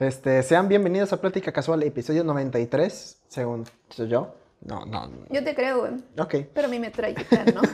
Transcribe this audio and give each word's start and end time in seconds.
Este, 0.00 0.42
sean 0.42 0.66
bienvenidos 0.68 1.12
a 1.12 1.20
Plática 1.20 1.52
Casual, 1.52 1.82
episodio 1.82 2.24
93, 2.24 3.18
según 3.28 3.66
soy 3.90 4.08
yo. 4.08 4.34
No, 4.62 4.86
no. 4.86 5.06
no. 5.08 5.16
Yo 5.30 5.44
te 5.44 5.54
creo, 5.54 5.80
güey. 5.80 5.92
Ok. 6.18 6.46
Pero 6.54 6.68
mi 6.68 6.78
metralleta, 6.78 7.44
¿no? 7.54 7.60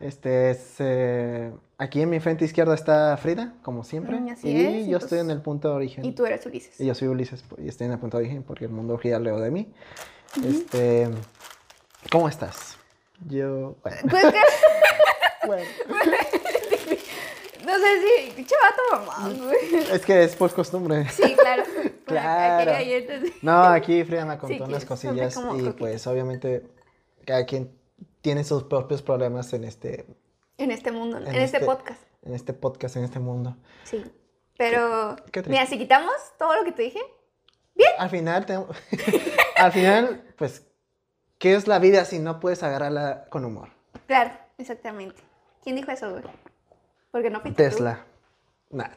Este 0.00 0.50
es. 0.50 0.76
eh, 0.78 1.52
aquí 1.76 2.02
en 2.02 2.10
mi 2.10 2.20
frente 2.20 2.44
izquierda 2.44 2.72
está 2.74 3.16
Frida, 3.16 3.54
como 3.62 3.82
siempre. 3.82 4.20
Mm, 4.20 4.28
así 4.28 4.48
y 4.48 4.60
es, 4.64 4.86
yo 4.86 4.92
pues- 4.92 5.04
estoy 5.04 5.18
en 5.18 5.30
el 5.32 5.40
punto 5.42 5.70
de 5.70 5.74
origen. 5.74 6.04
y 6.04 6.12
tú 6.12 6.24
eres 6.24 6.46
Ulises. 6.46 6.80
Y 6.80 6.86
yo 6.86 6.94
soy 6.94 7.08
Ulises 7.08 7.44
y 7.56 7.66
estoy 7.66 7.86
en 7.86 7.94
el 7.94 7.98
punto 7.98 8.16
de 8.16 8.22
origen 8.24 8.44
porque 8.44 8.66
el 8.66 8.70
mundo 8.70 8.96
gira 8.98 9.16
alrededor 9.16 9.42
de 9.42 9.50
mí. 9.50 9.72
Este. 10.46 11.08
¿Cómo 12.12 12.28
estás? 12.28 12.76
Yo. 13.28 13.74
Bueno. 13.82 13.96
Pues 14.08 14.24
que, 14.26 15.46
bueno, 15.48 15.62
no 17.68 17.78
sé 17.78 18.32
si, 18.36 18.44
chavato 18.44 18.82
mamá, 19.06 19.28
güey. 19.44 19.74
es 19.92 20.04
que 20.04 20.24
es 20.24 20.34
por 20.36 20.52
costumbre. 20.52 21.08
Sí, 21.10 21.34
claro. 21.34 21.62
Claro. 22.08 22.72
Aquí, 22.72 23.04
No, 23.42 23.62
aquí 23.64 24.02
Frida 24.02 24.24
me 24.24 24.38
contó 24.38 24.56
Sí, 24.56 24.62
unas 24.70 24.86
cosillas 24.86 25.38
y 25.58 25.68
pues 25.72 26.06
obviamente 26.06 26.66
cada 27.26 27.44
quien 27.44 27.70
tiene 28.22 28.44
sus 28.44 28.64
propios 28.64 29.02
problemas 29.02 29.52
en 29.52 29.64
este, 29.64 30.06
En 30.56 30.70
este 30.70 30.90
mundo, 30.90 31.18
en, 31.18 31.26
En 31.26 31.34
este, 31.36 31.58
este- 31.58 31.66
podcast. 31.66 32.00
en 32.22 32.32
este 32.34 32.54
podcast, 32.54 32.96
en 32.96 33.04
este 33.04 33.18
mundo. 33.18 33.58
Sí. 33.84 34.02
Pero, 34.56 35.16
Qué 35.30 35.42
mira, 35.42 35.66
si 35.66 35.76
quitamos 35.76 36.14
todo 36.38 36.56
lo 36.56 36.64
que 36.64 36.72
te 36.72 36.82
dije, 36.84 37.00
Al 37.98 38.08
final, 38.08 38.46
te- 38.46 38.54
al 39.56 39.72
final, 39.72 40.24
pues, 40.38 40.66
¿qué 41.38 41.54
es 41.56 41.68
la 41.68 41.78
vida 41.78 42.06
si 42.06 42.18
no 42.20 42.40
puedes 42.40 42.62
agarrarla 42.62 43.26
con 43.28 43.44
humor? 43.44 43.68
claro, 44.06 44.30
exactamente. 44.56 45.20
¿Quién 45.62 45.76
dijo 45.76 45.90
eso, 45.92 46.10
güey? 46.10 46.22
Porque 47.18 47.30
no 47.30 47.40
fuiste 47.40 47.64
tú. 47.64 47.68
Tesla. 47.70 48.04
Nah. 48.70 48.88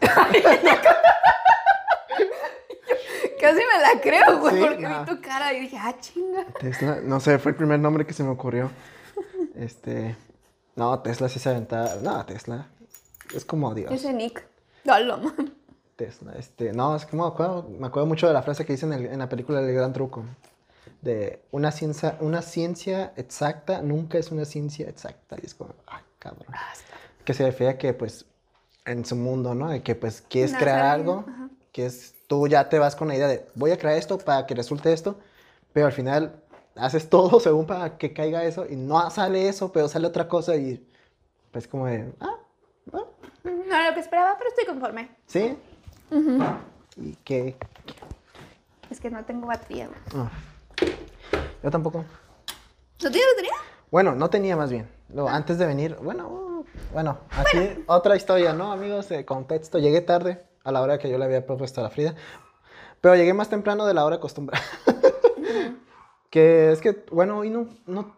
Casi 3.40 3.56
me 3.56 3.82
la 3.82 4.00
creo, 4.02 4.40
güey, 4.40 4.54
Sí, 4.56 4.62
porque 4.62 4.88
vi 4.88 5.06
tu 5.08 5.20
cara 5.22 5.52
y 5.54 5.62
dije, 5.62 5.78
ah, 5.80 5.96
chinga. 6.00 6.46
Tesla, 6.60 7.00
no 7.02 7.20
sé, 7.20 7.40
fue 7.40 7.52
el 7.54 7.58
primer 7.58 7.80
nombre 7.80 8.06
que 8.06 8.14
se 8.14 8.24
me 8.24 8.30
ocurrió. 8.30 8.70
Este, 9.56 10.16
no, 10.76 11.00
Tesla 11.00 11.28
sí 11.28 11.40
se 11.40 11.50
aventaba. 11.50 11.96
No, 11.96 12.24
Tesla. 12.28 12.68
Es 13.34 13.44
como 13.44 13.74
Dios. 13.74 13.92
Ese 13.92 14.14
Nick. 14.14 14.46
Dalo, 14.84 15.18
man. 15.18 15.56
Tesla, 15.96 16.34
este, 16.38 16.72
no, 16.74 16.96
es 16.96 17.06
que 17.08 17.16
me 17.18 17.26
acuerdo, 17.26 17.68
me 17.80 17.88
acuerdo 17.88 18.06
mucho 18.06 18.28
de 18.28 18.34
la 18.34 18.44
frase 18.44 18.64
que 18.66 18.74
dice 18.74 18.86
en, 18.86 18.94
el- 18.94 19.06
en 19.08 19.18
la 19.20 19.28
película 19.30 19.60
El 19.60 19.74
Gran 19.74 19.94
Truco. 19.94 20.24
De 21.02 21.42
una 21.50 21.72
ciencia, 21.72 22.18
una 22.20 22.44
ciencia 22.44 23.14
exacta 23.16 23.82
nunca 23.82 24.20
es 24.20 24.30
una 24.32 24.46
ciencia 24.46 24.88
exacta. 24.88 25.36
Y 25.42 25.48
es 25.48 25.56
como, 25.56 25.74
ay, 25.88 26.04
cabrón. 26.20 26.46
Que 27.26 27.34
se 27.34 27.46
refiere 27.46 27.74
a 27.74 27.78
que, 27.78 27.94
pues, 27.94 28.26
en 28.86 29.06
su 29.06 29.16
mundo, 29.16 29.54
¿no? 29.56 29.70
De 29.70 29.82
que, 29.84 29.96
pues, 29.96 30.22
quieres 30.22 30.54
No 30.54 30.60
crear 30.60 30.82
algo, 30.82 31.26
ajá. 31.28 31.50
que 31.72 31.86
es, 31.86 32.16
tú 32.28 32.48
ya 32.48 32.70
te 32.70 32.80
vas 32.80 32.96
con 32.96 33.08
la 33.08 33.16
idea 33.16 33.28
de, 33.28 33.46
voy 33.56 33.72
a 33.72 33.78
crear 33.78 33.98
esto 33.98 34.18
para 34.18 34.46
que 34.46 34.56
resulte 34.56 34.92
esto, 34.94 35.18
pero 35.74 35.86
al 35.86 35.92
final 35.92 36.36
haces 36.76 37.10
todo 37.10 37.40
según 37.40 37.66
para 37.66 37.98
que 37.98 38.14
caiga 38.14 38.44
eso 38.44 38.66
y 38.70 38.76
no 38.76 39.10
sale 39.12 39.48
eso, 39.48 39.72
pero 39.72 39.88
sale 39.88 40.08
otra 40.08 40.28
cosa 40.28 40.56
y, 40.56 40.86
pues, 41.52 41.68
como 41.68 41.86
de, 41.88 42.12
ah, 42.22 42.36
ah, 42.94 43.04
No 43.44 43.76
era 43.76 43.90
lo 43.90 43.94
que 43.94 44.00
esperaba, 44.00 44.36
pero 44.38 44.50
estoy 44.50 44.66
conforme. 44.66 45.10
¿sí? 45.28 45.58
Y 46.98 47.16
que, 47.24 47.56
Es 48.90 49.00
que 49.00 49.10
no 49.10 49.24
tengo 49.24 49.48
batería, 49.48 49.90
ah. 50.16 50.30
yo 51.64 51.72
tampoco. 51.72 52.04
¿No 53.04 53.10
tienes 53.10 53.30
batería? 53.34 53.54
Bueno, 53.90 54.14
no 54.16 54.30
tenía 54.30 54.56
más 54.56 54.72
bien. 54.72 54.88
Luego, 55.14 55.30
antes 55.30 55.58
de 55.58 55.66
venir, 55.66 55.96
bueno, 56.02 56.28
uh, 56.30 56.51
bueno, 56.94 57.20
aquí 57.38 57.58
otra 57.88 58.16
historia, 58.16 58.54
¿no, 58.54 58.72
amigos? 58.72 59.10
De 59.10 59.26
contexto. 59.26 59.80
Llegué 59.80 60.02
tarde 60.02 60.46
a 60.64 60.72
la 60.72 60.82
hora 60.82 60.98
que 60.98 61.10
yo 61.10 61.18
le 61.18 61.26
había 61.26 61.46
propuesto 61.46 61.80
a 61.82 61.84
la 61.84 61.90
Frida, 61.90 62.16
pero 63.00 63.16
llegué 63.16 63.34
más 63.34 63.50
temprano 63.50 63.86
de 63.86 63.94
la 63.94 64.06
hora 64.06 64.18
acostumbrada. 64.18 64.64
que 66.30 66.72
es 66.72 66.82
que, 66.82 67.06
bueno, 67.12 67.40
hoy 67.40 67.50
no, 67.50 67.68
no 67.86 68.14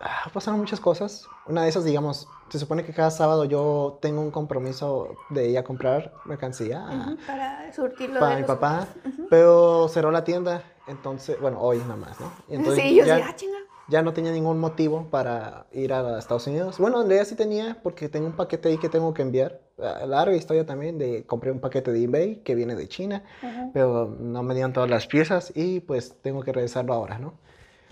ah, 0.00 0.30
pasaron 0.32 0.60
muchas 0.60 0.80
cosas. 0.80 1.26
Una 1.46 1.62
de 1.62 1.68
esas, 1.68 1.84
digamos, 1.84 2.28
se 2.48 2.58
supone 2.58 2.84
que 2.84 2.92
cada 2.92 3.10
sábado 3.10 3.44
yo 3.44 3.98
tengo 4.00 4.20
un 4.20 4.30
compromiso 4.30 5.16
de 5.30 5.48
ir 5.48 5.58
a 5.58 5.64
comprar 5.64 6.12
mercancía 6.24 7.16
Para 7.26 7.72
surtirlo 7.72 8.20
para 8.20 8.36
de 8.36 8.42
mi 8.42 8.46
papá, 8.46 8.86
pero 9.28 9.88
cerró 9.88 10.10
la 10.10 10.24
tienda, 10.24 10.62
entonces, 10.86 11.38
bueno, 11.40 11.60
hoy 11.60 11.78
nada 11.78 11.96
más, 11.96 12.20
¿no? 12.20 12.30
Y 12.48 12.54
entonces 12.56 12.82
sí, 12.84 12.94
yo 12.94 13.04
ya- 13.04 13.16
sí, 13.16 13.22
ah, 13.26 13.36
chinga. 13.36 13.58
Ya 13.88 14.02
no 14.02 14.12
tenía 14.12 14.32
ningún 14.32 14.58
motivo 14.58 15.08
para 15.10 15.66
ir 15.72 15.92
a 15.92 16.18
Estados 16.18 16.46
Unidos. 16.46 16.78
Bueno, 16.78 17.00
en 17.00 17.08
realidad 17.08 17.26
sí 17.26 17.34
tenía, 17.34 17.78
porque 17.82 18.08
tengo 18.08 18.26
un 18.26 18.34
paquete 18.34 18.68
ahí 18.68 18.78
que 18.78 18.88
tengo 18.88 19.14
que 19.14 19.22
enviar. 19.22 19.60
Ah, 19.82 20.04
Larga 20.06 20.36
historia 20.36 20.66
también 20.66 20.98
de 20.98 21.24
compré 21.24 21.50
un 21.50 21.60
paquete 21.60 21.90
de 21.92 22.04
eBay 22.04 22.36
que 22.42 22.54
viene 22.54 22.74
de 22.74 22.88
China, 22.88 23.24
pero 23.72 24.14
no 24.20 24.42
me 24.42 24.54
dieron 24.54 24.72
todas 24.72 24.90
las 24.90 25.06
piezas 25.06 25.52
y 25.54 25.80
pues 25.80 26.14
tengo 26.20 26.42
que 26.42 26.52
regresarlo 26.52 26.92
ahora, 26.92 27.18
¿no? 27.18 27.34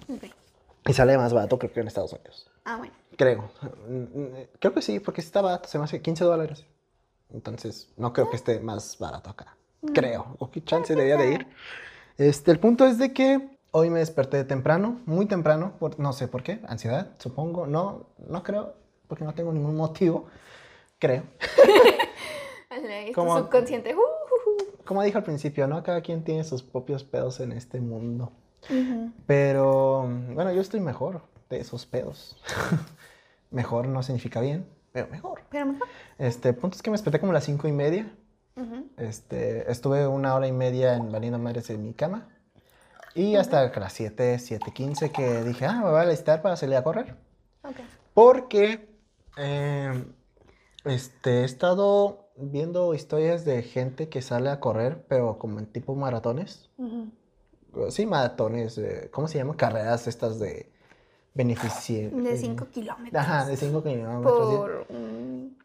Ok. 0.08 0.24
Y 0.86 0.92
sale 0.92 1.16
más 1.16 1.32
barato 1.32 1.58
creo 1.58 1.72
que 1.72 1.80
en 1.80 1.88
Estados 1.88 2.12
Unidos. 2.12 2.50
Ah, 2.64 2.76
bueno. 2.76 2.94
Creo. 3.16 3.50
Mm, 3.88 4.20
mm, 4.20 4.28
Creo 4.60 4.74
que 4.74 4.82
sí, 4.82 5.00
porque 5.00 5.20
está 5.20 5.40
barato, 5.40 5.68
se 5.68 5.78
me 5.78 5.84
hace 5.84 6.02
15 6.02 6.24
dólares. 6.24 6.66
Entonces, 7.32 7.88
no 7.96 8.12
creo 8.12 8.30
que 8.30 8.36
esté 8.36 8.60
más 8.60 8.98
barato 8.98 9.30
acá. 9.30 9.56
Creo. 9.94 10.36
O 10.38 10.50
qué 10.50 10.62
chance 10.62 10.94
debería 10.94 11.16
de 11.16 11.32
ir. 11.32 11.46
Este, 12.18 12.50
el 12.50 12.58
punto 12.58 12.86
es 12.86 12.98
de 12.98 13.12
que 13.12 13.55
hoy 13.76 13.90
me 13.90 13.98
desperté 13.98 14.42
temprano, 14.44 15.00
muy 15.04 15.26
temprano, 15.26 15.74
por, 15.78 16.00
no 16.00 16.14
sé 16.14 16.28
por 16.28 16.42
qué, 16.42 16.60
ansiedad, 16.66 17.10
supongo. 17.18 17.66
No, 17.66 18.06
no 18.26 18.42
creo, 18.42 18.74
porque 19.06 19.22
no 19.22 19.34
tengo 19.34 19.52
ningún 19.52 19.76
motivo. 19.76 20.24
Creo. 20.98 21.24
Como- 23.14 23.38
subconsciente. 23.38 23.94
uh, 23.94 23.98
uh, 23.98 24.84
Como 24.86 25.02
dije 25.02 25.18
al 25.18 25.24
principio, 25.24 25.66
¿no? 25.66 25.82
Cada 25.82 26.00
quien 26.00 26.24
tiene 26.24 26.42
sus 26.44 26.62
propios 26.62 27.04
pedos 27.04 27.38
en 27.40 27.52
este 27.52 27.78
mundo. 27.80 28.32
uh. 28.70 29.10
Pero, 29.26 30.08
bueno, 30.32 30.52
yo 30.52 30.62
estoy 30.62 30.80
mejor 30.80 31.20
de 31.50 31.60
esos 31.60 31.84
pedos. 31.84 32.40
mejor 33.50 33.88
no 33.88 34.02
significa 34.02 34.40
bien, 34.40 34.66
pero 34.92 35.06
mejor. 35.08 35.42
Pero 35.50 35.66
mejor. 35.66 35.86
Este, 36.16 36.54
punto 36.54 36.76
es 36.76 36.82
que 36.82 36.90
me 36.90 36.94
desperté 36.94 37.20
como 37.20 37.32
a 37.32 37.34
las 37.34 37.44
cinco 37.44 37.68
y 37.68 37.72
media. 37.72 38.10
Este, 38.96 39.70
estuve 39.70 40.06
una 40.06 40.34
hora 40.34 40.46
y 40.48 40.52
media 40.52 40.94
en 40.94 41.12
valiendo 41.12 41.38
madres 41.38 41.68
en 41.68 41.82
mi 41.82 41.92
cama. 41.92 42.26
Y 43.16 43.36
hasta 43.36 43.68
las 43.78 43.92
7, 43.92 44.36
7.15 44.36 45.10
que 45.10 45.42
dije, 45.42 45.64
ah, 45.66 45.80
me 45.82 45.90
voy 45.90 45.98
a 45.98 46.02
alistar 46.02 46.42
para 46.42 46.56
salir 46.56 46.76
a 46.76 46.84
correr. 46.84 47.16
Ok. 47.62 47.76
Porque 48.14 48.88
eh, 49.36 50.04
este, 50.84 51.40
he 51.40 51.44
estado 51.44 52.28
viendo 52.36 52.94
historias 52.94 53.44
de 53.44 53.62
gente 53.62 54.08
que 54.08 54.20
sale 54.22 54.50
a 54.50 54.60
correr, 54.60 55.04
pero 55.08 55.38
como 55.38 55.58
en 55.58 55.66
tipo 55.66 55.94
maratones. 55.94 56.68
Ujú. 56.76 57.10
Sí, 57.90 58.06
maratones, 58.06 58.78
eh, 58.78 59.10
¿cómo 59.12 59.28
se 59.28 59.38
llaman? 59.38 59.56
Carreras 59.56 60.06
estas 60.06 60.38
de 60.38 60.70
beneficio. 61.34 62.10
De 62.10 62.36
5 62.36 62.66
kilómetros. 62.70 63.22
Ajá, 63.22 63.46
de 63.46 63.56
5 63.56 63.82
kilómetros. 63.82 64.54
Por. 64.56 64.86
un- 64.90 65.58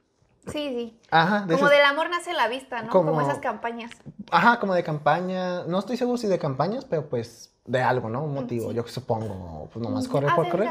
Sí, 0.47 0.69
sí. 0.69 1.00
Ajá, 1.12 1.41
de 1.46 1.53
Como 1.56 1.68
esas- 1.68 1.69
del 1.72 1.85
amor 1.85 2.09
nace 2.09 2.34
la 2.34 2.47
vista, 2.47 2.81
¿no? 2.81 2.90
Como- 2.91 3.12
Como 3.12 3.22
esas 3.22 3.40
campañas. 3.40 3.91
Ajá, 4.31 4.59
como 4.59 4.74
de 4.74 4.84
campaña. 4.84 5.63
No 5.66 5.79
estoy 5.79 5.97
seguro 5.97 6.18
si 6.18 6.28
de 6.28 6.40
campañas, 6.40 6.85
pero 6.85 7.07
pues 7.09 7.53
de 7.66 7.81
algo, 7.81 8.09
¿no? 8.09 8.24
Un 8.24 8.34
motivo. 8.34 8.69
Sí. 8.69 8.75
Yo 8.75 8.88
supongo, 8.88 9.69
pues 9.72 9.84
nomás 9.85 10.07
correr 10.07 10.31
por 10.35 10.50
correr. 10.50 10.69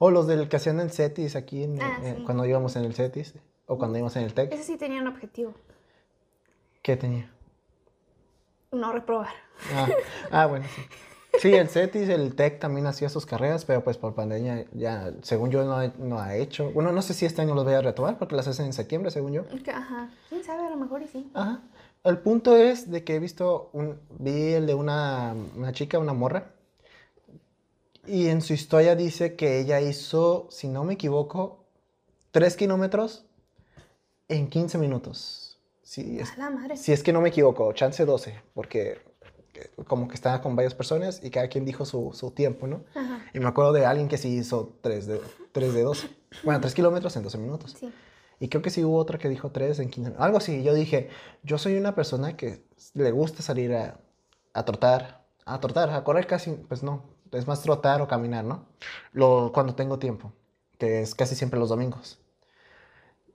O 0.00 0.10
los 0.10 0.26
del 0.26 0.48
que 0.48 0.56
hacían 0.56 0.80
en 0.80 0.90
CETIS 0.90 1.36
aquí, 1.36 1.64
en- 1.64 1.80
Ah, 1.82 1.98
sí. 2.02 2.22
cuando 2.24 2.44
íbamos 2.44 2.74
en 2.76 2.84
el 2.84 2.94
CETIS. 2.94 3.34
O 3.66 3.76
cuando 3.78 3.98
íbamos 3.98 4.16
en 4.16 4.22
el 4.24 4.32
TEC. 4.32 4.50
Ese 4.52 4.62
sí 4.64 4.76
tenía 4.78 5.00
un 5.02 5.08
objetivo. 5.08 5.52
¿Qué 6.82 6.96
tenía? 6.96 7.30
No 8.72 8.92
reprobar. 8.92 9.28
Ah, 9.74 9.88
ah, 10.30 10.46
bueno, 10.46 10.64
sí. 10.74 10.82
Sí, 11.40 11.54
el 11.54 11.68
CETIS, 11.68 12.08
el 12.08 12.34
TEC 12.34 12.58
también 12.58 12.86
hacía 12.86 13.08
sus 13.08 13.24
carreras, 13.26 13.64
pero 13.64 13.84
pues 13.84 13.96
por 13.96 14.14
pandemia 14.14 14.64
ya, 14.72 15.12
según 15.22 15.50
yo, 15.50 15.64
no, 15.64 15.92
no 15.98 16.18
ha 16.20 16.34
hecho. 16.36 16.70
Bueno, 16.72 16.90
no 16.90 17.00
sé 17.02 17.14
si 17.14 17.26
este 17.26 17.42
año 17.42 17.54
los 17.54 17.64
voy 17.64 17.74
a 17.74 17.80
retomar 17.80 18.18
porque 18.18 18.34
las 18.34 18.48
hacen 18.48 18.66
en 18.66 18.72
septiembre, 18.72 19.10
según 19.10 19.32
yo. 19.32 19.44
Ajá. 19.72 20.10
¿Quién 20.28 20.42
sabe? 20.42 20.66
A 20.66 20.70
lo 20.70 20.76
mejor 20.76 21.02
y 21.02 21.06
sí. 21.06 21.30
Ajá. 21.34 21.62
El 22.04 22.18
punto 22.18 22.56
es 22.56 22.90
de 22.90 23.04
que 23.04 23.16
he 23.16 23.18
visto 23.18 23.70
un, 23.72 24.00
vi 24.18 24.52
el 24.54 24.66
de 24.66 24.74
una, 24.74 25.34
una 25.56 25.72
chica, 25.72 25.98
una 25.98 26.12
morra, 26.12 26.50
y 28.06 28.28
en 28.28 28.40
su 28.40 28.54
historia 28.54 28.96
dice 28.96 29.36
que 29.36 29.60
ella 29.60 29.80
hizo, 29.80 30.46
si 30.50 30.68
no 30.68 30.82
me 30.84 30.94
equivoco, 30.94 31.64
3 32.30 32.56
kilómetros 32.56 33.26
en 34.28 34.48
15 34.48 34.78
minutos. 34.78 35.58
Sí, 35.82 36.18
es, 36.18 36.32
A 36.32 36.36
la 36.36 36.50
madre. 36.50 36.76
si 36.76 36.92
es 36.92 37.02
que 37.02 37.12
no 37.12 37.20
me 37.20 37.28
equivoco, 37.28 37.72
chance 37.74 38.04
12, 38.04 38.40
porque 38.54 38.98
como 39.86 40.08
que 40.08 40.14
estaba 40.14 40.40
con 40.40 40.56
varias 40.56 40.74
personas 40.74 41.20
y 41.22 41.30
cada 41.30 41.48
quien 41.48 41.64
dijo 41.64 41.84
su, 41.84 42.12
su 42.14 42.30
tiempo, 42.30 42.66
¿no? 42.66 42.84
Ajá. 42.94 43.24
Y 43.32 43.40
me 43.40 43.48
acuerdo 43.48 43.72
de 43.72 43.86
alguien 43.86 44.08
que 44.08 44.18
sí 44.18 44.28
hizo 44.36 44.76
3 44.82 45.06
de, 45.06 45.20
3 45.52 45.74
de 45.74 45.82
12. 45.82 46.10
Bueno, 46.44 46.60
3 46.60 46.74
kilómetros 46.74 47.16
en 47.16 47.22
12 47.22 47.38
minutos. 47.38 47.76
Sí. 47.78 47.92
Y 48.40 48.48
creo 48.48 48.62
que 48.62 48.70
sí 48.70 48.84
hubo 48.84 48.96
otra 48.96 49.18
que 49.18 49.28
dijo 49.28 49.50
3 49.50 49.78
en 49.80 49.90
15. 49.90 50.14
Algo 50.18 50.38
así. 50.38 50.62
Yo 50.62 50.74
dije, 50.74 51.10
yo 51.42 51.58
soy 51.58 51.76
una 51.76 51.94
persona 51.94 52.36
que 52.36 52.64
le 52.94 53.10
gusta 53.10 53.42
salir 53.42 53.74
a, 53.74 54.00
a 54.52 54.64
trotar. 54.64 55.26
A 55.44 55.60
trotar, 55.60 55.90
a 55.90 56.04
correr 56.04 56.26
casi, 56.26 56.52
pues 56.52 56.82
no. 56.82 57.02
Es 57.32 57.46
más 57.46 57.62
trotar 57.62 58.00
o 58.02 58.08
caminar, 58.08 58.44
¿no? 58.44 58.66
Lo, 59.12 59.50
cuando 59.52 59.74
tengo 59.74 59.98
tiempo, 59.98 60.32
que 60.78 61.00
es 61.00 61.14
casi 61.14 61.34
siempre 61.34 61.58
los 61.58 61.68
domingos. 61.68 62.18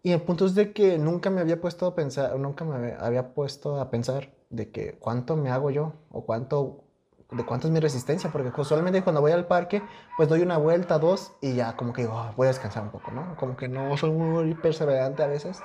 Y 0.06 0.12
el 0.12 0.22
punto 0.22 0.46
es 0.46 0.54
de 0.54 0.74
que 0.74 0.98
nunca 0.98 1.30
me 1.30 1.40
había 1.40 1.62
puesto 1.62 1.86
a 1.88 1.96
pensar, 1.96 2.36
nunca 2.38 2.66
me 2.66 2.94
había- 3.00 3.34
puesto 3.34 3.80
a 3.80 3.90
pensar 3.90 4.34
de 4.50 4.70
que 4.70 4.98
cuánto 5.00 5.38
me 5.38 5.50
hago 5.50 5.72
yo 5.72 5.94
o 6.12 6.26
cuánto, 6.26 6.84
de 7.32 7.46
cuánto 7.46 7.68
es 7.68 7.74
mi 7.74 7.80
resistencia, 7.80 8.30
porque 8.30 8.52
usualmente 8.60 9.02
cuando 9.02 9.22
voy 9.22 9.32
al 9.32 9.48
parque, 9.48 9.82
pues 10.18 10.28
doy 10.28 10.42
una 10.42 10.58
vuelta, 10.58 11.00
dos, 11.00 11.32
y 11.40 11.56
ya 11.56 11.78
como 11.78 11.94
que 11.94 12.02
digo, 12.02 12.18
"Ah, 12.20 12.34
voy 12.36 12.46
a 12.48 12.50
descansar 12.50 12.84
un 12.84 12.90
poco, 12.90 13.12
¿no? 13.12 13.36
Como 13.38 13.56
que 13.56 13.70
no 13.70 13.96
soy 13.96 14.12
muy 14.12 14.54
perseverante 14.56 15.24
a 15.24 15.28
veces, 15.28 15.62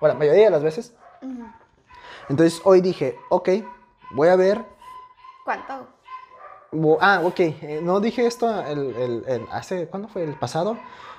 o 0.00 0.06
la 0.06 0.14
mayoría 0.14 0.44
de 0.44 0.50
las 0.50 0.62
veces. 0.62 0.94
Entonces 2.28 2.60
hoy 2.64 2.80
dije, 2.80 3.16
ok, 3.28 3.48
voy 4.12 4.28
a 4.28 4.36
ver 4.36 4.64
¿Cuánto? 5.44 5.88
Ah, 7.00 7.22
ok. 7.24 7.40
eh, 7.40 7.80
no 7.82 7.98
dije 7.98 8.24
esto 8.24 8.48
el, 8.66 8.94
el- 8.94 9.24
el- 9.26 9.46
hace, 9.50 9.88
¿cuándo 9.88 10.06
fue? 10.06 10.22
El 10.22 10.34
pasado, 10.38 10.78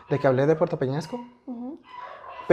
de 0.09 0.19
que 0.19 0.27
hablé 0.27 0.45
de 0.47 0.55
Puerto 0.55 0.79
Peñasco. 0.79 1.19
Pero 1.45 1.77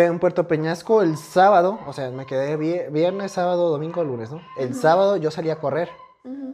en 0.06 0.18
Puerto 0.18 0.46
Peñasco 0.48 1.02
el 1.02 1.16
sábado, 1.16 1.78
o 1.86 1.92
sea, 1.92 2.10
me 2.10 2.26
quedé 2.26 2.56
vie- 2.58 2.90
viernes, 2.90 3.32
sábado, 3.32 3.70
domingo, 3.70 4.02
lunes, 4.04 4.30
¿no? 4.30 4.40
El 4.58 4.74
sábado 4.74 5.16
yo 5.16 5.30
salí 5.30 5.50
a 5.50 5.56
correr, 5.60 5.88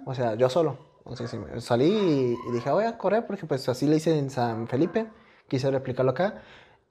o 0.06 0.14
sea, 0.14 0.34
yo 0.34 0.48
solo. 0.48 0.76
O 1.04 1.14
sea, 1.16 1.26
salí 1.60 1.84
y, 2.48 2.52
dije, 2.52 2.70
voy 2.70 2.84
a 2.84 2.96
correr 2.96 3.26
porque 3.26 3.44
pues 3.46 3.68
así 3.68 3.86
le 3.86 3.96
hice 3.96 4.18
en 4.18 4.30
San 4.30 4.66
Felipe, 4.68 5.06
quise 5.48 5.70
replicarlo 5.70 6.12
acá. 6.12 6.42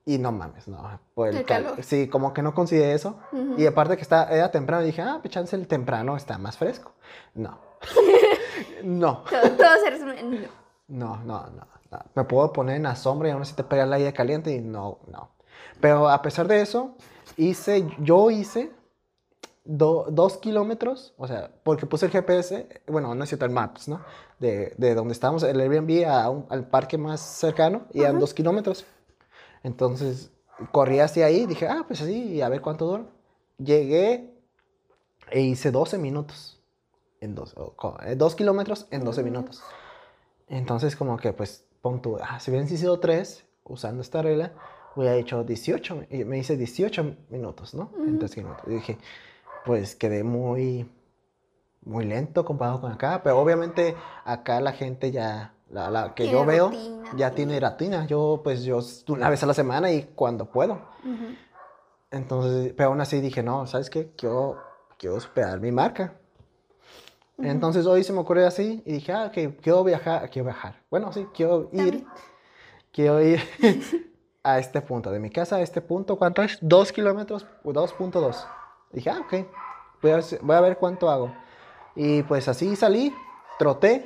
Y 0.05 0.17
no 0.17 0.31
mames, 0.33 0.67
no. 0.67 0.99
El 1.39 1.45
calor. 1.45 1.81
Sí, 1.83 2.09
como 2.09 2.33
que 2.33 2.41
no 2.41 2.53
consideré 2.53 2.93
eso. 2.93 3.17
Y 3.57 3.65
aparte 3.65 3.95
que 3.95 4.01
está, 4.01 4.27
era 4.35 4.51
temprano, 4.51 4.83
dije, 4.83 5.01
ah, 5.01 5.19
pues 5.21 5.33
chance 5.33 5.55
el 5.55 5.65
temprano 5.65 6.17
está 6.17 6.37
más 6.37 6.57
fresco. 6.57 6.91
No. 7.33 7.57
no. 8.83 9.23
Todo- 9.29 9.55
No. 10.23 10.47
No, 10.89 11.17
no, 11.23 11.47
no, 11.47 11.67
no. 11.91 11.99
Me 12.15 12.23
puedo 12.25 12.51
poner 12.51 12.75
en 12.75 12.83
la 12.83 12.95
sombra 12.95 13.29
y 13.29 13.31
aún 13.31 13.41
así 13.43 13.53
te 13.55 13.63
pega 13.63 13.83
el 13.83 13.93
aire 13.93 14.11
caliente 14.13 14.51
y 14.51 14.59
no, 14.59 14.99
no. 15.07 15.29
Pero 15.79 16.09
a 16.09 16.21
pesar 16.21 16.47
de 16.47 16.61
eso, 16.61 16.95
hice, 17.37 17.87
yo 17.99 18.31
hice 18.31 18.71
do- 19.65 20.07
dos 20.09 20.37
kilómetros, 20.37 21.13
o 21.17 21.27
sea, 21.27 21.51
porque 21.63 21.85
puse 21.85 22.05
el 22.05 22.11
GPS, 22.11 22.81
bueno, 22.87 23.13
no 23.15 23.23
es 23.23 23.29
cierto, 23.29 23.45
el 23.45 23.51
Maps, 23.51 23.87
¿no? 23.87 24.01
De, 24.39 24.73
de 24.77 24.95
donde 24.95 25.13
estábamos, 25.13 25.43
el 25.43 25.59
Airbnb 25.59 26.05
a 26.07 26.29
un- 26.29 26.45
al 26.49 26.67
parque 26.67 26.97
más 26.97 27.19
cercano 27.21 27.85
y 27.93 28.01
eran 28.01 28.19
dos 28.19 28.33
kilómetros. 28.33 28.85
Entonces, 29.63 30.31
corrí 30.71 30.99
hacia 30.99 31.25
ahí, 31.25 31.45
dije, 31.45 31.67
ah, 31.67 31.83
pues 31.87 32.01
así, 32.01 32.41
a 32.41 32.49
ver 32.49 32.61
cuánto 32.61 32.85
dura. 32.85 33.05
Llegué 33.57 34.33
e 35.31 35.41
hice 35.41 35.71
12 35.71 35.97
minutos. 35.97 36.59
En 37.21 37.35
dos, 37.35 37.55
eh, 38.05 38.15
dos 38.17 38.35
kilómetros 38.35 38.85
en 38.91 39.05
12 39.05 39.21
Mm. 39.21 39.25
minutos. 39.25 39.63
Entonces, 40.49 40.95
como 40.97 41.15
que, 41.17 41.31
pues, 41.31 41.65
pon 41.81 42.01
tú, 42.01 42.17
ah, 42.21 42.39
si 42.41 42.51
hubieran 42.51 42.67
sido 42.67 42.99
tres, 42.99 43.45
usando 43.63 44.01
esta 44.01 44.21
regla, 44.21 44.51
hubiera 44.95 45.15
hecho 45.15 45.43
18, 45.43 46.03
y 46.09 46.23
me 46.25 46.37
hice 46.37 46.57
18 46.57 47.15
minutos, 47.29 47.73
¿no? 47.73 47.89
En 47.97 48.09
Ujú. 48.09 48.17
tres 48.19 48.35
kilómetros. 48.35 48.67
Y 48.67 48.75
dije, 48.75 48.97
pues, 49.65 49.95
quedé 49.95 50.23
muy, 50.23 50.89
muy 51.83 52.05
lento 52.05 52.45
comparado 52.45 52.81
con 52.81 52.91
acá, 52.91 53.21
pero 53.23 53.39
obviamente 53.39 53.95
acá 54.25 54.61
la 54.61 54.71
gente 54.71 55.11
ya, 55.11 55.53
la, 55.69 55.89
la 55.89 56.13
que 56.13 56.25
yo 56.25 56.39
Tiene 56.39 56.45
veo, 56.51 56.69
rutina, 56.69 57.09
ya 57.17 57.29
sí. 57.29 57.35
tiene 57.35 57.59
rutina. 57.59 58.05
Yo, 58.07 58.41
pues, 58.43 58.63
yo 58.63 58.79
una 59.07 59.29
vez 59.29 59.41
a 59.43 59.45
la 59.45 59.53
semana 59.53 59.91
y 59.91 60.03
cuando 60.15 60.45
puedo. 60.45 60.73
Ujú. 60.73 61.35
Entonces, 62.11 62.73
pero 62.77 62.89
aún 62.89 63.01
así 63.01 63.19
dije, 63.21 63.41
no, 63.41 63.65
¿sabes 63.65 63.89
qué? 63.89 64.11
Quiero, 64.15 64.55
quiero 64.97 65.19
superar 65.19 65.59
mi 65.59 65.71
marca. 65.71 66.13
Entonces 67.39 67.85
hoy 67.87 68.03
se 68.03 68.13
me 68.13 68.19
ocurrió 68.19 68.47
así 68.47 68.83
y 68.85 68.93
dije, 68.93 69.11
ah, 69.11 69.31
que 69.31 69.55
quiero 69.57 69.83
viajar, 69.83 70.29
quiero 70.29 70.45
viajar. 70.45 70.81
Bueno, 70.89 71.11
sí, 71.11 71.27
quiero 71.33 71.69
ir, 71.73 72.05
quiero 72.91 73.21
ir 73.21 73.41
a 74.43 74.59
este 74.59 74.81
punto, 74.81 75.09
de 75.11 75.19
mi 75.19 75.29
casa 75.29 75.55
a 75.57 75.61
este 75.61 75.81
punto, 75.81 76.17
¿cuánto 76.17 76.41
es? 76.43 76.57
Dos 76.61 76.91
kilómetros, 76.91 77.45
2.2. 77.63 78.45
Dije, 78.91 79.09
ah, 79.09 79.19
ok, 79.21 79.33
voy 80.01 80.11
a, 80.11 80.15
ver- 80.17 80.39
voy 80.41 80.55
a 80.55 80.61
ver 80.61 80.77
cuánto 80.77 81.09
hago. 81.09 81.33
Y 81.95 82.23
pues 82.23 82.47
así 82.47 82.75
salí, 82.75 83.13
troté, 83.57 84.05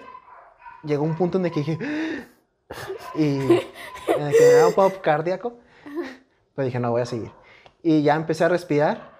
llegó 0.84 1.04
un 1.04 1.16
punto 1.16 1.38
en 1.38 1.46
el 1.46 1.52
que 1.52 1.60
dije, 1.62 1.80
y 3.16 3.38
en 3.40 4.22
el 4.22 4.32
que 4.32 4.40
me 4.40 4.54
da 4.54 4.68
un 4.68 4.74
pop 4.74 4.94
cardíaco, 5.02 5.54
pues 6.56 6.66
dije, 6.66 6.80
no, 6.80 6.92
voy 6.92 7.02
a 7.02 7.06
seguir. 7.06 7.32
Y 7.82 8.04
ya 8.04 8.16
empecé 8.16 8.44
a 8.44 8.50
respirar, 8.50 9.12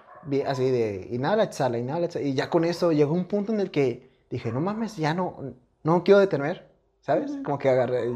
así 0.46 0.70
de 0.70 1.08
inhala, 1.10 1.44
exhala, 1.44 1.78
inhala, 1.78 2.06
exhala. 2.06 2.24
Y 2.26 2.34
ya 2.34 2.50
con 2.50 2.64
eso 2.64 2.92
llegó 2.92 3.14
un 3.14 3.24
punto 3.26 3.52
en 3.52 3.60
el 3.60 3.70
que 3.70 4.10
dije, 4.30 4.52
no 4.52 4.60
mames, 4.60 4.96
ya 4.96 5.14
no, 5.14 5.54
no 5.82 6.04
quiero 6.04 6.20
detener, 6.20 6.68
¿sabes? 7.00 7.32
Como 7.44 7.58
que 7.58 7.68
agarré. 7.70 8.12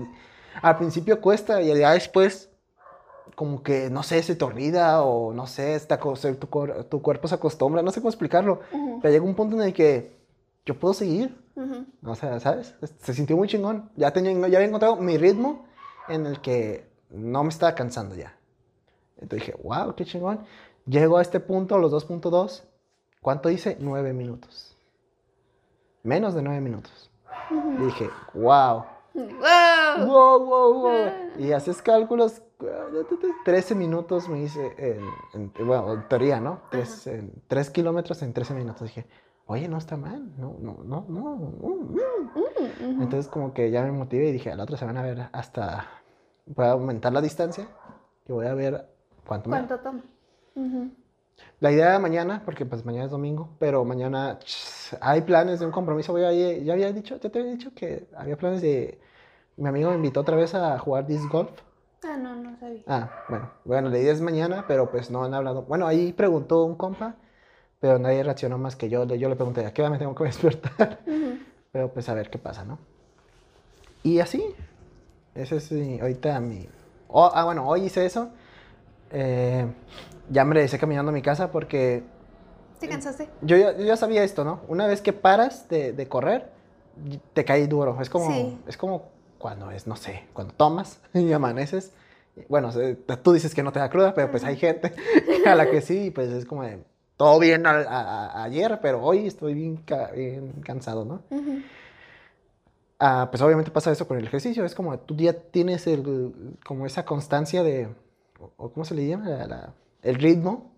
Al 0.61 0.77
principio 0.77 1.21
cuesta 1.21 1.63
y 1.63 1.77
ya 1.79 1.93
después, 1.93 2.51
como 3.35 3.63
que, 3.63 3.91
no 3.91 4.03
sé, 4.03 4.23
se 4.23 4.37
te 4.37 4.45
olvida 4.45 5.03
o 5.03 5.33
no 5.33 5.47
sé, 5.47 5.75
está, 5.75 5.99
tu, 5.99 6.17
tu 6.89 7.03
cuerpo 7.03 7.29
se 7.29 7.35
acostumbra, 7.35 7.83
no 7.83 7.91
sé 7.91 8.01
cómo 8.01 8.11
explicarlo. 8.11 8.61
Ujú. 8.73 8.99
Pero 9.01 9.13
llegó 9.13 9.27
un 9.27 9.35
punto 9.35 9.57
en 9.57 9.63
el 9.63 9.73
que 9.73 10.17
yo 10.65 10.79
puedo 10.79 10.95
seguir, 10.95 11.37
Ujú. 11.57 11.87
o 12.05 12.15
sea, 12.15 12.39
¿sabes? 12.41 12.75
Se 13.01 13.15
sintió 13.15 13.37
muy 13.37 13.49
chingón. 13.49 13.91
Ya, 13.97 14.13
tenía, 14.13 14.33
ya 14.49 14.59
había 14.59 14.69
encontrado 14.69 14.97
mi 14.97 15.17
ritmo 15.19 15.65
en 16.09 16.27
el 16.27 16.41
que 16.41 16.87
no 17.11 17.43
me 17.43 17.49
estaba 17.51 17.75
cansando 17.75 18.15
ya. 18.15 18.37
Entonces 19.17 19.47
dije, 19.47 19.59
wow, 19.63 19.95
qué 19.95 20.05
chingón. 20.05 20.41
Llego 20.87 21.19
a 21.19 21.23
este 21.23 21.41
punto, 21.41 21.79
los 21.79 21.93
2.2. 21.93 22.63
¿Cuánto 23.21 23.51
hice? 23.51 23.77
Nueve 23.81 24.13
minutos. 24.13 24.77
Menos 26.03 26.35
de 26.35 26.43
nueve 26.43 26.61
minutos. 26.61 27.09
Y 27.51 27.85
dije, 27.85 28.11
wow. 28.35 28.85
¡Wow! 29.15 30.07
Wow, 30.07 30.45
wow, 30.47 30.75
wow. 30.81 31.11
Y 31.39 31.53
haces 31.53 31.83
cálculos. 31.83 32.43
13 33.45 33.75
minutos 33.75 34.29
me 34.29 34.41
hice, 34.43 34.73
en, 34.79 35.01
en- 35.35 35.67
bueno, 35.67 35.93
en 35.95 36.09
teoría, 36.09 36.41
¿no? 36.41 36.61
Tres, 36.71 37.07
en, 37.09 37.33
tres 37.49 37.71
kilómetros 37.71 38.23
en 38.23 38.33
13 38.33 38.55
minutos. 38.55 38.83
Dije, 38.83 39.07
oye, 39.47 39.69
no 39.69 39.79
está 39.79 39.97
mal. 39.97 40.31
No, 40.39 40.57
no, 40.61 40.79
no, 40.85 41.05
no. 41.09 41.35
no". 41.35 41.35
Mm, 41.37 41.97
ujú. 41.97 43.03
Entonces 43.03 43.29
como 43.29 43.53
que 43.53 43.71
ya 43.71 43.83
me 43.83 43.91
motivé 43.93 44.29
y 44.29 44.33
dije, 44.33 44.53
a 44.53 44.57
la 44.57 44.63
otra 44.63 44.77
semana 44.77 45.01
a 45.01 45.05
ver 45.05 45.29
hasta, 45.33 45.89
voy 46.47 46.67
a 46.67 46.71
aumentar 46.73 47.13
la 47.13 47.21
distancia 47.21 47.67
y 48.29 48.33
voy 48.33 48.47
a 48.47 48.55
ver 48.55 48.87
cuánto 49.27 49.51
me... 49.51 49.57
¿Cuánto 49.57 49.79
toma? 49.81 50.03
Ujú. 50.55 50.91
La 51.61 51.71
idea 51.71 51.93
de 51.93 51.99
mañana, 51.99 52.43
porque 52.45 52.67
pues 52.67 52.85
mañana 52.85 53.05
es 53.07 53.11
domingo, 53.11 53.51
pero 53.59 53.85
mañana 53.85 54.39
ch, 54.41 54.97
hay 55.01 55.21
planes 55.23 55.61
de 55.61 55.67
un 55.67 55.73
compromiso. 55.73 56.13
Voy 56.13 56.23
a 56.25 56.33
ir- 56.33 56.65
ya 56.65 56.73
había 56.73 56.93
dicho, 56.93 57.19
ya 57.21 57.31
te 57.31 57.39
había 57.39 57.53
dicho 57.53 57.73
que 57.75 58.09
había 58.17 58.37
planes 58.37 58.63
de... 58.63 59.01
Mi 59.57 59.69
amigo 59.69 59.91
me 59.91 59.97
invitó 59.97 60.21
otra 60.21 60.35
vez 60.37 60.55
a 60.55 60.79
jugar 60.79 61.07
disc 61.07 61.31
golf. 61.31 61.51
Ah, 62.05 62.17
no, 62.17 62.35
no 62.35 62.57
sabía. 62.59 62.83
Ah, 62.89 63.11
bueno, 63.29 63.51
bueno, 63.65 63.89
la 63.91 63.99
idea 63.99 64.13
es 64.13 64.21
mañana, 64.21 64.65
pero 64.67 64.91
pues 64.91 65.11
no 65.11 65.23
han 65.25 65.35
hablado. 65.35 65.63
Bueno, 65.63 65.87
ahí 65.87 66.13
preguntó 66.13 66.65
un 66.65 66.75
compa, 66.75 67.15
pero 67.79 67.99
nadie 67.99 68.25
reaccionó 68.25 68.59
más 68.59 68.75
que 68.75 68.89
yo. 68.89 69.05
Yo 69.05 69.29
le 69.29 69.37
pregunté, 69.37 69.65
¿a 69.65 69.73
qué 69.73 69.83
hora 69.83 69.91
me 69.91 69.99
tengo 69.99 70.15
que 70.17 70.25
despertar? 70.25 71.01
Pero 71.71 71.93
pues 71.93 72.09
a 72.09 72.15
ver 72.15 72.29
qué 72.29 72.39
pasa, 72.39 72.65
¿no? 72.65 72.79
Y 74.03 74.19
así, 74.19 74.45
ese 75.37 75.57
es 75.57 75.71
mi- 75.71 76.01
ahorita 76.01 76.41
mi... 76.41 76.67
oh, 77.09 77.31
ah, 77.33 77.45
bueno, 77.45 77.69
hoy 77.69 77.85
hice 77.85 78.05
eso. 78.05 78.31
Eh, 79.13 79.67
ya 80.33 80.45
me 80.45 80.55
regresé 80.55 80.79
caminando 80.79 81.11
a 81.11 81.13
mi 81.15 81.23
casa 81.23 81.51
porque 81.51 82.03
¿Te 82.81 82.89
cansaste? 82.89 83.29
yo 83.43 83.57
ya, 83.57 83.77
yo 83.77 83.85
ya 83.85 83.97
sabía 83.97 84.25
esto, 84.25 84.45
¿no? 84.45 84.61
Una 84.69 84.87
vez 84.87 85.01
que 85.03 85.13
paras 85.13 85.69
de, 85.69 85.93
de 85.93 86.09
correr, 86.09 86.51
te 87.33 87.45
cae 87.45 87.67
duro. 87.69 87.97
Es 88.01 88.11
como, 88.11 88.31
Sí. 88.33 88.59
es 88.67 88.77
como 88.77 89.05
cuando 89.39 89.71
es, 89.71 89.87
no 89.87 89.97
sé, 89.97 90.25
cuando 90.33 90.53
tomas 90.55 91.01
y 91.15 91.33
amaneces. 91.33 91.93
Bueno, 92.49 92.71
tú 93.23 93.33
dices 93.33 93.55
que 93.55 93.63
no 93.63 93.73
te 93.73 93.79
da 93.79 93.91
cruda, 93.91 94.15
pero 94.15 94.31
pues 94.31 94.43
hay 94.43 94.57
gente 94.57 94.93
a 95.47 95.55
la 95.55 95.71
que 95.71 95.81
sí, 95.83 96.11
pues 96.11 96.31
es 96.31 96.45
como 96.47 96.63
de, 96.65 96.83
todo 97.17 97.39
bien 97.39 97.67
a- 97.67 97.83
a- 97.83 98.43
ayer, 98.45 98.79
pero 98.83 99.03
hoy 99.03 99.27
estoy 99.27 99.55
bien, 99.55 99.77
ca- 99.77 100.11
bien 100.13 100.53
cansado, 100.65 101.05
¿no? 101.05 101.23
Ujú. 101.31 101.61
Ah, 102.99 103.29
pues 103.31 103.43
obviamente 103.43 103.71
pasa 103.71 103.91
eso 103.91 104.07
con 104.07 104.17
el 104.19 104.25
ejercicio. 104.27 104.65
Es 104.65 104.75
como 104.75 104.99
tú 104.99 105.17
ya 105.17 105.33
tienes 105.33 105.87
el, 105.87 106.57
como 106.65 106.87
esa 106.87 107.05
constancia 107.05 107.63
de, 107.63 107.89
o 108.57 108.71
¿cómo 108.71 108.85
se 108.85 108.95
le 108.95 109.07
llama? 109.07 109.29
La- 109.29 109.47
la- 109.47 109.75
el 110.03 110.17
ritmo. 110.17 110.75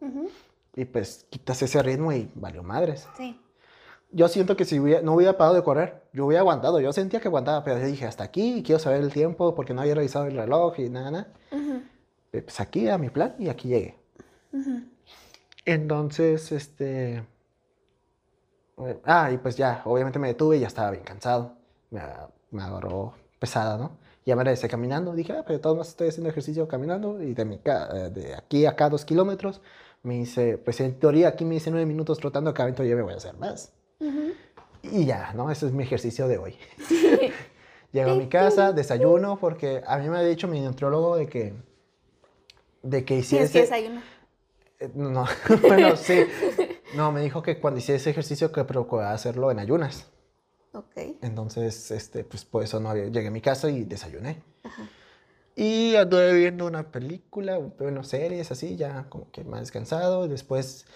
Y 0.76 0.84
pues 0.86 1.26
quitas 1.30 1.62
ese 1.62 1.82
ritmo 1.82 2.12
y 2.12 2.30
valió 2.34 2.62
madres. 2.62 3.06
Sí. 3.16 3.40
Yo 4.10 4.28
siento 4.28 4.56
que 4.56 4.64
si 4.64 4.78
hubiera- 4.78 5.02
no 5.02 5.14
hubiera 5.14 5.36
parado 5.36 5.56
de 5.56 5.62
correr, 5.64 6.02
yo 6.12 6.26
hubiera 6.26 6.40
aguantado. 6.42 6.80
Yo 6.80 6.92
sentía 6.92 7.20
que 7.20 7.28
aguantaba, 7.28 7.64
pero 7.64 7.78
yo 7.80 7.86
dije 7.86 8.06
hasta 8.06 8.24
aquí, 8.24 8.62
quiero 8.64 8.78
saber 8.78 9.00
el 9.02 9.12
tiempo 9.12 9.54
porque 9.54 9.74
no 9.74 9.80
había 9.82 9.94
revisado 9.94 10.26
el 10.26 10.36
reloj 10.36 10.78
y 10.78 10.88
nada, 10.88 11.10
nada. 11.10 11.32
Eh, 12.32 12.42
Pues 12.42 12.60
aquí 12.60 12.88
a 12.88 12.98
mi 12.98 13.10
plan 13.10 13.34
y 13.38 13.48
aquí 13.48 13.68
llegué. 13.68 13.96
Entonces, 15.64 16.52
este... 16.52 17.24
eh, 18.78 19.00
Ah, 19.04 19.30
y 19.32 19.38
pues 19.38 19.56
ya, 19.56 19.82
obviamente 19.84 20.18
me 20.18 20.28
detuve 20.28 20.56
y 20.56 20.60
ya 20.60 20.66
estaba 20.66 20.90
bien 20.90 21.04
cansado. 21.04 21.56
Me, 21.90 22.02
me 22.50 22.62
agarró 22.62 23.14
pesada, 23.38 23.78
¿no? 23.78 23.96
Ya 24.24 24.36
me 24.36 24.44
regresé 24.44 24.68
caminando. 24.68 25.14
Dije, 25.14 25.32
ah, 25.32 25.42
pero 25.42 25.58
de 25.58 25.62
todos 25.62 25.76
modos 25.76 25.88
estoy 25.88 26.08
haciendo 26.08 26.30
ejercicio 26.30 26.66
caminando. 26.66 27.22
Y 27.22 27.34
de, 27.34 27.44
mi 27.44 27.56
eh, 27.64 28.10
de 28.10 28.34
aquí 28.34 28.66
a 28.66 28.70
acá 28.70 28.88
dos 28.88 29.04
kilómetros, 29.04 29.60
me 30.02 30.18
hice, 30.18 30.58
pues 30.58 30.80
en 30.80 30.98
teoría 30.98 31.28
aquí 31.28 31.44
me 31.44 31.56
hice 31.56 31.70
nueve 31.70 31.86
minutos 31.86 32.18
trotando, 32.18 32.50
acá 32.50 32.62
adentro 32.62 32.84
ya 32.84 32.94
me 32.94 33.02
voy 33.02 33.14
a 33.14 33.16
hacer 33.16 33.34
más. 33.36 33.72
Ujú. 34.00 34.32
Y 34.82 35.06
ya, 35.06 35.32
¿no? 35.34 35.50
Ese 35.50 35.66
es 35.66 35.72
mi 35.72 35.82
ejercicio 35.82 36.28
de 36.28 36.38
hoy. 36.38 36.56
Llego 37.92 38.10
a 38.10 38.14
mi 38.16 38.28
casa, 38.28 38.72
desayuno, 38.72 39.38
porque 39.38 39.82
a 39.86 39.98
mí 39.98 40.08
me 40.08 40.18
ha 40.18 40.22
dicho 40.22 40.48
mi 40.48 40.60
nutriólogo 40.60 41.16
de 41.16 41.28
que, 41.28 41.54
de 42.82 43.04
que 43.04 43.22
Tienes 43.22 43.50
que 43.52 43.60
hiciese... 43.60 43.60
desayunar. 43.60 44.02
Eh, 44.80 44.90
No, 44.94 45.26
bueno, 45.62 45.96
sí. 45.96 46.26
No, 46.96 47.12
me 47.12 47.20
dijo 47.22 47.42
que 47.42 47.58
cuando 47.60 47.78
hiciera 47.78 47.96
ese 47.96 48.10
ejercicio 48.10 48.52
que 48.52 48.64
procuraba 48.64 49.12
hacerlo 49.12 49.50
en 49.50 49.58
ayunas. 49.60 50.08
Ok. 50.74 50.96
Entonces, 51.22 51.90
este, 51.90 52.24
pues 52.24 52.44
por 52.44 52.62
eso 52.62 52.80
no 52.80 52.90
había- 52.90 53.06
llegué 53.06 53.28
a 53.28 53.30
mi 53.30 53.40
casa 53.40 53.70
y 53.70 53.84
desayuné. 53.84 54.42
Y 55.56 55.94
anduve 55.96 56.32
viendo 56.34 56.66
una 56.66 56.90
película, 56.90 57.58
bueno, 57.58 58.02
series 58.02 58.50
así, 58.50 58.76
ya 58.76 59.08
como 59.08 59.30
que 59.30 59.44
más 59.44 59.60
descansado. 59.60 60.24
Y 60.26 60.28
después 60.28 60.86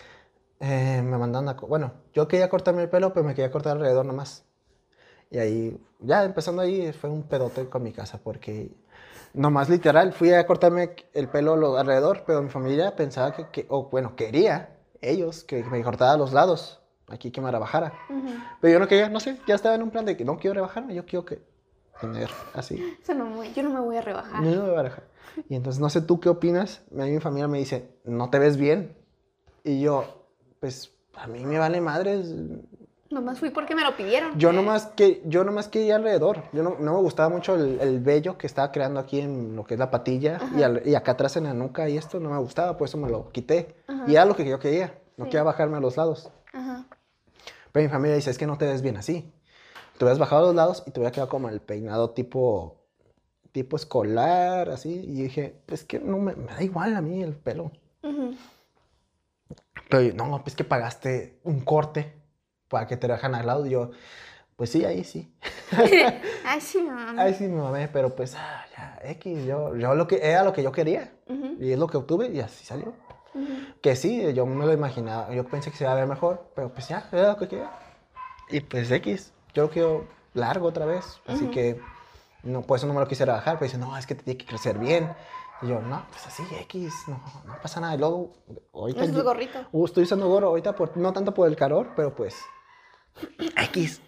eh, 0.60 1.02
me 1.04 1.18
mandaron 1.18 1.48
a... 1.48 1.54
Bueno, 1.54 1.92
yo 2.14 2.28
quería 2.28 2.48
cortarme 2.50 2.82
el 2.82 2.90
pelo, 2.90 3.12
pero 3.12 3.24
me 3.26 3.34
quería 3.34 3.50
cortar 3.52 3.76
alrededor 3.76 4.06
nomás. 4.06 4.44
Y 5.30 5.38
ahí, 5.38 5.80
ya 6.00 6.24
empezando 6.24 6.62
ahí, 6.62 6.92
fue 6.92 7.10
un 7.10 7.24
pedote 7.24 7.68
con 7.68 7.82
mi 7.82 7.92
casa, 7.92 8.20
porque 8.22 8.72
nomás 9.34 9.68
literal, 9.70 10.12
fui 10.12 10.32
a 10.32 10.46
cortarme 10.46 10.96
el 11.14 11.28
pelo 11.28 11.56
lo- 11.56 11.78
alrededor, 11.78 12.24
pero 12.26 12.42
mi 12.42 12.50
familia 12.50 12.96
pensaba 12.96 13.32
que, 13.34 13.48
que- 13.50 13.66
o 13.70 13.88
bueno, 13.90 14.16
quería 14.16 14.76
ellos 15.02 15.44
que 15.44 15.64
me 15.64 15.82
cortara 15.84 16.16
los 16.16 16.32
lados, 16.32 16.77
aquí 17.08 17.30
que 17.30 17.40
me 17.40 17.50
rebajara. 17.50 17.92
Ujú. 18.10 18.28
Pero 18.60 18.72
yo 18.74 18.78
no 18.80 18.88
quería, 18.88 19.08
no 19.08 19.20
sé, 19.20 19.38
ya 19.46 19.54
estaba 19.54 19.74
en 19.74 19.82
un 19.82 19.90
plan 19.90 20.04
de 20.04 20.16
que 20.16 20.24
no 20.24 20.38
quiero 20.38 20.54
rebajarme, 20.54 20.94
yo 20.94 21.04
quiero 21.06 21.24
que 21.24 21.42
tener 22.00 22.28
así. 22.54 22.82
Eso 23.02 23.14
no 23.14 23.42
yo 23.44 23.62
no 23.62 23.70
me 23.70 23.80
voy 23.80 23.96
a 23.96 24.00
rebajar. 24.02 24.42
No, 24.42 24.50
no 24.50 24.62
me 24.62 24.68
voy 24.70 24.78
a 24.78 24.82
rebajar. 24.82 25.04
Y 25.48 25.54
entonces 25.56 25.80
no 25.80 25.90
sé 25.90 26.00
tú 26.00 26.20
qué 26.20 26.28
opinas. 26.28 26.82
A 26.92 27.02
mí 27.04 27.10
mi 27.12 27.20
familia 27.20 27.48
me 27.48 27.58
dice, 27.58 27.88
no 28.04 28.30
te 28.30 28.38
ves 28.38 28.56
bien. 28.56 28.96
Y 29.64 29.80
yo, 29.80 30.04
pues 30.60 30.92
a 31.16 31.26
mí 31.26 31.44
me 31.44 31.58
vale 31.58 31.80
madres. 31.80 32.32
Nomás 33.10 33.38
fui 33.38 33.48
porque 33.50 33.74
me 33.74 33.82
lo 33.84 33.96
pidieron. 33.96 34.38
Yo 34.38 34.52
nomás, 34.52 34.86
que, 34.88 35.22
yo 35.24 35.42
nomás 35.42 35.68
quería 35.68 35.96
alrededor. 35.96 36.42
Yo 36.52 36.62
no, 36.62 36.76
no 36.78 36.92
me 36.94 37.00
gustaba 37.00 37.30
mucho 37.30 37.54
el, 37.54 37.80
el 37.80 38.00
vello 38.00 38.36
que 38.36 38.46
estaba 38.46 38.70
creando 38.70 39.00
aquí 39.00 39.20
en 39.20 39.56
lo 39.56 39.64
que 39.64 39.74
es 39.74 39.80
la 39.80 39.90
patilla 39.90 40.38
y, 40.56 40.62
al- 40.62 40.82
y 40.84 40.94
acá 40.94 41.12
atrás 41.12 41.36
en 41.38 41.44
la 41.44 41.54
nuca 41.54 41.88
y 41.88 41.96
esto 41.96 42.20
no 42.20 42.30
me 42.30 42.38
gustaba, 42.38 42.76
por 42.76 42.86
eso 42.86 42.98
me 42.98 43.08
lo 43.08 43.30
quité. 43.30 43.76
Y 44.06 44.12
era 44.12 44.24
lo 44.26 44.36
que 44.36 44.44
yo 44.46 44.58
quería. 44.58 44.92
No 45.18 45.24
Sí. 45.24 45.30
quería 45.30 45.42
bajarme 45.42 45.76
a 45.76 45.80
los 45.80 45.96
lados. 45.98 46.30
Ajá. 46.54 46.86
Pero 47.72 47.84
mi 47.84 47.90
familia 47.92 48.16
dice, 48.16 48.30
es 48.30 48.38
que 48.38 48.46
no 48.46 48.56
te 48.56 48.64
ves 48.66 48.80
bien 48.80 48.96
así. 48.96 49.30
Te 49.98 50.04
hubieras 50.04 50.18
bajado 50.18 50.44
a 50.44 50.46
los 50.46 50.54
lados 50.54 50.82
y 50.86 50.90
te 50.92 51.00
hubiera 51.00 51.12
quedado 51.12 51.28
como 51.28 51.48
el 51.50 51.60
peinado 51.60 52.10
tipo, 52.10 52.80
tipo 53.52 53.76
escolar, 53.76 54.70
así. 54.70 54.90
Y 54.94 55.22
dije, 55.24 55.60
es 55.66 55.84
que 55.84 55.98
no 56.00 56.18
me, 56.18 56.34
me 56.34 56.46
da 56.54 56.62
igual 56.62 56.94
a 56.96 57.02
mí 57.02 57.22
el 57.22 57.34
pelo. 57.34 57.72
Ujú. 58.02 58.34
Pero 59.90 60.02
yo, 60.02 60.14
no, 60.14 60.42
pues 60.42 60.54
que 60.54 60.64
pagaste 60.64 61.40
un 61.44 61.60
corte 61.60 62.14
para 62.68 62.86
que 62.86 62.96
te 62.96 63.08
dejan 63.08 63.34
al 63.34 63.46
lado. 63.46 63.66
Y 63.66 63.70
yo, 63.70 63.90
pues 64.56 64.70
sí, 64.70 64.84
ahí 64.84 65.02
sí. 65.04 65.34
Ay, 66.44 66.60
sí, 66.60 66.82
mamá. 66.82 67.20
Ahí 67.22 67.34
sí 67.34 67.48
me 67.48 67.60
mamé, 67.60 67.88
pero 67.88 68.14
pues, 68.14 68.34
ah, 68.36 68.64
ya, 68.76 68.98
X. 69.10 69.44
Yo, 69.46 69.74
yo 69.76 69.94
lo 69.94 70.06
que, 70.06 70.20
era 70.22 70.44
lo 70.44 70.52
que 70.52 70.62
yo 70.62 70.72
quería. 70.72 71.12
Y 71.58 71.72
es 71.72 71.78
lo 71.78 71.86
que 71.88 71.96
obtuve 71.96 72.28
y 72.28 72.40
así 72.40 72.64
salió. 72.64 72.94
Que 73.82 73.96
sí, 73.96 74.32
yo 74.34 74.46
me 74.46 74.66
lo 74.66 74.72
imaginaba, 74.72 75.32
yo 75.32 75.44
pensé 75.44 75.70
que 75.70 75.76
se 75.76 75.84
iba 75.84 75.92
a 75.92 75.96
ver 75.96 76.06
mejor, 76.06 76.50
pero 76.54 76.72
pues 76.72 76.88
ya, 76.88 77.08
era 77.12 77.28
lo 77.28 77.36
que 77.36 77.48
quería. 77.48 77.70
Y 78.50 78.60
pues 78.60 78.90
X, 78.90 79.32
yo 79.54 79.64
lo 79.64 79.70
quiero 79.70 80.06
largo 80.34 80.66
otra 80.68 80.84
vez, 80.86 81.20
así 81.26 81.46
que 81.48 81.80
no, 82.42 82.62
por 82.62 82.78
eso 82.78 82.86
no 82.86 82.94
me 82.94 83.00
lo 83.00 83.08
quisiera 83.08 83.32
bajar, 83.34 83.58
pero 83.58 83.66
dice, 83.66 83.78
no, 83.78 83.96
es 83.96 84.06
que 84.06 84.14
te 84.14 84.22
tiene 84.22 84.38
que 84.38 84.46
crecer 84.46 84.78
bien. 84.78 85.12
Y 85.60 85.66
yo, 85.66 85.80
no, 85.80 86.06
pues 86.10 86.24
así, 86.26 86.44
X, 86.62 86.94
no, 87.08 87.20
no 87.44 87.60
pasa 87.60 87.80
nada. 87.80 87.94
Y 87.96 87.98
luego, 87.98 88.32
ahorita... 88.72 89.02
Es 89.04 89.10
tu 89.10 89.18
yo- 89.18 89.24
gorrito. 89.24 89.58
Uh, 89.72 89.84
estoy 89.86 90.04
usando 90.04 90.28
gorro 90.28 90.48
ahorita, 90.48 90.74
por, 90.76 90.96
no 90.96 91.12
tanto 91.12 91.34
por 91.34 91.48
el 91.48 91.56
calor, 91.56 91.94
pero 91.96 92.14
pues 92.14 92.36
X. 93.56 94.00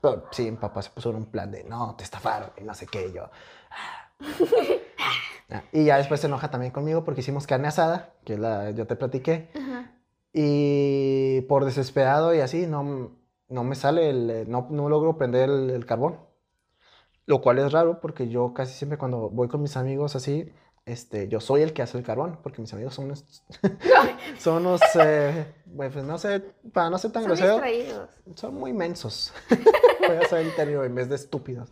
Pero 0.00 0.26
sí, 0.30 0.50
mi 0.50 0.56
papá 0.58 0.82
se 0.82 0.90
puso 0.90 1.10
en 1.10 1.16
un 1.16 1.26
plan 1.26 1.50
de, 1.50 1.64
no, 1.64 1.94
te 1.96 2.04
estafaron 2.04 2.50
y 2.58 2.64
no 2.64 2.74
sé 2.74 2.86
qué, 2.86 3.06
y 3.08 3.12
yo... 3.14 3.24
"Ah". 3.70 4.07
Y 5.72 5.84
ya 5.86 5.96
después 5.96 6.20
se 6.20 6.26
enoja 6.26 6.50
también 6.50 6.72
conmigo 6.72 7.04
porque 7.04 7.20
hicimos 7.22 7.46
carne 7.46 7.68
asada, 7.68 8.12
que 8.24 8.36
la, 8.36 8.70
yo 8.72 8.86
te 8.86 8.96
platiqué. 8.96 9.48
Ajá. 9.54 9.92
Y 10.32 11.40
por 11.42 11.64
desesperado 11.64 12.34
y 12.34 12.40
así, 12.40 12.66
no, 12.66 13.12
no 13.48 13.64
me 13.64 13.74
sale, 13.74 14.10
el, 14.10 14.30
eh, 14.30 14.44
no, 14.46 14.68
no 14.70 14.88
logro 14.90 15.16
prender 15.16 15.48
el, 15.48 15.70
el 15.70 15.86
carbón. 15.86 16.18
Lo 17.24 17.40
cual 17.40 17.58
es 17.58 17.72
raro 17.72 18.00
porque 18.00 18.28
yo 18.28 18.52
casi 18.54 18.74
siempre 18.74 18.98
cuando 18.98 19.30
voy 19.30 19.48
con 19.48 19.62
mis 19.62 19.76
amigos 19.76 20.16
así, 20.16 20.52
este, 20.88 21.28
yo 21.28 21.40
soy 21.40 21.60
el 21.60 21.74
que 21.74 21.82
hace 21.82 21.98
el 21.98 22.04
carbón, 22.04 22.38
porque 22.42 22.62
mis 22.62 22.72
amigos 22.72 22.94
son 22.94 23.06
unos, 23.06 23.42
son 24.38 24.66
unos, 24.66 24.80
eh, 24.98 25.54
pues 25.76 25.94
no 25.96 26.16
sé, 26.16 26.40
para 26.72 26.88
no 26.88 26.96
ser 26.96 27.12
tan 27.12 27.24
Son 27.24 27.28
grosero, 27.28 27.52
distraídos. 27.54 28.10
son 28.36 28.54
muy 28.54 28.72
mensos. 28.72 29.34
Voy 30.06 30.16
a 30.16 30.20
usar 30.20 30.40
el 30.40 30.54
término 30.54 30.84
en 30.84 30.94
vez 30.94 31.10
de 31.10 31.16
estúpidos. 31.16 31.70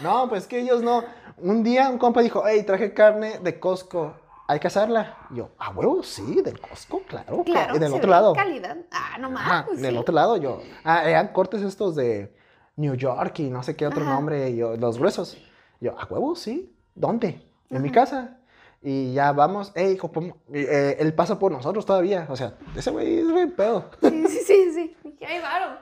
No, 0.00 0.28
pues 0.28 0.46
que 0.46 0.60
ellos 0.60 0.82
no. 0.82 1.04
Un 1.38 1.62
día 1.62 1.88
un 1.88 1.98
compa 1.98 2.20
dijo, 2.22 2.42
hey, 2.46 2.62
traje 2.64 2.92
carne 2.92 3.38
de 3.38 3.58
Costco, 3.58 4.14
hay 4.46 4.58
que 4.58 4.66
asarla. 4.66 5.16
Y 5.30 5.36
yo, 5.36 5.50
a 5.58 5.70
huevo, 5.70 6.02
sí, 6.02 6.42
del 6.42 6.60
Costco, 6.60 7.02
claro. 7.06 7.44
Claro. 7.44 7.76
Y 7.76 7.78
del 7.78 7.90
se 7.90 7.96
otro 7.96 8.08
ve 8.08 8.14
lado. 8.14 8.32
Calidad. 8.34 8.76
Ah, 8.90 9.16
no 9.18 9.30
más. 9.30 9.64
Pues 9.66 9.80
del 9.80 9.94
sí. 9.94 9.98
otro 9.98 10.14
lado 10.14 10.36
yo. 10.36 10.60
Ah, 10.84 11.08
eran 11.08 11.28
cortes 11.28 11.62
estos 11.62 11.94
de 11.94 12.34
New 12.76 12.94
York 12.94 13.38
y 13.38 13.50
no 13.50 13.62
sé 13.62 13.76
qué 13.76 13.86
otro 13.86 14.02
Ajá. 14.02 14.14
nombre, 14.14 14.50
y 14.50 14.56
yo, 14.56 14.76
los 14.76 14.98
gruesos. 14.98 15.38
Yo, 15.80 15.98
a 15.98 16.04
huevo, 16.04 16.34
sí. 16.34 16.74
¿Dónde? 16.94 17.46
En 17.70 17.80
mi 17.82 17.90
casa. 17.90 18.38
Y 18.82 19.12
ya 19.12 19.32
vamos, 19.32 19.72
hey, 19.74 19.92
hijo, 19.94 20.10
eh, 20.52 20.96
él 20.98 21.14
pasa 21.14 21.38
por 21.38 21.52
nosotros 21.52 21.86
todavía. 21.86 22.26
O 22.28 22.36
sea, 22.36 22.54
ese 22.74 22.90
güey 22.90 23.20
es 23.20 23.30
re 23.30 23.46
pedo. 23.46 23.90
Sí, 24.00 24.26
sí, 24.26 24.38
sí, 24.46 24.72
sí. 24.74 24.96
Ahí 25.24 25.40
varo. 25.40 25.76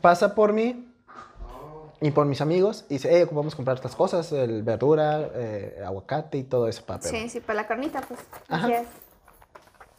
pasa 0.00 0.34
por 0.34 0.52
mí 0.52 0.92
y 2.00 2.10
por 2.10 2.26
mis 2.26 2.40
amigos 2.40 2.84
y 2.88 2.94
dice, 2.94 3.08
hey, 3.10 3.22
ocupamos 3.22 3.54
comprar 3.54 3.76
estas 3.76 3.96
cosas, 3.96 4.30
el 4.32 4.62
verdura, 4.62 5.30
eh, 5.34 5.82
aguacate 5.84 6.38
y 6.38 6.44
todo 6.44 6.68
eso 6.68 6.84
para 6.84 7.02
Sí, 7.02 7.28
sí, 7.28 7.40
para 7.40 7.62
la 7.62 7.66
carnita, 7.66 8.00
pues. 8.02 8.20
Ajá. 8.48 8.64
Así 8.64 8.72
es. 8.74 8.86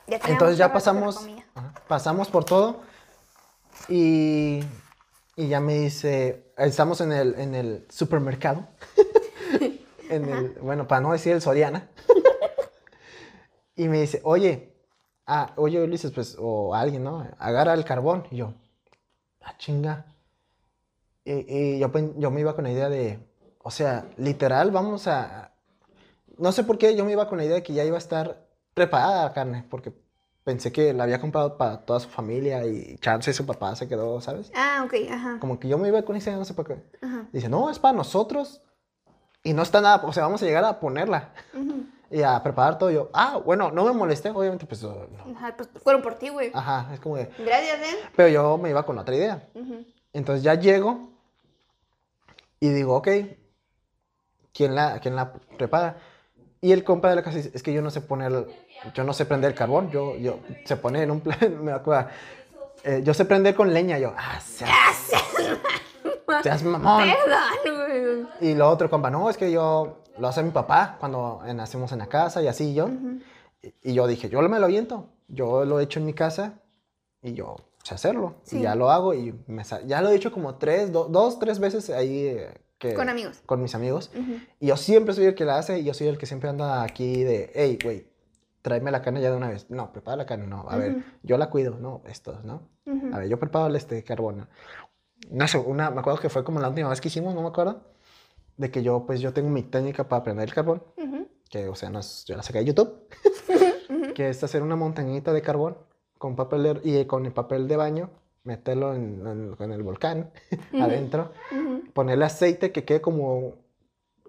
Ya 0.08 0.20
Entonces 0.28 0.58
ya 0.58 0.72
pasamos, 0.72 1.28
ajá, 1.54 1.74
pasamos 1.88 2.30
por 2.30 2.46
todo 2.46 2.82
y, 3.90 4.64
y 5.36 5.48
ya 5.48 5.60
me 5.60 5.80
dice, 5.80 6.54
estamos 6.58 7.02
en 7.02 7.12
el, 7.12 7.36
en 7.38 7.56
el 7.56 7.86
supermercado, 7.90 8.68
en 10.10 10.30
el, 10.30 10.50
bueno, 10.62 10.88
para 10.88 11.02
no 11.02 11.12
decir 11.12 11.34
el 11.34 11.42
Soriana, 11.42 11.90
y 13.76 13.90
me 13.90 14.00
dice, 14.00 14.22
oye, 14.24 14.78
ah, 15.26 15.52
oye 15.58 15.82
Ulises, 15.84 16.12
pues, 16.12 16.38
o 16.40 16.74
alguien, 16.74 17.04
¿no? 17.04 17.28
Agarra 17.38 17.74
el 17.74 17.84
carbón. 17.84 18.26
Y 18.32 18.38
yo, 18.38 18.54
ah, 19.42 19.56
chinga. 19.58 20.06
Y, 21.28 21.46
y 21.50 21.80
yo, 21.80 21.92
yo 22.16 22.32
me 22.32 22.40
iba 22.40 22.56
con 22.56 22.64
la 22.64 22.72
idea 22.72 22.88
de, 22.88 23.20
o 23.62 23.70
sea, 23.70 24.06
literal, 24.16 24.72
vamos 24.72 25.08
a... 25.08 25.52
No 26.38 26.54
sé 26.54 26.64
por 26.64 26.78
qué 26.78 26.96
yo 26.96 27.04
me 27.04 27.12
iba 27.12 27.28
con 27.28 27.38
la 27.38 27.44
idea 27.44 27.56
de 27.56 27.64
que 27.64 27.74
ya 27.74 27.84
iba 27.84 27.98
a 27.98 28.00
estar 28.00 28.48
preparada 28.74 29.26
la 29.26 29.34
carne, 29.34 29.66
porque 29.70 29.92
pensé 30.46 30.72
que 30.72 30.94
la 30.94 31.04
había 31.04 31.20
comprado 31.20 31.58
para 31.58 31.82
toda 31.82 32.00
su 32.00 32.08
familia 32.08 32.66
y 32.66 32.98
chance 33.00 33.34
su 33.34 33.46
papá 33.46 33.76
se 33.76 33.90
quedó, 33.90 34.22
¿sabes? 34.22 34.50
Ah, 34.56 34.84
ok, 34.86 34.94
ajá. 35.12 35.38
Como 35.42 35.60
que 35.60 35.68
yo 35.68 35.78
me 35.78 35.90
iba 35.90 36.02
con 36.04 36.16
esa 36.16 36.30
idea, 36.30 36.40
no 36.40 36.46
sé 36.46 36.54
por 36.54 36.66
qué. 36.66 36.82
Ajá. 37.02 37.28
Dice, 37.34 37.50
no, 37.50 37.70
es 37.70 37.78
para 37.78 37.98
nosotros. 37.98 38.62
Y 39.44 39.52
no 39.52 39.64
está 39.64 39.82
nada, 39.82 40.02
o 40.06 40.14
sea, 40.14 40.24
vamos 40.24 40.42
a 40.42 40.46
llegar 40.46 40.64
a 40.64 40.80
ponerla 40.80 41.34
y 42.10 42.22
a 42.22 42.42
preparar 42.42 42.78
todo. 42.78 42.90
Yo, 42.90 43.10
ah, 43.14 43.42
bueno, 43.44 43.70
no 43.72 43.84
me 43.84 43.92
molesté, 43.92 44.30
obviamente, 44.30 44.66
pues, 44.66 44.82
no. 44.82 44.96
Ajá, 45.36 45.58
pues 45.58 45.68
fueron 45.84 46.02
por 46.02 46.16
ti, 46.16 46.30
güey. 46.30 46.52
Ajá, 46.54 46.90
es 46.94 47.02
como 47.02 47.18
de, 47.18 47.30
Gracias, 47.38 47.80
¿eh? 47.82 47.98
pero 48.16 48.30
yo 48.30 48.58
me 48.58 48.70
iba 48.70 48.86
con 48.86 48.98
otra 48.98 49.14
idea. 49.14 49.50
Entonces 50.14 50.42
ya 50.42 50.56
llego 50.56 51.17
y 52.60 52.70
digo, 52.70 52.96
ok, 52.96 53.08
¿quién 54.54 54.76
la, 54.76 55.00
quién 55.00 55.16
la 55.16 55.34
prepara? 55.34 55.98
Y 56.62 56.72
el 56.72 56.84
compa 56.84 57.10
de 57.10 57.16
la 57.16 57.24
casa 57.24 57.38
dice, 57.38 57.52
es 57.54 57.62
que 57.62 57.74
yo 57.74 57.82
no 57.82 57.92
sé 57.92 58.02
poner, 58.02 58.48
yo 58.94 59.04
no 59.04 59.14
sé 59.14 59.26
prender 59.26 59.54
carbón, 59.54 59.92
yo, 59.92 60.16
yo, 60.18 60.40
se 60.66 60.76
pone 60.76 61.04
en 61.04 61.12
un 61.12 61.22
plan, 61.22 61.38
me 61.64 61.72
acuerdo, 61.72 62.10
eh, 62.84 63.02
yo 63.04 63.14
sé 63.14 63.26
prender 63.26 63.56
con 63.56 63.74
leña, 63.74 64.00
yo, 64.00 64.14
ah, 64.18 64.40
seas, 64.40 65.12
seas 66.44 66.64
mamón. 66.64 67.04
Perdón. 67.64 68.30
Y 68.42 68.56
lo 68.56 68.70
otro 68.70 68.90
compa, 68.90 69.10
no, 69.12 69.30
es 69.30 69.38
que 69.38 69.52
yo, 69.52 70.04
lo 70.18 70.28
hace 70.28 70.42
mi 70.42 70.52
papá 70.52 70.98
cuando 71.00 71.42
nacemos 71.54 71.92
en 71.92 72.00
la 72.00 72.08
casa 72.08 72.42
y 72.42 72.48
así 72.48 72.74
yo. 72.74 72.90
Y, 73.62 73.92
y 73.92 73.94
yo 73.94 74.08
dije, 74.08 74.30
yo 74.30 74.42
me 74.42 74.60
lo 74.60 74.66
aviento, 74.66 75.10
yo 75.28 75.64
lo 75.64 75.80
he 75.80 75.84
hecho 75.84 76.00
en 76.00 76.08
mi 76.08 76.14
casa 76.14 76.60
y 77.22 77.34
yo 77.34 77.67
hacerlo. 77.96 78.36
Sí. 78.44 78.60
Y 78.60 78.62
ya 78.64 78.76
lo 78.76 78.90
hago 78.92 79.14
y 79.14 79.34
me 79.48 79.64
ya 79.86 80.02
lo 80.02 80.10
he 80.10 80.16
hecho 80.16 80.32
como 80.32 80.56
tres, 80.56 80.92
do- 80.92 81.06
dos, 81.10 81.40
tres 81.40 81.60
veces 81.60 81.90
ahí. 81.90 82.28
eh, 82.28 82.54
que, 82.78 82.94
Con 82.94 83.10
amigos. 83.10 83.42
Con 83.46 83.62
mis 83.62 83.74
amigos. 83.74 84.12
Ujú. 84.14 84.34
Y 84.60 84.68
yo 84.68 84.78
siempre 84.78 85.14
soy 85.16 85.26
el 85.26 85.36
que 85.36 85.46
la 85.46 85.58
hace 85.58 85.80
y 85.80 85.84
yo 85.84 85.94
soy 85.96 86.08
el 86.08 86.18
que 86.18 86.26
siempre 86.28 86.50
anda 86.50 86.84
aquí 86.84 87.24
de, 87.24 87.52
hey, 87.56 87.80
güey, 87.84 88.08
tráeme 88.62 88.92
la 88.92 89.02
carne 89.02 89.20
ya 89.22 89.32
de 89.32 89.38
una 89.38 89.50
vez. 89.50 89.66
No, 89.70 89.92
prepara 89.92 90.16
la 90.18 90.26
carne, 90.28 90.46
no. 90.48 90.66
A 90.70 90.78
ver, 90.78 90.92
Ujú. 90.92 91.02
yo 91.24 91.38
la 91.38 91.50
cuido, 91.50 91.78
no, 91.80 92.04
estos, 92.08 92.44
¿no? 92.44 92.70
Ujú. 92.86 93.10
A 93.16 93.20
ver, 93.20 93.30
yo 93.30 93.40
preparo 93.40 93.74
este 93.76 94.04
carbón. 94.04 94.48
¿no? 95.32 95.48
Sé, 95.48 95.58
una, 95.58 95.90
me 95.90 96.00
acuerdo 96.02 96.20
que 96.20 96.30
fue 96.30 96.44
como 96.44 96.60
la 96.60 96.70
última 96.70 96.90
vez 96.90 97.02
que 97.02 97.08
hicimos, 97.08 97.34
no 97.34 97.42
me 97.42 97.48
acuerdo, 97.48 97.82
de 98.58 98.70
que 98.70 98.84
yo, 98.84 99.06
pues, 99.08 99.22
yo 99.22 99.34
tengo 99.34 99.50
mi 99.50 99.64
técnica 99.64 100.08
para 100.08 100.24
prender 100.24 100.48
el 100.48 100.54
carbón, 100.54 100.84
que, 101.50 101.68
o 101.70 101.76
sea, 101.76 101.90
no 101.90 102.00
es, 102.00 102.26
yo 102.26 102.36
la 102.36 102.44
saqué 102.44 102.60
de 102.60 102.66
YouTube, 102.66 103.08
que 104.16 104.30
es 104.30 104.44
hacer 104.44 104.62
una 104.62 104.76
montañita 104.76 105.34
de 105.34 105.42
carbón 105.42 105.78
con 106.18 106.36
papel 106.36 106.64
de- 106.64 106.82
y 106.84 107.06
con 107.06 107.26
el 107.26 107.32
papel 107.32 107.68
de 107.68 107.76
baño, 107.78 108.10
meterlo 108.44 108.94
en, 108.94 109.26
en- 109.28 109.56
en 109.60 109.72
el 109.72 109.84
volcán 109.84 110.32
adentro, 110.82 111.32
Ujú. 111.52 111.84
ponerle 111.94 112.26
aceite 112.26 112.72
que 112.72 112.84
quede 112.86 113.02
como, 113.02 113.56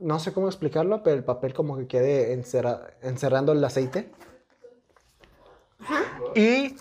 no 0.01 0.19
sé 0.19 0.33
cómo 0.33 0.49
explicarlo, 0.49 1.03
pero 1.03 1.17
el 1.17 1.25
papel 1.25 1.55
como 1.55 1.77
que 1.77 1.87
quede 1.87 2.33
encerra- 2.33 2.95
encerrando 3.03 3.53
el 3.53 3.65
aceite 3.65 4.11
y 6.35 6.77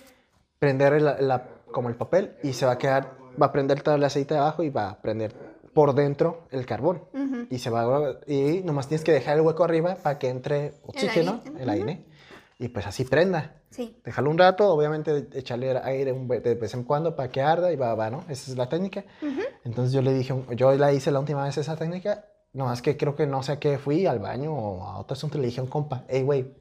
prender 0.59 1.01
la- 1.01 1.19
la- 1.21 1.47
como 1.71 1.89
el 1.89 1.95
papel 1.95 2.35
y 2.43 2.53
se 2.53 2.65
va 2.65 2.73
a 2.73 2.77
quedar, 2.77 3.13
va 3.41 3.47
a 3.47 3.51
prender 3.51 3.81
todo 3.81 3.95
el 3.95 4.03
aceite 4.03 4.33
de 4.33 4.39
abajo 4.39 4.63
y 4.63 4.69
va 4.69 4.89
a 4.89 5.01
prender 5.01 5.33
por 5.73 5.93
dentro 5.93 6.47
el 6.49 6.65
carbón. 6.65 7.03
Ujú. 7.13 7.45
Y 7.51 7.59
se 7.59 7.69
va 7.69 7.81
a- 7.83 8.17
y 8.25 8.61
nomás 8.63 8.87
tienes 8.87 9.03
que 9.03 9.11
dejar 9.11 9.35
el 9.37 9.41
hueco 9.41 9.63
arriba 9.63 9.95
para 10.01 10.17
que 10.17 10.29
entre 10.29 10.73
oxígeno, 10.85 11.41
aire, 11.45 11.61
el 11.63 11.69
aire, 11.69 12.05
y 12.59 12.69
pues 12.69 12.87
así 12.87 13.03
prenda. 13.03 13.61
Sí. 13.69 13.99
Déjalo 14.03 14.29
un 14.31 14.37
rato, 14.37 14.69
obviamente 14.71 15.27
echarle 15.33 15.77
aire 15.83 16.11
un 16.11 16.27
de 16.27 16.55
vez 16.55 16.73
en 16.73 16.83
cuando 16.83 17.15
para 17.15 17.29
que 17.29 17.41
arda 17.41 17.71
y 17.71 17.75
va, 17.75 17.93
va, 17.95 18.09
¿no? 18.09 18.23
Esa 18.29 18.51
es 18.51 18.57
la 18.57 18.67
técnica. 18.69 19.03
Entonces 19.63 19.93
yo 19.93 20.01
le 20.01 20.13
dije, 20.13 20.33
yo 20.55 20.71
la 20.73 20.91
hice 20.93 21.11
la 21.11 21.19
última 21.19 21.43
vez 21.43 21.57
esa 21.57 21.75
técnica, 21.75 22.25
nomás 22.53 22.81
que 22.81 22.97
creo 22.97 23.15
que 23.15 23.27
no 23.27 23.43
sé 23.43 23.51
a 23.53 23.59
qué 23.59 23.77
fui, 23.77 24.05
al 24.05 24.19
baño 24.19 24.53
o 24.53 24.83
a 24.83 24.97
otro 24.99 25.13
asunto, 25.13 25.37
le 25.37 25.45
dije 25.47 25.59
a 25.59 25.63
un 25.63 25.69
compa, 25.69 26.05
hey, 26.07 26.23
güey, 26.23 26.55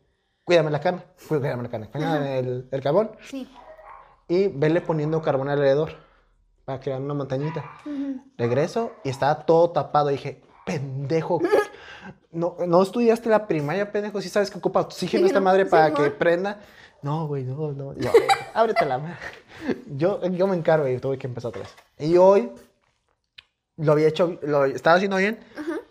cuídame 0.45 0.71
la 0.71 0.81
carne, 0.81 1.03
cuídame 1.29 1.62
la 1.62 1.69
carne, 1.71 1.88
cuídame 1.88 2.38
el, 2.41 2.69
el 2.71 2.83
carbón 2.83 3.12
Sí. 3.23 3.49
y 4.29 4.49
vele 4.49 4.81
poniendo 4.81 5.23
carbón 5.23 5.49
alrededor 5.49 5.93
para 6.65 6.81
crear 6.81 7.00
una 7.00 7.15
montañita. 7.15 7.65
Regreso 8.37 8.93
y 9.05 9.09
estaba 9.09 9.47
todo 9.47 9.71
tapado. 9.71 10.09
dije, 10.09 10.43
pendejo. 10.67 11.41
No, 12.33 12.57
no 12.67 12.83
estudiaste 12.83 13.29
la 13.29 13.47
primaria, 13.47 13.91
pendejo. 13.91 14.21
Si 14.21 14.29
sabes 14.29 14.51
que 14.51 14.59
ocupa 14.59 14.81
oxígeno 14.81 15.27
esta 15.27 15.39
Sí, 15.39 15.45
madre 15.45 15.67
para 15.67 15.87
Simón. 15.89 16.03
que 16.05 16.11
prenda. 16.11 16.61
No, 17.03 17.27
güey, 17.27 17.45
no, 17.45 17.73
no. 17.73 17.95
Yo, 17.95 18.11
ábrete 18.55 18.85
la 18.87 18.99
madre. 18.99 19.17
Yo, 19.97 20.23
yo 20.27 20.47
me 20.47 20.57
encargo 20.57 20.87
y 20.89 20.99
tuve 20.99 21.19
que 21.19 21.27
empezar 21.27 21.49
otra 21.51 21.63
vez. 21.63 21.75
Y 21.99 22.17
hoy 22.17 22.51
lo 23.77 23.93
había 23.93 24.09
hecho, 24.09 24.39
lo 24.43 24.65
estaba 24.65 24.97
haciendo 24.97 25.17
bien, 25.19 25.39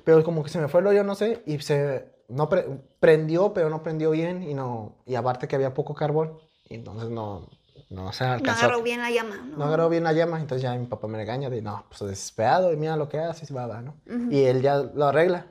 pero 0.04 0.24
como 0.24 0.44
que 0.44 0.50
se 0.50 0.60
me 0.60 0.68
fue 0.68 0.82
el 0.82 0.88
hoyo, 0.88 1.04
no 1.04 1.16
sé, 1.16 1.44
y 1.46 1.60
se 1.60 2.14
no 2.30 2.50
pre- 2.50 2.66
prendió, 3.00 3.54
pero 3.54 3.70
no 3.70 3.84
prendió 3.84 4.10
bien 4.12 4.42
y 4.44 4.54
no 4.56 4.96
y 5.06 5.14
aparte 5.16 5.48
que 5.48 5.56
había 5.56 5.74
poco 5.76 5.94
carbón, 5.94 6.40
y 6.68 6.76
entonces 6.76 7.10
no 7.10 7.48
no 7.92 8.12
se 8.12 8.24
No 8.26 8.32
alcanzó. 8.32 8.66
agarró 8.66 8.82
bien 8.82 9.00
la 9.02 9.12
llama. 9.12 9.36
No, 9.38 9.58
No 9.58 9.66
agarró 9.66 9.90
bien 9.90 10.04
la 10.04 10.14
llama, 10.14 10.40
entonces 10.40 10.64
ya 10.64 10.74
mi 10.76 10.88
papá 10.88 11.08
me 11.08 11.18
regaña 11.20 11.52
de, 11.52 11.62
no, 11.62 11.86
pues 11.90 12.10
desesperado, 12.10 12.74
y 12.74 12.78
mira 12.78 12.98
lo 12.98 13.08
que 13.08 13.20
haces, 13.20 13.56
va, 13.56 13.68
va, 13.68 13.82
¿no? 13.84 13.96
Y 14.32 14.44
él 14.46 14.64
ya 14.64 14.78
lo 14.78 15.06
arregla. 15.06 15.46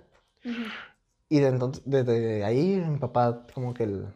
Y 1.29 1.41
de 1.41 1.49
entonces, 1.49 1.83
desde 1.87 2.45
ahí, 2.45 2.77
mi 2.87 2.99
papá 2.99 3.47
como 3.55 3.73
que 3.75 3.85
el- 3.85 4.07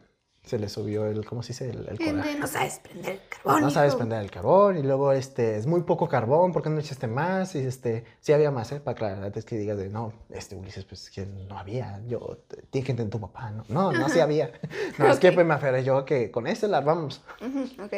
se 0.43 0.57
le 0.57 0.69
subió 0.69 1.05
el, 1.05 1.25
¿cómo 1.25 1.43
se 1.43 1.49
dice? 1.53 1.69
El, 1.69 1.87
el 1.89 1.99
coraje. 1.99 2.35
no 2.39 2.47
sabes 2.47 2.79
prender 2.79 3.11
el 3.13 3.21
carbón. 3.29 3.61
No 3.61 3.69
sabes 3.69 3.95
prender 3.95 4.21
el 4.21 4.31
carbón, 4.31 4.77
y 4.77 4.83
luego, 4.83 5.11
este, 5.11 5.57
es 5.57 5.67
muy 5.67 5.81
poco 5.83 6.07
carbón, 6.07 6.53
¿por 6.53 6.63
qué 6.63 6.69
no 6.69 6.79
echaste 6.79 7.07
más? 7.07 7.53
Y, 7.55 7.59
este, 7.59 8.03
sí 8.19 8.31
había 8.33 8.49
más, 8.49 8.71
¿eh? 8.71 8.79
Para 8.79 8.93
aclarar, 8.93 9.23
antes 9.25 9.43
que 9.45 9.57
digas 9.57 9.77
de, 9.77 9.89
no, 9.89 10.13
este, 10.29 10.55
Ulises, 10.55 10.85
pues, 10.85 11.09
que 11.11 11.25
no 11.25 11.57
había, 11.59 12.01
yo, 12.07 12.39
tienes 12.71 12.85
que 12.85 12.91
entender 12.93 13.09
tu 13.11 13.19
papá, 13.19 13.51
¿no? 13.51 13.63
No, 13.69 13.91
no, 13.91 14.07
sí 14.09 14.19
había. 14.19 14.51
No, 14.97 15.07
es 15.07 15.19
que 15.19 15.31
pues, 15.31 15.45
me 15.45 15.53
aferré 15.53 15.83
yo 15.83 16.03
que 16.05 16.31
con 16.31 16.47
este 16.47 16.67
la 16.67 16.77
armamos. 16.77 17.21
Ujú, 17.45 17.83
ok. 17.83 17.93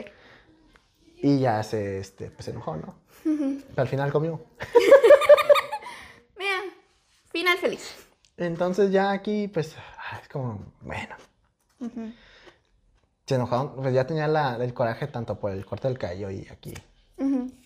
Y 1.23 1.39
ya 1.39 1.61
se, 1.63 1.99
este, 1.99 2.31
pues, 2.31 2.45
se 2.45 2.51
enojó, 2.51 2.75
¿no? 2.75 2.95
Pero 3.23 3.81
al 3.83 3.87
final 3.87 4.11
comió. 4.11 4.41
Mira, 6.37 6.57
final 7.31 7.57
feliz. 7.59 7.93
Entonces 8.45 8.91
ya 8.91 9.11
aquí, 9.11 9.47
pues, 9.47 9.75
ah, 9.77 10.19
es 10.21 10.27
como, 10.27 10.59
bueno. 10.81 11.15
Se 13.25 13.35
enojaron, 13.35 13.75
pues 13.75 13.93
ya 13.93 14.05
tenía 14.05 14.27
la, 14.27 14.55
el 14.55 14.73
coraje 14.73 15.07
tanto 15.07 15.39
por 15.39 15.51
el 15.51 15.65
corte 15.65 15.87
del 15.87 15.97
cabello 15.97 16.29
y 16.29 16.47
aquí 16.51 16.73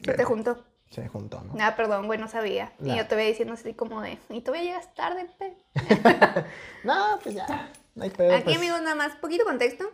Se 0.03 0.13
te 0.13 0.23
juntó. 0.23 0.63
se 0.89 1.07
juntó, 1.07 1.41
¿no? 1.41 1.53
Nada, 1.55 1.75
perdón, 1.75 2.07
güey, 2.07 2.19
no 2.19 2.27
sabía. 2.27 2.73
Y 2.79 2.95
yo 2.95 3.07
te 3.07 3.15
voy 3.15 3.25
diciendo 3.25 3.53
así 3.53 3.73
como 3.73 4.01
de, 4.01 4.19
y 4.29 4.41
todavía 4.41 4.65
llegas 4.71 4.93
tarde, 4.93 5.27
pe. 5.39 5.57
No, 6.83 7.19
pues 7.23 7.35
ya, 7.35 7.71
no 7.95 8.03
hay 8.03 8.09
pedo. 8.09 8.33
Aquí, 8.35 8.43
pues. 8.43 8.57
amigos, 8.57 8.81
nada 8.81 8.95
más, 8.95 9.15
poquito 9.15 9.43
contexto. 9.45 9.85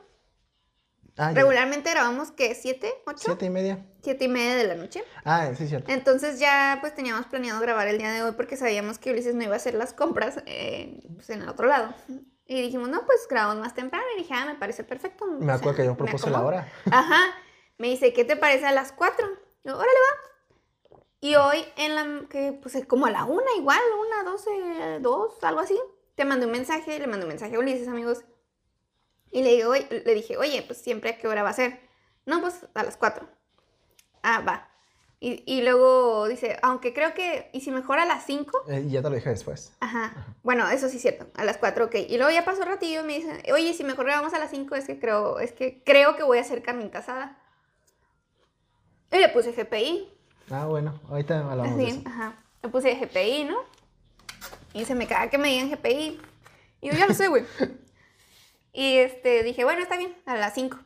Ah, 1.18 1.32
ya, 1.32 1.42
Regularmente 1.42 1.92
grabamos, 1.92 2.32
¿qué? 2.32 2.56
¿Siete? 2.56 2.94
¿Ocho? 3.06 3.20
Siete 3.26 3.46
y 3.46 3.50
media. 3.50 3.86
Siete 4.02 4.26
y 4.26 4.28
media 4.28 4.56
de 4.56 4.64
la 4.66 4.76
noche. 4.76 5.04
Ah, 5.26 5.52
sí, 5.58 5.68
cierto. 5.68 5.92
Entonces 5.92 6.40
ya 6.40 6.78
pues 6.82 6.96
teníamos 6.96 7.26
planeado 7.28 7.60
grabar 7.62 7.88
el 7.88 7.98
día 7.98 8.12
de 8.12 8.24
hoy 8.24 8.32
porque 8.32 8.58
sabíamos 8.58 8.98
que 8.98 9.12
Ulises 9.12 9.36
no 9.36 9.44
iba 9.44 9.54
a 9.54 9.58
hacer 9.58 9.74
las 9.74 9.94
compras 9.94 10.42
eh, 10.46 11.00
pues, 11.16 11.30
en 11.30 11.42
el 11.42 11.50
otro 11.50 11.68
lado. 11.68 11.94
Y 12.46 12.62
dijimos, 12.62 12.90
no, 12.90 13.06
pues 13.06 13.28
grabamos 13.30 13.62
más 13.62 13.74
temprano. 13.74 14.06
Y 14.16 14.22
dije, 14.22 14.34
ah, 14.34 14.46
me 14.46 14.56
parece 14.56 14.84
perfecto. 14.84 15.26
o 15.26 15.28
Me 15.28 15.54
acuerdo 15.54 15.76
sea, 15.76 15.84
que 15.84 15.86
yo 15.86 15.96
propuse 15.96 16.30
la 16.30 16.42
hora. 16.42 16.68
Ajá. 16.92 17.22
Me 17.78 17.88
dice, 17.88 18.14
¿qué 18.14 18.26
te 18.26 18.36
parece 18.36 18.66
a 18.66 18.72
las 18.72 18.92
cuatro? 18.92 19.28
Yo, 19.64 19.76
órale, 19.76 19.92
va. 19.92 20.32
Y 21.20 21.36
hoy 21.36 21.64
en 21.78 21.96
la, 21.96 22.28
que 22.30 22.52
pues 22.52 22.76
como 22.88 23.06
a 23.06 23.12
la 23.12 23.26
una 23.26 23.54
igual, 23.58 23.80
una, 24.08 24.30
doce, 24.30 24.50
dos, 25.02 25.44
algo 25.44 25.60
así. 25.60 25.80
Te 26.16 26.26
mandé 26.26 26.46
un 26.48 26.52
mensaje, 26.52 27.00
le 27.00 27.08
mandé 27.08 27.26
un 27.26 27.30
mensaje 27.30 27.56
a 27.56 27.60
Ulises, 27.60 27.88
amigos. 27.88 28.24
Y 29.32 29.44
le, 29.44 29.52
digo, 29.56 29.72
oye- 29.72 30.04
le 30.06 30.14
dije, 30.14 30.38
oye, 30.38 30.62
pues 30.64 30.80
siempre 30.82 31.12
a 31.12 31.18
qué 31.18 31.28
hora 31.28 31.44
va 31.44 31.50
a 31.50 31.54
ser. 31.54 31.80
No, 32.26 32.42
pues 32.42 32.66
a 32.74 32.84
las 32.84 32.98
cuatro. 32.98 33.28
Ah, 34.24 34.42
va. 34.48 34.68
Y, 35.20 35.44
y 35.46 35.62
luego 35.62 36.28
dice, 36.28 36.58
aunque 36.64 36.94
creo 36.94 37.14
que, 37.14 37.50
¿y 37.54 37.62
si 37.62 37.70
mejor 37.72 38.00
a 38.00 38.06
las 38.06 38.26
cinco? 38.26 38.64
Eh, 38.68 38.84
y 38.88 38.92
ya 38.92 39.02
te 39.04 39.10
lo 39.10 39.16
dije 39.16 39.30
después. 39.30 39.72
Ajá. 39.80 40.14
Bueno, 40.44 40.68
eso 40.70 40.90
sí 40.90 40.96
es 40.98 41.02
cierto. 41.04 41.28
A 41.36 41.44
las 41.46 41.58
4, 41.58 41.86
ok. 41.86 41.96
Y 42.10 42.18
luego 42.18 42.32
ya 42.32 42.44
pasó 42.44 42.62
un 42.62 42.68
ratillo 42.68 43.02
y 43.02 43.04
me 43.04 43.16
dicen, 43.18 43.42
oye, 43.54 43.74
si 43.74 43.84
mejor 43.84 44.06
grabamos 44.06 44.34
a 44.34 44.40
las 44.40 44.50
5, 44.50 44.76
es 44.76 44.86
que 44.86 45.00
creo, 45.00 45.40
es 45.40 45.52
que 45.52 45.84
creo 45.84 46.16
que 46.16 46.24
voy 46.24 46.40
a 46.40 46.42
hacer 46.42 46.64
carnita 46.64 47.00
asada. 47.00 47.38
Y 49.12 49.18
le 49.20 49.30
puse 49.30 49.52
GPI. 49.54 50.12
Ah, 50.50 50.66
bueno, 50.66 51.00
ahorita 51.10 51.40
hablamos 51.52 51.78
de 51.78 51.86
Así, 51.88 52.00
eso. 52.00 52.10
ajá. 52.10 52.44
Le 52.64 52.70
puse 52.70 52.96
GPI, 52.96 53.44
¿no? 53.46 53.58
Y 54.74 54.86
se 54.86 54.96
me 54.96 55.06
caga 55.08 55.30
que 55.30 55.38
me 55.38 55.50
digan 55.50 55.70
GPI. 55.70 56.20
Y 56.82 56.88
yo 56.90 56.94
ya 56.94 57.06
lo 57.08 57.14
sé, 57.14 57.28
güey. 57.28 57.44
y 58.74 58.98
este, 58.98 59.44
dije, 59.44 59.64
bueno, 59.64 59.82
está 59.82 59.98
bien, 59.98 60.16
a 60.26 60.36
las 60.36 60.54
5. 60.54 60.78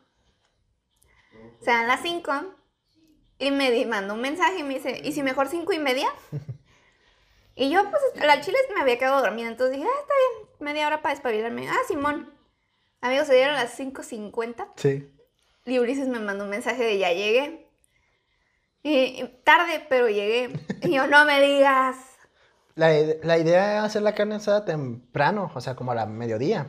O 1.62 1.64
sea, 1.64 1.82
a 1.82 1.86
las 1.86 2.02
5. 2.02 2.32
Y 3.40 3.52
me 3.52 3.72
di- 3.72 3.86
mandó 3.86 4.14
un 4.14 4.22
mensaje 4.22 4.60
y 4.60 4.64
me 4.64 4.76
dice, 4.76 5.02
¿y 5.04 5.12
si 5.12 5.22
mejor 5.24 5.48
5 5.50 5.74
y 5.74 5.80
media? 5.80 6.08
y 7.56 7.70
yo, 7.70 7.82
pues, 7.90 8.02
la 8.26 8.42
chile 8.42 8.58
me 8.74 8.82
había 8.82 8.98
quedado 8.98 9.22
dormida. 9.22 9.48
Entonces 9.48 9.76
dije, 9.78 9.88
ah, 9.90 10.00
está 10.02 10.14
bien, 10.14 10.50
media 10.60 10.88
hora 10.88 11.02
para 11.02 11.14
despabilarme. 11.16 11.68
Ah, 11.70 11.78
Simón. 11.88 12.32
Amigos, 13.02 13.28
se 13.28 13.36
dieron 13.36 13.56
las 13.56 13.78
5.50. 13.78 14.68
Sí. 14.78 15.12
Y 15.66 15.80
Ulises 15.80 16.08
me 16.08 16.20
mandó 16.20 16.44
un 16.46 16.50
mensaje 16.50 16.84
de 16.84 16.98
ya 16.98 17.12
llegué. 17.12 17.68
Y, 18.84 19.24
tarde, 19.44 19.86
pero 19.90 20.08
llegué. 20.10 20.52
Y 20.84 20.94
yo, 20.96 21.08
no 21.08 21.26
me 21.26 21.42
digas. 21.42 21.98
La, 22.76 22.90
la 23.24 23.38
idea 23.38 23.72
era 23.72 23.84
hacer 23.84 24.02
la 24.02 24.14
carne 24.14 24.36
asada 24.36 24.64
temprano, 24.66 25.52
o 25.56 25.62
sea, 25.62 25.76
como 25.76 25.92
a 25.92 25.96
la 25.96 26.06
mediodía. 26.06 26.68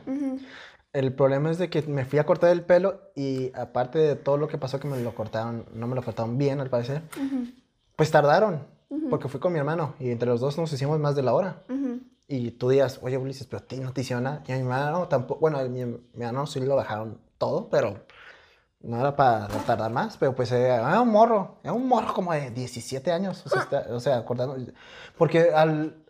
El 0.97 1.13
problema 1.13 1.51
es 1.51 1.59
de 1.59 1.69
que 1.69 1.83
me 1.83 2.05
fui 2.05 2.17
a 2.17 2.25
cortar 2.25 2.49
el 2.49 2.63
pelo 2.63 3.01
y 3.15 3.51
aparte 3.55 3.99
de 3.99 4.15
todo 4.15 4.37
lo 4.37 4.47
que 4.47 4.57
pasó 4.57 4.79
que 4.79 4.87
me 4.87 4.99
lo 4.99 5.13
cortaron, 5.13 5.65
no 5.73 5.85
me 5.85 5.93
lo 5.95 6.01
cortaron 6.01 6.39
bien 6.39 6.59
al 6.59 6.71
parecer, 6.71 7.03
pues 7.95 8.09
tardaron, 8.09 8.65
porque 9.11 9.27
fui 9.27 9.39
con 9.39 9.53
mi 9.53 9.59
hermano 9.59 9.93
y 9.99 10.09
entre 10.09 10.27
los 10.27 10.39
dos 10.41 10.57
nos 10.57 10.73
hicimos 10.73 10.99
más 10.99 11.15
de 11.15 11.21
la 11.21 11.35
hora. 11.35 11.61
Ujú. 11.69 11.99
Y 12.27 12.49
tú 12.51 12.69
digas, 12.69 12.99
oye 13.03 13.15
Ulises, 13.17 13.45
pero 13.45 13.59
a 13.63 13.67
ti 13.67 13.79
no 13.79 13.93
te 13.93 14.01
hicieron 14.01 14.23
nada. 14.23 14.41
Y 14.47 14.51
a 14.51 14.55
mi 14.55 14.61
hermano 14.61 15.07
tampoco, 15.07 15.39
bueno, 15.39 15.59
a 15.59 15.63
mi, 15.65 15.85
mi 15.85 16.25
hermano 16.25 16.47
sí 16.47 16.59
lo 16.61 16.75
bajaron 16.75 17.19
todo, 17.37 17.69
pero 17.69 17.99
no 18.81 18.99
era 18.99 19.15
para 19.15 19.47
tardar 19.67 19.91
más, 19.91 20.17
pero 20.17 20.33
pues 20.35 20.51
era, 20.51 20.77
era 20.77 21.01
un 21.01 21.09
morro, 21.11 21.59
era 21.63 21.73
un 21.73 21.87
morro 21.87 22.11
como 22.13 22.33
de 22.33 22.49
17 22.49 23.11
años, 23.11 23.45
o 23.45 23.49
sea, 23.49 23.61
está- 23.61 23.85
o 23.91 23.99
sea 23.99 24.17
acordando, 24.17 24.57
porque 25.17 25.51
al, 25.51 26.03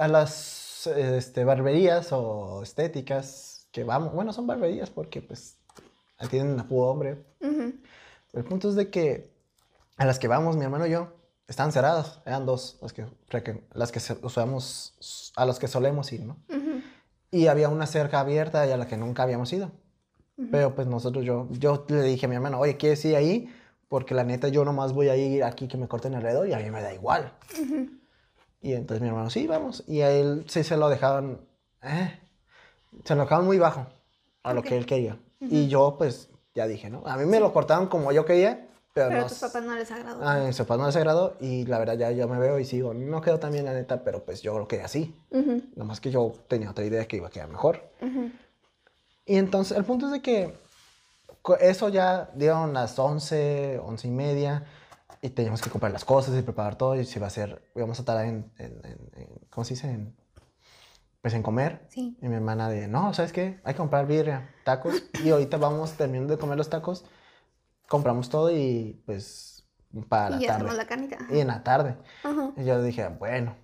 a 0.00 0.08
las 0.08 0.86
este, 0.86 1.44
barberías 1.44 2.08
o 2.12 2.62
estéticas 2.62 3.47
que 3.70 3.84
vamos, 3.84 4.12
bueno, 4.12 4.32
son 4.32 4.46
barberías 4.46 4.90
porque 4.90 5.22
pues 5.22 5.56
tienen 6.30 6.58
a 6.58 6.64
puro 6.64 6.86
hombre. 6.86 7.24
Ujú. 7.40 7.74
El 8.32 8.44
punto 8.44 8.68
es 8.68 8.74
de 8.74 8.90
que 8.90 9.30
a 9.96 10.04
las 10.04 10.18
que 10.18 10.28
vamos, 10.28 10.56
mi 10.56 10.64
hermano 10.64 10.86
y 10.86 10.90
yo, 10.90 11.12
estaban 11.46 11.72
cerradas, 11.72 12.20
eran 12.26 12.46
dos 12.46 12.78
las 12.80 12.92
que, 12.92 13.06
las 13.72 13.92
que 13.92 14.00
usamos, 14.22 15.32
a 15.36 15.44
las 15.46 15.58
que 15.58 15.68
solemos 15.68 16.12
ir, 16.12 16.20
¿no? 16.20 16.36
Ujú. 16.48 16.82
Y 17.30 17.46
había 17.46 17.68
una 17.68 17.86
cerca 17.86 18.20
abierta 18.20 18.66
y 18.66 18.70
a 18.70 18.76
la 18.76 18.86
que 18.86 18.96
nunca 18.96 19.22
habíamos 19.22 19.52
ido. 19.52 19.70
Pero 20.52 20.74
pues 20.74 20.86
nosotros, 20.86 21.24
yo, 21.24 21.48
yo 21.50 21.84
le 21.88 22.02
dije 22.02 22.26
a 22.26 22.28
mi 22.28 22.36
hermano, 22.36 22.60
oye, 22.60 22.76
¿quieres 22.76 23.04
ir 23.04 23.16
ahí? 23.16 23.52
Porque 23.88 24.14
la 24.14 24.22
neta 24.22 24.48
yo 24.48 24.64
nomás 24.64 24.92
voy 24.92 25.08
a 25.08 25.16
ir 25.16 25.42
aquí 25.42 25.66
que 25.66 25.76
me 25.76 25.88
corten 25.88 26.14
alrededor 26.14 26.46
y 26.46 26.52
a 26.52 26.58
mí 26.58 26.70
me 26.70 26.80
da 26.80 26.94
igual. 26.94 27.32
Y 28.60 28.74
entonces 28.74 29.02
mi 29.02 29.08
hermano, 29.08 29.30
sí, 29.30 29.48
vamos. 29.48 29.82
Y 29.88 30.02
a 30.02 30.12
él 30.12 30.44
sí 30.46 30.62
se 30.62 30.76
lo 30.76 30.88
dejaban, 30.88 31.40
eh, 31.82 32.20
se 33.04 33.14
lo 33.14 33.22
dejaban 33.22 33.44
muy 33.46 33.58
bajo 33.58 33.86
a 34.42 34.52
lo 34.54 34.62
que 34.62 34.76
él 34.76 34.86
quería. 34.86 35.18
Y 35.40 35.68
yo 35.68 35.96
pues 35.98 36.28
ya 36.54 36.66
dije, 36.66 36.90
¿no? 36.90 37.02
A 37.06 37.16
mí 37.16 37.24
me 37.26 37.40
lo 37.40 37.52
cortaron 37.52 37.86
como 37.86 38.10
yo 38.12 38.24
quería, 38.24 38.66
pero, 38.92 39.08
Pero 39.08 39.20
no... 39.20 39.26
a 39.26 39.28
tus 39.28 39.38
papás 39.38 39.62
no 39.62 39.74
les 39.74 39.90
agradó. 39.90 40.26
A 40.26 40.38
mis 40.38 40.56
papás 40.58 40.78
no 40.78 40.86
les 40.86 40.96
agradó 40.96 41.36
y 41.40 41.64
la 41.66 41.78
verdad 41.78 41.96
ya 41.96 42.10
yo 42.10 42.26
me 42.26 42.38
veo 42.38 42.58
y 42.58 42.64
sigo, 42.64 42.94
no 42.94 43.20
quedó 43.20 43.38
tan 43.38 43.52
bien 43.52 43.64
la 43.64 43.72
neta, 43.72 44.02
pero 44.02 44.24
pues 44.24 44.42
yo 44.42 44.58
lo 44.58 44.66
quería 44.66 44.86
así. 44.86 45.14
Ujú. 45.30 45.62
Nomás 45.76 46.00
que 46.00 46.10
yo 46.10 46.32
tenía 46.48 46.70
otra 46.70 46.84
idea 46.84 47.06
que 47.06 47.16
iba 47.18 47.28
a 47.28 47.30
quedar 47.30 47.48
mejor. 47.48 47.88
Ujú. 48.00 48.30
Y 49.26 49.36
entonces, 49.36 49.76
el 49.76 49.84
punto 49.84 50.06
es 50.06 50.12
de 50.12 50.22
que 50.22 50.54
eso 51.60 51.88
ya 51.88 52.30
dieron 52.34 52.72
las 52.72 52.98
11, 52.98 53.78
11 53.84 54.08
y 54.08 54.10
media, 54.10 54.64
y 55.20 55.30
teníamos 55.30 55.60
que 55.62 55.70
comprar 55.70 55.92
las 55.92 56.04
cosas 56.04 56.36
y 56.36 56.42
preparar 56.42 56.76
todo, 56.76 56.94
y 56.96 57.04
se 57.04 57.18
iba 57.18 57.26
a 57.26 57.28
hacer, 57.28 57.62
íbamos 57.76 57.98
a 57.98 58.02
estar 58.02 58.24
en, 58.24 58.50
en- 58.58 58.80
en- 58.84 59.10
en- 59.16 59.28
¿cómo 59.50 59.64
se 59.64 59.74
dice? 59.74 59.90
En, 59.90 60.14
pues 61.20 61.34
en 61.34 61.42
comer. 61.42 61.86
Sí. 61.88 62.16
Y 62.20 62.28
mi 62.28 62.34
hermana 62.36 62.68
de, 62.68 62.88
no, 62.88 63.12
¿sabes 63.14 63.32
qué? 63.32 63.60
Hay 63.64 63.74
que 63.74 63.78
comprar 63.78 64.06
birria, 64.06 64.50
tacos. 64.64 65.02
y 65.22 65.30
ahorita 65.30 65.56
vamos 65.58 65.92
terminando 65.92 66.34
de 66.34 66.38
comer 66.38 66.56
los 66.58 66.70
tacos, 66.70 67.04
compramos 67.88 68.28
todo 68.28 68.50
y 68.50 69.02
pues 69.06 69.66
para 70.08 70.36
y 70.36 70.46
la 70.46 70.58
tarde. 70.58 70.74
la 70.76 70.86
carnita. 70.86 71.18
Y 71.30 71.40
en 71.40 71.48
la 71.48 71.62
tarde. 71.62 71.96
Ajá. 72.22 72.52
Y 72.56 72.64
yo 72.64 72.82
dije, 72.82 73.08
bueno, 73.08 73.56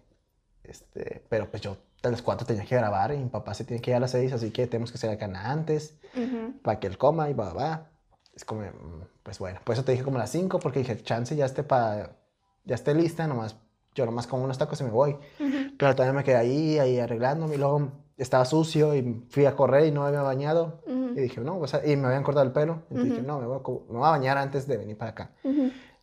este, 0.65 1.25
pero 1.29 1.51
pues 1.51 1.63
yo 1.63 1.77
a 2.03 2.09
las 2.09 2.23
4 2.23 2.47
tenía 2.47 2.65
que 2.65 2.77
grabar 2.77 3.13
y 3.15 3.19
mi 3.19 3.29
papá 3.29 3.55
se 3.55 3.65
tiene 3.65 3.81
que 3.81 3.91
ir 3.91 3.97
a 3.97 4.01
las 4.01 4.11
6, 4.11 4.33
así 4.33 4.51
que 4.51 4.67
tenemos 4.67 4.91
que 4.91 4.97
hacer 4.99 5.11
la 5.11 5.19
cana 5.19 5.51
antes 5.51 5.97
Ujú. 6.15 6.59
para 6.63 6.79
que 6.81 6.87
él 6.87 6.99
coma 6.99 7.31
y 7.31 7.35
va, 7.35 7.53
va. 7.53 7.91
Es 8.35 8.45
como, 8.45 8.63
mm, 8.63 9.05
pues 9.23 9.39
bueno, 9.39 9.61
por 9.65 9.75
eso 9.75 9.85
te 9.85 9.93
dije 9.93 10.05
como 10.05 10.17
a 10.17 10.21
las 10.21 10.31
5, 10.31 10.59
porque 10.59 10.81
dije, 10.81 11.01
chance 11.03 11.35
ya 11.37 11.47
esté 11.47 11.63
para, 11.63 12.17
ya 12.65 12.75
esté 12.75 12.95
lista, 12.95 13.27
nomás, 13.27 13.57
yo 13.95 14.07
nomás 14.07 14.27
como 14.27 14.45
unos 14.45 14.59
tacos 14.59 14.81
y 14.81 14.85
me 14.85 14.91
voy. 14.91 15.13
Ujú. 15.13 15.77
Pero 15.79 15.95
también 15.95 16.17
me 16.17 16.25
quedé 16.25 16.37
ahí, 16.37 16.79
ahí 16.79 16.99
arreglándome 16.99 17.55
y 17.55 17.59
luego 17.59 17.89
estaba 18.17 18.45
sucio 18.45 18.95
y 18.95 19.25
fui 19.29 19.47
a 19.47 19.57
correr 19.57 19.87
y 19.87 19.91
no 19.91 20.03
me 20.03 20.09
había 20.09 20.23
bañado. 20.23 20.81
Ujú. 20.87 21.13
Y 21.17 21.21
dije, 21.21 21.41
no, 21.41 21.59
pues, 21.59 21.77
y 21.85 21.97
me 21.97 22.07
habían 22.07 22.23
cortado 22.23 22.47
el 22.47 22.53
pelo. 22.53 22.83
Entonces 22.91 23.05
dije, 23.11 23.21
Ujú. 23.21 23.27
no, 23.27 23.41
me 23.41 23.47
voy, 23.47 23.57
a, 23.57 23.93
me 23.93 23.99
voy 23.99 24.07
a 24.07 24.11
bañar 24.11 24.39
antes 24.39 24.67
de 24.67 24.77
venir 24.77 24.97
para 24.97 25.13
acá. 25.13 25.31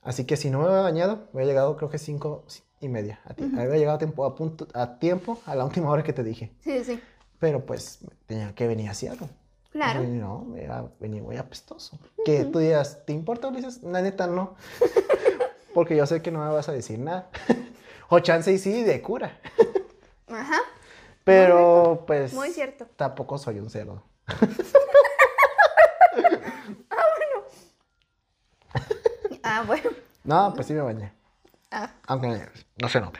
Así 0.03 0.25
que 0.25 0.35
si 0.37 0.49
no 0.49 0.59
me 0.59 0.65
había 0.65 0.81
bañado, 0.81 1.27
me 1.33 1.41
había 1.41 1.51
llegado 1.53 1.77
creo 1.77 1.89
que 1.89 1.97
5 1.99 2.43
y 2.79 2.89
media. 2.89 3.19
A 3.25 3.33
ti-. 3.33 3.43
Había 3.55 3.77
llegado 3.77 3.95
a 3.95 3.99
tiempo, 3.99 4.25
a, 4.25 4.35
punto, 4.35 4.67
a 4.73 4.97
tiempo 4.97 5.39
a 5.45 5.55
la 5.55 5.63
última 5.65 5.89
hora 5.91 6.01
que 6.03 6.13
te 6.13 6.23
dije. 6.23 6.51
Sí, 6.61 6.83
sí. 6.83 6.99
Pero 7.39 7.65
pues 7.65 7.99
tenía 8.25 8.53
que 8.55 8.67
venir 8.67 8.89
así 8.89 9.07
algo. 9.07 9.29
Claro. 9.71 10.01
No, 10.03 10.43
me 10.43 10.63
iba 10.63 10.79
a 10.79 10.85
venir 10.99 11.23
muy 11.23 11.37
apestoso. 11.37 11.97
Que 12.25 12.43
tú 12.45 12.59
digas, 12.59 13.05
¿te 13.05 13.13
importa, 13.13 13.47
Ulises? 13.47 13.81
La 13.83 14.01
neta, 14.01 14.27
no. 14.27 14.55
Porque 15.73 15.95
yo 15.95 16.05
sé 16.05 16.21
que 16.21 16.31
no 16.31 16.43
me 16.43 16.51
vas 16.51 16.69
a 16.69 16.73
decir 16.73 16.99
nada. 16.99 17.29
o 18.09 18.19
chance 18.19 18.51
y 18.51 18.57
sí, 18.57 18.83
de 18.83 19.01
cura. 19.01 19.39
Ajá. 20.27 20.59
Pero 21.23 22.03
pues... 22.07 22.33
Muy 22.33 22.49
cierto. 22.49 22.87
Tampoco 22.95 23.37
soy 23.37 23.59
un 23.59 23.69
cerdo. 23.69 24.03
Ah, 29.43 29.63
bueno. 29.65 29.89
No, 30.23 30.53
pues 30.53 30.67
sí 30.67 30.73
me 30.73 30.81
bañé. 30.81 31.11
Ah, 31.71 31.91
Aunque 32.07 32.47
no 32.77 32.87
se 32.87 33.01
note. 33.01 33.19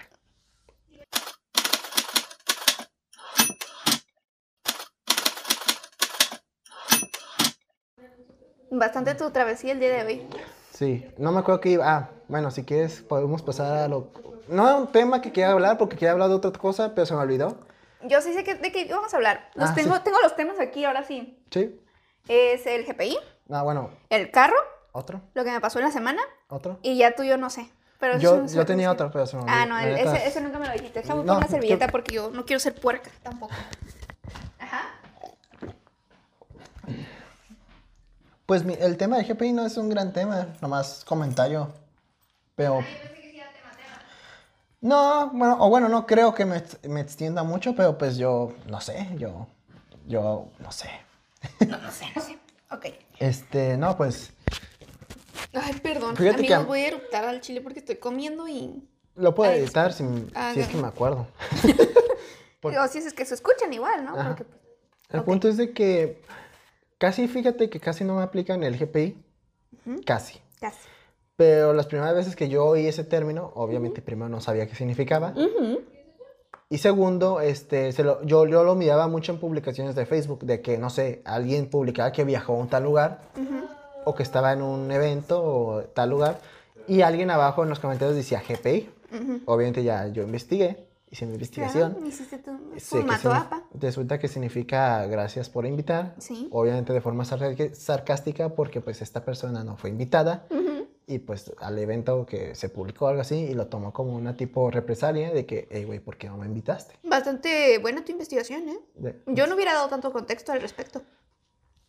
bastante 8.72 9.14
tu 9.16 9.30
travesía 9.32 9.74
el 9.74 9.80
día 9.80 9.94
de 9.94 10.04
hoy. 10.04 10.28
Sí, 10.74 11.06
no 11.18 11.32
me 11.32 11.40
acuerdo 11.40 11.62
que 11.62 11.70
iba. 11.70 11.86
Ah, 11.88 12.10
bueno, 12.32 12.50
si 12.50 12.63
quieres 12.63 13.02
podemos 13.02 13.41
pasar 13.41 13.78
a 13.78 13.88
lo... 13.88 14.08
No 14.48 14.67
es 14.70 14.76
un 14.76 14.88
tema 14.88 15.22
que 15.22 15.32
quería 15.32 15.52
hablar 15.52 15.78
porque 15.78 15.96
quería 15.96 16.13
hablar 16.13 16.30
de 16.30 16.36
otra 16.36 16.52
cosa, 16.54 16.96
pero 16.96 17.06
se 17.06 17.13
me 17.13 17.20
olvidó. 17.20 17.58
Yo 18.04 18.22
sí 18.22 18.34
sé 18.34 18.44
que, 18.44 18.56
de 18.56 18.72
qué 18.72 18.88
vamos 18.91 19.13
a 19.13 19.17
hablar. 19.17 19.50
Los 19.54 19.70
Ah, 19.70 19.76
tengo, 19.76 19.96
sí. 19.96 20.02
tengo 20.06 20.17
los 20.24 20.36
temas 20.36 20.60
aquí, 20.60 20.84
ahora 20.86 21.04
sí. 21.04 21.38
Sí. 21.52 21.80
Es 22.28 22.65
el 22.65 22.86
GPI, 22.86 23.17
Ah, 23.52 23.63
bueno, 23.63 23.89
el 24.10 24.32
carro, 24.32 24.56
otro, 24.94 25.22
lo 25.34 25.44
que 25.44 25.52
me 25.52 25.60
pasó 25.60 25.80
en 25.80 25.86
la 25.86 25.91
semana, 25.91 26.22
otro. 26.48 26.80
y 26.82 26.98
ya 26.98 27.15
tú 27.15 27.24
yo 27.24 27.36
no 27.38 27.50
sé. 27.50 27.70
Pero 28.00 28.17
Yo, 28.17 28.38
no 28.38 28.48
sé 28.48 28.56
yo 28.56 28.65
tenía 28.65 28.89
otro, 28.91 29.12
pero 29.12 29.26
se 29.28 29.36
me 29.36 29.44
olvidó. 29.44 29.56
Ah, 29.58 29.65
no, 29.65 29.78
el- 29.78 29.98
ese, 29.98 30.28
ese 30.28 30.41
nunca 30.41 30.58
me 30.58 30.67
lo 30.67 30.74
dijiste. 30.74 31.02
Déjame 31.02 31.24
No, 31.24 31.38
una 31.38 31.48
servilleta 31.48 31.86
yo- 31.88 31.91
porque 31.91 32.15
yo 32.15 32.30
no 32.32 32.46
quiero 32.46 32.60
ser 32.62 32.74
puerca 32.74 33.12
tampoco. 33.22 33.54
Ajá. 34.60 34.84
Pues 38.46 38.63
mi- 38.65 38.74
el 38.80 38.98
tema 38.98 39.17
de 39.17 39.24
GPI 39.26 39.54
no 39.54 39.65
es 39.65 39.78
un 39.78 39.89
gran 39.89 40.13
tema, 40.13 40.48
nomás 40.62 41.04
comentario. 41.06 41.70
Pero... 42.56 42.80
No, 44.82 45.30
bueno, 45.32 45.58
o 45.60 45.70
bueno, 45.70 45.90
no 45.90 46.08
creo 46.08 46.34
que 46.34 46.44
me, 46.46 46.64
me 46.88 47.02
extienda 47.02 47.44
mucho, 47.44 47.76
pero 47.76 47.98
pues 48.00 48.18
yo, 48.18 48.54
no 48.68 48.82
sé, 48.82 49.08
yo, 49.16 49.48
yo, 50.08 50.48
no 50.58 50.72
sé. 50.72 50.90
No, 51.68 51.78
no 51.78 51.92
sé, 51.92 52.06
no 52.16 52.22
sé. 52.22 52.40
Ok. 52.72 52.86
Este, 53.20 53.78
no, 53.78 53.96
pues, 53.96 54.32
Ay, 55.54 55.74
perdón. 55.84 56.16
Fíjate 56.16 56.38
que 56.44 56.54
Amigos, 56.54 56.64
a- 56.64 56.68
voy 56.68 56.80
a 56.80 56.88
eruptar 56.88 57.26
al 57.26 57.42
chile 57.42 57.62
porque 57.62 57.78
estoy 57.80 57.98
comiendo 57.98 58.48
y... 58.48 58.84
lo 59.16 59.36
puedo 59.36 59.52
Ay, 59.52 59.60
editar 59.60 59.94
si, 59.94 60.04
Ah, 60.34 60.52
si 60.54 60.62
es 60.62 60.68
que 60.68 60.78
me 60.78 60.88
acuerdo. 60.88 61.28
Por- 62.60 62.76
O 62.76 62.88
si 62.88 62.98
es 63.00 63.14
que 63.14 63.26
se 63.26 63.36
escuchan 63.36 63.72
igual, 63.74 64.04
¿no? 64.06 64.14
Porque, 64.16 64.46
pues, 64.46 64.60
El 65.12 65.24
punto 65.24 65.48
es 65.48 65.58
de 65.58 65.74
que 65.74 66.24
casi, 66.98 67.28
fíjate 67.28 67.70
que 67.70 67.80
casi 67.80 68.04
no 68.04 68.16
me 68.16 68.24
aplican 68.24 68.64
el 68.64 68.78
GPI, 68.80 69.16
casi. 70.08 70.40
casi. 70.60 70.80
Pero 71.36 71.74
las 71.74 71.88
primeras 71.88 72.13
veces 72.15 72.36
que 72.36 72.50
yo 72.50 72.65
oí 72.65 72.86
ese 72.88 73.04
término, 73.04 73.52
obviamente 73.56 74.02
primero 74.02 74.30
no 74.30 74.41
sabía 74.41 74.67
qué 74.67 74.76
significaba. 74.76 75.34
Y 76.70 76.78
segundo, 76.78 77.41
este, 77.41 77.91
se 77.91 78.04
lo- 78.04 78.24
yo, 78.24 78.46
yo 78.46 78.63
lo 78.63 78.76
miraba 78.76 79.08
mucho 79.08 79.34
en 79.34 79.39
publicaciones 79.39 79.94
de 79.96 80.06
Facebook, 80.06 80.44
de 80.46 80.62
que, 80.62 80.78
no 80.78 80.89
sé, 80.89 81.22
alguien 81.26 81.70
publicaba 81.70 82.12
que 82.12 82.24
viajó 82.24 82.54
a 82.54 82.58
un 82.58 82.67
tal 82.70 82.84
lugar, 82.84 83.20
o 84.06 84.15
que 84.15 84.24
estaba 84.24 84.54
en 84.54 84.62
un 84.62 84.89
evento 84.91 85.44
o 85.44 85.82
tal 85.84 86.10
lugar, 86.10 86.39
y 86.88 87.02
alguien 87.02 87.30
abajo 87.30 87.63
en 87.63 87.70
los 87.70 87.80
comentarios 87.80 88.15
decía 88.15 88.41
GPI. 88.48 88.89
Obviamente 89.46 89.84
ya 89.84 90.08
yo 90.08 90.24
investigué, 90.24 90.88
hice 91.10 91.26
mi 91.26 91.34
investigación. 91.34 91.91
Claro, 91.94 92.08
hiciste 92.08 92.38
tu 92.38 92.52
Sé 92.78 93.04
que. 93.04 93.60
Resulta 93.78 94.17
que 94.20 94.30
significa 94.30 95.06
gracias 95.08 95.50
por 95.50 95.65
invitar. 95.65 96.15
Sí. 96.20 96.48
Obviamente 96.52 96.94
de 96.94 97.02
forma 97.02 97.26
sarcástica 97.26 98.50
porque 98.50 98.80
pues 98.80 99.02
esta 99.02 99.26
persona 99.26 99.63
no 99.65 99.76
fue 99.76 99.89
invitada 99.89 100.46
Ujú. 100.50 100.81
Y 101.08 101.20
pues 101.20 101.52
al 101.60 101.78
evento 101.80 102.26
que 102.26 102.56
se 102.56 102.70
publicó 102.70 103.08
algo 103.08 103.22
así 103.22 103.36
y 103.36 103.54
lo 103.54 103.68
tomó 103.68 103.92
como 103.94 104.16
una 104.16 104.36
tipo 104.38 104.70
represalia 104.72 105.32
de 105.32 105.46
que, 105.46 105.68
hey 105.72 105.84
güey, 105.84 106.00
¿por 106.00 106.18
qué 106.18 106.28
no 106.30 106.38
me 106.38 106.46
invitaste? 106.46 106.96
Bastante 107.04 107.78
buena 107.80 108.04
tu 108.06 108.12
investigación, 108.12 108.70
¿eh? 108.70 108.80
De, 108.96 109.22
Yo 109.28 109.48
no 109.48 109.56
hubiera 109.56 109.74
dado 109.74 109.90
tanto 109.90 110.12
contexto 110.14 110.52
al 110.52 110.62
respecto. 110.62 111.02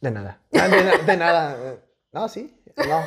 de 0.00 0.10
nada. 0.10 0.40
Ah, 0.54 0.68
de, 0.68 0.84
na- 0.84 0.98
de 0.98 1.16
nada. 1.16 1.76
No, 2.12 2.28
sí. 2.28 2.54
No. 2.76 3.00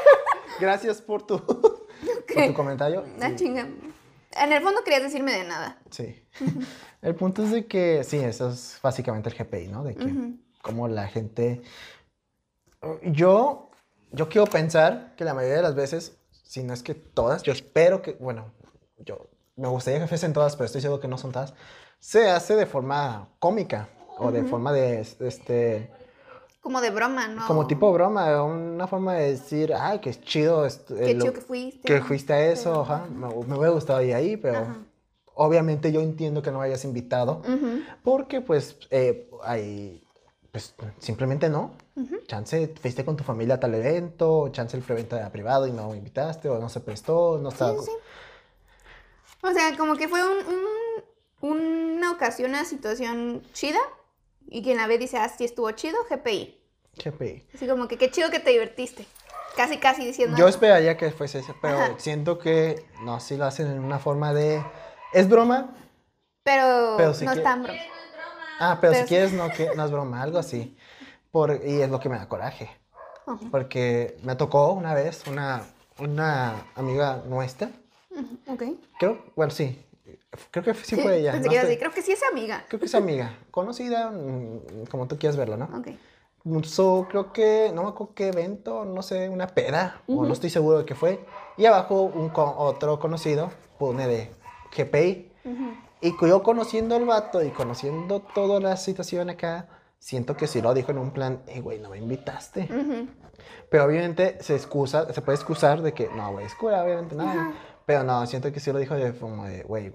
gracias 0.60 1.00
por 1.00 1.26
tu, 1.26 1.38
por 1.46 2.46
tu 2.46 2.54
comentario. 2.54 3.04
Ah, 3.20 3.30
Y- 3.30 3.36
chinga. 3.36 3.66
En 4.34 4.50
el 4.52 4.62
fondo 4.62 4.82
querías 4.82 5.02
decirme 5.02 5.32
de 5.32 5.44
nada. 5.44 5.78
Sí. 5.90 6.22
El 7.02 7.14
punto 7.16 7.42
es 7.44 7.50
de 7.50 7.66
que, 7.66 8.04
sí, 8.04 8.18
eso 8.18 8.48
es 8.50 8.78
básicamente 8.80 9.28
el 9.28 9.34
GPI, 9.34 9.66
¿no? 9.68 9.82
De 9.82 9.96
que 9.96 10.04
Ujú. 10.04 10.36
como 10.62 10.86
la 10.86 11.08
gente... 11.08 11.60
Yo, 13.02 13.70
yo 14.12 14.28
quiero 14.28 14.46
pensar 14.46 15.14
que 15.16 15.24
la 15.24 15.34
mayoría 15.34 15.56
de 15.56 15.62
las 15.62 15.74
veces, 15.74 16.16
si 16.44 16.62
no 16.62 16.74
es 16.74 16.82
que 16.82 16.94
todas, 16.94 17.42
yo 17.42 17.52
espero 17.52 18.02
que, 18.02 18.12
bueno, 18.14 18.52
yo 18.98 19.28
me 19.56 19.68
gustaría 19.68 20.00
que 20.00 20.06
fuesen 20.06 20.32
todas, 20.32 20.56
pero 20.56 20.66
estoy 20.66 20.80
seguro 20.80 21.00
que 21.00 21.08
no 21.08 21.18
son 21.18 21.32
todas, 21.32 21.54
se 21.98 22.28
hace 22.30 22.56
de 22.56 22.66
forma 22.66 23.28
cómica 23.38 23.88
o 24.18 24.30
de 24.30 24.44
forma 24.44 24.72
de, 24.72 25.00
este, 25.00 25.90
Como 26.60 26.80
de 26.80 26.90
broma, 26.90 27.28
¿no? 27.28 27.46
como 27.46 27.66
tipo 27.66 27.92
broma, 27.92 28.42
una 28.42 28.86
forma 28.86 29.14
de 29.14 29.32
decir, 29.32 29.72
ay, 29.74 29.98
qué 30.00 30.14
chido. 30.14 30.66
Qué 30.88 31.18
chido 31.18 31.32
que 31.32 31.40
fuiste. 31.40 31.80
que 31.88 32.00
fuiste 32.02 32.32
a 32.32 32.46
eso, 32.46 32.82
ajá, 32.82 33.06
me, 33.10 33.28
me 33.28 33.56
hubiera 33.56 33.70
gustado 33.70 34.02
ir 34.02 34.14
ahí, 34.14 34.36
pero 34.36 34.58
Ajá. 34.58 34.78
obviamente 35.34 35.90
yo 35.92 36.00
entiendo 36.00 36.42
que 36.42 36.50
no 36.50 36.60
hayas 36.60 36.84
invitado, 36.84 37.42
Ujú. 37.48 37.82
porque 38.02 38.40
pues 38.40 38.76
eh, 38.90 39.30
hay, 39.42 40.02
pues 40.50 40.74
simplemente 40.98 41.48
no. 41.48 41.72
Chance 42.26 42.74
fuiste 42.80 43.04
con 43.04 43.16
tu 43.16 43.24
familia 43.24 43.56
a 43.56 43.60
tal 43.60 43.74
evento, 43.74 44.48
chance 44.50 44.76
el 44.76 44.84
evento 44.88 45.16
era 45.16 45.30
privado 45.30 45.66
y 45.66 45.72
no 45.72 45.90
me 45.90 45.98
invitaste, 45.98 46.48
o 46.48 46.58
no 46.58 46.68
se 46.68 46.80
prestó, 46.80 47.38
no 47.38 47.50
estaba... 47.50 47.74
sí. 47.82 47.90
O 49.42 49.50
sea, 49.52 49.76
como 49.76 49.96
que 49.96 50.08
fue 50.08 50.20
un, 50.24 50.38
un- 51.42 51.92
una 51.98 52.12
ocasión, 52.12 52.50
una 52.50 52.64
situación 52.64 53.42
chida. 53.52 53.80
Y 54.48 54.62
quien 54.62 54.76
la 54.76 54.86
ve 54.86 54.98
dice, 54.98 55.18
ah, 55.18 55.28
sí 55.28 55.44
estuvo 55.44 55.70
chido, 55.72 55.98
GPI. 56.08 56.58
GPI. 56.96 57.46
Así 57.54 57.66
como 57.66 57.88
que 57.88 57.96
qué 57.98 58.10
chido 58.10 58.30
que 58.30 58.38
te 58.40 58.50
divertiste. 58.50 59.06
Casi, 59.56 59.78
casi 59.78 60.04
diciendo. 60.04 60.36
Yo 60.36 60.48
esperaría 60.48 60.96
que 60.96 61.10
fuese 61.10 61.40
eso, 61.40 61.54
pero 61.60 61.76
Ajá. 61.76 61.94
siento 61.98 62.38
que 62.38 62.84
no, 63.02 63.18
sí 63.20 63.36
lo 63.36 63.44
hacen 63.44 63.66
en 63.66 63.80
una 63.80 63.98
forma 63.98 64.32
de... 64.32 64.64
¿Es 65.12 65.28
broma? 65.28 65.74
Pero, 66.42 66.94
Pero 66.96 67.14
si 67.14 67.24
no 67.24 67.32
es 67.32 67.42
tan 67.42 67.62
broma. 67.62 67.78
Ah, 68.58 68.78
pero, 68.80 68.92
Pero 68.92 69.02
si 69.02 69.08
sí. 69.08 69.08
quieres 69.08 69.32
no, 69.32 69.50
que, 69.50 69.70
no 69.74 69.84
es 69.84 69.90
broma, 69.90 70.22
algo 70.22 70.38
así. 70.38 70.76
Por, 71.32 71.60
y 71.64 71.80
es 71.80 71.90
lo 71.90 71.98
que 71.98 72.08
me 72.08 72.18
da 72.18 72.28
coraje. 72.28 72.70
Ajá. 73.26 73.40
Porque 73.50 74.18
me 74.22 74.36
tocó 74.36 74.72
una 74.72 74.94
vez 74.94 75.26
una, 75.26 75.62
una 75.98 76.66
amiga 76.76 77.22
nuestra. 77.26 77.70
Ujú, 78.10 78.52
Ok. 78.52 78.62
Creo, 78.98 79.18
bueno, 79.34 79.50
sí. 79.50 79.84
Creo 80.50 80.62
que 80.62 80.74
sí 80.74 80.96
fue 80.96 81.18
ella. 81.18 81.32
Pensé 81.32 81.48
no 81.48 81.68
que 81.68 81.78
creo 81.78 81.90
que 81.90 82.02
sí 82.02 82.12
es 82.12 82.22
amiga. 82.22 82.64
Creo 82.68 82.78
que 82.78 82.86
es 82.86 82.94
amiga. 82.94 83.38
Conocida, 83.50 84.10
mm, 84.10 84.86
como 84.90 85.08
tú 85.08 85.18
quieras 85.18 85.36
verlo, 85.36 85.56
¿no? 85.56 85.64
Ok. 85.76 85.88
So, 86.64 87.06
creo 87.08 87.32
que, 87.32 87.70
no 87.74 87.84
me 87.84 87.88
acuerdo 87.90 88.14
qué 88.14 88.28
evento, 88.28 88.84
no 88.84 89.02
sé, 89.02 89.28
una 89.28 89.46
peda, 89.46 90.02
o 90.08 90.14
Ujú. 90.14 90.26
no 90.26 90.32
estoy 90.32 90.50
seguro 90.50 90.78
de 90.78 90.84
qué 90.84 90.94
fue. 90.94 91.24
Y 91.56 91.66
abajo 91.66 92.02
un 92.02 92.30
otro 92.34 92.98
conocido 92.98 93.50
pone 93.78 94.06
de 94.06 94.30
GPI. 94.76 95.32
Ujú. 95.44 95.74
Y 96.00 96.28
yo 96.28 96.42
conociendo 96.42 96.96
al 96.96 97.04
vato 97.04 97.42
y 97.42 97.50
conociendo 97.50 98.20
toda 98.20 98.58
la 98.58 98.76
situación 98.76 99.30
acá, 99.30 99.68
siento 100.02 100.36
que 100.36 100.48
sí 100.48 100.60
lo 100.60 100.74
dijo 100.74 100.90
en 100.90 100.98
un 100.98 101.12
plan, 101.12 101.42
eh, 101.46 101.60
güey, 101.60 101.78
no 101.78 101.90
me 101.90 101.98
invitaste. 101.98 102.62
Ujú. 102.64 103.08
Pero 103.70 103.84
obviamente 103.84 104.36
se 104.42 104.56
excusa, 104.56 105.12
se 105.12 105.22
puede 105.22 105.36
excusar 105.36 105.80
de 105.80 105.94
que, 105.94 106.08
no, 106.16 106.32
güey, 106.32 106.44
es 106.44 106.54
cura, 106.56 106.82
obviamente, 106.82 107.14
no. 107.14 107.22
Ajá. 107.22 107.52
Pero 107.86 108.02
no, 108.02 108.26
siento 108.26 108.50
que 108.52 108.58
sí 108.58 108.72
lo 108.72 108.80
dijo 108.80 108.96
de 108.96 109.16
como 109.16 109.44
de, 109.44 109.62
güey, 109.62 109.92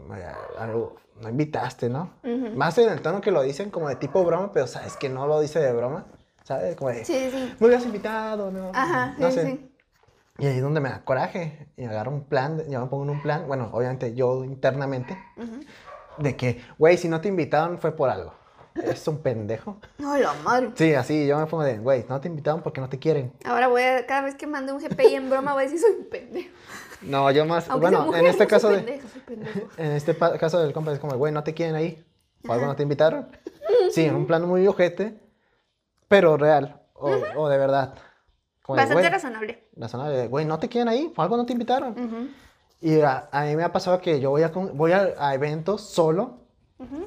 no 1.19 1.29
invitaste, 1.29 1.89
¿no? 1.89 2.13
Ujú. 2.23 2.55
Más 2.55 2.77
en 2.77 2.89
el 2.89 3.01
tono 3.01 3.19
que 3.19 3.31
lo 3.31 3.41
dicen 3.41 3.69
como 3.69 3.89
de 3.89 3.97
tipo 3.97 4.23
broma, 4.23 4.53
pero 4.53 4.65
sabes 4.65 4.95
que 4.95 5.09
no 5.09 5.27
lo 5.27 5.41
dice 5.41 5.59
de 5.59 5.73
broma, 5.73 6.05
¿sabes? 6.43 6.77
Como 6.77 6.89
de, 6.91 7.03
Sí, 7.03 7.29
sí. 7.29 7.55
me 7.59 7.67
hubieras 7.67 7.85
invitado, 7.85 8.49
¿no? 8.49 8.71
Ajá, 8.73 9.13
no 9.17 9.27
sí, 9.29 9.33
sé. 9.35 9.45
sí. 9.45 9.71
Y 10.39 10.45
ahí 10.47 10.55
es 10.57 10.61
donde 10.61 10.79
me 10.79 10.89
da 10.89 11.03
coraje 11.03 11.67
y 11.75 11.83
agarro 11.83 12.11
un 12.11 12.23
plan, 12.23 12.63
yo 12.69 12.79
me 12.79 12.87
pongo 12.87 13.03
en 13.03 13.09
un 13.09 13.21
plan, 13.21 13.45
bueno, 13.47 13.69
obviamente 13.73 14.15
yo 14.15 14.45
internamente, 14.45 15.17
de 16.17 16.35
que, 16.37 16.61
güey, 16.77 16.97
si 16.97 17.09
no 17.09 17.19
te 17.19 17.27
invitaron 17.27 17.77
fue 17.77 17.91
por 17.91 18.09
algo. 18.09 18.33
Es 18.83 19.07
un 19.07 19.17
pendejo. 19.19 19.77
No, 19.97 20.17
la 20.17 20.33
madre. 20.43 20.71
Sí, 20.75 20.93
así, 20.93 21.25
yo 21.27 21.37
me 21.37 21.45
pongo 21.47 21.63
de, 21.63 21.77
güey, 21.79 22.05
no 22.09 22.19
te 22.21 22.27
invitaron 22.27 22.61
porque 22.61 22.81
no 22.81 22.89
te 22.89 22.99
quieren. 22.99 23.31
Ahora 23.45 23.67
voy 23.67 23.81
a, 23.81 24.05
cada 24.05 24.21
vez 24.21 24.35
que 24.35 24.47
mande 24.47 24.71
un 24.73 24.79
GPI 24.79 25.15
en 25.15 25.29
broma, 25.29 25.53
voy 25.53 25.61
a 25.61 25.65
decir 25.65 25.79
soy 25.79 25.91
un 25.99 26.05
pendejo. 26.09 26.49
No, 27.01 27.29
yo 27.31 27.45
más, 27.45 27.69
Aunque 27.69 27.87
bueno, 27.89 28.05
mujer, 28.05 28.21
en 28.21 28.27
este 28.27 28.47
caso 28.47 28.69
de, 28.69 28.77
pendejo, 28.77 29.07
soy 29.09 29.21
pendejo. 29.21 29.59
en 29.77 29.91
este 29.91 30.15
caso 30.17 30.59
del 30.59 30.73
compa 30.73 30.91
es 30.93 30.99
como, 30.99 31.15
güey, 31.17 31.31
no 31.31 31.43
te 31.43 31.53
quieren 31.53 31.75
ahí, 31.75 32.03
o 32.47 32.51
algo 32.53 32.65
no 32.65 32.75
te 32.75 32.83
invitaron. 32.83 33.27
Sí, 33.91 34.05
en 34.05 34.15
un 34.15 34.25
plan 34.25 34.47
muy 34.47 34.65
ojete, 34.67 35.19
pero 36.07 36.37
real, 36.37 36.81
o, 36.93 37.09
o 37.35 37.49
de 37.49 37.57
verdad. 37.57 37.93
Como 38.63 38.77
Bastante 38.77 39.09
razonable. 39.09 39.69
razonable, 39.75 40.27
güey, 40.27 40.45
no 40.45 40.59
te 40.59 40.67
quieren 40.67 40.87
ahí, 40.89 41.13
o 41.15 41.21
algo 41.21 41.37
no 41.37 41.45
te 41.45 41.53
invitaron. 41.53 42.33
Y 42.81 42.99
a, 43.01 43.29
a 43.31 43.43
mí 43.45 43.55
me 43.55 43.63
ha 43.63 43.71
pasado 43.71 44.01
que 44.01 44.19
yo 44.19 44.29
voy 44.31 44.43
a, 44.43 44.49
voy 44.49 44.91
a, 44.91 45.13
a 45.19 45.33
eventos 45.35 45.81
solo, 45.81 46.39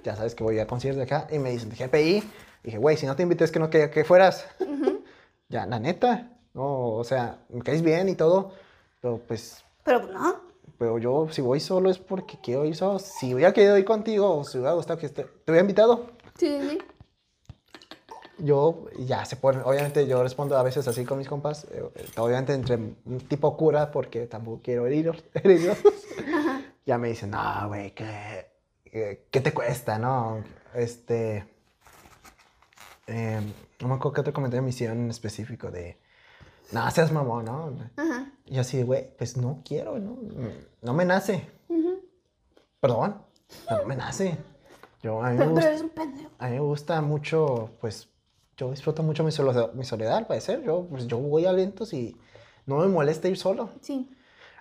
ya 0.04 0.16
sabes 0.16 0.34
que 0.34 0.42
voy 0.44 0.58
a 0.58 0.66
conciertos 0.66 0.98
de 0.98 1.04
acá, 1.04 1.26
y 1.30 1.38
me 1.38 1.50
dicen, 1.50 1.70
GPI, 1.70 2.22
dije, 2.64 2.78
güey, 2.78 2.96
si 2.96 3.06
no 3.06 3.16
te 3.16 3.22
invité 3.22 3.44
es 3.44 3.50
que 3.52 3.58
no 3.58 3.70
quería 3.70 3.90
que 3.90 4.04
fueras. 4.04 4.46
Ya, 5.48 5.66
la 5.66 5.80
neta, 5.80 6.30
no, 6.54 6.92
o 6.92 7.02
sea, 7.02 7.38
me 7.48 7.60
caes 7.62 7.82
bien 7.82 8.08
y 8.08 8.14
todo, 8.14 8.52
pero 9.00 9.18
pues, 9.18 9.64
Pero 9.82 10.00
no. 10.06 10.36
pero 10.78 10.96
yo 10.98 11.26
si 11.32 11.42
voy 11.42 11.58
solo 11.58 11.90
es 11.90 11.98
porque 11.98 12.38
quiero 12.40 12.64
ir 12.64 12.76
solo. 12.76 13.00
Si 13.00 13.34
hubiera 13.34 13.52
querido 13.52 13.76
ir 13.76 13.84
contigo, 13.84 14.32
o 14.38 14.44
si 14.44 14.58
hubiera 14.58 14.74
gustado 14.74 15.00
que 15.00 15.06
esté- 15.06 15.24
te 15.44 15.50
hubiera 15.50 15.62
invitado, 15.62 16.06
Sí, 16.38 16.46
sí, 16.60 16.68
sí. 16.70 16.78
yo 18.38 18.86
ya 18.98 19.24
se 19.24 19.34
pone, 19.34 19.60
obviamente 19.64 20.06
yo 20.06 20.22
respondo 20.22 20.56
a 20.56 20.62
veces 20.62 20.86
así 20.86 21.04
con 21.04 21.18
mis 21.18 21.26
compas, 21.28 21.64
eh, 21.72 21.82
obviamente 22.16 22.54
entre 22.54 22.76
un 22.76 23.18
tipo 23.28 23.56
cura 23.56 23.90
porque 23.90 24.28
tampoco 24.28 24.60
quiero 24.62 24.86
herirlos, 24.86 25.22
ya 26.86 26.96
me 26.96 27.08
dicen, 27.08 27.30
no, 27.32 27.66
güey, 27.68 27.90
¿qué, 27.92 28.46
qué, 28.90 29.26
qué 29.30 29.40
te 29.40 29.52
cuesta, 29.52 29.98
no? 29.98 30.42
Este, 30.74 31.44
eh, 33.06 33.40
no 33.80 33.88
me 33.88 33.94
acuerdo 33.94 34.12
qué 34.12 34.20
otro 34.20 34.32
comentario 34.32 34.62
me 34.62 34.70
hicieron 34.70 34.98
en 34.98 35.10
específico 35.10 35.70
de, 35.70 35.98
no, 36.72 36.88
seas 36.90 37.10
mamón, 37.10 37.44
¿no? 37.44 37.72
Y 38.46 38.54
yo 38.54 38.60
así, 38.60 38.76
de, 38.76 38.84
güey, 38.84 39.16
pues 39.16 39.36
no 39.36 39.62
quiero, 39.64 39.98
¿no? 39.98 40.16
No 40.82 40.94
me 40.94 41.04
nace. 41.04 41.48
Perdón, 42.80 43.22
no 43.68 43.84
me 43.86 43.96
nace. 43.96 44.38
Yo, 45.02 45.20
mí 45.22 45.36
Pero, 45.36 45.50
gusta, 45.50 45.72
a 46.38 46.48
mí 46.48 46.54
me 46.54 46.60
gusta 46.60 47.00
mucho, 47.00 47.70
pues, 47.80 48.08
yo 48.56 48.70
disfruto 48.70 49.02
mucho 49.02 49.24
mi 49.24 49.32
soledad, 49.32 49.72
mi 49.72 49.84
soledad 49.84 50.18
al 50.18 50.26
parecer. 50.26 50.62
Yo, 50.62 50.86
pues, 50.88 51.06
yo 51.06 51.18
voy 51.18 51.46
a 51.46 51.50
eventos 51.50 51.92
y 51.92 52.16
no 52.66 52.78
me 52.78 52.86
molesta 52.86 53.28
ir 53.28 53.36
solo. 53.36 53.70
Sí. 53.80 54.10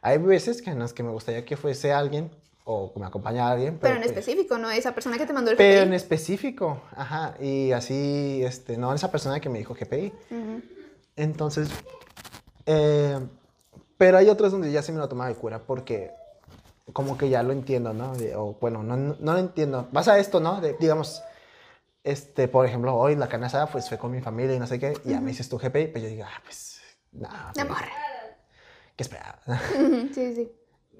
Hay 0.01 0.17
veces 0.17 0.61
que 0.61 0.71
en 0.71 0.79
las 0.79 0.93
que 0.93 1.03
me 1.03 1.11
gustaría 1.11 1.45
que 1.45 1.57
fuese 1.57 1.91
alguien 1.91 2.31
o 2.71 2.93
que 2.93 2.99
me 2.99 3.07
acompañara 3.07 3.51
alguien. 3.51 3.79
Pero 3.79 3.95
en 3.95 4.01
pues, 4.03 4.11
específico, 4.11 4.59
¿no? 4.59 4.69
Esa 4.69 4.93
persona 4.93 5.17
que 5.17 5.25
te 5.25 5.33
mandó 5.33 5.49
el 5.49 5.57
Pero 5.57 5.81
en 5.81 5.89
GPI. 5.89 5.95
específico, 5.95 6.81
ajá. 6.95 7.33
Y 7.39 7.71
así, 7.71 8.41
este, 8.43 8.77
no 8.77 8.93
esa 8.93 9.09
persona 9.09 9.39
que 9.39 9.49
me 9.49 9.57
dijo 9.57 9.73
GPI. 9.73 10.13
Ujú. 10.29 10.61
Entonces, 11.15 11.69
eh, 12.67 13.19
pero 13.97 14.19
hay 14.19 14.29
otros 14.29 14.51
donde 14.51 14.71
ya 14.71 14.83
sí 14.83 14.91
me 14.91 14.99
lo 14.99 15.09
tomaba 15.09 15.29
de 15.29 15.35
cura 15.35 15.59
porque 15.65 16.11
como 16.93 17.17
que 17.17 17.27
ya 17.29 17.41
lo 17.41 17.53
entiendo, 17.53 17.91
¿no? 17.93 18.13
O 18.35 18.55
bueno, 18.61 18.83
no, 18.83 18.95
no, 18.95 19.15
no 19.19 19.33
lo 19.33 19.39
entiendo. 19.39 19.87
Vas 19.91 20.07
a 20.07 20.19
esto, 20.19 20.39
¿no? 20.39 20.61
De, 20.61 20.75
digamos, 20.79 21.23
este, 22.03 22.47
por 22.47 22.67
ejemplo, 22.67 22.95
hoy 22.95 23.15
la 23.15 23.27
carne 23.27 23.47
asada 23.47 23.65
pues 23.65 23.89
fue 23.89 23.97
con 23.97 24.11
mi 24.11 24.21
familia 24.21 24.55
y 24.55 24.59
no 24.59 24.67
sé 24.67 24.79
qué, 24.79 24.93
y 25.05 25.09
ya 25.09 25.21
me 25.21 25.31
dices 25.31 25.49
tu 25.49 25.57
GPI, 25.57 25.87
pues 25.87 26.03
yo 26.03 26.09
digo, 26.09 26.23
ah, 26.23 26.41
pues, 26.43 26.79
nada, 27.13 27.51
De 27.55 27.63
morra. 27.63 27.89
¿qué 28.95 29.03
esperaba? 29.03 29.39
Sí, 30.13 30.35
sí. 30.35 30.51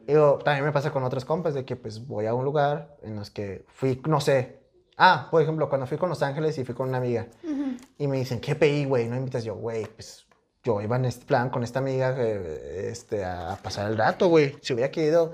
Digo, 0.09 0.39
también 0.43 0.65
me 0.65 0.71
pasa 0.71 0.91
con 0.91 1.03
otros 1.03 1.23
compas 1.23 1.53
de 1.53 1.65
que 1.65 1.75
pues 1.75 2.07
voy 2.07 2.25
a 2.25 2.33
un 2.33 2.43
lugar 2.43 2.97
en 3.03 3.15
los 3.15 3.29
que 3.29 3.63
fui, 3.73 4.01
no 4.07 4.19
sé. 4.19 4.59
Ah, 4.97 5.27
por 5.29 5.41
ejemplo, 5.41 5.69
cuando 5.69 5.85
fui 5.87 5.97
con 5.97 6.09
Los 6.09 6.23
Ángeles 6.23 6.57
y 6.57 6.65
fui 6.65 6.73
con 6.75 6.89
una 6.89 6.97
amiga 6.97 7.27
Ujú. 7.43 7.77
y 7.99 8.07
me 8.07 8.17
dicen, 8.17 8.39
¿qué 8.41 8.55
PI, 8.55 8.85
güey? 8.85 9.07
No 9.07 9.15
invitas 9.15 9.43
yo, 9.43 9.55
güey, 9.55 9.85
pues 9.85 10.25
yo 10.63 10.81
iba 10.81 10.95
en 10.95 11.05
este 11.05 11.25
plan 11.25 11.49
con 11.51 11.63
esta 11.63 11.79
amiga 11.79 12.15
eh, 12.17 12.89
este, 12.91 13.23
a 13.23 13.57
pasar 13.61 13.89
el 13.91 13.97
rato, 13.97 14.27
güey. 14.29 14.55
Si 14.61 14.73
hubiera 14.73 14.91
querido 14.91 15.33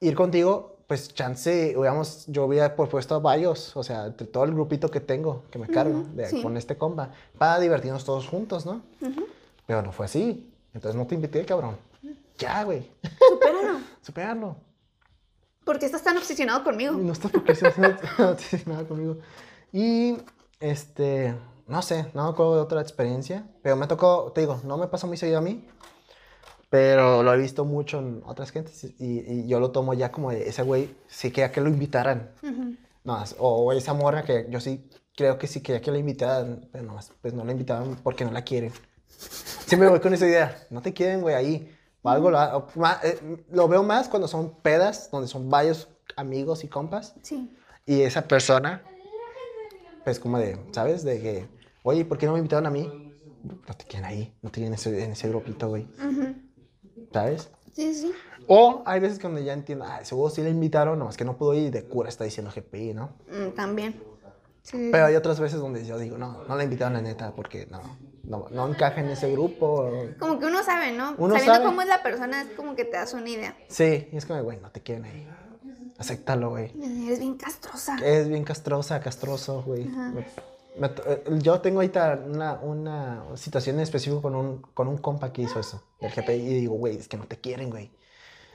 ir 0.00 0.14
contigo, 0.14 0.76
pues 0.86 1.12
chance, 1.12 1.74
hubiéramos, 1.76 2.24
yo 2.28 2.44
hubiera 2.44 2.74
propuesto 2.76 3.14
a 3.16 3.18
varios, 3.18 3.76
o 3.76 3.82
sea, 3.82 4.06
entre 4.06 4.26
todo 4.28 4.44
el 4.44 4.52
grupito 4.52 4.88
que 4.90 5.00
tengo, 5.00 5.44
que 5.50 5.58
me 5.58 5.66
cargo 5.66 6.04
de- 6.14 6.26
sí. 6.28 6.42
con 6.42 6.56
este 6.56 6.76
compa, 6.78 7.10
para 7.38 7.58
divertirnos 7.58 8.04
todos 8.04 8.28
juntos, 8.28 8.64
¿no? 8.66 8.82
Ujú. 9.00 9.26
Pero 9.66 9.82
no 9.82 9.90
fue 9.92 10.06
así. 10.06 10.48
Entonces 10.74 10.96
no 10.98 11.06
te 11.06 11.14
invité, 11.16 11.44
cabrón. 11.44 11.76
Ya, 12.42 12.64
güey. 12.64 12.90
Supéralo. 13.28 13.78
Superarlo. 14.02 14.56
¿Por 15.64 15.78
qué 15.78 15.86
estás 15.86 16.02
tan 16.02 16.16
obsesionado 16.16 16.64
conmigo? 16.64 16.92
No 16.94 17.12
estás 17.12 17.30
porque 17.30 17.54
se 17.54 17.64
nada 18.66 18.84
conmigo. 18.86 19.18
Y 19.72 20.18
este, 20.58 21.34
no 21.66 21.82
sé, 21.82 22.10
no 22.14 22.24
me 22.24 22.30
acuerdo 22.30 22.56
de 22.56 22.60
otra 22.62 22.80
experiencia, 22.80 23.46
pero 23.62 23.76
me 23.76 23.86
tocó, 23.86 24.32
te 24.34 24.40
digo, 24.40 24.60
no 24.64 24.76
me 24.76 24.88
pasa 24.88 25.06
muy 25.06 25.16
seguido 25.16 25.38
a 25.38 25.42
mí, 25.42 25.66
pero 26.68 27.22
lo 27.22 27.32
he 27.32 27.36
visto 27.36 27.64
mucho 27.64 28.00
en 28.00 28.22
otras 28.26 28.50
gentes 28.50 28.84
y, 28.84 28.94
y 28.98 29.46
yo 29.46 29.60
lo 29.60 29.70
tomo 29.70 29.94
ya 29.94 30.10
como 30.10 30.30
de 30.30 30.48
ese 30.48 30.62
güey, 30.62 30.94
sí 31.06 31.30
quería 31.30 31.52
que 31.52 31.60
lo 31.60 31.68
invitaran. 31.68 32.32
Ujú. 32.42 32.76
No, 33.04 33.24
o 33.38 33.72
esa 33.72 33.94
morra 33.94 34.22
que 34.24 34.46
yo 34.48 34.60
sí 34.60 34.88
creo 35.16 35.38
que 35.38 35.46
sí 35.46 35.60
quería 35.60 35.80
que 35.80 35.90
la 35.90 35.98
invitaran, 35.98 36.68
pero 36.72 36.84
no, 36.84 36.98
pues 37.20 37.34
no 37.34 37.44
la 37.44 37.52
invitaban 37.52 37.96
porque 38.02 38.24
no 38.24 38.32
la 38.32 38.42
quieren. 38.42 38.72
Siempre 39.66 39.88
voy 39.88 40.00
con 40.00 40.12
esa 40.14 40.26
idea, 40.26 40.66
no 40.70 40.82
te 40.82 40.92
quieren, 40.92 41.20
güey, 41.20 41.34
ahí. 41.34 41.78
O 42.02 42.10
algo 42.10 42.30
lo, 42.30 42.68
eh, 43.02 43.44
lo 43.50 43.68
veo 43.68 43.82
más 43.82 44.08
cuando 44.08 44.28
son 44.28 44.54
pedas, 44.60 45.10
donde 45.10 45.28
son 45.28 45.48
varios 45.48 45.88
amigos 46.16 46.64
y 46.64 46.68
compas. 46.68 47.14
Sí. 47.22 47.50
Y 47.86 48.02
esa 48.02 48.22
persona, 48.28 48.82
pues 50.04 50.18
como 50.18 50.38
de, 50.38 50.58
¿sabes? 50.72 51.04
De 51.04 51.20
que, 51.20 51.48
oye, 51.82 52.04
¿por 52.04 52.18
qué 52.18 52.26
no 52.26 52.32
me 52.32 52.38
invitaron 52.38 52.66
a 52.66 52.70
mí? 52.70 52.90
No 53.44 53.76
te 53.76 53.84
quieren 53.84 54.04
ahí, 54.04 54.34
no 54.42 54.50
te 54.50 54.56
quieren 54.56 54.72
en 54.72 54.74
ese, 54.74 55.04
en 55.04 55.12
ese 55.12 55.28
grupito, 55.28 55.68
güey. 55.68 55.88
Ujú. 55.98 56.34
¿Sabes? 57.12 57.50
Sí, 57.72 57.94
sí. 57.94 58.12
O 58.46 58.82
hay 58.84 59.00
veces 59.00 59.18
cuando 59.18 59.40
ya 59.40 59.52
entiendo, 59.52 59.84
ah, 59.88 60.04
seguro 60.04 60.30
sí 60.30 60.42
le 60.42 60.50
invitaron, 60.50 60.98
nomás 60.98 61.16
que 61.16 61.24
no 61.24 61.36
pudo 61.36 61.54
ir 61.54 61.70
de 61.70 61.84
cura 61.84 62.08
está 62.08 62.24
diciendo 62.24 62.52
GPI, 62.54 62.94
¿no? 62.94 63.16
Mm, 63.28 63.54
también. 63.54 64.02
Sí. 64.62 64.90
Pero 64.92 65.06
hay 65.06 65.14
otras 65.16 65.40
veces 65.40 65.60
donde 65.60 65.84
yo 65.84 65.98
digo, 65.98 66.18
no, 66.18 66.44
no 66.44 66.56
la 66.56 66.64
invitaron 66.64 66.92
la 66.92 67.02
neta 67.02 67.34
porque 67.34 67.66
no, 67.66 67.80
no, 68.24 68.46
no 68.50 68.68
encaja 68.68 69.00
en 69.00 69.08
ese 69.10 69.30
grupo. 69.32 69.90
Como 70.18 70.38
que 70.38 70.46
uno 70.46 70.62
sabe, 70.62 70.92
¿no? 70.92 71.14
Uno 71.18 71.34
Sabiendo 71.34 71.54
sabe. 71.54 71.66
cómo 71.66 71.82
es 71.82 71.88
la 71.88 72.02
persona, 72.02 72.42
es 72.42 72.48
como 72.56 72.74
que 72.76 72.84
te 72.84 72.96
das 72.96 73.12
una 73.14 73.28
idea. 73.28 73.56
Sí, 73.68 74.08
y 74.12 74.16
es 74.16 74.26
como, 74.26 74.42
güey, 74.42 74.58
no 74.60 74.70
te 74.70 74.80
quieren 74.80 75.04
ahí. 75.04 75.28
Acéptalo, 75.98 76.50
güey. 76.50 76.72
Eres 77.06 77.18
bien 77.20 77.36
castrosa. 77.36 77.96
Es 78.04 78.28
bien 78.28 78.44
castrosa, 78.44 79.00
castroso, 79.00 79.62
güey. 79.62 79.88
Eh, 80.74 81.24
yo 81.40 81.60
tengo 81.60 81.78
ahorita 81.80 82.18
una, 82.26 82.54
una 82.54 83.24
situación 83.36 83.76
en 83.76 83.82
específico 83.82 84.22
con 84.22 84.34
un, 84.34 84.62
con 84.74 84.88
un 84.88 84.96
compa 84.98 85.32
que 85.32 85.42
hizo 85.42 85.60
eso, 85.60 85.82
del 86.00 86.10
GPI, 86.12 86.32
y 86.32 86.54
digo, 86.60 86.74
güey, 86.74 86.96
es 86.96 87.08
que 87.08 87.16
no 87.18 87.26
te 87.26 87.38
quieren, 87.38 87.70
güey. 87.70 87.92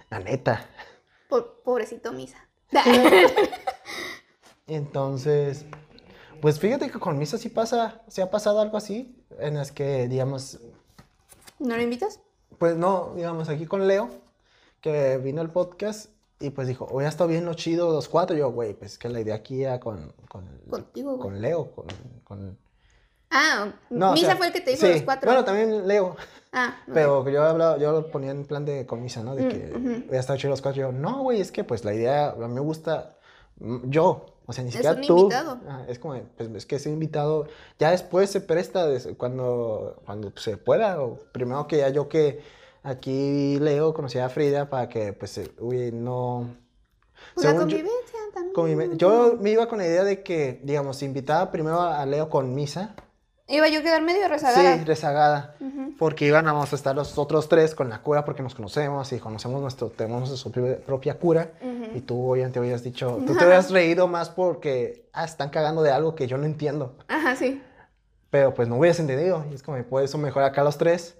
La 0.09 0.19
neta. 0.19 0.65
Po- 1.29 1.61
pobrecito 1.63 2.11
Misa. 2.13 2.37
Entonces, 4.67 5.65
pues 6.41 6.59
fíjate 6.59 6.89
que 6.89 6.99
con 6.99 7.17
Misa 7.17 7.37
sí 7.37 7.49
pasa, 7.49 8.01
sí 8.07 8.21
ha 8.21 8.29
pasado 8.29 8.61
algo 8.61 8.77
así, 8.77 9.15
en 9.39 9.55
las 9.55 9.71
que, 9.71 10.07
digamos, 10.07 10.59
¿No 11.59 11.75
lo 11.75 11.81
invitas? 11.81 12.19
pues 12.57 12.75
no, 12.75 13.13
digamos, 13.15 13.49
aquí 13.49 13.65
con 13.65 13.87
Leo, 13.87 14.09
que 14.81 15.17
vino 15.17 15.41
al 15.41 15.51
podcast 15.51 16.09
y 16.39 16.51
pues 16.51 16.67
dijo, 16.67 16.87
hoy 16.91 17.05
ha 17.05 17.07
estado 17.07 17.29
bien 17.29 17.45
lo 17.45 17.53
chido 17.55 17.91
los 17.91 18.07
cuatro. 18.07 18.35
Yo, 18.37 18.51
güey, 18.51 18.73
pues 18.73 18.97
que 18.97 19.09
la 19.09 19.19
idea 19.19 19.35
aquí 19.35 19.63
era 19.63 19.79
con, 19.79 20.13
con, 20.27 20.45
Contigo, 20.69 21.17
con 21.19 21.41
Leo, 21.41 21.71
con... 21.71 21.87
con... 22.23 22.57
Ah, 23.29 23.73
No, 23.89 24.11
o 24.11 24.13
Misa 24.13 24.27
sea, 24.27 24.37
fue 24.37 24.47
el 24.47 24.53
que 24.53 24.61
te 24.61 24.77
sí, 24.77 24.87
los 24.87 25.01
cuatro. 25.01 25.29
Bueno, 25.29 25.43
también 25.43 25.87
Leo. 25.87 26.15
Ah, 26.53 26.77
ok. 26.87 26.93
Pero 26.93 27.29
yo 27.29 27.43
hablaba, 27.43 27.77
yo 27.77 27.91
lo 27.91 28.09
ponía 28.09 28.31
en 28.31 28.45
plan 28.45 28.63
de 28.65 28.85
con 28.85 29.01
Misa, 29.01 29.21
¿no? 29.23 29.35
De 29.35 29.49
que 29.49 29.77
Mm, 29.77 30.11
ya 30.11 30.19
estado 30.19 30.37
chido 30.39 30.51
los 30.51 30.61
cuatro. 30.61 30.81
Yo, 30.81 30.91
no, 30.91 31.23
güey, 31.23 31.41
es 31.41 31.51
que 31.51 31.63
pues 31.63 31.83
la 31.83 31.93
idea, 31.93 32.29
a 32.29 32.35
mí 32.35 32.53
me 32.53 32.61
gusta 32.61 33.17
mm, 33.59 33.89
yo. 33.89 34.36
O 34.49 34.53
sea, 34.53 34.63
ni 34.63 34.71
siquiera 34.71 34.95
un 34.95 35.05
tú. 35.05 35.17
invitado. 35.19 35.59
Ah, 35.67 35.83
es 35.89 35.99
como, 35.99 36.19
pues 36.37 36.49
es 36.55 36.65
que 36.65 36.77
ese 36.77 36.89
invitado 36.89 37.47
ya 37.77 37.91
después 37.91 38.29
se 38.29 38.39
presta 38.41 38.87
cuando, 39.17 40.01
cuando 40.05 40.31
se 40.37 40.57
pueda. 40.57 41.01
O 41.01 41.19
primero 41.33 41.67
que 41.67 41.77
ya 41.79 41.89
yo 41.89 42.07
que 42.07 42.39
aquí 42.81 43.59
Leo 43.59 43.93
conocía 43.93 44.25
a 44.25 44.29
Frida 44.29 44.69
para 44.69 44.87
que 44.87 45.11
pues, 45.13 45.37
eh, 45.37 45.51
uy, 45.59 45.91
no. 45.91 46.47
Pues 47.35 47.45
la 47.45 47.51
yo- 47.53 47.59
convivencia 47.59 48.19
también. 48.33 48.97
yo 48.97 49.37
me 49.41 49.49
iba 49.51 49.67
con 49.67 49.79
la 49.79 49.85
idea 49.87 50.03
de 50.03 50.23
que, 50.23 50.61
digamos, 50.63 51.03
invitaba 51.03 51.51
primero 51.51 51.81
a 51.81 52.05
Leo 52.05 52.29
con 52.29 52.53
Misa 52.55 52.95
Iba 53.49 53.69
yo 53.69 53.79
a 53.79 53.83
quedar 53.83 54.01
medio 54.01 54.27
rezagada. 54.27 54.77
Sí, 54.77 54.83
rezagada. 54.83 55.55
Ujú. 55.61 55.95
Porque 55.97 56.25
íbamos 56.25 56.73
a 56.73 56.75
estar 56.75 56.93
los 56.95 57.17
otros 57.17 57.47
tres 57.47 57.73
con 57.75 57.89
la 57.89 58.01
cura 58.01 58.25
porque 58.25 58.43
nos 58.43 58.53
conocemos 58.53 59.11
y 59.13 59.19
conocemos 59.19 59.61
nuestro, 59.61 59.89
tenemos 59.89 60.27
nuestra 60.29 60.51
propia- 60.85 61.17
cura. 61.17 61.53
Ujú. 61.61 61.97
Y 61.97 62.01
tú 62.01 62.29
obviamente 62.31 62.59
habías 62.59 62.83
dicho, 62.83 63.21
tú 63.25 63.35
te 63.37 63.43
habías 63.45 63.71
reído 63.71 64.07
más 64.09 64.29
porque, 64.29 65.07
ah, 65.13 65.23
están 65.23 65.49
cagando 65.49 65.81
de 65.81 65.91
algo 65.91 66.13
que 66.13 66.27
yo 66.27 66.37
no 66.37 66.45
entiendo. 66.45 66.97
Ajá, 67.07 67.35
sí. 67.37 67.63
Pero 68.29 68.53
pues 68.53 68.67
no 68.67 68.75
hubieras 68.77 68.99
entendido. 68.99 69.45
Y 69.49 69.55
es 69.55 69.63
como, 69.63 69.81
por 69.85 70.03
eso 70.03 70.17
mejor 70.17 70.43
acá 70.43 70.63
los 70.63 70.77
tres. 70.77 71.15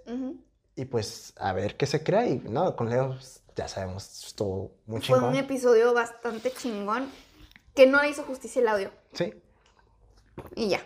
Y 0.76 0.86
pues 0.86 1.34
a 1.38 1.54
ver 1.54 1.78
qué 1.78 1.86
se 1.86 2.04
crea. 2.04 2.28
Y 2.28 2.40
no, 2.50 2.76
con 2.76 2.90
Leo 2.90 3.08
pues, 3.14 3.42
ya 3.56 3.70
sabemos, 3.70 4.26
estuvo 4.28 4.72
muy 4.86 5.00
Fue 5.00 5.16
chingón. 5.16 5.24
un 5.30 5.36
episodio 5.38 5.94
bastante 5.94 6.52
chingón 6.52 7.10
que 7.74 7.88
no 7.88 8.02
le 8.02 8.10
hizo 8.10 8.24
justicia 8.24 8.62
el 8.62 8.68
audio. 8.68 8.92
Sí. 9.14 9.34
Y 10.56 10.68
ya. 10.70 10.82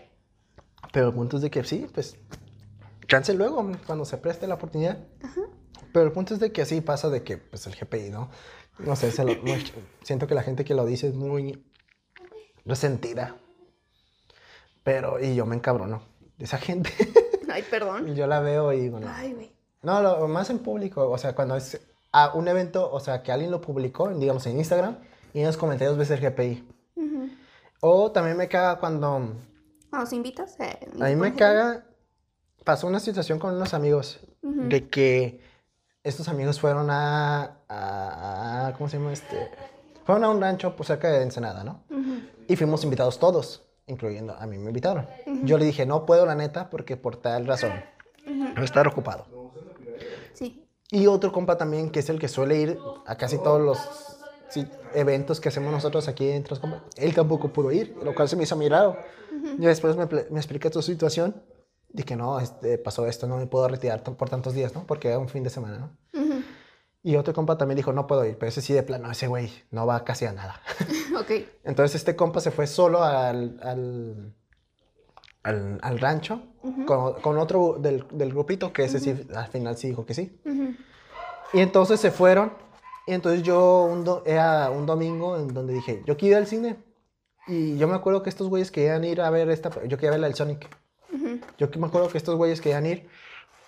Pero 0.91 1.07
el 1.09 1.13
punto 1.13 1.37
es 1.37 1.41
de 1.41 1.49
que 1.51 1.63
sí, 1.63 1.87
pues 1.93 2.17
chance 3.07 3.33
luego, 3.33 3.69
cuando 3.85 4.05
se 4.05 4.17
preste 4.17 4.47
la 4.47 4.55
oportunidad. 4.55 4.97
Pero 5.93 6.05
el 6.05 6.11
punto 6.11 6.33
es 6.33 6.39
de 6.39 6.51
que 6.51 6.61
así 6.61 6.81
pasa 6.81 7.09
de 7.09 7.23
que, 7.23 7.37
pues 7.37 7.67
el 7.67 7.75
GPI, 7.75 8.09
¿no? 8.09 8.29
No 8.79 8.95
sé, 8.95 9.11
se 9.11 9.23
lo- 9.25 9.35
siento 10.03 10.27
que 10.27 10.35
la 10.35 10.43
gente 10.43 10.63
que 10.63 10.73
lo 10.73 10.85
dice 10.85 11.07
es 11.07 11.13
muy 11.13 11.63
resentida. 12.65 13.35
Pero, 14.83 15.19
y 15.19 15.35
yo 15.35 15.45
me 15.45 15.55
encabrono 15.55 16.01
de 16.37 16.45
esa 16.45 16.57
gente. 16.57 16.89
Ay, 17.51 17.63
perdón. 17.69 18.15
Yo 18.15 18.27
la 18.27 18.39
veo 18.39 18.71
y 18.73 18.79
digo, 18.79 18.99
no. 18.99 19.07
Ay, 19.09 19.33
güey. 19.33 19.51
No, 19.83 20.01
lo, 20.01 20.27
más 20.27 20.49
en 20.49 20.59
público, 20.59 21.09
o 21.09 21.17
sea, 21.17 21.35
cuando 21.35 21.55
es 21.55 21.79
a 22.11 22.33
un 22.33 22.47
evento, 22.47 22.89
o 22.91 22.99
sea, 22.99 23.23
que 23.23 23.31
alguien 23.31 23.51
lo 23.51 23.61
publicó, 23.61 24.09
digamos, 24.09 24.45
en 24.45 24.57
Instagram, 24.57 24.97
y 25.33 25.39
en 25.39 25.47
los 25.47 25.57
comentarios 25.57 25.97
ves 25.97 26.11
el 26.11 26.19
GPI. 26.19 26.67
Ujú. 26.95 27.29
O 27.81 28.11
también 28.11 28.37
me 28.37 28.47
caga 28.47 28.79
cuando 28.79 29.33
¿Nos 29.91 30.13
invitas? 30.13 30.59
Eh, 30.59 30.79
A 30.99 31.05
mí 31.05 31.15
me 31.15 31.33
caga. 31.35 31.85
Pasó 32.63 32.87
una 32.87 32.99
situación 32.99 33.39
con 33.39 33.55
unos 33.55 33.73
amigos 33.73 34.19
de 34.41 34.87
que 34.87 35.41
estos 36.03 36.27
amigos 36.27 36.59
fueron 36.59 36.89
a, 36.91 37.57
a- 37.67 38.67
a- 38.67 38.73
¿Cómo 38.77 38.87
se 38.89 38.97
llama 38.97 39.13
este? 39.13 39.49
Fueron 40.05 40.23
a 40.23 40.29
un 40.29 40.39
rancho 40.41 40.75
pues, 40.75 40.87
cerca 40.87 41.09
de 41.09 41.23
Ensenada, 41.23 41.63
¿no? 41.63 41.83
Y 42.47 42.55
fuimos 42.55 42.83
invitados 42.83 43.17
todos, 43.19 43.63
incluyendo 43.87 44.33
a 44.35 44.45
mí 44.45 44.57
me 44.57 44.67
invitaron. 44.67 45.07
Yo 45.43 45.57
le 45.57 45.65
dije, 45.65 45.85
no 45.85 46.05
puedo, 46.05 46.25
la 46.25 46.35
neta, 46.35 46.69
porque 46.69 46.97
por 46.97 47.17
tal 47.17 47.47
razón. 47.47 47.71
A 48.55 48.63
estar 48.63 48.87
ocupado. 48.87 49.25
Sí. 50.33 50.67
Y 50.91 51.07
otro 51.07 51.31
compa 51.31 51.57
también, 51.57 51.89
que 51.89 51.99
es 51.99 52.09
el 52.09 52.19
que 52.19 52.27
suele 52.27 52.57
ir 52.57 52.79
a 53.07 53.15
casi 53.15 53.37
todos 53.39 53.59
los 53.61 54.10
sí, 54.51 54.67
eventos 54.93 55.39
que 55.39 55.49
hacemos 55.49 55.71
nosotros 55.71 56.07
aquí 56.07 56.29
en 56.29 56.43
Transcompa. 56.43 56.83
Él 56.97 57.13
tampoco 57.15 57.51
pudo 57.51 57.71
ir, 57.71 57.95
lo 58.03 58.13
cual 58.13 58.29
se 58.29 58.35
me 58.35 58.43
hizo 58.43 58.55
muy 58.55 58.69
raro. 58.69 58.97
Y 59.57 59.65
después 59.65 59.95
me, 59.95 60.05
me 60.05 60.39
explica 60.39 60.69
tu 60.69 60.81
situación. 60.81 61.41
Que 62.05 62.15
no, 62.15 62.39
este, 62.39 62.77
pasó 62.77 63.05
esto, 63.05 63.27
no 63.27 63.37
me 63.37 63.47
puedo 63.47 63.67
retirar 63.67 64.01
por 64.03 64.29
tantos 64.29 64.53
días, 64.53 64.73
¿no? 64.73 64.85
Porque 64.85 65.09
era 65.09 65.19
un 65.19 65.27
fin 65.27 65.43
de 65.43 65.49
semana, 65.49 65.77
¿no? 65.77 66.21
Ujú. 66.21 66.41
Y 67.03 67.15
otro 67.15 67.33
compa 67.33 67.57
también 67.57 67.75
dijo, 67.75 67.91
no 67.91 68.07
puedo 68.07 68.23
ir, 68.25 68.37
pero 68.37 68.47
ese 68.49 68.61
sí 68.61 68.73
de 68.73 68.83
plano, 68.83 69.11
ese 69.11 69.27
güey 69.27 69.51
no 69.71 69.85
va 69.85 70.03
casi 70.05 70.25
a 70.25 70.31
nada. 70.31 70.61
ok. 71.19 71.31
Entonces 71.63 71.95
este 71.95 72.15
compa 72.15 72.39
se 72.39 72.51
fue 72.51 72.67
solo 72.67 73.03
al, 73.03 73.59
al, 73.63 74.33
al, 75.43 75.79
al 75.81 75.99
rancho 75.99 76.43
con, 76.85 77.15
con 77.21 77.37
otro 77.39 77.77
del, 77.79 78.05
del 78.11 78.29
grupito, 78.29 78.71
que 78.71 78.83
ese 78.83 78.99
sí, 78.99 79.27
al 79.35 79.47
final 79.47 79.75
sí 79.77 79.89
dijo 79.89 80.05
que 80.05 80.13
sí. 80.13 80.39
Y 81.53 81.59
entonces 81.59 81.99
se 81.99 82.11
fueron. 82.11 82.53
Y 83.07 83.13
entonces 83.13 83.43
yo, 83.43 83.83
un 83.91 84.03
do- 84.03 84.23
era 84.25 84.69
un 84.69 84.85
domingo 84.85 85.37
en 85.37 85.53
donde 85.53 85.73
dije, 85.73 86.03
yo 86.05 86.17
quiero 86.17 86.33
ir 86.33 86.37
al 86.43 86.47
cine. 86.47 86.77
Y 87.47 87.77
yo 87.77 87.87
me 87.87 87.95
acuerdo 87.95 88.21
que 88.23 88.29
estos 88.29 88.47
güeyes 88.49 88.71
querían 88.71 89.03
ir 89.03 89.21
a 89.21 89.29
ver 89.29 89.49
esta, 89.49 89.69
yo 89.85 89.97
quería 89.97 90.11
ver 90.11 90.19
la 90.19 90.27
del 90.27 90.35
Sonic. 90.35 90.67
Yo 91.57 91.67
me 91.77 91.87
acuerdo 91.87 92.07
que 92.09 92.17
estos 92.17 92.35
güeyes 92.35 92.61
querían 92.61 92.85
ir, 92.85 93.07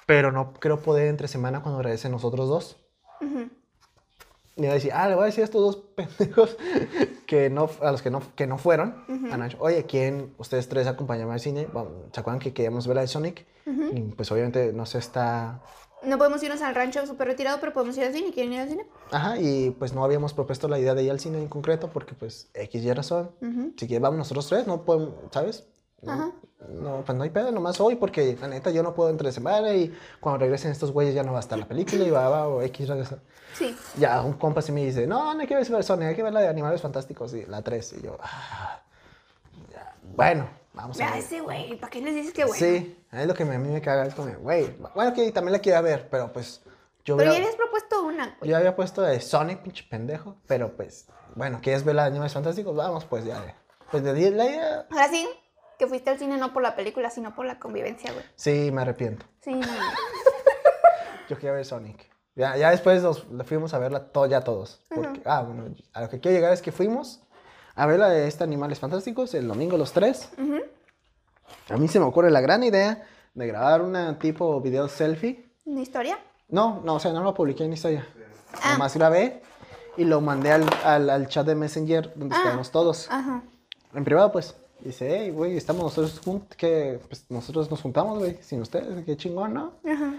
pero 0.06 0.32
no 0.32 0.54
creo 0.54 0.80
poder 0.80 1.08
entre 1.08 1.28
semana 1.28 1.62
cuando 1.62 1.82
regresen 1.82 2.12
nosotros 2.12 2.48
dos. 2.48 2.78
Ujú. 3.22 3.50
Y 4.56 4.62
iba 4.64 4.72
a 4.72 4.76
decir, 4.76 4.92
ah, 4.94 5.10
le 5.10 5.16
voy 5.16 5.24
a 5.24 5.26
decir 5.26 5.42
a 5.42 5.46
estos 5.46 5.62
dos 5.62 5.76
pendejos 5.96 6.56
que 7.26 7.50
no, 7.50 7.70
a 7.82 7.92
los 7.92 8.02
que 8.04 8.12
no, 8.12 8.22
que 8.36 8.46
no 8.46 8.58
fueron, 8.60 9.04
a 9.32 9.38
Nacho, 9.38 9.58
oye, 9.60 9.84
¿quién, 9.86 10.34
ustedes 10.38 10.70
tres 10.70 10.86
acompañaban 10.88 11.34
al 11.34 11.40
cine? 11.40 11.68
Bueno, 11.74 11.90
¿Se 12.12 12.20
acuerdan 12.20 12.40
que 12.40 12.54
queríamos 12.54 12.86
ver 12.86 12.96
la 12.96 13.02
de 13.02 13.08
Sonic? 13.08 13.46
Y 13.66 14.02
pues 14.16 14.32
obviamente 14.32 14.72
no 14.74 14.86
se 14.86 15.00
está... 15.00 15.62
No 16.06 16.18
podemos 16.18 16.42
irnos 16.44 16.62
al 16.62 16.76
rancho 16.76 17.06
súper 17.06 17.28
retirado, 17.28 17.60
pero 17.60 17.74
podemos 17.74 17.98
ir 17.98 18.04
al 18.06 18.14
cine. 18.14 18.32
¿Quieren 18.34 18.54
ir 18.54 18.60
al 18.60 18.70
cine? 18.70 18.86
Ajá, 19.12 19.38
y 19.38 19.72
pues 19.72 19.94
no 19.94 20.04
habíamos 20.04 20.34
propuesto 20.34 20.68
la 20.68 20.80
idea 20.80 20.94
de 20.94 21.04
ir 21.04 21.12
al 21.12 21.20
cine 21.20 21.38
en 21.40 21.48
concreto 21.48 21.90
porque 21.90 22.14
pues 22.14 22.50
X 22.54 22.84
y 22.84 22.94
razón. 22.94 23.32
Ujú. 23.42 23.74
Si 23.78 23.88
quieres 23.88 24.02
vamos 24.02 24.18
nosotros 24.18 24.48
tres, 24.48 24.68
no 24.68 24.84
podemos, 24.84 25.14
¿sabes? 25.32 25.68
Ajá. 26.06 26.32
no, 26.70 27.02
pues 27.06 27.18
no 27.18 27.24
hay 27.24 27.30
pedo, 27.30 27.50
nomás 27.52 27.80
hoy 27.80 27.96
porque 27.96 28.38
la 28.42 28.50
neta 28.50 28.72
yo 28.72 28.84
no 28.84 28.94
puedo 28.94 29.10
entre 29.10 29.32
semana 29.32 29.74
y 29.74 29.96
cuando 30.20 30.40
regresen 30.40 30.72
estos 30.72 30.92
güeyes 30.92 31.16
ya 31.16 31.24
no 31.24 31.32
va 31.32 31.38
a 31.38 31.40
estar 31.40 31.58
la 31.58 31.66
película 31.66 32.04
y 32.04 32.10
va, 32.10 32.28
va 32.28 32.48
o 32.48 32.62
X 32.62 32.90
razón. 32.90 33.22
Sí. 33.54 33.76
Ya, 33.98 34.22
un 34.22 34.34
compa 34.34 34.62
sí 34.62 34.72
me 34.72 34.84
dice, 34.84 35.08
no, 35.08 35.34
no 35.34 35.40
hay 35.40 35.48
que 35.48 35.56
ver 35.56 35.64
Super 35.64 35.84
Sonic, 35.84 36.10
hay 36.10 36.16
que 36.16 36.24
ver 36.24 36.34
la 36.34 36.42
de 36.42 36.48
Animales 36.48 36.82
Fantásticos, 36.82 37.34
y 37.34 37.46
la 37.46 37.62
3. 37.62 37.94
Y 37.94 38.02
yo, 38.02 38.18
ah, 38.22 38.82
ya, 39.72 39.96
bueno, 40.16 40.50
vamos 40.74 41.00
a 41.00 41.06
ver. 41.12 41.20
ese 41.20 41.42
güey. 41.42 41.78
¿Para 41.78 41.90
qué 41.92 42.02
les 42.02 42.16
dices 42.16 42.34
que 42.34 42.46
bueno? 42.46 42.58
Sí, 42.66 42.98
es 43.12 43.28
lo 43.28 43.34
que 43.34 43.46
me- 43.46 43.56
a 43.56 43.60
mí 43.60 43.70
me 43.70 43.82
caga, 43.82 44.06
es 44.06 44.14
como, 44.16 44.32
güey, 44.40 44.76
bueno, 44.96 45.14
que 45.14 45.32
también 45.32 45.54
la 45.54 45.60
quiero 45.60 45.82
ver, 45.82 46.10
pero 46.10 46.32
pues 46.34 46.62
yo, 47.06 47.18
Pero 47.18 47.32
ya 47.32 47.38
habías 47.38 47.56
propuesto 47.56 48.04
una, 48.04 48.36
güey. 48.40 48.50
yo 48.52 48.58
había 48.58 48.76
puesto 48.76 49.02
de 49.02 49.20
Sonic, 49.20 49.60
pinche 49.62 49.84
pendejo, 49.90 50.38
pero 50.48 50.76
pues, 50.76 51.08
bueno, 51.36 51.60
¿quieres 51.62 51.84
ver 51.84 51.96
la 51.96 52.04
de 52.04 52.08
Animales 52.10 52.34
Fantásticos? 52.34 52.76
Vamos, 52.76 53.06
pues 53.06 53.26
ya, 53.26 53.56
pues 53.92 54.04
de 54.04 54.14
10 54.14 54.34
la 54.34 54.46
idea. 54.46 54.88
Ahora 54.90 55.10
sí, 55.10 55.28
que 55.78 55.88
fuiste 55.88 56.10
al 56.12 56.20
cine 56.20 56.38
no 56.38 56.54
por 56.54 56.62
la 56.64 56.76
película, 56.76 57.10
sino 57.10 57.36
por 57.36 57.46
la 57.46 57.60
convivencia, 57.60 58.12
güey. 58.14 58.24
Sí, 58.36 58.72
me 58.72 58.82
arrepiento. 58.84 59.26
Sí, 59.42 59.54
no. 59.54 59.68
Yo 61.30 61.36
quería 61.38 61.52
ver 61.54 61.66
Sonic. 61.66 62.10
Ya, 62.36 62.58
ya 62.58 62.72
después 62.72 63.02
nos 63.04 63.30
la 63.32 63.44
fuimos 63.44 63.74
a 63.74 63.80
verla 63.80 64.08
to- 64.12 64.26
ya 64.26 64.42
todos. 64.42 64.82
Porque, 64.90 65.22
Ah, 65.26 65.42
bueno, 65.44 65.74
a 65.94 66.02
lo 66.02 66.10
que 66.10 66.20
quiero 66.20 66.36
llegar 66.36 66.52
es 66.54 66.62
que 66.62 66.72
fuimos 66.72 67.22
a 67.76 67.86
ver 67.86 68.00
la 68.00 68.10
de 68.10 68.28
este 68.28 68.44
Animales 68.44 68.80
Fantásticos 68.80 69.34
el 69.34 69.48
domingo 69.48 69.78
los 69.78 69.92
tres. 69.94 70.30
Ujú. 70.38 70.58
A 71.70 71.78
mí 71.78 71.88
se 71.88 72.00
me 72.00 72.06
ocurre 72.06 72.32
la 72.32 72.42
gran 72.42 72.64
idea 72.64 73.04
de 73.34 73.48
grabar 73.48 73.82
una 73.82 74.18
tipo 74.20 74.60
video 74.62 74.88
selfie. 74.88 75.50
¿Una 75.66 75.82
historia? 75.82 76.18
No, 76.50 76.82
no, 76.84 76.96
o 76.96 77.00
sea, 77.00 77.12
no 77.14 77.24
lo 77.24 77.34
publiqué 77.34 77.64
en 77.66 77.72
Instagram. 77.72 78.04
Ah. 78.62 78.74
Nomás 78.74 78.96
grabé 78.96 79.42
y 79.98 80.04
lo 80.06 80.22
mandé 80.22 80.52
al, 80.52 80.66
al- 80.84 81.10
al 81.10 81.28
chat 81.28 81.46
de 81.48 81.56
Messenger 81.56 82.14
donde 82.16 82.36
Ah. 82.36 82.40
estábamos 82.40 82.72
todos. 82.72 83.08
Ajá. 83.10 83.42
En 83.94 84.04
privado, 84.04 84.32
pues. 84.32 84.56
Dice, 84.80 85.08
hey, 85.18 85.32
güey, 85.32 85.56
estamos 85.56 85.82
nosotros 85.84 86.20
juntos, 86.20 86.58
que 86.58 87.00
pues 87.08 87.26
nosotros 87.30 87.72
nos 87.72 87.82
juntamos, 87.82 88.20
güey, 88.20 88.38
sin 88.42 88.60
ustedes, 88.62 89.06
qué 89.06 89.16
chingón, 89.16 89.54
¿no? 89.54 89.74
Ajá. 89.90 90.14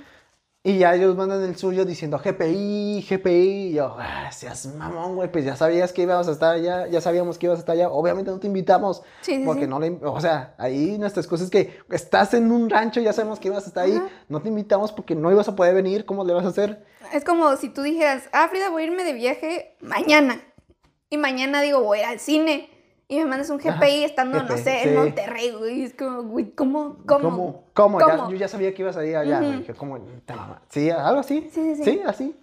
Y 0.67 0.79
ya 0.79 0.95
ellos 0.95 1.15
mandan 1.15 1.43
el 1.43 1.57
suyo 1.57 1.85
diciendo 1.85 2.19
GPI, 2.19 3.07
GPI. 3.07 3.69
Y 3.69 3.73
yo, 3.75 3.99
ah, 3.99 4.33
seas 4.33 4.65
mamón, 4.75 5.15
güey, 5.15 5.31
pues 5.31 5.45
ya 5.45 5.57
sabías 5.57 5.93
que 5.93 6.01
íbamos 6.01 6.27
a 6.27 6.31
estar 6.31 6.55
allá, 6.55 6.87
ya 6.87 7.03
sabíamos 7.03 7.37
que 7.37 7.45
ibas 7.45 7.59
a 7.59 7.61
estar 7.61 7.75
allá. 7.75 7.91
Obviamente 7.91 8.31
no 8.31 8.41
te 8.41 8.47
invitamos. 8.47 9.03
Sí, 9.21 9.37
sí, 9.37 9.43
porque 9.45 9.65
sí. 9.65 9.69
no 9.69 9.79
le. 9.79 9.99
O 10.03 10.19
sea, 10.23 10.55
ahí 10.57 10.97
nuestra 10.97 11.21
excusa 11.21 11.45
es 11.45 11.51
que 11.51 11.81
estás 11.91 12.33
en 12.33 12.51
un 12.51 12.71
rancho, 12.71 13.03
ya 13.03 13.13
sabemos 13.13 13.41
que 13.41 13.49
ibas 13.49 13.65
a 13.65 13.67
estar 13.67 13.85
ahí. 13.85 14.03
No 14.31 14.41
te 14.41 14.49
invitamos 14.49 14.91
porque 14.91 15.15
no 15.15 15.31
ibas 15.31 15.49
a 15.49 15.55
poder 15.55 15.75
venir. 15.75 16.07
¿Cómo 16.07 16.25
le 16.25 16.33
vas 16.33 16.47
a 16.47 16.49
hacer? 16.49 16.83
Es 17.13 17.25
como 17.25 17.55
si 17.59 17.69
tú 17.69 17.83
dijeras, 17.83 18.23
ah, 18.33 18.49
Frida, 18.49 18.71
voy 18.71 18.85
a 18.85 18.87
irme 18.87 19.05
de 19.05 19.13
viaje 19.13 19.77
mañana. 19.83 20.41
Y 21.11 21.19
mañana 21.19 21.61
digo, 21.61 21.83
voy 21.83 21.99
a 21.99 22.03
ir 22.05 22.09
al 22.09 22.21
cine. 22.21 22.71
Y 23.07 23.19
me 23.19 23.27
mandas 23.27 23.51
un 23.51 23.59
GPI 23.59 23.69
Ajá, 23.69 23.87
estando, 23.87 24.43
no 24.43 24.49
GPI, 24.55 24.63
sé, 24.63 24.83
en 24.83 24.89
sí. 24.91 24.95
Monterrey, 24.97 25.51
güey. 25.53 25.83
Es 25.85 25.95
como, 25.95 26.23
güey, 26.23 26.51
¿cómo? 26.53 26.97
¿Cómo? 27.07 27.31
¿Cómo? 27.31 27.73
¿Cómo? 27.75 28.01
Ya- 28.01 28.29
yo 28.31 28.37
ya 28.37 28.49
sabía 28.49 28.73
que 28.75 28.83
ibas 28.83 28.97
a 28.97 29.05
ir 29.05 29.17
allá, 29.17 29.39
Ujú. 29.41 29.47
güey. 29.47 29.59
Dije. 29.59 29.75
Sí, 30.71 30.91
algo 30.91 31.21
así. 31.21 31.51
Sí, 31.53 31.75
sí, 31.77 31.85
sí. 31.85 32.01
así. 32.07 32.37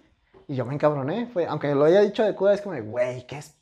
Y 0.46 0.54
yo 0.54 0.64
me 0.64 0.74
encabroné. 0.74 1.26
Fue, 1.26 1.46
aunque 1.46 1.74
lo 1.74 1.84
haya 1.84 2.00
dicho 2.00 2.22
de 2.22 2.34
cura, 2.34 2.54
es 2.54 2.60
como, 2.60 2.80
güey, 2.82 3.26
¿qué 3.26 3.38
es? 3.38 3.56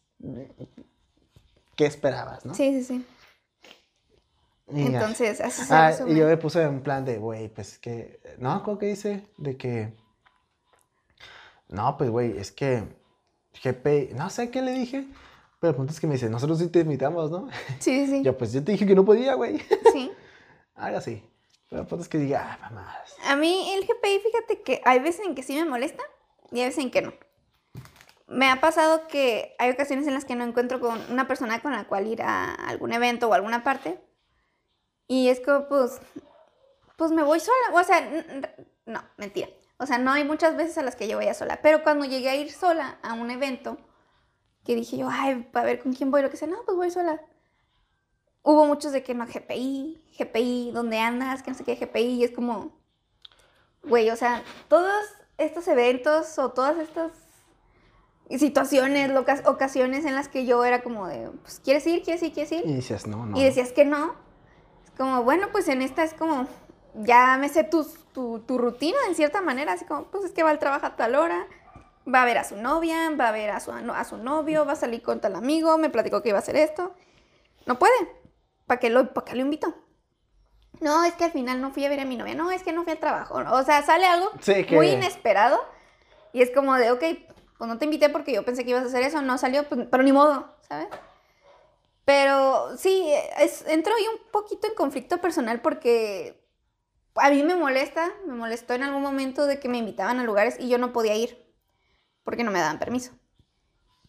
¿Qué 1.76 1.86
esperabas, 1.86 2.44
no? 2.44 2.52
Sí, 2.54 2.82
sí, 2.82 2.84
sí. 2.84 3.06
Y 4.72 4.90
ya. 4.92 5.00
Entonces, 5.00 5.40
así 5.40 5.62
se 5.64 5.74
Ah, 5.74 5.92
y 6.06 6.14
yo 6.14 6.26
me 6.26 6.36
puse 6.36 6.62
en 6.62 6.82
plan 6.82 7.04
de, 7.04 7.16
güey, 7.18 7.48
pues 7.48 7.78
que, 7.78 8.20
no, 8.38 8.62
¿cómo 8.62 8.78
que 8.78 8.86
dice? 8.86 9.26
De 9.38 9.56
que, 9.56 9.94
no, 11.68 11.96
pues, 11.96 12.10
güey, 12.10 12.36
es 12.38 12.52
que 12.52 12.84
GP, 13.64 14.12
no 14.14 14.30
sé 14.30 14.50
qué 14.50 14.62
le 14.62 14.72
dije, 14.72 15.06
pero 15.60 15.72
el 15.72 15.76
punto 15.76 15.92
es 15.92 16.00
que 16.00 16.06
me 16.06 16.14
dice, 16.14 16.30
nosotros 16.30 16.58
sí 16.58 16.68
te 16.68 16.80
invitamos, 16.80 17.30
¿no? 17.30 17.48
Sí, 17.78 18.06
sí, 18.06 18.06
sí. 18.06 18.22
Yo, 18.22 18.36
pues, 18.36 18.52
yo 18.52 18.64
te 18.64 18.72
dije 18.72 18.86
que 18.86 18.94
no 18.94 19.04
podía, 19.04 19.34
güey. 19.34 19.62
Sí. 19.92 20.10
Algo 20.74 20.98
así. 20.98 21.22
Pero 21.68 21.82
el 21.82 21.86
punto 21.86 22.02
es 22.02 22.08
que 22.08 22.18
diga, 22.18 22.52
ah, 22.52 22.58
mamás. 22.62 23.14
A 23.26 23.36
mí 23.36 23.72
el 23.74 23.82
GPI, 23.82 24.20
fíjate 24.20 24.62
que 24.62 24.80
hay 24.84 24.98
veces 24.98 25.24
en 25.26 25.34
que 25.34 25.42
sí 25.42 25.54
me 25.54 25.66
molesta 25.66 26.02
y 26.50 26.60
hay 26.60 26.66
veces 26.66 26.82
en 26.82 26.90
que 26.90 27.02
no. 27.02 27.12
Me 28.26 28.48
ha 28.48 28.60
pasado 28.60 29.06
que 29.06 29.54
hay 29.58 29.70
ocasiones 29.70 30.06
en 30.06 30.14
las 30.14 30.24
que 30.24 30.34
no 30.34 30.44
encuentro 30.44 30.80
con 30.80 30.98
una 31.10 31.28
persona 31.28 31.60
con 31.60 31.72
la 31.72 31.86
cual 31.86 32.06
ir 32.06 32.22
a 32.22 32.54
algún 32.54 32.92
evento 32.92 33.28
o 33.28 33.34
alguna 33.34 33.62
parte. 33.62 34.00
Y 35.06 35.28
es 35.28 35.40
como, 35.40 35.68
pues, 35.68 36.00
pues 36.96 37.12
me 37.12 37.22
voy 37.22 37.40
sola. 37.40 37.56
O 37.74 37.84
sea, 37.84 38.08
no, 38.86 39.02
mentira. 39.16 39.48
O 39.78 39.86
sea, 39.86 39.98
no 39.98 40.12
hay 40.12 40.24
muchas 40.24 40.56
veces 40.56 40.78
a 40.78 40.82
las 40.82 40.96
que 40.96 41.08
yo 41.08 41.18
vaya 41.18 41.34
sola. 41.34 41.60
Pero 41.62 41.82
cuando 41.82 42.04
llegué 42.04 42.30
a 42.30 42.36
ir 42.36 42.50
sola 42.50 42.98
a 43.02 43.14
un 43.14 43.30
evento, 43.30 43.78
que 44.64 44.74
dije 44.74 44.96
yo, 44.96 45.08
ay, 45.10 45.48
para 45.52 45.66
ver 45.66 45.82
con 45.82 45.92
quién 45.92 46.10
voy, 46.10 46.22
lo 46.22 46.30
que 46.30 46.36
sea, 46.36 46.48
no, 46.48 46.62
pues 46.64 46.76
voy 46.76 46.90
sola. 46.90 47.20
hubo 48.42 48.66
muchos 48.66 48.92
de 48.92 49.02
que 49.02 49.14
no, 49.14 49.26
GPI, 49.26 50.02
GPI, 50.18 50.70
¿dónde 50.72 50.98
andas? 50.98 51.42
Que 51.42 51.50
no 51.50 51.56
sé 51.56 51.64
qué, 51.64 51.76
GPI, 51.76 52.20
y 52.20 52.24
es 52.24 52.30
como, 52.30 52.72
güey, 53.84 54.10
o 54.10 54.16
sea, 54.16 54.42
todos 54.68 55.04
estos 55.38 55.66
eventos 55.68 56.38
o 56.38 56.50
todas 56.50 56.78
estas 56.78 57.12
situaciones, 58.38 59.10
locas, 59.10 59.42
ocasiones 59.46 60.04
en 60.04 60.14
las 60.14 60.28
que 60.28 60.46
yo 60.46 60.64
era 60.64 60.82
como 60.82 61.06
de, 61.06 61.30
pues, 61.42 61.60
¿quieres 61.64 61.86
ir? 61.86 62.02
¿Quieres 62.02 62.22
ir? 62.22 62.32
¿Quieres 62.32 62.52
ir? 62.52 62.62
Y 62.66 62.74
decías, 62.74 63.06
no, 63.06 63.26
no. 63.26 63.36
Y 63.36 63.42
decías 63.42 63.72
que 63.72 63.84
no. 63.84 64.14
Es 64.84 64.90
como, 64.96 65.24
bueno, 65.24 65.48
pues 65.50 65.68
en 65.68 65.82
esta 65.82 66.04
es 66.04 66.14
como, 66.14 66.46
ya 66.94 67.36
me 67.38 67.48
sé 67.48 67.64
tu, 67.64 67.84
tu, 68.12 68.40
tu 68.40 68.58
rutina 68.58 68.98
en 69.08 69.14
cierta 69.14 69.40
manera, 69.40 69.72
así 69.72 69.84
como, 69.84 70.04
pues 70.04 70.24
es 70.24 70.32
que 70.32 70.42
va 70.42 70.50
al 70.50 70.58
trabajo 70.58 70.86
a 70.86 70.96
tal 70.96 71.14
hora, 71.16 71.46
va 72.12 72.22
a 72.22 72.24
ver 72.24 72.38
a 72.38 72.44
su 72.44 72.56
novia, 72.56 73.10
va 73.18 73.28
a 73.28 73.32
ver 73.32 73.50
a 73.50 73.60
su, 73.60 73.72
a 73.72 74.04
su 74.04 74.16
novio, 74.16 74.64
va 74.64 74.72
a 74.72 74.76
salir 74.76 75.02
con 75.02 75.20
tal 75.20 75.34
amigo, 75.36 75.76
me 75.78 75.90
platicó 75.90 76.22
que 76.22 76.30
iba 76.30 76.38
a 76.38 76.42
hacer 76.42 76.56
esto. 76.56 76.94
No 77.66 77.78
puede. 77.78 77.94
¿Para 78.66 78.80
qué 78.80 78.90
lo, 78.90 79.12
para 79.12 79.24
qué 79.24 79.34
lo 79.34 79.42
invito? 79.42 79.74
No, 80.80 81.04
es 81.04 81.14
que 81.14 81.24
al 81.24 81.32
final 81.32 81.60
no 81.60 81.72
fui 81.72 81.84
a 81.84 81.88
ver 81.88 82.00
a 82.00 82.04
mi 82.04 82.16
novia. 82.16 82.34
No, 82.34 82.50
es 82.50 82.62
que 82.62 82.72
no 82.72 82.84
fui 82.84 82.92
al 82.92 82.98
trabajo. 82.98 83.34
O 83.52 83.62
sea, 83.64 83.82
sale 83.82 84.06
algo 84.06 84.30
Sí, 84.40 84.64
que- 84.64 84.74
muy 84.74 84.88
inesperado. 84.90 85.60
Y 86.32 86.42
es 86.42 86.50
como 86.52 86.74
de, 86.76 86.90
ok, 86.92 87.04
pues 87.58 87.68
no 87.68 87.76
te 87.78 87.84
invité 87.84 88.08
porque 88.08 88.32
yo 88.32 88.44
pensé 88.44 88.64
que 88.64 88.70
ibas 88.70 88.84
a 88.84 88.86
hacer 88.86 89.02
eso. 89.02 89.20
No 89.20 89.36
salió, 89.36 89.68
pues, 89.68 89.86
pero 89.90 90.02
ni 90.02 90.12
modo, 90.12 90.54
¿sabes? 90.68 90.88
Pero 92.04 92.76
sí, 92.76 93.12
es, 93.38 93.64
entro 93.68 93.94
ahí 93.94 94.04
un 94.06 94.30
poquito 94.32 94.66
en 94.66 94.74
conflicto 94.74 95.18
personal 95.20 95.60
porque 95.60 96.42
a 97.14 97.30
mí 97.30 97.42
me 97.42 97.54
molesta, 97.54 98.10
me 98.26 98.34
molestó 98.34 98.74
en 98.74 98.82
algún 98.82 99.02
momento 99.02 99.46
de 99.46 99.60
que 99.60 99.68
me 99.68 99.78
invitaban 99.78 100.18
a 100.18 100.24
lugares 100.24 100.56
y 100.58 100.68
yo 100.68 100.78
no 100.78 100.92
podía 100.92 101.14
ir 101.14 101.44
porque 102.24 102.44
no 102.44 102.50
me 102.50 102.60
daban 102.60 102.78
permiso. 102.78 103.12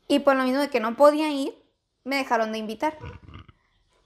Y 0.08 0.20
por 0.20 0.36
lo 0.36 0.44
mismo 0.44 0.60
de 0.60 0.70
que 0.70 0.80
no 0.80 0.96
podía 0.96 1.30
ir, 1.30 1.56
me 2.04 2.18
dejaron 2.18 2.52
de 2.52 2.58
invitar. 2.58 2.98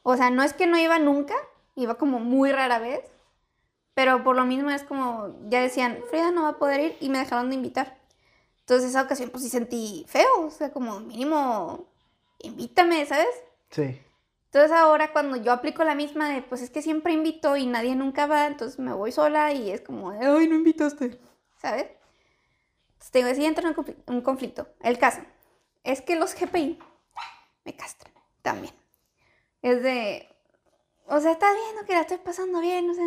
O 0.03 0.15
sea, 0.15 0.29
no 0.29 0.43
es 0.43 0.53
que 0.53 0.67
no 0.67 0.77
iba 0.77 0.99
nunca, 0.99 1.33
iba 1.75 1.95
como 1.95 2.19
muy 2.19 2.51
rara 2.51 2.79
vez, 2.79 3.01
pero 3.93 4.23
por 4.23 4.35
lo 4.35 4.45
mismo 4.45 4.69
es 4.69 4.83
como, 4.83 5.35
ya 5.47 5.61
decían, 5.61 5.99
Frida 6.09 6.31
no 6.31 6.43
va 6.43 6.49
a 6.49 6.57
poder 6.57 6.79
ir 6.81 6.97
y 6.99 7.09
me 7.09 7.19
dejaron 7.19 7.49
de 7.49 7.55
invitar. 7.55 7.97
Entonces 8.59 8.89
esa 8.89 9.03
ocasión 9.03 9.29
pues 9.29 9.43
sí 9.43 9.49
sentí 9.49 10.05
feo, 10.07 10.47
o 10.47 10.51
sea, 10.51 10.71
como 10.71 10.99
mínimo, 10.99 11.87
invítame, 12.39 13.05
¿sabes? 13.05 13.27
Sí. 13.69 14.01
Entonces 14.45 14.71
ahora 14.71 15.11
cuando 15.11 15.37
yo 15.37 15.51
aplico 15.51 15.83
la 15.83 15.95
misma 15.95 16.29
de, 16.29 16.41
pues 16.41 16.61
es 16.61 16.69
que 16.69 16.81
siempre 16.81 17.13
invito 17.13 17.57
y 17.57 17.67
nadie 17.67 17.95
nunca 17.95 18.25
va, 18.25 18.47
entonces 18.47 18.79
me 18.79 18.93
voy 18.93 19.11
sola 19.11 19.53
y 19.53 19.69
es 19.69 19.81
como, 19.81 20.11
ay, 20.11 20.47
no 20.47 20.55
invitaste, 20.55 21.19
¿sabes? 21.57 21.87
Te 23.11 23.19
digo, 23.23 23.33
sí 23.33 23.45
entra 23.45 23.63
en 23.63 23.69
un 23.69 23.75
confli- 23.75 23.95
un 24.07 24.21
conflicto. 24.21 24.67
El 24.81 24.97
caso 24.97 25.21
es 25.83 26.01
que 26.01 26.15
los 26.15 26.33
GPI 26.35 26.79
me 27.63 27.75
castran 27.75 28.13
también. 28.41 28.73
Es 29.61 29.81
de, 29.83 30.27
o 31.07 31.19
sea, 31.19 31.31
estás 31.31 31.55
viendo 31.65 31.85
que 31.85 31.93
la 31.93 32.01
estoy 32.01 32.17
pasando 32.17 32.59
bien, 32.59 32.89
o 32.89 32.93
sea, 32.93 33.05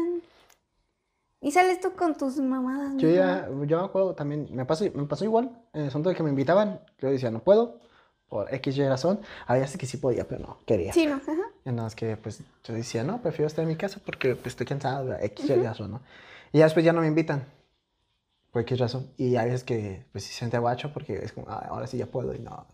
y 1.41 1.53
sales 1.53 1.81
tú 1.81 1.93
con 1.95 2.17
tus 2.17 2.37
mamadas. 2.39 2.95
Yo 2.97 3.09
ya, 3.09 3.49
yo 3.67 3.79
me 3.79 3.85
acuerdo 3.85 4.15
también, 4.15 4.49
me 4.51 4.65
pasó, 4.65 4.85
me 4.93 5.05
pasó 5.05 5.25
igual, 5.25 5.51
en 5.73 5.83
el 5.83 5.89
asunto 5.89 6.09
de 6.09 6.17
que 6.17 6.23
me 6.23 6.31
invitaban, 6.31 6.81
yo 6.99 7.11
decía, 7.11 7.31
no 7.31 7.41
puedo, 7.41 7.81
por 8.29 8.53
X 8.55 8.77
y 8.77 8.89
razón, 8.89 9.21
había 9.47 9.63
veces 9.63 9.79
que 9.79 9.87
sí 9.87 9.99
podía, 9.99 10.27
pero 10.27 10.41
no, 10.45 10.59
quería. 10.67 10.93
Sí, 10.93 11.07
no, 11.07 11.17
ajá. 11.17 11.33
Y 11.65 11.71
nada 11.71 11.85
más 11.85 11.95
que, 11.95 12.17
pues, 12.17 12.43
yo 12.65 12.75
decía, 12.75 13.05
no, 13.05 13.23
prefiero 13.23 13.47
estar 13.47 13.63
en 13.63 13.69
mi 13.69 13.77
casa 13.77 14.01
porque 14.05 14.35
pues, 14.35 14.49
estoy 14.49 14.67
cansado, 14.67 15.15
X 15.21 15.49
y 15.49 15.55
razón, 15.63 15.93
¿no? 15.93 16.01
Y 16.53 16.59
ya 16.59 16.65
después 16.65 16.85
ya 16.85 16.93
no 16.93 17.03
me 17.03 17.07
invitan, 17.07 17.47
por 18.51 18.63
X 18.63 18.79
razón, 18.79 19.13
y 19.17 19.37
hay 19.37 19.47
veces 19.47 19.65
que, 19.65 20.07
pues, 20.13 20.25
sí 20.25 20.31
se 20.33 20.39
siente 20.39 20.59
guacho 20.59 20.93
porque 20.93 21.15
es 21.23 21.33
como, 21.33 21.49
"Ah, 21.49 21.67
ahora 21.69 21.87
sí 21.87 21.99
ya 21.99 22.07
puedo 22.07 22.35
y 22.35 22.39
no. 22.39 22.67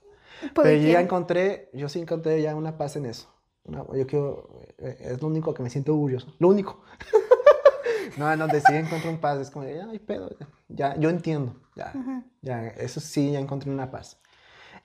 Pero 0.55 0.71
yo 0.73 0.89
ya 0.91 1.01
encontré, 1.01 1.71
yo 1.73 1.89
sí 1.89 2.01
encontré 2.01 2.41
ya 2.43 2.55
una 2.55 2.77
paz 2.77 2.97
en 2.97 3.07
eso. 3.07 3.29
Una- 3.65 3.85
yo 3.95 4.07
quiero, 4.07 4.61
eh, 4.79 4.97
es 5.01 5.23
lo 5.23 5.29
único 5.29 5.55
que 5.55 5.63
me 5.63 5.71
siento 5.71 5.93
orgulloso, 5.93 6.35
lo 6.39 6.49
único. 6.49 6.83
no, 8.19 8.31
en 8.33 8.39
donde 8.39 8.61
sí 8.61 8.73
encuentro 8.75 9.11
un 9.11 9.19
paz, 9.19 9.39
es 9.41 9.51
como, 9.51 9.65
de, 9.65 9.81
ay, 9.83 9.99
pedo, 9.99 10.31
ya, 10.69 10.97
yo 10.99 11.09
entiendo, 11.11 11.57
ya, 11.77 11.89
Ajá. 11.89 12.25
ya, 12.43 12.67
eso 12.69 13.01
sí, 13.01 13.33
ya 13.33 13.39
encontré 13.41 13.71
una 13.71 13.91
paz. 13.91 14.21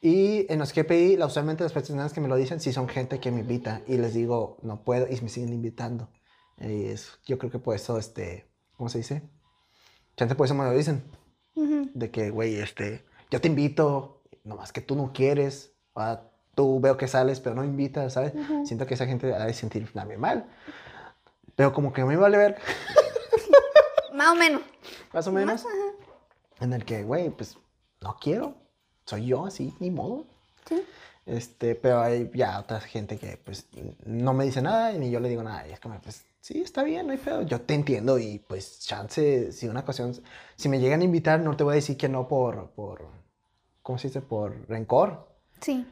Y 0.01 0.51
en 0.51 0.59
los 0.59 0.73
GPI, 0.73 1.21
usualmente 1.21 1.63
las 1.63 1.73
personas 1.73 2.13
que 2.13 2.21
me 2.21 2.29
lo 2.29 2.35
dicen, 2.37 2.59
sí 2.61 2.71
son 2.71 2.87
gente 2.87 3.19
que 3.19 3.31
me 3.31 3.41
invita 3.41 3.81
y 3.85 3.97
les 3.97 4.13
digo, 4.13 4.57
no 4.61 4.83
puedo, 4.83 5.07
y 5.09 5.19
me 5.21 5.27
siguen 5.29 5.51
invitando. 5.51 6.09
Y 6.57 6.85
es, 6.85 7.19
yo 7.25 7.37
creo 7.37 7.51
que 7.51 7.59
por 7.59 7.75
eso, 7.75 7.97
este, 7.97 8.49
¿cómo 8.77 8.87
se 8.89 8.99
dice? 8.99 9.29
Por 10.27 10.45
eso 10.45 10.55
me 10.55 10.65
lo 10.65 10.71
dicen 10.71 11.03
de 11.55 12.11
que, 12.11 12.29
güey, 12.29 12.55
este, 12.55 13.03
yo 13.31 13.41
te 13.41 13.47
invito, 13.47 14.21
nomás 14.43 14.71
que 14.71 14.81
tú 14.81 14.95
no 14.95 15.11
quieres, 15.13 15.71
ah, 15.95 16.21
tú 16.55 16.79
veo 16.79 16.97
que 16.97 17.07
sales, 17.07 17.39
pero 17.39 17.55
no 17.55 17.63
invitas, 17.63 18.13
¿sabes? 18.13 18.33
Siento 18.65 18.85
que 18.85 18.93
esa 18.93 19.05
gente 19.05 19.33
ha 19.33 19.45
de 19.45 19.53
sentir 19.53 19.91
también 19.93 20.19
mal. 20.19 20.45
Pero 21.55 21.73
como 21.73 21.91
que 21.93 22.03
me 22.03 22.15
vale 22.15 22.37
ver, 22.37 22.57
Más 24.13 24.31
o 24.31 24.35
menos. 24.35 24.61
más 25.13 25.27
o 25.27 25.31
menos, 25.31 25.65
en 26.59 26.73
el 26.73 26.83
que, 26.83 27.03
güey, 27.03 27.29
pues, 27.29 27.57
no 28.01 28.17
quiero, 28.19 28.55
soy 29.05 29.27
yo 29.27 29.45
así, 29.45 29.73
ni 29.79 29.91
modo. 29.91 30.25
Sí. 30.67 30.83
Este, 31.25 31.75
pero 31.75 32.01
hay 32.01 32.29
ya 32.33 32.59
otra 32.59 32.81
gente 32.81 33.17
que, 33.17 33.37
pues, 33.37 33.67
no 34.05 34.33
me 34.33 34.45
dice 34.45 34.61
nada 34.61 34.91
y 34.91 34.99
ni 34.99 35.11
yo 35.11 35.19
le 35.19 35.29
digo 35.29 35.43
nada. 35.43 35.67
Y 35.67 35.71
es 35.71 35.79
como, 35.79 35.99
pues, 36.01 36.25
sí, 36.41 36.61
está 36.61 36.83
bien, 36.83 37.07
no 37.07 37.13
hay 37.13 37.17
pedo. 37.19 37.41
Yo 37.43 37.61
te 37.61 37.73
entiendo 37.73 38.17
y, 38.19 38.39
pues, 38.39 38.79
chance, 38.81 39.51
si 39.51 39.67
una 39.67 39.81
ocasión, 39.81 40.13
si 40.55 40.69
me 40.69 40.79
llegan 40.79 41.01
a 41.01 41.03
invitar, 41.03 41.39
no 41.39 41.55
te 41.55 41.63
voy 41.63 41.73
a 41.73 41.75
decir 41.75 41.97
que 41.97 42.09
no 42.09 42.27
por, 42.27 42.71
por, 42.71 43.07
¿cómo 43.81 43.97
se 43.97 44.07
dice? 44.07 44.21
Por 44.21 44.67
rencor. 44.67 45.27
Sí. 45.61 45.85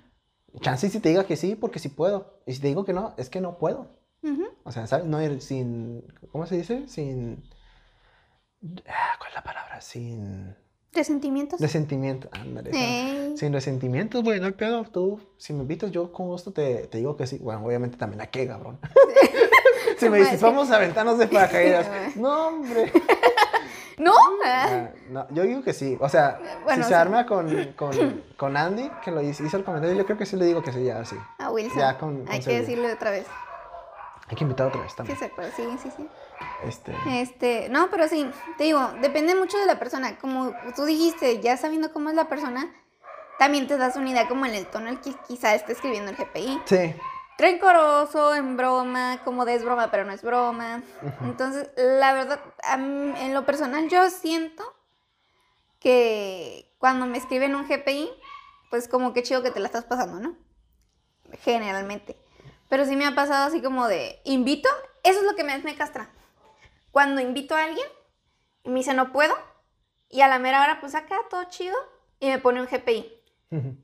Chance 0.62 0.90
si 0.90 1.00
te 1.00 1.10
diga 1.10 1.26
que 1.26 1.36
sí, 1.36 1.56
porque 1.56 1.80
sí 1.80 1.90
puedo. 1.90 2.40
Y 2.46 2.54
si 2.54 2.62
te 2.62 2.68
digo 2.68 2.86
que 2.86 2.94
no, 2.94 3.14
es 3.18 3.30
que 3.30 3.42
no 3.42 3.58
puedo. 3.58 3.88
Ujú. 4.24 4.46
O 4.64 4.72
sea, 4.72 4.88
¿sabes? 4.88 5.06
No 5.06 5.22
ir 5.22 5.42
sin, 5.42 6.04
¿cómo 6.32 6.46
se 6.48 6.58
dice? 6.58 6.88
Sin, 6.88 7.44
ah, 8.88 9.16
¿cuál 9.20 9.30
es 9.30 9.36
la 9.36 9.44
palabra? 9.44 9.82
Sin 9.82 10.56
¿Resentimientos? 10.94 11.60
resentimiento. 11.62 12.28
Ándale. 12.32 12.72
esa. 12.72 12.80
Ey. 12.80 13.38
Sin 13.38 13.54
resentimientos, 13.54 14.24
güey, 14.24 14.40
no 14.40 14.48
hay 14.48 14.54
pedo. 14.54 14.84
Tú, 14.86 15.20
si 15.38 15.54
me 15.54 15.62
invitas, 15.62 15.92
yo 15.92 16.12
con 16.12 16.28
gusto 16.28 16.52
te, 16.52 16.88
te 16.88 16.98
digo 16.98 17.16
que 17.16 17.28
sí. 17.28 17.38
Bueno, 17.38 17.64
obviamente 17.64 17.98
también 17.98 18.22
a 18.22 18.28
qué, 18.28 18.48
cabrón. 18.48 18.80
Si 19.98 20.10
me 20.10 20.20
dices, 20.20 20.42
vamos 20.42 20.70
a 20.72 20.78
ventanas 20.80 21.18
de 21.18 21.28
paracaídas. 21.28 21.88
Sí, 22.14 22.20
no, 22.20 22.48
hombre. 22.48 22.92
¿No? 23.98 24.14
Ah, 24.46 24.90
no, 25.10 25.28
yo 25.32 25.42
digo 25.44 25.64
que 25.64 25.74
sí. 25.74 25.98
O 26.00 26.08
sea, 26.08 26.40
Bueno, 26.64 26.76
si 26.76 26.82
o 26.82 26.84
se 26.84 26.90
sea. 26.90 27.02
arma 27.02 27.26
con, 27.26 27.74
con, 27.76 28.24
con 28.38 28.56
Andy, 28.58 28.90
que 29.04 29.10
lo 29.12 29.22
hizo, 29.22 29.44
hizo 29.44 29.58
el 29.58 29.64
comentario, 29.64 29.96
yo 29.96 30.06
creo 30.06 30.18
que 30.18 30.26
sí 30.26 30.36
le 30.36 30.46
digo 30.46 30.62
que 30.62 30.72
sí, 30.72 30.84
ya, 30.84 31.04
sí. 31.04 31.16
A 31.40 31.50
Wilson. 31.52 31.80
Ya, 31.80 31.98
con- 31.98 32.24
con 32.24 32.32
Hay 32.34 32.40
que 32.42 32.60
decirle 32.60 32.94
otra 32.94 33.10
vez. 33.12 33.26
Hay 34.30 34.36
que 34.36 34.44
invitar 34.44 34.68
otra 34.68 34.82
vez 34.82 34.92
Sí, 34.92 34.98
también. 34.98 35.18
se 35.18 35.26
acuerda. 35.26 35.52
Sí, 35.56 35.64
sí, 35.82 35.90
sí. 35.96 36.08
Este, 36.64 36.94
Este, 37.22 37.70
no, 37.70 37.90
pero 37.90 38.08
sí, 38.08 38.30
te 38.58 38.66
digo, 38.66 38.88
depende 39.02 39.34
mucho 39.36 39.58
de 39.58 39.66
la 39.66 39.80
persona. 39.80 40.18
Como 40.20 40.52
tú 40.76 40.84
dijiste, 40.86 41.40
ya 41.40 41.56
sabiendo 41.58 41.92
cómo 41.94 42.10
es 42.10 42.16
la 42.16 42.26
persona, 42.28 42.70
también 43.40 43.68
te 43.68 43.78
das 43.78 43.96
una 43.96 44.10
idea 44.10 44.28
como 44.28 44.46
en 44.46 44.54
el 44.54 44.68
tono 44.68 44.90
el 44.90 45.00
que 45.00 45.14
quizá 45.28 45.56
esté 45.56 45.72
escribiendo 45.72 46.12
el 46.12 46.18
GPI. 46.18 46.62
sí, 46.66 46.94
Rencoroso, 47.38 48.34
en 48.34 48.58
broma, 48.58 49.22
como 49.24 49.46
de 49.46 49.56
es 49.56 49.64
broma, 49.64 49.92
pero 49.92 50.06
no 50.06 50.12
es 50.12 50.24
broma. 50.24 50.82
Entonces, 51.22 51.70
la 51.76 52.14
verdad, 52.14 52.40
mí, 52.80 53.14
en 53.18 53.34
lo 53.34 53.46
personal, 53.46 53.88
yo 53.90 54.10
siento 54.10 54.64
que 55.80 56.74
cuando 56.80 57.06
me 57.06 57.18
escriben 57.18 57.56
un 57.56 57.68
GPI, 57.68 58.10
pues 58.70 58.88
como 58.88 59.14
que 59.14 59.24
chido 59.24 59.44
que 59.44 59.52
te 59.52 59.60
la 59.60 59.68
estás 59.68 59.86
pasando, 59.86 60.20
¿no? 60.20 60.36
Generalmente. 61.42 62.18
Pero 62.70 62.86
sí 62.86 62.96
me 62.96 63.06
ha 63.06 63.16
pasado 63.16 63.46
así 63.46 63.62
como 63.62 63.88
de, 63.88 64.20
invito, 64.26 64.70
eso 65.04 65.20
es 65.20 65.26
lo 65.26 65.36
que 65.36 65.44
me, 65.44 65.58
me 65.60 65.76
castra. 65.76 66.10
Cuando 66.92 67.22
invito 67.22 67.56
a 67.56 67.64
alguien 67.64 67.88
y 68.64 68.70
me 68.70 68.80
dice 68.80 68.94
no 68.94 69.12
puedo, 69.12 69.36
y 70.10 70.22
a 70.22 70.28
la 70.28 70.40
mera 70.40 70.62
hora, 70.62 70.80
pues 70.80 70.96
acá 70.96 71.18
todo 71.30 71.44
chido, 71.46 71.76
y 72.20 72.28
me 72.28 72.40
pone 72.40 72.62
un 72.62 72.68
GPI. 72.68 73.17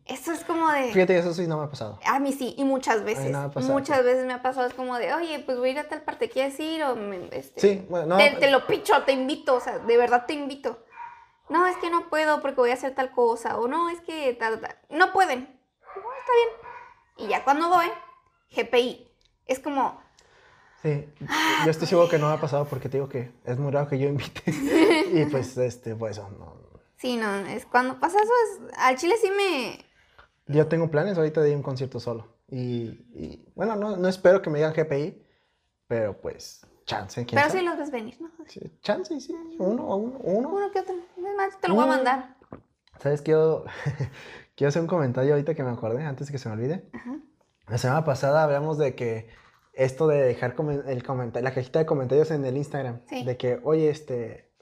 Eso 0.06 0.34
es 0.34 0.44
como 0.44 0.70
de... 0.72 0.92
fíjate 0.92 1.18
eso 1.18 1.34
sí 1.34 1.48
no 1.48 1.58
me 1.58 1.64
ha 1.64 1.70
pasado. 1.70 1.98
A 2.06 2.20
mí 2.20 2.34
sí, 2.34 2.54
y 2.58 2.66
muchas 2.66 3.04
veces. 3.04 3.32
no 3.32 3.50
pasado. 3.50 3.74
muchas 3.74 4.04
veces 4.04 4.26
me 4.26 4.34
ha 4.34 4.42
pasado, 4.42 4.68
es 4.68 4.74
como 4.74 4.98
de, 4.98 5.14
oye, 5.14 5.40
pues 5.40 5.58
voy 5.58 5.70
a 5.70 5.72
ir 5.72 5.80
a 5.80 5.88
tal 5.88 6.02
parte, 6.02 6.30
¿quieres 6.30 6.60
ir? 6.60 6.84
O 6.84 6.96
me- 6.98 7.30
este, 7.32 7.62
Sí, 7.62 7.86
bueno, 7.90 8.08
no. 8.08 8.18
te, 8.18 8.32
te 8.32 8.52
lo 8.52 8.68
picho, 8.68 8.94
te 9.04 9.14
invito, 9.14 9.56
o 9.56 9.60
sea, 9.62 9.80
de 9.80 9.98
verdad 9.98 10.26
te 10.26 10.34
invito. 10.34 10.84
No, 11.50 11.66
es 11.66 11.78
que 11.78 11.90
no 11.90 12.10
puedo 12.10 12.42
porque 12.42 12.58
voy 12.60 12.72
a 12.72 12.74
hacer 12.74 12.94
tal 12.96 13.12
cosa, 13.12 13.58
o 13.58 13.68
no, 13.70 13.90
es 13.90 14.02
que 14.02 14.34
tal, 14.34 14.60
tal. 14.60 14.76
No 14.90 15.14
pueden. 15.14 15.40
No, 15.40 16.02
está 16.02 16.32
bien. 16.36 17.28
Y 17.28 17.28
ya 17.32 17.44
cuando 17.46 17.70
voy, 17.70 17.88
GPI, 18.52 19.08
es 19.46 19.60
como, 19.60 20.02
Sí, 20.82 21.08
yo 21.64 21.72
estoy 21.72 21.88
seguro 21.88 22.10
que 22.10 22.18
no 22.20 22.28
me 22.28 22.34
ha 22.34 22.42
pasado 22.42 22.66
porque 22.66 22.90
te 22.90 22.98
digo 22.98 23.08
que 23.08 23.32
es 23.46 23.58
muy 23.58 23.72
raro 23.72 23.88
que 23.88 23.98
yo 23.98 24.10
invite. 24.10 24.44
y 25.14 25.24
pues, 25.32 25.56
este, 25.58 25.96
pues 25.96 26.18
eso, 26.18 26.30
no. 26.38 26.63
Sí, 27.04 27.18
no, 27.18 27.36
es 27.48 27.66
cuando 27.66 28.00
pasa 28.00 28.18
eso, 28.18 28.32
es, 28.46 28.78
al 28.78 28.96
chile 28.96 29.16
sí 29.22 29.30
me... 29.30 29.78
Yo 30.48 30.68
tengo 30.68 30.90
planes 30.90 31.18
ahorita 31.18 31.42
de 31.42 31.50
ir 31.50 31.56
a 31.56 31.58
un 31.58 31.64
concierto 31.64 32.00
solo. 32.00 32.38
Y, 32.50 32.98
y, 33.14 33.52
bueno, 33.56 33.76
no, 33.76 33.98
no 33.98 34.08
espero 34.08 34.42
que 34.42 34.50
me 34.50 34.60
digan 34.60 34.74
GPI, 34.74 35.22
pero 35.86 36.22
pues, 36.22 36.66
chance, 36.86 37.26
¿quién 37.26 37.36
Pero 37.36 37.50
sabe? 37.50 37.60
sí 37.60 37.66
los 37.66 37.78
ves 37.78 37.92
venir, 37.92 38.22
¿no? 38.22 38.30
Sí, 38.48 38.62
chance, 38.82 39.20
sí, 39.20 39.36
uno, 39.60 39.98
uno, 39.98 40.18
uno. 40.24 40.50
Uno 40.50 40.72
que 40.72 40.80
otro. 40.80 40.96
Es 40.96 41.36
más, 41.36 41.60
te 41.60 41.68
lo 41.68 41.76
voy 41.76 41.84
a 41.84 41.88
mandar. 41.88 42.38
¿Sabes? 43.00 43.22
Quiero, 43.22 43.66
quiero 44.56 44.70
hacer 44.70 44.82
un 44.82 44.88
comentario 44.88 45.34
ahorita 45.34 45.56
que 45.56 45.64
me 45.64 45.72
acordé, 45.72 46.06
antes 46.06 46.28
de 46.28 46.32
que 46.32 46.38
se 46.40 46.48
me 46.48 46.56
olvide. 46.56 46.90
Ajá. 46.94 47.20
La 47.68 47.78
semana 47.78 48.06
pasada 48.06 48.44
hablamos 48.44 48.78
de 48.78 48.96
que 48.96 49.28
esto 49.74 50.08
de 50.08 50.22
dejar 50.22 50.56
el 50.88 51.04
la 51.44 51.54
cajita 51.54 51.80
de 51.80 51.86
comentarios 51.86 52.32
en 52.32 52.46
el 52.46 52.56
Instagram. 52.56 53.02
Sí. 53.08 53.26
De 53.26 53.36
que, 53.36 53.60
oye, 53.64 53.90
este, 53.90 54.53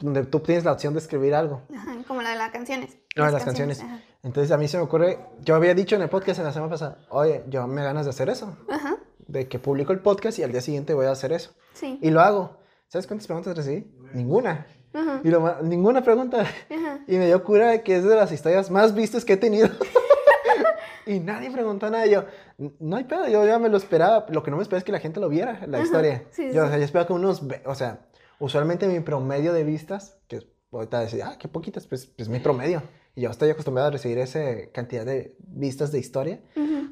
donde 0.00 0.24
tú 0.24 0.40
tienes 0.40 0.64
la 0.64 0.72
opción 0.72 0.94
de 0.94 1.00
escribir 1.00 1.34
algo. 1.34 1.62
Ajá, 1.74 1.96
como 2.08 2.22
la 2.22 2.30
de 2.30 2.36
las 2.36 2.50
canciones. 2.50 2.96
No, 3.16 3.26
de 3.26 3.32
las 3.32 3.44
canciones. 3.44 3.80
Ajá. 3.82 4.00
Entonces 4.22 4.50
a 4.52 4.56
mí 4.58 4.68
se 4.68 4.76
me 4.76 4.82
ocurre, 4.84 5.18
yo 5.42 5.54
había 5.54 5.74
dicho 5.74 5.96
en 5.96 6.02
el 6.02 6.08
podcast 6.08 6.38
en 6.38 6.44
la 6.46 6.52
semana 6.52 6.70
pasada, 6.70 6.98
oye, 7.10 7.44
yo 7.48 7.66
me 7.66 7.82
ganas 7.82 8.04
de 8.06 8.10
hacer 8.10 8.28
eso. 8.28 8.56
Ajá, 8.68 8.96
De 9.26 9.48
que 9.48 9.58
publico 9.58 9.92
el 9.92 10.00
podcast 10.00 10.38
y 10.38 10.42
al 10.42 10.52
día 10.52 10.60
siguiente 10.60 10.92
voy 10.94 11.06
a 11.06 11.10
hacer 11.12 11.32
eso. 11.32 11.52
sí. 11.74 11.98
Y 12.02 12.10
lo 12.10 12.20
hago. 12.20 12.56
¿Sabes 12.88 13.06
cuántas 13.06 13.26
preguntas 13.26 13.56
recibí? 13.56 13.90
Ninguna. 14.14 14.66
Ajá, 14.92 15.20
Y 15.22 15.28
lo 15.28 15.62
ninguna 15.62 16.02
pregunta. 16.02 16.40
ajá. 16.42 16.98
Y 17.06 17.16
me 17.16 17.26
dio 17.26 17.42
cura 17.44 17.70
de 17.70 17.82
que 17.82 17.96
es 17.96 18.04
de 18.04 18.16
las 18.16 18.32
historias 18.32 18.70
más 18.70 18.94
vistas 18.94 19.24
que 19.24 19.34
he 19.34 19.36
tenido. 19.36 19.68
y 21.06 21.20
nadie 21.20 21.50
preguntó 21.50 21.88
nada. 21.90 22.06
Yo, 22.06 22.24
"N- 22.58 22.72
no 22.80 22.96
hay 22.96 23.04
pedo, 23.04 23.26
yo 23.28 23.46
ya 23.46 23.58
me 23.58 23.68
lo 23.68 23.76
esperaba. 23.76 24.26
Lo 24.30 24.42
que 24.42 24.50
no 24.50 24.56
me 24.56 24.62
esperaba 24.62 24.78
es 24.78 24.84
que 24.84 24.92
la 24.92 24.98
gente 25.00 25.20
lo 25.20 25.28
viera, 25.28 25.64
la 25.66 25.78
Ajá, 25.78 25.86
historia. 25.86 26.24
sí, 26.30 26.46
yo, 26.48 26.52
sí. 26.52 26.58
o 26.58 26.68
sea, 26.68 26.78
yo 26.78 26.84
esperaba 26.84 27.06
que 27.06 27.12
unos, 27.12 27.42
o 27.64 27.74
sea, 27.74 28.00
usualmente 28.40 28.88
mi 28.88 28.98
promedio 29.00 29.52
de 29.52 29.62
vistas, 29.62 30.18
que 30.26 30.44
ahorita 30.72 31.00
decir, 31.00 31.22
ah, 31.22 31.36
qué 31.38 31.46
poquitas, 31.46 31.86
pues, 31.86 32.06
pues 32.06 32.28
mi 32.28 32.40
promedio. 32.40 32.82
Y 33.14 33.22
yo 33.22 33.30
estoy 33.30 33.50
acostumbrado 33.50 33.88
a 33.88 33.90
recibir 33.92 34.18
esa 34.18 34.40
cantidad 34.72 35.04
de 35.06 35.36
vistas 35.38 35.92
de 35.92 35.98
historia. 35.98 36.40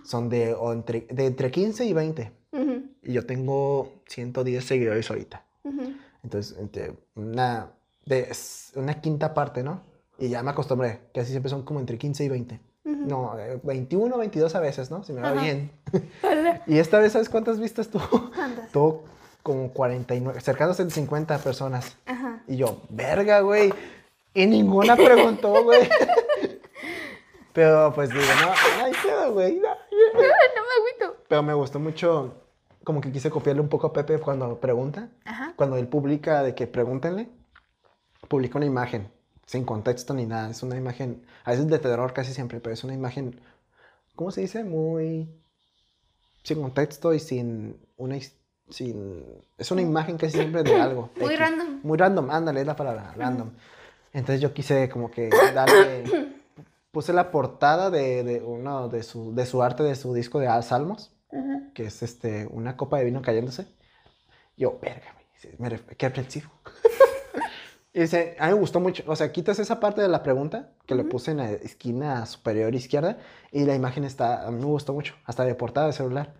Son 0.04 0.28
de, 0.28 0.54
o 0.54 0.72
entre, 0.72 1.06
de 1.10 1.26
entre 1.26 1.50
15 1.50 1.84
y 1.84 1.92
20. 1.92 2.32
ujú, 2.52 2.82
Y 3.02 3.12
yo 3.12 3.26
tengo 3.26 4.02
110 4.06 4.64
seguidores 4.64 5.10
ahorita. 5.10 5.44
Entonces, 6.22 6.56
entre 6.58 6.94
una, 7.14 7.72
de, 8.04 8.30
una 8.74 9.00
quinta 9.00 9.34
parte, 9.34 9.62
¿no? 9.62 9.82
Y 10.18 10.28
ya 10.28 10.42
me 10.42 10.50
acostumbré, 10.50 11.00
que 11.12 11.20
así 11.20 11.30
siempre 11.30 11.50
son 11.50 11.62
como 11.62 11.78
entre 11.80 11.96
15 11.98 12.24
y 12.24 12.28
20. 12.28 12.60
Ujú. 12.84 12.96
No, 13.06 13.38
eh, 13.38 13.60
21, 13.62 14.16
22 14.18 14.54
a 14.54 14.60
veces, 14.60 14.90
¿no? 14.90 15.04
Si 15.04 15.12
me 15.12 15.20
va 15.20 15.32
bien. 15.32 15.70
Y 16.66 16.78
esta 16.78 16.98
vez, 16.98 17.12
¿sabes 17.12 17.28
cuántas 17.28 17.60
vistas 17.60 17.88
tuvo? 17.88 18.30
¿Cuántas? 18.34 18.72
Tuvo 18.72 19.04
como 19.42 19.72
49, 19.72 20.40
cercanos 20.40 20.78
a 20.80 20.88
50 20.90 21.38
personas. 21.38 21.96
Ajá. 22.06 22.42
Y 22.46 22.56
yo, 22.56 22.82
verga, 22.88 23.40
güey. 23.40 23.72
Y 24.34 24.46
ninguna 24.46 24.94
preguntó, 24.96 25.62
güey. 25.64 25.88
Pero 27.52 27.92
pues 27.94 28.10
digo, 28.10 28.22
no, 28.42 28.84
hay 28.84 28.92
pedo, 29.02 29.32
güey. 29.32 29.56
no. 29.56 29.68
No 30.10 30.20
me 30.20 30.26
agüito. 30.78 31.22
Pero 31.28 31.42
me 31.42 31.54
gustó 31.54 31.80
mucho, 31.80 32.34
como 32.84 33.00
que 33.00 33.10
quise 33.10 33.30
copiarle 33.30 33.60
un 33.62 33.68
poco 33.68 33.88
a 33.88 33.92
Pepe 33.92 34.18
cuando 34.18 34.58
pregunta. 34.60 35.08
Ajá. 35.24 35.52
Cuando 35.56 35.76
él 35.76 35.88
publica 35.88 36.42
de 36.42 36.54
que 36.54 36.66
pregúntenle, 36.66 37.28
publica 38.28 38.58
una 38.58 38.66
imagen, 38.66 39.10
sin 39.46 39.64
contexto 39.64 40.14
ni 40.14 40.26
nada. 40.26 40.50
Es 40.50 40.62
una 40.62 40.76
imagen, 40.76 41.24
a 41.44 41.50
veces 41.50 41.66
de 41.68 41.78
terror 41.78 42.12
casi 42.12 42.32
siempre, 42.32 42.60
pero 42.60 42.74
es 42.74 42.84
una 42.84 42.94
imagen, 42.94 43.40
¿cómo 44.14 44.30
se 44.30 44.42
dice? 44.42 44.62
Muy 44.64 45.28
sin 46.44 46.62
contexto 46.62 47.12
y 47.12 47.18
sin 47.20 47.76
una 47.96 48.16
his- 48.16 48.34
sin 48.70 49.24
es 49.56 49.70
una 49.70 49.82
imagen 49.82 50.16
casi 50.16 50.38
siempre 50.38 50.62
de 50.62 50.80
algo. 50.80 51.10
Muy 51.16 51.34
X. 51.34 51.38
random. 51.38 51.80
Muy 51.82 51.98
random, 51.98 52.30
ándale, 52.30 52.60
es 52.60 52.66
la 52.66 52.76
palabra, 52.76 53.14
random. 53.16 53.50
Entonces 54.12 54.40
yo 54.40 54.52
quise 54.52 54.88
como 54.88 55.10
que 55.10 55.30
darle 55.54 56.04
puse 56.90 57.12
la 57.12 57.30
portada 57.30 57.90
de, 57.90 58.24
de 58.24 58.42
uno 58.42 58.88
de 58.88 59.02
su 59.02 59.34
de 59.34 59.46
su 59.46 59.62
arte 59.62 59.82
de 59.82 59.94
su 59.94 60.14
disco 60.14 60.38
de 60.38 60.48
Salmos 60.62 61.12
Ajá. 61.30 61.70
que 61.74 61.84
es 61.84 62.02
este, 62.02 62.46
una 62.50 62.76
copa 62.76 62.98
de 62.98 63.04
vino 63.04 63.22
cayéndose. 63.22 63.66
Yo, 64.56 64.78
verga, 64.80 65.14
me 65.58 65.68
qué 65.96 66.08
reflexivo. 66.08 66.50
y 67.92 68.00
dice, 68.00 68.36
a 68.38 68.46
mí 68.46 68.54
me 68.54 68.58
gustó 68.58 68.80
mucho, 68.80 69.04
o 69.06 69.14
sea, 69.14 69.30
quitas 69.30 69.58
esa 69.58 69.78
parte 69.78 70.02
de 70.02 70.08
la 70.08 70.22
pregunta 70.22 70.72
que 70.86 70.94
le 70.94 71.04
puse 71.04 71.30
en 71.30 71.36
la 71.38 71.50
esquina 71.50 72.26
superior 72.26 72.74
izquierda 72.74 73.18
y 73.52 73.64
la 73.64 73.74
imagen 73.74 74.04
está, 74.04 74.46
a 74.46 74.50
mí 74.50 74.58
me 74.58 74.66
gustó 74.66 74.92
mucho, 74.92 75.14
hasta 75.24 75.44
de 75.44 75.54
portada 75.54 75.86
de 75.88 75.92
celular. 75.92 76.34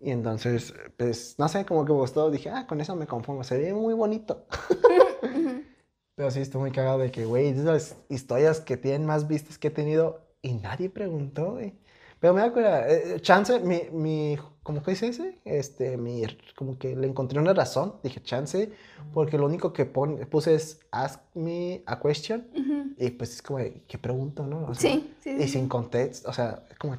Y 0.00 0.10
entonces, 0.10 0.72
pues, 0.96 1.34
no 1.38 1.48
sé, 1.48 1.64
como 1.66 1.84
que 1.84 1.92
me 1.92 1.98
gustó, 1.98 2.30
dije, 2.30 2.50
ah, 2.50 2.66
con 2.66 2.80
eso 2.80 2.96
me 2.96 3.06
conformo, 3.06 3.44
se 3.44 3.58
ve 3.58 3.72
muy 3.74 3.94
bonito. 3.94 4.46
Pero 6.16 6.30
sí, 6.30 6.40
estoy 6.40 6.60
muy 6.60 6.70
cagado 6.70 6.98
de 6.98 7.10
que, 7.10 7.24
güey, 7.24 7.48
es 7.48 7.58
de 7.64 7.72
las 7.72 7.96
historias 8.08 8.60
que 8.60 8.76
tienen 8.76 9.06
más 9.06 9.26
vistas 9.28 9.58
que 9.58 9.68
he 9.68 9.70
tenido 9.70 10.20
y 10.42 10.54
nadie 10.54 10.90
preguntó, 10.90 11.52
güey. 11.52 11.74
Pero 12.18 12.34
me 12.34 12.42
da 12.42 12.52
cuenta, 12.52 12.86
eh, 12.90 13.18
chance, 13.22 13.60
mi, 13.60 13.84
mi, 13.92 14.36
¿cómo 14.62 14.82
que 14.82 14.90
dice 14.90 15.08
ese? 15.08 15.38
Este, 15.46 15.96
mi, 15.96 16.22
como 16.54 16.78
que 16.78 16.94
le 16.94 17.06
encontré 17.06 17.40
una 17.40 17.54
razón, 17.54 17.94
dije 18.02 18.22
chance, 18.22 18.70
porque 19.14 19.38
lo 19.38 19.46
único 19.46 19.72
que 19.72 19.86
pon- 19.86 20.18
puse 20.30 20.54
es 20.54 20.80
ask 20.90 21.20
me 21.34 21.82
a 21.86 21.98
question 21.98 22.46
Ujú. 22.54 22.94
y 22.98 23.10
pues 23.12 23.34
es 23.36 23.40
como, 23.42 23.60
¿qué 23.88 23.96
pregunto, 23.98 24.46
no? 24.46 24.66
O 24.66 24.74
sea, 24.74 24.90
Sí, 24.90 25.14
sí, 25.20 25.30
Y 25.38 25.42
sí. 25.44 25.48
sin 25.48 25.68
contexto, 25.68 26.28
o 26.28 26.32
sea, 26.34 26.62
es 26.70 26.76
como, 26.76 26.98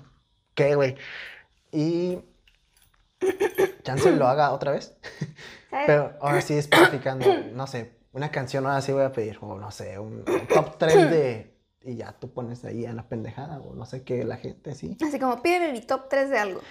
¿qué, 0.55 0.74
güey? 0.74 0.95
Y 1.72 2.18
chance 3.84 4.12
lo 4.12 4.28
haga 4.28 4.52
otra 4.52 4.72
vez. 4.72 4.96
¿Sabes? 5.70 5.86
Pero 5.88 6.14
ahora 6.22 6.42
sí 6.42 6.54
especificando, 6.56 7.26
no 7.54 7.68
sé, 7.68 7.92
una 8.14 8.30
canción 8.32 8.66
ahora 8.66 8.82
sí 8.82 8.92
voy 8.92 9.04
a 9.04 9.12
pedir, 9.12 9.38
o 9.42 9.58
no 9.58 9.72
sé, 9.72 9.98
un, 10.00 10.24
un 10.28 10.48
top 10.48 10.78
3 10.78 11.10
de... 11.10 11.52
Y 11.84 11.96
ya 11.96 12.12
tú 12.12 12.32
pones 12.32 12.64
ahí 12.64 12.86
en 12.86 12.96
la 12.96 13.08
pendejada, 13.10 13.58
o 13.60 13.74
no 13.74 13.86
sé 13.86 14.04
qué, 14.04 14.24
la 14.24 14.38
gente, 14.38 14.76
sí. 14.76 14.96
Así 15.04 15.18
como 15.20 15.42
pídeme 15.42 15.72
mi 15.72 15.82
top 15.82 16.10
3 16.10 16.30
de 16.30 16.38
algo. 16.38 16.62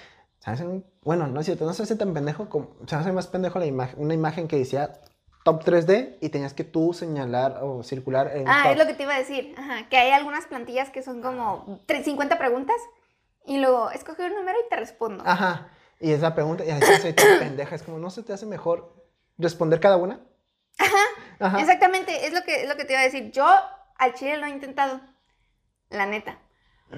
Muy- 0.65 0.85
Bueno, 1.03 1.27
no 1.27 1.41
es 1.41 1.47
cierto, 1.47 1.67
no 1.67 1.73
se 1.75 1.83
hace 1.83 1.97
tan 1.97 2.15
pendejo 2.15 2.49
como... 2.49 2.77
Se 2.87 2.95
hace 2.95 3.11
más 3.11 3.27
pendejo 3.27 3.59
la 3.59 3.67
imagen, 3.67 3.99
una 4.01 4.15
imagen 4.15 4.47
que 4.47 4.57
decía 4.57 4.93
top 5.45 5.65
3D 5.65 6.19
y 6.21 6.29
tenías 6.29 6.55
que 6.55 6.63
tú 6.65 6.93
señalar 6.93 7.59
o 7.63 7.83
circular 7.83 8.37
en 8.37 8.47
Ah, 8.47 8.61
top. 8.65 8.73
es 8.73 8.79
lo 8.79 8.87
que 8.87 8.95
te 8.95 9.03
iba 9.03 9.15
a 9.15 9.19
decir. 9.19 9.53
Ajá, 9.59 9.89
que 9.89 9.97
hay 9.97 10.13
algunas 10.13 10.47
plantillas 10.47 10.91
que 10.91 11.03
son 11.03 11.23
como 11.23 11.81
tre- 11.89 12.05
50 12.05 12.39
preguntas 12.39 12.77
y 13.47 13.59
luego 13.59 13.91
escoge 13.91 14.27
un 14.27 14.35
número 14.35 14.59
y 14.65 14.69
te 14.69 14.77
respondo. 14.77 15.25
Ajá, 15.27 15.71
y 16.01 16.13
esa 16.13 16.35
pregunta, 16.35 16.65
y 16.65 16.71
así 16.71 16.87
se 16.87 16.95
hace 16.95 17.13
tan 17.13 17.39
pendeja, 17.39 17.75
es 17.75 17.83
como, 17.83 17.99
¿no 17.99 18.09
se 18.11 18.23
te 18.23 18.33
hace 18.33 18.47
mejor 18.47 18.95
responder 19.37 19.81
cada 19.81 19.99
una? 19.99 20.21
Ajá. 20.79 21.61
Exactamente, 21.61 22.27
es 22.27 22.33
lo 22.33 22.43
que, 22.43 22.63
es 22.63 22.69
lo 22.69 22.77
que 22.77 22.85
te 22.85 22.95
iba 22.95 23.01
a 23.01 23.05
decir. 23.05 23.31
Yo 23.31 23.47
al 23.97 24.15
chile 24.15 24.39
lo 24.39 24.47
he 24.47 24.51
intentado, 24.51 25.01
la 25.91 26.07
neta. 26.07 26.39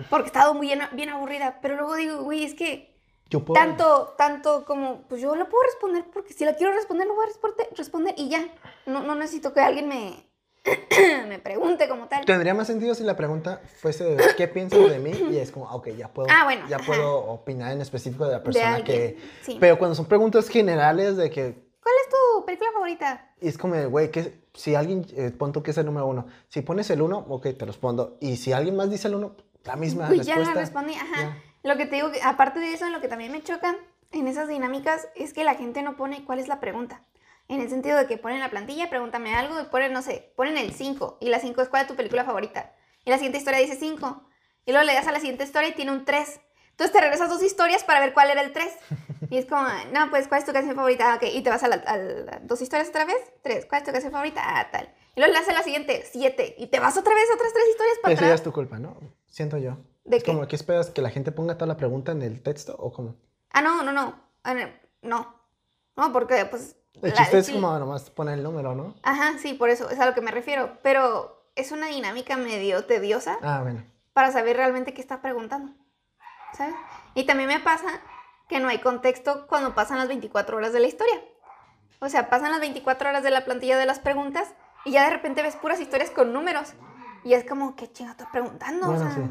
Porque 0.09 0.25
he 0.25 0.27
estado 0.27 0.55
muy 0.55 0.69
bien, 0.69 0.81
bien 0.93 1.11
aburrida. 1.11 1.59
Pero 1.61 1.77
luego 1.77 1.97
digo, 1.97 2.23
güey, 2.23 2.45
es 2.45 2.55
que 2.55 2.97
Yo 3.29 3.45
puedo... 3.45 3.61
tanto, 3.61 4.15
tanto 4.17 4.65
como, 4.65 5.03
pues 5.09 5.21
yo 5.21 5.35
lo 5.35 5.49
puedo 5.49 5.65
responder 5.65 6.05
porque 6.13 6.33
si 6.33 6.45
la 6.45 6.55
quiero 6.55 6.73
responder, 6.73 7.07
lo 7.07 7.15
voy 7.15 7.25
a 7.25 7.29
responder, 7.29 7.69
responder 7.77 8.15
y 8.17 8.29
ya. 8.29 8.49
No, 8.87 9.03
no 9.03 9.15
necesito 9.15 9.53
que 9.53 9.61
alguien 9.61 9.89
me, 9.89 10.32
me 11.29 11.39
pregunte 11.39 11.89
como 11.89 12.07
tal. 12.09 12.25
Tendría 12.25 12.55
más 12.55 12.67
sentido 12.67 12.95
si 12.95 13.03
la 13.05 13.17
pregunta 13.17 13.61
fuese 13.81 14.05
de 14.05 14.23
qué 14.37 14.49
piensas 14.49 14.89
de 14.91 14.99
mí 14.99 15.11
y 15.31 15.39
es 15.39 15.51
como, 15.51 15.67
ok, 15.71 15.89
ya 15.97 16.09
puedo, 16.09 16.29
Ah, 16.31 16.45
bueno, 16.45 16.67
ya 16.69 16.77
ajá. 16.77 16.87
puedo 16.87 17.17
opinar 17.19 17.73
en 17.73 17.81
específico 17.81 18.27
de 18.27 18.33
la 18.33 18.43
persona 18.43 18.77
alguien, 18.77 18.85
que... 19.17 19.19
sí. 19.43 19.57
Pero 19.61 19.79
cuando 19.79 19.95
son 19.95 20.07
preguntas 20.07 20.49
generales 20.49 21.17
de 21.17 21.31
que, 21.31 21.73
¿Cuál 21.83 21.95
es 22.05 22.11
tu 22.11 22.45
película 22.47 22.71
favorita? 22.73 23.31
y 23.41 23.49
es 23.49 23.59
como, 23.59 23.75
güey, 23.91 24.11
que 24.11 24.41
si 24.55 24.75
alguien, 24.77 25.05
eh, 25.17 25.31
pon 25.37 25.53
tú 25.53 25.63
que 25.63 25.73
es 25.73 25.79
el 25.79 25.87
número 25.87 26.07
uno, 26.07 26.27
si 26.49 26.61
pones 26.61 26.89
el 26.91 27.03
uno, 27.03 27.25
ok, 27.29 27.49
te 27.59 27.65
respondo. 27.65 28.17
Y 28.21 28.37
si 28.37 28.53
alguien 28.53 28.77
más 28.77 28.89
dice 28.91 29.09
el 29.09 29.17
uno, 29.17 29.35
la 29.65 29.75
misma 29.77 30.09
Uy, 30.11 30.21
ya 30.21 30.35
respuesta. 30.37 30.55
la 30.55 30.61
respondí, 30.61 30.95
ajá. 30.95 31.21
Ya. 31.21 31.43
Lo 31.65 31.77
que 31.77 31.87
te 31.87 31.97
digo, 31.97 32.09
aparte 32.25 32.61
de 32.61 32.73
eso, 32.75 32.89
lo 32.91 33.01
que 33.01 33.09
también 33.09 33.33
me 33.33 33.43
choca 33.43 33.77
en 34.13 34.29
esas 34.29 34.47
dinámicas 34.49 35.09
es 35.17 35.33
que 35.33 35.43
la 35.43 35.55
gente 35.55 35.83
no 35.83 35.97
pone 35.97 36.25
cuál 36.25 36.39
es 36.39 36.47
la 36.47 36.61
pregunta. 36.61 37.03
En 37.49 37.61
el 37.61 37.69
sentido 37.69 37.99
de 37.99 38.07
que 38.07 38.17
ponen 38.19 38.41
la 38.41 38.51
plantilla, 38.51 38.89
pregúntame 38.89 39.35
algo 39.35 39.61
y 39.61 39.65
ponen, 39.65 39.93
no 39.93 40.01
sé, 40.03 40.33
ponen 40.37 40.57
el 40.57 40.73
5 40.73 41.19
y 41.21 41.29
la 41.29 41.39
5 41.41 41.61
es 41.63 41.69
cuál 41.69 41.83
es 41.83 41.89
tu 41.89 41.97
película 41.97 42.25
favorita. 42.25 42.73
Y 43.05 43.11
la 43.11 43.17
siguiente 43.17 43.39
historia 43.39 43.59
dice 43.61 43.77
5. 43.77 44.25
Y 44.65 44.71
luego 44.73 44.87
le 44.87 44.95
das 44.95 45.07
a 45.09 45.13
la 45.13 45.19
siguiente 45.21 45.45
historia 45.45 45.69
y 45.71 45.73
tiene 45.75 45.91
un 45.93 46.05
3. 46.05 46.41
Entonces 46.71 46.93
te 46.93 47.01
regresas 47.01 47.29
dos 47.29 47.43
historias 47.43 47.85
para 47.85 48.01
ver 48.01 48.15
cuál 48.15 48.31
era 48.31 48.41
el 48.43 48.53
3. 48.53 48.73
Y 49.31 49.39
es 49.39 49.47
como, 49.47 49.63
no, 49.95 50.11
pues, 50.11 50.29
¿cuál 50.29 50.41
es 50.41 50.47
tu 50.47 50.53
canción 50.53 50.75
favorita? 50.77 51.11
Ah, 51.11 51.17
ok. 51.17 51.23
Y 51.33 51.41
te 51.43 51.49
vas 51.49 51.63
a, 51.63 51.69
la, 51.69 51.77
a 51.77 51.97
la- 51.97 52.41
dos 52.43 52.61
historias 52.61 52.91
otra 52.91 53.07
vez. 53.07 53.17
Tres. 53.43 53.65
¿Cuál 53.65 53.81
es 53.81 53.87
tu 53.87 53.93
canción 53.93 54.13
favorita? 54.13 54.43
Ah, 54.45 54.69
tal. 54.71 54.93
Y 55.15 55.21
luego 55.21 55.33
le 55.33 55.39
das 55.41 55.49
a 55.49 55.55
la 55.55 55.63
siguiente, 55.63 56.05
siete. 56.11 56.55
Y 56.59 56.67
te 56.67 56.81
vas 56.81 56.99
otra 56.99 57.15
vez, 57.15 57.25
otras 57.35 57.51
tres 57.55 57.65
historias 57.71 57.97
para 58.03 58.13
Esa 58.13 58.21
ya 58.21 58.27
atrás. 58.27 58.41
es 58.41 58.45
tu 58.45 58.53
culpa, 58.53 58.79
¿no? 58.79 58.99
Siento 59.27 59.57
yo. 59.57 59.79
¿De 60.05 60.19
es 60.19 60.23
qué? 60.25 60.33
como, 60.33 60.47
¿qué 60.47 60.55
esperas? 60.57 60.91
¿Que 60.91 61.01
la 61.01 61.09
gente 61.09 61.33
ponga 61.33 61.55
toda 61.55 61.67
la 61.67 61.79
pregunta 61.79 62.13
en 62.13 62.21
el 62.21 62.43
texto 62.43 62.77
o 62.79 62.93
cómo? 62.93 63.15
Ah, 63.51 63.63
no, 63.63 63.83
no, 63.83 63.91
no. 63.93 64.21
Ah, 64.43 64.53
no. 64.53 64.69
No, 65.01 65.35
No, 65.97 66.13
porque 66.13 66.45
pues... 66.45 66.77
El 67.01 67.11
la- 67.11 67.17
chiste 67.17 67.39
es 67.39 67.47
sí. 67.47 67.53
como 67.55 67.79
nomás 67.79 68.11
poner 68.11 68.35
el 68.39 68.45
número, 68.45 68.75
¿no? 68.75 68.95
Ajá, 69.03 69.39
sí, 69.39 69.55
por 69.55 69.71
eso, 69.71 69.89
es 69.91 69.99
a 69.99 70.07
lo 70.07 70.15
que 70.15 70.21
me 70.21 70.31
refiero. 70.31 70.79
Pero 70.83 71.47
es 71.57 71.73
una 71.73 71.87
dinámica 71.87 72.37
medio 72.37 72.85
tediosa 72.85 73.39
Ah, 73.43 73.61
bueno. 73.63 73.83
para 74.13 74.31
saber 74.31 74.57
realmente 74.57 74.93
qué 74.95 75.01
está 75.01 75.23
preguntando. 75.23 75.73
¿Sabes? 76.53 76.75
Y 77.15 77.25
también 77.25 77.49
me 77.49 77.61
pasa 77.61 77.89
que 78.49 78.61
no 78.61 78.69
hay 78.69 78.79
contexto 78.79 79.47
cuando 79.47 79.75
pasan 79.75 79.99
las 79.99 80.09
24 80.09 80.57
horas 80.59 80.73
de 80.75 80.81
la 80.81 80.87
historia. 80.87 81.19
O 82.01 82.09
sea, 82.09 82.29
pasan 82.29 82.51
las 82.51 82.61
24 82.61 83.09
horas 83.09 83.23
de 83.23 83.31
la 83.31 83.45
plantilla 83.45 83.79
de 83.79 83.87
las 83.87 83.99
preguntas 84.01 84.53
y 84.85 84.91
ya 84.93 85.05
de 85.05 85.11
repente 85.11 85.43
ves 85.43 85.57
puras 85.57 85.81
historias 85.81 86.11
con 86.11 86.33
números. 86.33 86.75
Y 87.25 87.35
es 87.35 87.45
como, 87.45 87.75
¿qué 87.77 87.91
chingo 87.91 88.11
estoy 88.11 88.27
preguntando? 88.33 88.89
O 88.89 88.91
Bueno, 88.93 89.11
sea, 89.13 89.15
sí. 89.25 89.31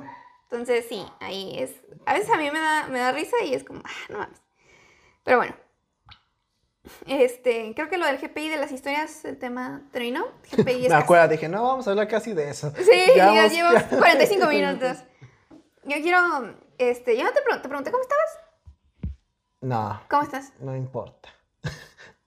Entonces, 0.49 0.86
sí, 0.89 1.05
ahí 1.20 1.59
es. 1.59 1.76
A 2.05 2.14
veces 2.14 2.30
a 2.32 2.38
mí 2.38 2.49
me 2.49 2.59
da, 2.59 2.88
me 2.88 2.99
da 2.99 3.12
risa 3.12 3.36
y 3.43 3.53
es 3.53 3.64
como, 3.64 3.82
ah, 3.86 3.89
no 4.09 4.18
mames. 4.20 4.41
Pero 5.24 5.38
bueno. 5.38 5.53
Este, 7.06 7.74
creo 7.76 7.90
que 7.90 7.98
lo 7.98 8.06
del 8.06 8.18
GPI 8.18 8.50
de 8.50 8.58
las 8.58 8.72
historias, 8.72 9.24
el 9.26 9.38
tema 9.38 9.84
terminó. 9.92 10.26
GPI 10.52 10.86
es 10.86 10.90
Me 10.90 10.96
acuerdo, 10.96 11.28
dije, 11.28 11.48
no, 11.48 11.64
vamos 11.64 11.88
a 11.88 11.92
hablar 11.92 12.08
casi 12.08 12.34
de 12.34 12.50
eso. 12.50 12.72
Sí, 12.78 12.92
ya 13.16 13.32
Llevamos- 13.34 13.52
llevo 13.52 13.98
45 14.00 14.48
minutos. 14.50 14.98
Yo 15.86 15.96
quiero, 16.02 16.56
este, 16.78 17.18
yo 17.18 17.24
no 17.24 17.32
te, 17.32 17.40
pregun- 17.44 17.62
te 17.62 17.68
pregunté 17.70 17.92
cómo 17.92 18.04
estabas. 18.04 19.14
No, 19.62 20.02
¿Cómo 20.10 20.24
estás? 20.24 20.54
no 20.60 20.76
importa. 20.76 21.30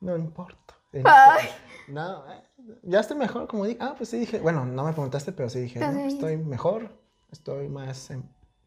no 0.01 0.17
importa. 0.17 0.75
Ay. 1.05 1.49
No, 1.89 2.25
eh, 2.33 2.43
ya 2.83 3.01
estoy 3.01 3.17
mejor, 3.17 3.49
como 3.49 3.65
dije. 3.65 3.79
Ah, 3.81 3.95
pues 3.97 4.09
sí 4.11 4.19
dije. 4.21 4.39
Bueno, 4.39 4.65
no 4.65 4.85
me 4.85 4.93
preguntaste, 4.93 5.33
pero 5.33 5.49
sí 5.51 5.61
dije. 5.61 5.81
No, 5.81 5.99
estoy 6.07 6.37
mejor, 6.37 6.91
estoy 7.33 7.69
más 7.69 8.11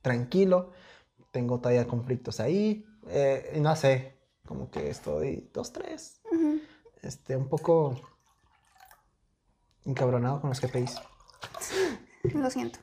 tranquilo. 0.01 0.71
Tengo 1.31 1.59
todavía 1.59 1.87
conflictos 1.87 2.39
ahí. 2.41 2.85
eh, 3.07 3.53
no 3.61 3.73
sé, 3.77 4.16
como 4.47 4.71
que 4.71 4.89
estoy 4.89 5.49
dos, 5.53 5.71
tres. 5.73 6.21
Este, 7.03 7.35
un 7.35 7.47
poco 7.47 7.95
encabronado 9.85 10.41
con 10.41 10.49
los 10.49 10.59
GPIs. 10.59 10.99
Lo 12.33 12.49
siento. 12.49 12.79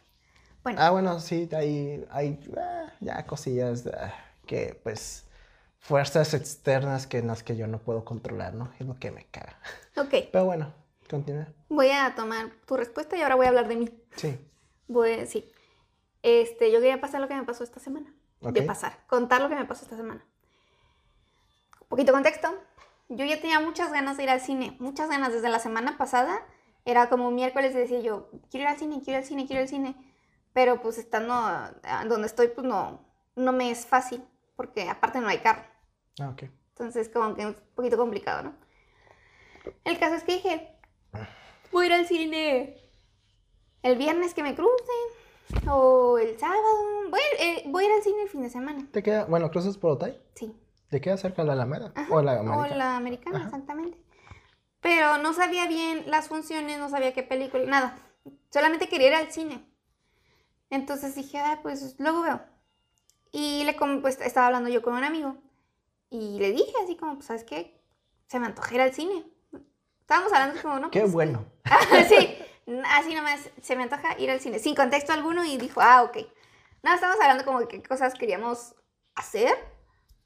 Bueno, 0.62 0.80
Ah, 0.80 0.90
bueno, 0.90 1.20
sí, 1.20 1.48
hay, 1.52 2.06
hay 2.10 2.40
ah, 2.56 2.92
ya 3.00 3.26
cosillas 3.26 3.86
ah, 3.86 4.14
que, 4.46 4.80
pues, 4.82 5.26
fuerzas 5.78 6.32
externas 6.32 7.06
que 7.06 7.18
en 7.18 7.26
las 7.26 7.42
que 7.42 7.56
yo 7.56 7.66
no 7.66 7.78
puedo 7.78 8.04
controlar, 8.04 8.54
¿no? 8.54 8.70
Es 8.78 8.86
lo 8.86 8.94
que 8.98 9.10
me 9.10 9.26
caga. 9.26 9.58
ok. 9.96 10.14
Pero 10.32 10.44
bueno, 10.44 10.72
continúa. 11.10 11.48
Voy 11.68 11.90
a 11.90 12.14
tomar 12.14 12.50
tu 12.66 12.76
respuesta 12.76 13.16
y 13.16 13.22
ahora 13.22 13.34
voy 13.34 13.46
a 13.46 13.48
hablar 13.50 13.68
de 13.68 13.76
mí. 13.76 13.90
Sí. 14.16 14.38
Voy, 14.88 15.26
sí. 15.26 15.50
Este, 16.22 16.72
yo 16.72 16.80
quería 16.80 17.00
pasar 17.00 17.20
lo 17.20 17.28
que 17.28 17.34
me 17.34 17.44
pasó 17.44 17.64
esta 17.64 17.80
semana. 17.80 18.14
De 18.40 18.62
pasar, 18.62 18.98
contar 19.06 19.40
lo 19.40 19.48
que 19.48 19.54
me 19.54 19.64
pasó 19.64 19.84
esta 19.84 19.96
semana. 19.96 20.22
Un 21.84 21.88
poquito 21.88 22.12
de 22.12 22.16
contexto. 22.16 22.48
Yo 23.08 23.24
ya 23.24 23.40
tenía 23.40 23.60
muchas 23.60 23.92
ganas 23.92 24.16
de 24.16 24.24
ir 24.24 24.30
al 24.30 24.40
cine, 24.40 24.76
muchas 24.80 25.08
ganas 25.08 25.32
desde 25.32 25.48
la 25.48 25.58
semana 25.58 25.96
pasada. 25.98 26.40
Era 26.84 27.08
como 27.08 27.30
miércoles 27.30 27.74
y 27.74 27.78
decía 27.78 28.00
yo, 28.00 28.30
quiero 28.50 28.64
ir 28.64 28.68
al 28.68 28.76
cine, 28.78 29.00
quiero 29.02 29.12
ir 29.18 29.22
al 29.22 29.24
cine, 29.24 29.46
quiero 29.46 29.60
ir 29.60 29.64
al 29.64 29.68
cine. 29.68 29.94
Pero 30.52 30.80
pues 30.80 30.98
estando 30.98 31.34
donde 32.08 32.26
estoy, 32.26 32.48
pues 32.48 32.66
no, 32.66 33.04
no 33.36 33.52
me 33.52 33.70
es 33.70 33.86
fácil, 33.86 34.22
porque 34.56 34.88
aparte 34.88 35.20
no 35.20 35.28
hay 35.28 35.38
carro. 35.38 35.62
Ah, 36.20 36.28
ok. 36.30 36.44
Entonces, 36.70 37.08
como 37.08 37.34
que 37.34 37.42
es 37.42 37.48
un 37.48 37.56
poquito 37.74 37.96
complicado, 37.96 38.42
¿no? 38.44 38.54
El 39.84 39.98
caso 39.98 40.14
es 40.14 40.22
que 40.24 40.34
dije, 40.34 40.76
voy 41.72 41.84
a 41.84 41.88
ir 41.88 41.92
al 41.94 42.06
cine 42.06 42.76
el 43.82 43.96
viernes 43.96 44.34
que 44.34 44.42
me 44.42 44.54
cruce, 44.54 44.92
o 45.68 46.18
el 46.18 46.38
sábado. 46.38 46.60
Voy, 47.10 47.20
a 47.20 47.34
ir- 47.34 47.40
eh, 47.58 47.62
voy 47.66 47.84
a 47.84 47.86
ir 47.88 47.92
al 47.94 48.02
cine 48.02 48.22
el 48.22 48.28
fin 48.28 48.42
de 48.42 48.50
semana. 48.50 48.86
¿Te 48.92 49.02
queda, 49.02 49.24
bueno, 49.26 49.50
cruzas 49.50 49.76
por 49.76 49.92
Otay? 49.92 50.20
Sí. 50.34 50.54
¿Te 50.94 51.00
queda 51.00 51.16
cerca 51.16 51.42
la 51.42 51.54
Alameda? 51.54 51.90
Ajá, 51.96 52.14
¿O 52.14 52.22
la 52.22 52.34
O 52.34 52.52
América? 52.52 52.76
la 52.76 52.96
americana, 52.96 53.36
Ajá. 53.38 53.46
exactamente. 53.46 53.98
Pero 54.78 55.18
no 55.18 55.32
sabía 55.32 55.66
bien 55.66 56.04
las 56.06 56.28
funciones, 56.28 56.78
no 56.78 56.88
sabía 56.88 57.12
qué 57.12 57.24
película, 57.24 57.64
nada. 57.64 57.98
Solamente 58.52 58.88
quería 58.88 59.08
ir 59.08 59.14
al 59.14 59.32
cine. 59.32 59.66
Entonces 60.70 61.16
dije, 61.16 61.40
ah, 61.40 61.58
pues 61.64 61.96
luego 61.98 62.22
veo. 62.22 62.42
Y 63.32 63.64
le 63.64 63.74
pues, 64.00 64.20
estaba 64.20 64.46
hablando 64.46 64.70
yo 64.70 64.82
con 64.82 64.94
un 64.94 65.02
amigo. 65.02 65.36
Y 66.10 66.38
le 66.38 66.52
dije 66.52 66.72
así 66.84 66.94
como, 66.94 67.14
pues, 67.14 67.26
¿sabes 67.26 67.42
qué? 67.42 67.76
Se 68.28 68.38
me 68.38 68.46
antoja 68.46 68.72
ir 68.72 68.80
al 68.80 68.94
cine. 68.94 69.24
Estábamos 70.02 70.32
hablando 70.32 70.62
como, 70.62 70.78
no. 70.78 70.90
Qué 70.92 71.00
pues, 71.00 71.12
bueno. 71.12 71.44
sí, 72.08 72.38
así 72.92 73.16
nomás 73.16 73.50
se 73.60 73.74
me 73.74 73.82
antoja 73.82 74.16
ir 74.20 74.30
al 74.30 74.38
cine, 74.38 74.60
sin 74.60 74.76
contexto 74.76 75.12
alguno, 75.12 75.44
y 75.44 75.56
dijo, 75.56 75.80
ah, 75.80 76.04
ok. 76.04 76.18
Nada, 76.84 76.94
estábamos 76.94 77.20
hablando 77.20 77.44
como 77.44 77.58
de 77.58 77.66
qué 77.66 77.82
cosas 77.82 78.14
queríamos 78.14 78.76
hacer, 79.16 79.73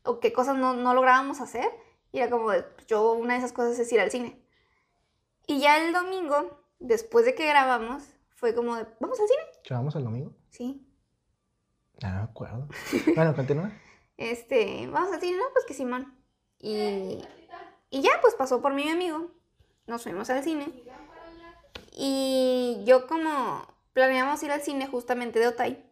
o 0.04 0.20
qué 0.20 0.32
cosas 0.32 0.56
no, 0.56 0.74
no 0.74 0.94
lográbamos 0.94 1.40
hacer, 1.40 1.70
y 2.12 2.18
era 2.18 2.30
como, 2.30 2.50
de, 2.50 2.62
pues, 2.62 2.86
yo, 2.86 3.12
una 3.12 3.34
de 3.34 3.38
esas 3.40 3.52
cosas 3.52 3.78
es 3.78 3.92
ir 3.92 4.00
al 4.00 4.10
cine. 4.10 4.40
Y 5.46 5.60
ya 5.60 5.78
el 5.78 5.92
domingo, 5.92 6.62
después 6.78 7.24
de 7.24 7.34
que 7.34 7.46
grabamos, 7.46 8.04
fue 8.34 8.54
como 8.54 8.76
de, 8.76 8.86
¿vamos 9.00 9.18
al 9.20 9.28
cine? 9.28 9.42
¿Llevamos 9.68 9.96
el 9.96 10.04
domingo? 10.04 10.32
Sí. 10.50 10.86
No 12.02 12.08
me 12.08 12.20
acuerdo. 12.20 12.68
Bueno, 13.14 13.34
continúa. 13.34 13.72
Este, 14.18 14.88
vamos 14.88 15.12
al 15.12 15.20
cine, 15.20 15.36
¿no? 15.38 15.44
Pues 15.52 15.64
que 15.64 15.74
Simón. 15.74 16.12
Y, 16.58 17.24
y 17.88 18.02
ya, 18.02 18.10
pues 18.20 18.34
pasó 18.34 18.60
por 18.60 18.74
mí 18.74 18.82
mi 18.82 18.90
amigo. 18.90 19.30
Nos 19.86 20.02
fuimos 20.02 20.28
al 20.28 20.42
cine. 20.42 20.72
Y 21.92 22.82
yo 22.84 23.06
como 23.06 23.64
planeamos 23.92 24.42
ir 24.42 24.50
al 24.50 24.60
cine 24.60 24.88
justamente 24.88 25.38
de 25.38 25.46
Otay, 25.46 25.87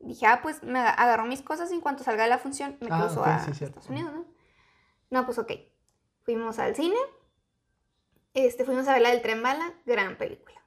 dije, 0.00 0.26
ah, 0.26 0.40
pues 0.42 0.62
me 0.62 0.78
aga- 0.80 0.92
agarró 0.94 1.24
mis 1.24 1.42
cosas 1.42 1.70
y 1.70 1.74
en 1.74 1.80
cuanto 1.80 2.02
salga 2.04 2.24
de 2.24 2.30
la 2.30 2.38
función 2.38 2.76
me 2.80 2.88
Ah, 2.90 3.00
cruzo 3.00 3.24
a 3.24 3.38
sí. 3.40 3.50
Estados 3.64 3.88
Unidos, 3.88 4.12
¿no? 4.12 4.24
No, 5.10 5.24
pues 5.26 5.38
ok. 5.38 5.52
Fuimos 6.24 6.58
al 6.58 6.74
cine. 6.74 6.96
Este, 8.34 8.64
fuimos 8.64 8.86
a 8.88 8.92
ver 8.92 9.02
la 9.02 9.10
del 9.10 9.22
Tren 9.22 9.42
Bala, 9.42 9.74
gran 9.86 10.16
película. 10.16 10.60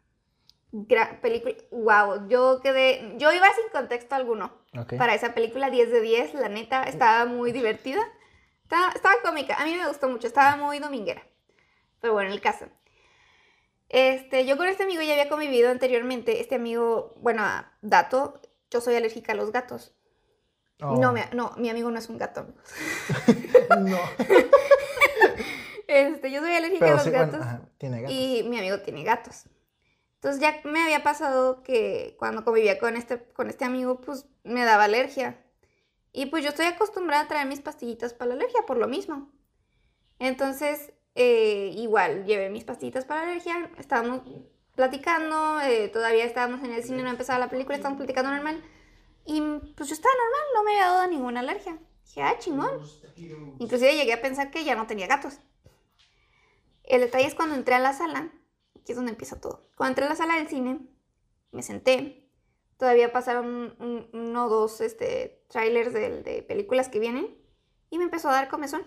Gran 0.71 1.21
película, 1.21 1.53
wow, 1.71 2.27
yo 2.27 2.59
quedé, 2.61 3.13
yo 3.17 3.31
iba 3.31 3.45
sin 3.53 3.69
contexto 3.71 4.15
alguno 4.15 4.51
para 4.97 5.13
esa 5.13 5.33
película 5.35 5.69
10 5.69 5.91
de 5.91 6.01
10, 6.01 6.33
la 6.33 6.49
neta, 6.49 6.83
estaba 6.83 7.25
muy 7.25 7.51
divertida. 7.51 8.01
Estaba, 8.63 8.91
estaba 8.91 9.15
cómica, 9.23 9.55
a 9.61 9.65
mí 9.65 9.75
me 9.75 9.87
gustó 9.87 10.09
mucho, 10.09 10.25
estaba 10.25 10.55
muy 10.55 10.79
dominguera. 10.79 11.21
Pero 12.01 12.13
bueno, 12.13 12.31
el 12.31 12.41
caso. 12.41 12.65
Este, 13.89 14.45
yo 14.45 14.57
con 14.57 14.67
este 14.67 14.83
amigo 14.83 15.01
ya 15.03 15.11
había 15.13 15.29
convivido 15.29 15.69
anteriormente. 15.69 16.41
Este 16.41 16.55
amigo, 16.55 17.13
bueno, 17.17 17.43
dato, 17.81 18.41
yo 18.73 18.81
soy 18.81 18.95
alérgica 18.95 19.33
a 19.33 19.35
los 19.35 19.51
gatos. 19.51 19.93
Oh. 20.81 20.97
No, 20.97 21.13
mi, 21.13 21.21
no, 21.33 21.53
mi 21.57 21.69
amigo 21.69 21.91
no 21.91 21.99
es 21.99 22.09
un 22.09 22.17
gato. 22.17 22.47
No. 23.79 23.97
Este, 25.85 26.31
yo 26.31 26.41
soy 26.41 26.53
alérgica 26.53 26.87
a 26.87 26.93
los 26.95 27.03
sí, 27.03 27.11
gatos. 27.11 27.37
bueno, 27.37 27.45
ajá, 27.45 27.61
tiene 27.77 28.01
gatos. 28.01 28.15
Y 28.15 28.43
mi 28.49 28.57
amigo 28.57 28.79
tiene 28.79 29.03
gatos. 29.03 29.45
Entonces 30.15 30.41
ya 30.41 30.59
me 30.63 30.81
había 30.81 31.03
pasado 31.03 31.61
que 31.61 32.15
cuando 32.17 32.43
convivía 32.43 32.79
con 32.79 32.95
este, 32.95 33.21
con 33.21 33.47
este 33.47 33.65
amigo, 33.65 34.01
pues 34.01 34.25
me 34.43 34.63
daba 34.65 34.85
alergia. 34.85 35.43
Y 36.11 36.27
pues 36.27 36.43
yo 36.43 36.49
estoy 36.49 36.65
acostumbrada 36.65 37.23
a 37.23 37.27
traer 37.27 37.47
mis 37.47 37.59
pastillitas 37.59 38.13
para 38.13 38.29
la 38.29 38.35
alergia 38.35 38.61
por 38.65 38.77
lo 38.77 38.87
mismo. 38.87 39.31
Entonces, 40.17 40.93
eh, 41.13 41.71
igual, 41.75 42.25
llevé 42.25 42.49
mis 42.49 42.63
pastillitas 42.63 43.05
para 43.05 43.25
la 43.25 43.31
alergia, 43.31 43.69
estábamos 43.77 44.21
platicando, 44.75 45.59
eh, 45.61 45.89
todavía 45.89 46.25
estábamos 46.25 46.63
en 46.63 46.73
el 46.73 46.83
cine, 46.83 47.03
no 47.03 47.09
empezaba 47.09 47.39
la 47.39 47.49
película, 47.49 47.75
estábamos 47.75 47.97
platicando 47.99 48.31
normal. 48.31 48.63
Y 49.25 49.41
pues 49.75 49.87
yo 49.89 49.95
estaba 49.95 50.13
normal, 50.15 50.41
no 50.55 50.63
me 50.63 50.71
había 50.71 50.85
dado 50.91 51.07
ninguna 51.07 51.39
alergia. 51.41 51.77
Dije, 52.05 52.21
ah, 52.21 52.35
chingón. 52.39 52.79
Inclusive 53.59 53.95
llegué 53.95 54.13
a 54.13 54.21
pensar 54.21 54.51
que 54.51 54.63
ya 54.63 54.75
no 54.75 54.87
tenía 54.87 55.07
gatos. 55.07 55.39
El 56.83 57.01
detalle 57.01 57.27
es 57.27 57.35
cuando 57.35 57.55
entré 57.55 57.75
a 57.75 57.79
la 57.79 57.93
sala, 57.93 58.31
aquí 58.75 58.91
es 58.91 58.95
donde 58.95 59.11
empieza 59.11 59.39
todo. 59.39 59.69
Cuando 59.77 59.91
entré 59.91 60.05
a 60.05 60.09
la 60.09 60.15
sala 60.15 60.35
del 60.35 60.47
cine, 60.49 60.79
me 61.51 61.63
senté. 61.63 62.29
Todavía 62.77 63.13
pasaron 63.13 63.45
un- 63.47 63.75
un- 63.79 64.09
uno 64.13 64.45
o 64.45 64.49
dos 64.49 64.81
este, 64.81 65.45
trailers 65.49 65.93
de, 65.93 66.21
de 66.23 66.43
películas 66.43 66.89
que 66.89 66.99
vienen 66.99 67.37
y 67.89 67.97
me 67.97 68.03
empezó 68.03 68.27
a 68.29 68.33
dar 68.33 68.49
comezón. 68.49 68.85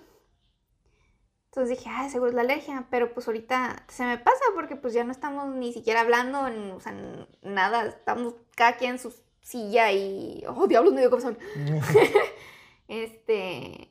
Entonces 1.57 1.79
dije, 1.79 1.89
ah, 1.91 2.07
seguro 2.11 2.29
es 2.29 2.35
la 2.35 2.43
alergia, 2.43 2.87
pero 2.91 3.15
pues 3.15 3.27
ahorita 3.29 3.87
se 3.89 4.05
me 4.05 4.19
pasa 4.19 4.45
porque 4.55 4.77
pues 4.77 4.93
ya 4.93 5.05
no 5.05 5.11
estamos 5.11 5.55
ni 5.55 5.73
siquiera 5.73 6.03
hablando, 6.03 6.43
o 6.77 6.81
sea, 6.81 6.95
nada, 7.41 7.87
estamos 7.87 8.35
cada 8.55 8.77
quien 8.77 8.91
en 8.91 8.99
su 8.99 9.15
silla 9.41 9.91
y, 9.91 10.45
oh, 10.49 10.67
diablos, 10.67 10.93
me 10.93 11.01
dio 11.01 11.09
comezón. 11.09 11.39
Este, 12.89 13.91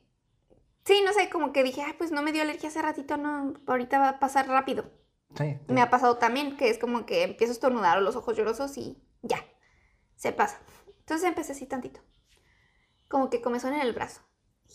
sí, 0.84 1.02
no 1.04 1.12
sé, 1.12 1.28
como 1.28 1.52
que 1.52 1.64
dije, 1.64 1.82
ah, 1.82 1.96
pues 1.98 2.12
no 2.12 2.22
me 2.22 2.30
dio 2.30 2.42
alergia 2.42 2.68
hace 2.68 2.80
ratito, 2.80 3.16
no, 3.16 3.54
ahorita 3.66 3.98
va 3.98 4.10
a 4.10 4.18
pasar 4.20 4.46
rápido. 4.46 4.84
Sí. 5.36 5.58
Me 5.66 5.82
ha 5.82 5.90
pasado 5.90 6.18
también, 6.18 6.56
que 6.56 6.70
es 6.70 6.78
como 6.78 7.04
que 7.04 7.24
empiezo 7.24 7.50
a 7.50 7.54
estornudar 7.54 7.98
o 7.98 8.00
los 8.00 8.14
ojos 8.14 8.36
llorosos 8.36 8.78
y 8.78 8.96
ya, 9.22 9.44
se 10.14 10.30
pasa. 10.30 10.60
Entonces 11.00 11.26
empecé 11.26 11.50
así 11.50 11.66
tantito, 11.66 12.00
como 13.08 13.28
que 13.28 13.42
comezón 13.42 13.74
en 13.74 13.80
el 13.80 13.92
brazo. 13.92 14.20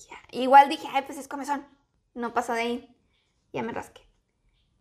Ya. 0.09 0.17
Igual 0.31 0.67
dije, 0.67 0.89
ay, 0.91 1.03
pues 1.03 1.17
es 1.17 1.29
comezón, 1.29 1.65
no 2.14 2.34
pasa 2.34 2.55
de 2.55 2.62
ahí. 2.62 2.97
Ya 3.53 3.64
me 3.64 3.74
rasqué. 3.74 4.01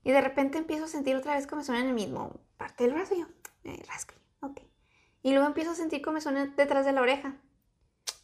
Y 0.03 0.13
de 0.13 0.21
repente 0.21 0.59
empiezo 0.59 0.85
a 0.85 0.89
sentir 0.89 1.17
otra 1.17 1.35
vez 1.35 1.47
comezón 1.47 1.77
en 1.77 1.89
el 1.89 1.95
mismo 1.95 2.41
parte 2.57 2.85
del 2.85 2.95
brazo. 2.95 3.15
Y 3.15 3.21
yo, 3.21 3.27
me 3.65 3.77
rasco, 3.89 4.15
ok. 4.41 4.61
Y 5.23 5.33
luego 5.33 5.47
empiezo 5.47 5.73
a 5.73 5.75
sentir 5.75 6.03
comezón 6.03 6.55
detrás 6.57 6.87
de 6.87 6.93
la 6.93 7.03
oreja. 7.03 7.37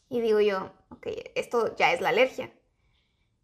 Y 0.09 0.21
digo 0.21 0.41
yo, 0.41 0.73
ok, 0.91 1.09
esto 1.35 1.75
ya 1.77 1.93
es 1.93 2.01
la 2.01 2.11
alergia. 2.11 2.53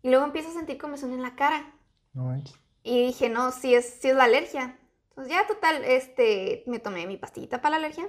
Y 0.02 0.08
luego 0.10 0.24
empiezo 0.24 0.50
a 0.50 0.54
sentir 0.54 0.78
comezón 0.78 1.12
en 1.12 1.22
la 1.22 1.36
cara. 1.36 1.74
No. 2.12 2.42
Y 2.82 3.06
dije, 3.06 3.28
no, 3.28 3.52
sí 3.52 3.74
es, 3.74 3.98
sí 4.00 4.08
es 4.08 4.16
la 4.16 4.24
alergia. 4.24 4.78
Entonces 5.10 5.32
ya 5.32 5.46
total, 5.46 5.84
este, 5.84 6.64
me 6.66 6.78
tomé 6.78 7.06
mi 7.06 7.16
pastillita 7.16 7.60
para 7.60 7.78
la 7.78 7.86
alergia. 7.86 8.08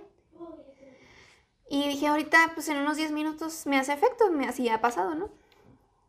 Y 1.69 1.87
dije, 1.87 2.07
ahorita, 2.07 2.51
pues 2.53 2.69
en 2.69 2.77
unos 2.77 2.97
10 2.97 3.11
minutos 3.11 3.65
me 3.65 3.77
hace 3.77 3.93
efecto, 3.93 4.31
me 4.31 4.47
así 4.47 4.69
ha 4.69 4.81
pasado, 4.81 5.15
¿no? 5.15 5.31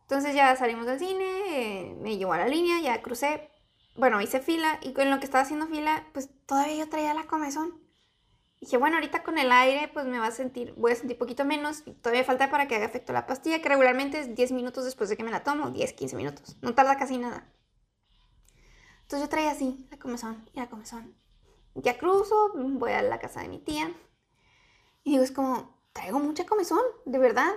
Entonces 0.05 0.35
ya 0.35 0.55
salimos 0.55 0.85
del 0.85 0.99
cine, 0.99 1.25
eh, 1.47 1.95
me 1.99 2.15
llevó 2.17 2.33
a 2.33 2.37
la 2.37 2.47
línea, 2.47 2.79
ya 2.79 3.01
crucé. 3.01 3.49
Bueno, 3.95 4.21
hice 4.21 4.39
fila 4.39 4.79
y 4.83 4.93
con 4.93 5.09
lo 5.09 5.19
que 5.19 5.25
estaba 5.25 5.43
haciendo 5.43 5.65
fila, 5.67 6.05
pues 6.13 6.29
todavía 6.45 6.75
yo 6.75 6.89
traía 6.89 7.15
la 7.15 7.25
comezón. 7.25 7.81
Dije, 8.61 8.77
bueno, 8.77 8.97
ahorita 8.97 9.23
con 9.23 9.37
el 9.39 9.51
aire, 9.51 9.89
pues 9.93 10.05
me 10.05 10.19
va 10.19 10.27
a 10.27 10.31
sentir, 10.31 10.73
voy 10.77 10.91
a 10.91 10.95
sentir 10.95 11.17
poquito 11.17 11.43
menos. 11.43 11.81
Y 11.85 11.93
todavía 11.93 12.23
falta 12.23 12.51
para 12.51 12.67
que 12.67 12.75
haga 12.75 12.85
efecto 12.85 13.13
la 13.13 13.25
pastilla, 13.25 13.61
que 13.61 13.69
regularmente 13.69 14.19
es 14.19 14.35
10 14.35 14.51
minutos 14.51 14.85
después 14.85 15.09
de 15.09 15.17
que 15.17 15.23
me 15.23 15.31
la 15.31 15.43
tomo, 15.43 15.71
10, 15.71 15.93
15 15.93 16.15
minutos. 16.15 16.57
No 16.61 16.75
tarda 16.75 16.97
casi 16.97 17.17
nada. 17.17 17.51
Entonces 19.01 19.27
yo 19.27 19.29
traía 19.29 19.51
así, 19.51 19.87
la 19.89 19.97
comezón 19.97 20.49
y 20.53 20.59
la 20.59 20.69
comezón. 20.69 21.15
Ya 21.75 21.97
cruzo, 21.97 22.53
voy 22.55 22.91
a 22.91 23.01
la 23.01 23.19
casa 23.19 23.41
de 23.41 23.49
mi 23.49 23.59
tía. 23.59 23.91
Y 25.03 25.11
digo, 25.11 25.23
es 25.23 25.31
como, 25.31 25.79
traigo 25.93 26.19
mucha 26.19 26.45
comezón, 26.45 26.81
de 27.05 27.19
verdad. 27.19 27.51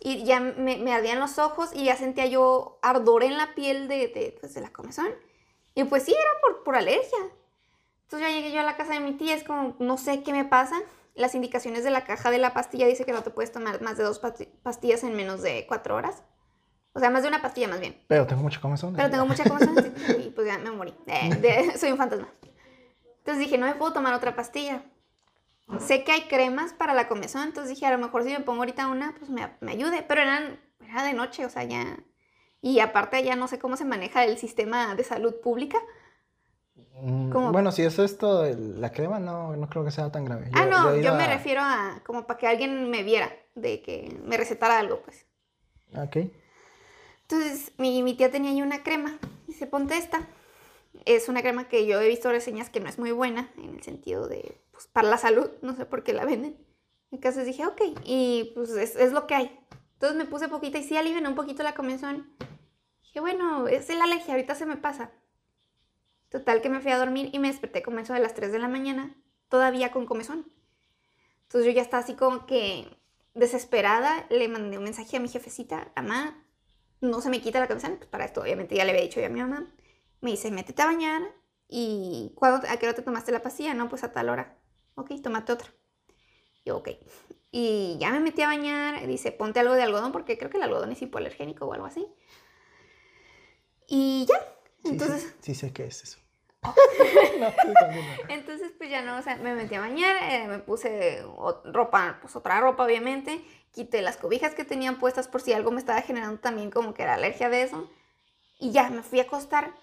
Y 0.00 0.24
ya 0.24 0.40
me, 0.40 0.76
me 0.78 0.92
ardían 0.94 1.20
los 1.20 1.38
ojos 1.38 1.70
y 1.74 1.84
ya 1.84 1.96
sentía 1.96 2.26
yo 2.26 2.78
ardor 2.82 3.22
en 3.22 3.36
la 3.36 3.54
piel 3.54 3.88
de, 3.88 4.08
de, 4.08 4.36
pues, 4.40 4.54
de 4.54 4.60
la 4.60 4.70
comezón. 4.72 5.08
Y 5.74 5.84
pues 5.84 6.04
sí, 6.04 6.12
era 6.12 6.40
por, 6.42 6.62
por 6.64 6.76
alergia. 6.76 7.18
Entonces 8.04 8.28
ya 8.28 8.34
llegué 8.34 8.52
yo 8.52 8.60
a 8.60 8.64
la 8.64 8.76
casa 8.76 8.92
de 8.92 9.00
mi 9.00 9.12
tía, 9.12 9.34
es 9.34 9.44
como, 9.44 9.76
no 9.78 9.96
sé 9.98 10.22
qué 10.22 10.32
me 10.32 10.44
pasa. 10.44 10.76
Las 11.14 11.34
indicaciones 11.34 11.84
de 11.84 11.90
la 11.90 12.04
caja 12.04 12.30
de 12.30 12.38
la 12.38 12.52
pastilla 12.54 12.86
dice 12.86 13.04
que 13.04 13.12
no 13.12 13.22
te 13.22 13.30
puedes 13.30 13.50
tomar 13.52 13.80
más 13.82 13.96
de 13.96 14.04
dos 14.04 14.20
pasti- 14.20 14.48
pastillas 14.62 15.02
en 15.04 15.14
menos 15.16 15.42
de 15.42 15.64
cuatro 15.66 15.94
horas. 15.96 16.22
O 16.92 17.00
sea, 17.00 17.10
más 17.10 17.22
de 17.22 17.28
una 17.28 17.42
pastilla 17.42 17.66
más 17.68 17.80
bien. 17.80 18.00
Pero 18.08 18.26
tengo 18.26 18.42
mucha 18.42 18.60
comezón. 18.60 18.94
Pero 18.94 19.10
tengo 19.10 19.26
mucha 19.26 19.44
comezón 19.44 19.94
y 20.24 20.30
pues 20.30 20.46
ya 20.46 20.58
me 20.58 20.70
morí. 20.70 20.94
Eh, 21.06 21.34
de- 21.40 21.78
soy 21.78 21.90
un 21.92 21.98
fantasma. 21.98 22.28
Entonces 23.18 23.38
dije, 23.38 23.58
no 23.58 23.66
me 23.66 23.74
puedo 23.74 23.92
tomar 23.92 24.14
otra 24.14 24.36
pastilla. 24.36 24.84
Sé 25.80 26.04
que 26.04 26.12
hay 26.12 26.22
cremas 26.28 26.72
para 26.72 26.94
la 26.94 27.08
comezón, 27.08 27.42
entonces 27.44 27.70
dije, 27.70 27.86
a 27.86 27.90
lo 27.90 27.98
mejor 27.98 28.22
si 28.22 28.30
me 28.30 28.40
pongo 28.40 28.60
ahorita 28.60 28.86
una, 28.88 29.14
pues 29.18 29.30
me, 29.30 29.48
me 29.60 29.72
ayude. 29.72 30.04
Pero 30.06 30.20
eran, 30.22 30.60
era 30.86 31.02
de 31.04 31.12
noche, 31.14 31.44
o 31.44 31.50
sea, 31.50 31.64
ya... 31.64 31.98
Y 32.60 32.80
aparte 32.80 33.22
ya 33.22 33.36
no 33.36 33.46
sé 33.48 33.58
cómo 33.58 33.76
se 33.76 33.84
maneja 33.84 34.24
el 34.24 34.38
sistema 34.38 34.94
de 34.94 35.04
salud 35.04 35.34
pública. 35.42 35.78
Mm, 37.02 37.30
como- 37.30 37.52
Bueno, 37.52 37.72
si 37.72 37.82
es 37.82 37.98
esto, 37.98 38.44
la 38.56 38.90
crema, 38.92 39.18
no, 39.18 39.54
no 39.56 39.68
creo 39.68 39.84
que 39.84 39.90
sea 39.90 40.10
tan 40.10 40.24
grave. 40.24 40.50
ah, 40.54 40.66
no, 40.66 40.90
he 40.92 40.96
yo 40.96 41.02
ido 41.02 41.14
me 41.16 41.24
a- 41.24 41.34
refiero 41.34 41.60
a 41.62 42.00
como 42.06 42.26
para 42.26 42.38
que 42.38 42.46
alguien 42.46 42.88
me 42.90 43.02
viera, 43.02 43.30
de 43.54 43.82
que 43.82 44.16
me 44.24 44.36
recetara 44.36 44.78
algo, 44.78 45.00
pues. 45.02 45.26
Ok. 45.96 46.30
Entonces, 47.22 47.72
mi, 47.78 48.02
mi 48.02 48.14
tía 48.14 48.30
tenía 48.30 48.50
ahí 48.50 48.62
una 48.62 48.82
crema. 48.82 49.18
Dice, 49.46 49.66
ponte 49.66 49.96
esta. 49.96 50.20
Es 51.04 51.28
una 51.28 51.42
crema 51.42 51.68
que 51.68 51.86
yo 51.86 52.00
he 52.00 52.08
visto 52.08 52.30
reseñas 52.30 52.70
que 52.70 52.80
no 52.80 52.88
es 52.88 52.98
muy 52.98 53.10
buena, 53.12 53.50
en 53.58 53.74
el 53.74 53.82
sentido 53.82 54.28
de, 54.28 54.58
pues, 54.74 54.86
para 54.88 55.08
la 55.08 55.16
salud. 55.18 55.50
No 55.62 55.74
sé 55.74 55.86
por 55.86 56.04
qué 56.04 56.12
la 56.12 56.26
venden. 56.26 56.56
Entonces 57.10 57.46
dije, 57.46 57.66
ok. 57.66 57.80
Y 58.04 58.52
pues 58.54 58.70
es, 58.70 58.96
es 58.96 59.12
lo 59.12 59.26
que 59.26 59.34
hay. 59.34 59.60
Entonces 59.94 60.18
me 60.18 60.26
puse 60.26 60.48
poquita 60.48 60.78
y 60.78 60.82
sí 60.82 60.96
alivianó 60.96 61.30
un 61.30 61.34
poquito 61.34 61.62
la 61.62 61.74
comezón. 61.74 62.34
Dije, 63.02 63.20
bueno, 63.20 63.68
es 63.68 63.88
la 63.88 64.04
alergia, 64.04 64.34
ahorita 64.34 64.54
se 64.54 64.66
me 64.66 64.76
pasa. 64.76 65.12
Total 66.28 66.60
que 66.60 66.68
me 66.68 66.80
fui 66.80 66.90
a 66.90 66.98
dormir 66.98 67.30
y 67.32 67.38
me 67.38 67.48
desperté 67.48 67.80
como 67.82 68.00
eso 68.00 68.12
de 68.12 68.18
las 68.18 68.34
3 68.34 68.50
de 68.50 68.58
la 68.58 68.66
mañana, 68.66 69.14
todavía 69.48 69.92
con 69.92 70.04
comezón. 70.04 70.52
Entonces 71.42 71.66
yo 71.66 71.76
ya 71.76 71.82
estaba 71.82 72.02
así 72.02 72.14
como 72.14 72.44
que 72.44 72.88
desesperada, 73.34 74.26
le 74.30 74.48
mandé 74.48 74.78
un 74.78 74.84
mensaje 74.84 75.16
a 75.16 75.20
mi 75.20 75.28
jefecita, 75.28 75.92
mamá, 75.94 76.44
no 77.00 77.20
se 77.20 77.30
me 77.30 77.40
quita 77.40 77.60
la 77.60 77.68
comezón, 77.68 77.98
pues 77.98 78.08
para 78.08 78.24
esto 78.24 78.40
obviamente 78.40 78.74
ya 78.74 78.84
le 78.84 78.90
había 78.90 79.02
dicho 79.02 79.20
yo 79.20 79.26
a 79.26 79.30
mi 79.30 79.40
mamá. 79.40 79.72
Me 80.20 80.32
dice, 80.32 80.50
métete 80.50 80.82
a 80.82 80.86
bañar 80.86 81.22
y 81.68 82.32
¿cuándo, 82.34 82.66
¿a 82.68 82.76
qué 82.78 82.86
hora 82.86 82.96
te 82.96 83.02
tomaste 83.02 83.30
la 83.30 83.42
pastilla? 83.42 83.74
No, 83.74 83.88
pues 83.88 84.02
a 84.02 84.12
tal 84.12 84.28
hora. 84.28 84.58
Ok, 84.96 85.10
tómate 85.22 85.52
otra. 85.52 85.68
Yo, 86.64 86.76
ok. 86.78 86.90
Y 87.50 87.96
ya 88.00 88.10
me 88.10 88.20
metí 88.20 88.42
a 88.42 88.48
bañar, 88.48 89.06
dice, 89.06 89.30
ponte 89.32 89.60
algo 89.60 89.74
de 89.74 89.82
algodón, 89.82 90.12
porque 90.12 90.38
creo 90.38 90.50
que 90.50 90.56
el 90.56 90.64
algodón 90.64 90.92
es 90.92 91.02
hipoalergénico 91.02 91.66
o 91.66 91.72
algo 91.72 91.86
así. 91.86 92.06
Y 93.86 94.26
ya. 94.28 94.34
Sí, 94.82 94.90
Entonces, 94.90 95.22
sí, 95.22 95.28
sí 95.40 95.54
sé 95.54 95.72
qué 95.72 95.84
es 95.84 96.02
eso. 96.02 96.18
no, 97.38 97.48
no. 97.48 97.98
entonces, 98.28 98.72
pues 98.76 98.90
ya 98.90 99.02
no, 99.02 99.18
o 99.18 99.22
sea, 99.22 99.36
me 99.36 99.54
metí 99.54 99.74
a 99.74 99.80
bañar, 99.80 100.16
eh, 100.22 100.48
me 100.48 100.58
puse 100.58 101.22
ropa, 101.64 102.18
pues 102.20 102.34
otra 102.36 102.60
ropa, 102.60 102.84
obviamente. 102.84 103.44
Quité 103.72 104.02
las 104.02 104.16
cobijas 104.16 104.54
que 104.54 104.64
tenían 104.64 104.98
puestas 104.98 105.28
por 105.28 105.40
si 105.40 105.52
algo 105.52 105.70
me 105.70 105.80
estaba 105.80 106.00
generando 106.02 106.40
también 106.40 106.70
como 106.70 106.94
que 106.94 107.02
era 107.02 107.14
alergia 107.14 107.48
de 107.50 107.62
eso. 107.62 107.90
Y 108.58 108.70
ya, 108.70 108.88
me 108.88 109.02
fui 109.02 109.20
a 109.20 109.24
acostar, 109.24 109.74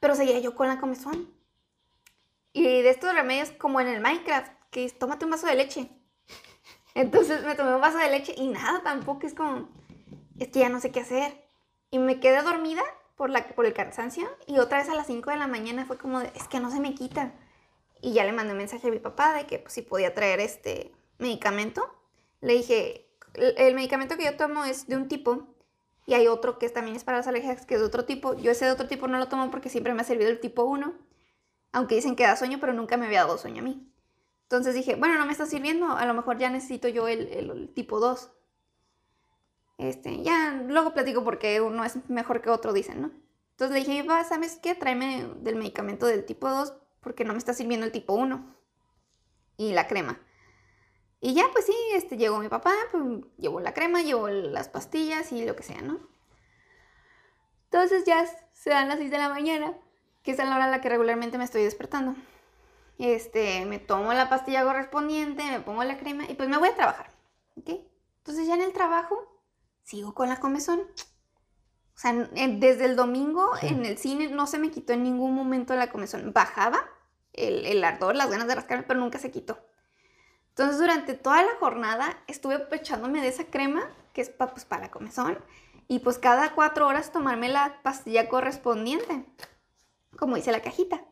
pero 0.00 0.14
seguía 0.14 0.38
yo 0.38 0.54
con 0.54 0.68
la 0.68 0.80
comezón. 0.80 1.32
Y 2.54 2.80
de 2.80 2.88
estos 2.88 3.12
remedios 3.12 3.50
como 3.50 3.80
en 3.80 3.88
el 3.88 4.00
Minecraft, 4.00 4.50
que 4.70 4.86
es 4.86 4.98
tómate 4.98 5.26
un 5.26 5.32
vaso 5.32 5.46
de 5.46 5.56
leche. 5.56 5.90
Entonces 6.94 7.44
me 7.44 7.54
tomé 7.54 7.74
un 7.74 7.80
vaso 7.82 7.98
de 7.98 8.08
leche 8.08 8.34
y 8.34 8.48
nada, 8.48 8.82
tampoco 8.82 9.26
es 9.26 9.34
como, 9.34 9.68
es 10.38 10.48
que 10.48 10.60
ya 10.60 10.70
no 10.70 10.80
sé 10.80 10.90
qué 10.90 11.00
hacer. 11.00 11.44
Y 11.90 11.98
me 11.98 12.20
quedé 12.20 12.40
dormida 12.40 12.82
por, 13.16 13.28
la, 13.28 13.46
por 13.48 13.66
el 13.66 13.74
cansancio 13.74 14.26
y 14.46 14.58
otra 14.58 14.78
vez 14.78 14.88
a 14.88 14.94
las 14.94 15.06
5 15.06 15.30
de 15.30 15.36
la 15.36 15.48
mañana 15.48 15.84
fue 15.84 15.98
como, 15.98 16.20
de, 16.20 16.32
es 16.34 16.48
que 16.48 16.60
no 16.60 16.70
se 16.70 16.80
me 16.80 16.94
quita. 16.94 17.34
Y 18.00 18.12
ya 18.12 18.24
le 18.24 18.32
mandé 18.32 18.52
un 18.52 18.58
mensaje 18.58 18.88
a 18.88 18.90
mi 18.90 18.98
papá 19.00 19.34
de 19.34 19.46
que 19.46 19.58
pues, 19.58 19.74
si 19.74 19.82
podía 19.82 20.14
traer 20.14 20.40
este 20.40 20.92
medicamento. 21.18 21.92
Le 22.40 22.54
dije, 22.54 23.08
el, 23.34 23.74
medicamento 23.74 24.16
que 24.16 24.24
yo 24.24 24.36
tomo 24.36 24.64
es 24.64 24.86
de 24.86 24.96
un 24.96 25.08
tipo 25.08 25.48
y 26.06 26.14
hay 26.14 26.26
otro 26.26 26.58
que 26.58 26.68
también 26.68 26.96
es 26.96 27.04
para 27.04 27.18
las 27.18 27.26
alergias 27.26 27.64
que 27.66 27.74
es 27.74 27.80
de 27.80 27.86
otro 27.86 28.04
tipo. 28.04 28.34
Yo 28.34 28.50
ese 28.50 28.66
de 28.66 28.72
otro 28.72 28.86
tipo 28.86 29.08
no 29.08 29.18
lo 29.18 29.28
tomo 29.28 29.50
porque 29.50 29.68
siempre 29.68 29.94
me 29.94 30.02
ha 30.02 30.04
servido 30.04 30.30
el 30.30 30.40
tipo 30.40 30.64
1, 30.64 30.92
aunque 31.74 31.96
dicen 31.96 32.14
que 32.14 32.22
da 32.22 32.36
sueño, 32.36 32.58
pero 32.60 32.72
nunca 32.72 32.96
me 32.96 33.06
había 33.06 33.24
dado 33.24 33.36
sueño 33.36 33.60
a 33.60 33.64
mí. 33.64 33.92
Entonces 34.44 34.74
dije, 34.74 34.94
bueno, 34.94 35.18
no 35.18 35.26
me 35.26 35.32
está 35.32 35.44
sirviendo, 35.44 35.88
a 35.88 36.06
lo 36.06 36.14
mejor 36.14 36.38
ya 36.38 36.48
necesito 36.48 36.86
yo 36.88 37.08
el, 37.08 37.72
tipo 37.74 37.98
2. 37.98 38.30
Este, 39.78 40.22
ya, 40.22 40.62
luego 40.68 40.94
platico 40.94 41.24
porque 41.24 41.60
uno 41.60 41.84
es 41.84 42.08
mejor 42.08 42.40
que 42.40 42.50
otro, 42.50 42.72
dicen, 42.72 43.02
¿no? 43.02 43.10
Entonces 43.50 43.74
le 43.74 43.84
dije, 43.84 44.04
papá, 44.04 44.22
¿sabes 44.22 44.60
qué? 44.62 44.76
Tráeme 44.76 45.26
del 45.40 45.56
medicamento 45.56 46.06
del 46.06 46.24
tipo 46.24 46.48
2 46.48 46.74
porque 47.00 47.24
no 47.24 47.32
me 47.32 47.38
está 47.38 47.52
sirviendo 47.54 47.84
el 47.84 47.92
tipo 47.92 48.14
1 48.14 48.54
y 49.56 49.72
la 49.72 49.88
crema. 49.88 50.20
Y 51.20 51.34
ya, 51.34 51.44
pues 51.52 51.66
sí, 51.66 51.74
este, 51.94 52.16
llegó 52.16 52.38
mi 52.38 52.48
papá, 52.48 52.72
pues, 52.92 53.02
llevó 53.36 53.58
la 53.58 53.74
crema, 53.74 54.02
llevó 54.02 54.28
las 54.28 54.68
pastillas 54.68 55.32
y 55.32 55.44
lo 55.44 55.56
que 55.56 55.64
sea, 55.64 55.82
¿no? 55.82 55.98
Entonces 57.64 58.04
ya 58.04 58.24
se 58.52 58.70
dan 58.70 58.88
las 58.88 58.98
6 58.98 59.10
de 59.10 59.18
la 59.18 59.28
mañana, 59.28 59.76
que 60.24 60.32
es 60.32 60.40
a 60.40 60.44
la 60.44 60.56
hora 60.56 60.64
a 60.64 60.68
la 60.70 60.80
que 60.80 60.88
regularmente 60.88 61.38
me 61.38 61.44
estoy 61.44 61.62
despertando. 61.62 62.16
Este, 62.98 63.64
me 63.66 63.78
tomo 63.78 64.12
la 64.14 64.28
pastilla 64.28 64.64
correspondiente, 64.64 65.44
me 65.44 65.60
pongo 65.60 65.84
la 65.84 65.98
crema 65.98 66.24
y 66.28 66.34
pues 66.34 66.48
me 66.48 66.56
voy 66.56 66.68
a 66.70 66.74
trabajar, 66.74 67.10
¿ok? 67.56 67.70
Entonces 68.18 68.46
ya 68.48 68.54
en 68.54 68.62
el 68.62 68.72
trabajo 68.72 69.40
sigo 69.82 70.14
con 70.14 70.28
la 70.28 70.40
comezón. 70.40 70.80
O 70.80 71.98
sea, 71.98 72.12
desde 72.12 72.86
el 72.86 72.96
domingo 72.96 73.54
Sí. 73.60 73.68
en 73.68 73.84
el 73.86 73.98
cine 73.98 74.28
no 74.28 74.46
se 74.48 74.58
me 74.58 74.70
quitó 74.70 74.92
en 74.94 75.04
ningún 75.04 75.34
momento 75.34 75.76
la 75.76 75.90
comezón. 75.90 76.32
Bajaba 76.32 76.80
el, 77.32 77.66
el 77.66 77.84
ardor, 77.84 78.16
las 78.16 78.30
ganas 78.30 78.48
de 78.48 78.54
rascarme, 78.56 78.84
pero 78.84 78.98
nunca 78.98 79.18
se 79.18 79.30
quitó. 79.30 79.58
Entonces 80.50 80.78
durante 80.78 81.14
toda 81.14 81.42
la 81.42 81.54
jornada 81.58 82.16
estuve 82.28 82.64
echándome 82.70 83.20
de 83.20 83.28
esa 83.28 83.44
crema, 83.44 83.82
que 84.12 84.20
es 84.22 84.30
pa- 84.30 84.48
pues, 84.52 84.64
para 84.64 84.82
la 84.82 84.90
comezón, 84.90 85.38
y 85.88 85.98
pues 85.98 86.18
cada 86.18 86.52
cuatro 86.54 86.86
horas 86.86 87.10
tomarme 87.12 87.48
la 87.48 87.80
pastilla 87.82 88.28
correspondiente, 88.28 89.24
como 90.18 90.36
dice 90.36 90.52
la 90.52 90.62
cajita. 90.62 91.04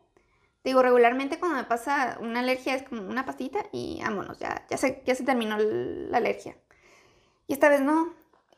Digo, 0.63 0.81
regularmente 0.81 1.39
cuando 1.39 1.57
me 1.57 1.65
pasa 1.65 2.17
una 2.21 2.39
alergia 2.39 2.75
es 2.75 2.83
como 2.83 3.01
una 3.01 3.25
pastita 3.25 3.65
y 3.71 3.99
vámonos, 4.01 4.39
ya, 4.39 4.65
ya, 4.69 4.77
se, 4.77 5.03
ya 5.05 5.13
se 5.13 5.23
terminó 5.23 5.57
la 5.57 6.17
alergia. 6.17 6.55
Y 7.47 7.53
esta 7.53 7.69
vez 7.69 7.81
no. 7.81 8.13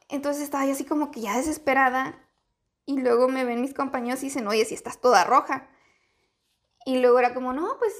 Entonces 0.09 0.43
estaba 0.43 0.65
yo 0.65 0.73
así 0.73 0.85
como 0.85 1.11
que 1.11 1.21
ya 1.21 1.37
desesperada. 1.37 2.21
Y 2.85 2.99
luego 2.99 3.27
me 3.27 3.43
ven 3.43 3.61
mis 3.61 3.73
compañeros 3.73 4.21
y 4.21 4.27
dicen, 4.27 4.47
oye, 4.47 4.65
si 4.65 4.75
estás 4.75 5.01
toda 5.01 5.23
roja. 5.23 5.67
Y 6.85 6.99
luego 6.99 7.17
era 7.17 7.33
como, 7.33 7.51
no, 7.51 7.77
pues, 7.79 7.93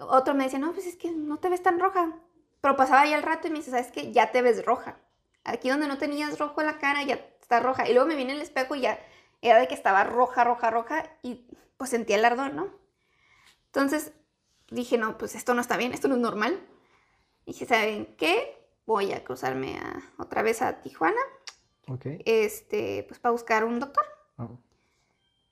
otro 0.00 0.34
me 0.34 0.44
decía, 0.44 0.58
no, 0.58 0.72
pues 0.72 0.86
es 0.86 0.96
que 0.96 1.10
no 1.10 1.38
te 1.38 1.48
ves 1.48 1.62
tan 1.62 1.80
roja. 1.80 2.12
Pero 2.60 2.76
pasaba 2.76 3.06
ya 3.06 3.16
el 3.16 3.22
rato 3.22 3.48
y 3.48 3.50
me 3.50 3.58
dice, 3.58 3.70
¿sabes 3.70 3.90
qué? 3.90 4.12
Ya 4.12 4.30
te 4.30 4.42
ves 4.42 4.64
roja. 4.66 4.98
Aquí 5.44 5.70
donde 5.70 5.88
no 5.88 5.96
tenías 5.96 6.38
rojo 6.38 6.62
la 6.62 6.78
cara, 6.78 7.02
ya 7.04 7.14
está 7.40 7.60
roja. 7.60 7.88
Y 7.88 7.94
luego 7.94 8.06
me 8.06 8.16
viene 8.16 8.32
el 8.32 8.42
espejo 8.42 8.74
y 8.74 8.82
ya 8.82 8.98
era 9.40 9.58
de 9.58 9.68
que 9.68 9.74
estaba 9.74 10.04
roja, 10.04 10.44
roja, 10.44 10.70
roja. 10.70 11.04
Pues 11.78 11.88
sentía 11.90 12.16
el 12.16 12.24
ardor, 12.26 12.52
¿no? 12.52 12.68
Entonces 13.66 14.12
dije, 14.70 14.98
no, 14.98 15.16
pues 15.16 15.34
esto 15.34 15.54
no 15.54 15.62
está 15.62 15.76
bien, 15.78 15.92
esto 15.94 16.08
no 16.08 16.16
es 16.16 16.20
normal. 16.20 16.60
Dije, 17.46 17.64
¿saben 17.64 18.14
qué? 18.16 18.54
Voy 18.84 19.12
a 19.12 19.24
cruzarme 19.24 19.78
a- 19.78 20.02
otra 20.18 20.42
vez 20.42 20.60
a 20.60 20.82
Tijuana, 20.82 21.20
Ok. 21.86 22.04
este, 22.26 23.04
pues 23.08 23.18
para 23.20 23.32
buscar 23.32 23.64
un 23.64 23.80
doctor. 23.80 24.04
Ah, 24.36 24.48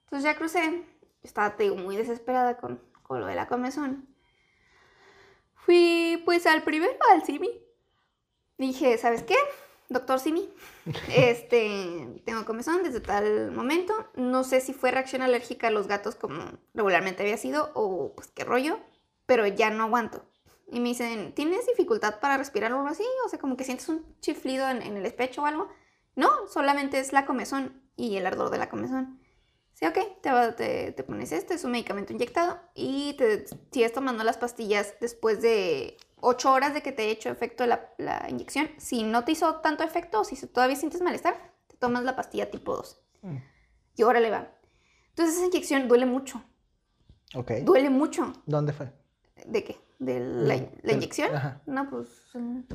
Entonces 0.05 0.24
ya 0.24 0.37
crucé. 0.37 0.85
Estaba, 1.22 1.57
te 1.57 1.64
digo, 1.64 1.77
muy 1.77 1.97
desesperada 1.97 2.57
con, 2.59 2.81
con 3.03 3.20
lo 3.20 3.27
de 3.27 3.35
la 3.35 3.49
comezón. 3.49 4.07
Fui 5.55 6.22
pues 6.24 6.47
al 6.47 6.62
primero, 6.62 6.93
al 7.12 7.24
Simi. 7.24 7.51
Dije, 8.59 8.97
¿sabes 8.99 9.22
qué? 9.22 9.37
Doctor 9.89 10.18
Simi, 10.18 10.49
este, 11.14 12.20
tengo 12.24 12.45
comezón 12.45 12.82
desde 12.82 13.01
tal 13.01 13.53
momento. 13.53 13.95
No 14.14 14.43
sé 14.43 14.61
si 14.61 14.72
fue 14.72 14.91
reacción 14.91 15.22
alérgica 15.22 15.68
a 15.68 15.70
los 15.70 15.87
gatos 15.87 16.16
como 16.16 16.43
regularmente 16.74 17.22
había 17.22 17.37
sido 17.37 17.70
o 17.74 18.12
pues 18.14 18.28
qué 18.28 18.45
rollo, 18.45 18.80
pero 19.26 19.47
ya 19.47 19.70
no 19.70 19.84
aguanto. 19.84 20.24
Y 20.68 20.80
me 20.80 20.89
dicen, 20.89 21.32
¿tienes 21.34 21.66
dificultad 21.66 22.18
para 22.18 22.37
respirar 22.37 22.72
o 22.72 22.76
algo 22.78 22.89
así? 22.89 23.05
O 23.24 23.28
sea, 23.28 23.39
como 23.39 23.57
que 23.57 23.64
sientes 23.64 23.89
un 23.89 24.05
chiflido 24.20 24.68
en, 24.68 24.82
el 24.82 25.14
pecho 25.14 25.43
o 25.43 25.47
algo. 25.47 25.68
No, 26.16 26.49
solamente 26.49 26.99
es 26.99 27.12
la 27.12 27.24
comezón 27.24 27.80
y 27.95 28.16
el 28.16 28.26
ardor 28.26 28.51
de 28.51 28.59
la 28.59 28.68
comezón. 28.68 29.20
Sí, 29.74 29.84
ok, 29.87 29.99
te, 30.22 30.93
te 30.93 31.03
pones 31.05 31.30
este, 31.32 31.55
es 31.55 31.64
un 31.64 31.72
medicamento 31.72 32.12
inyectado 32.12 32.59
y 32.74 33.14
te 33.14 33.45
sigues 33.70 33.93
tomando 33.93 34.24
las 34.24 34.39
pastillas 34.39 34.95
después 35.01 35.43
de 35.43 35.99
8 36.21 36.53
horas 36.53 36.75
de 36.75 36.83
que 36.83 36.93
te 36.93 37.05
he 37.05 37.11
hecho 37.11 37.31
efecto 37.31 37.67
la, 37.67 37.91
la 37.99 38.27
inyección. 38.29 38.69
Si 38.79 39.03
no 39.03 39.25
te 39.25 39.33
hizo 39.33 39.57
tanto 39.57 39.85
efecto 39.85 40.21
o 40.21 40.25
si 40.25 40.35
todavía 40.47 40.77
sientes 40.77 41.03
malestar, 41.03 41.37
te 41.67 41.77
tomas 41.77 42.05
la 42.05 42.17
pastilla 42.17 42.51
tipo 42.51 42.75
2. 42.77 43.03
Mm. 43.23 43.37
Y 43.97 44.03
órale 44.03 44.31
va. 44.31 44.49
Entonces 45.11 45.37
esa 45.37 45.47
inyección 45.47 45.89
duele 45.89 46.05
mucho, 46.07 46.43
Ok. 47.35 47.53
duele 47.62 47.89
mucho. 47.91 48.33
¿Dónde 48.45 48.73
fue? 48.73 48.93
¿De 49.47 49.64
qué? 49.64 49.79
¿De 49.99 50.21
la, 50.21 50.57
inyección? 50.93 51.35
ajá. 51.35 51.62
No, 51.67 51.89
pues 51.89 52.09
en, 52.35 52.67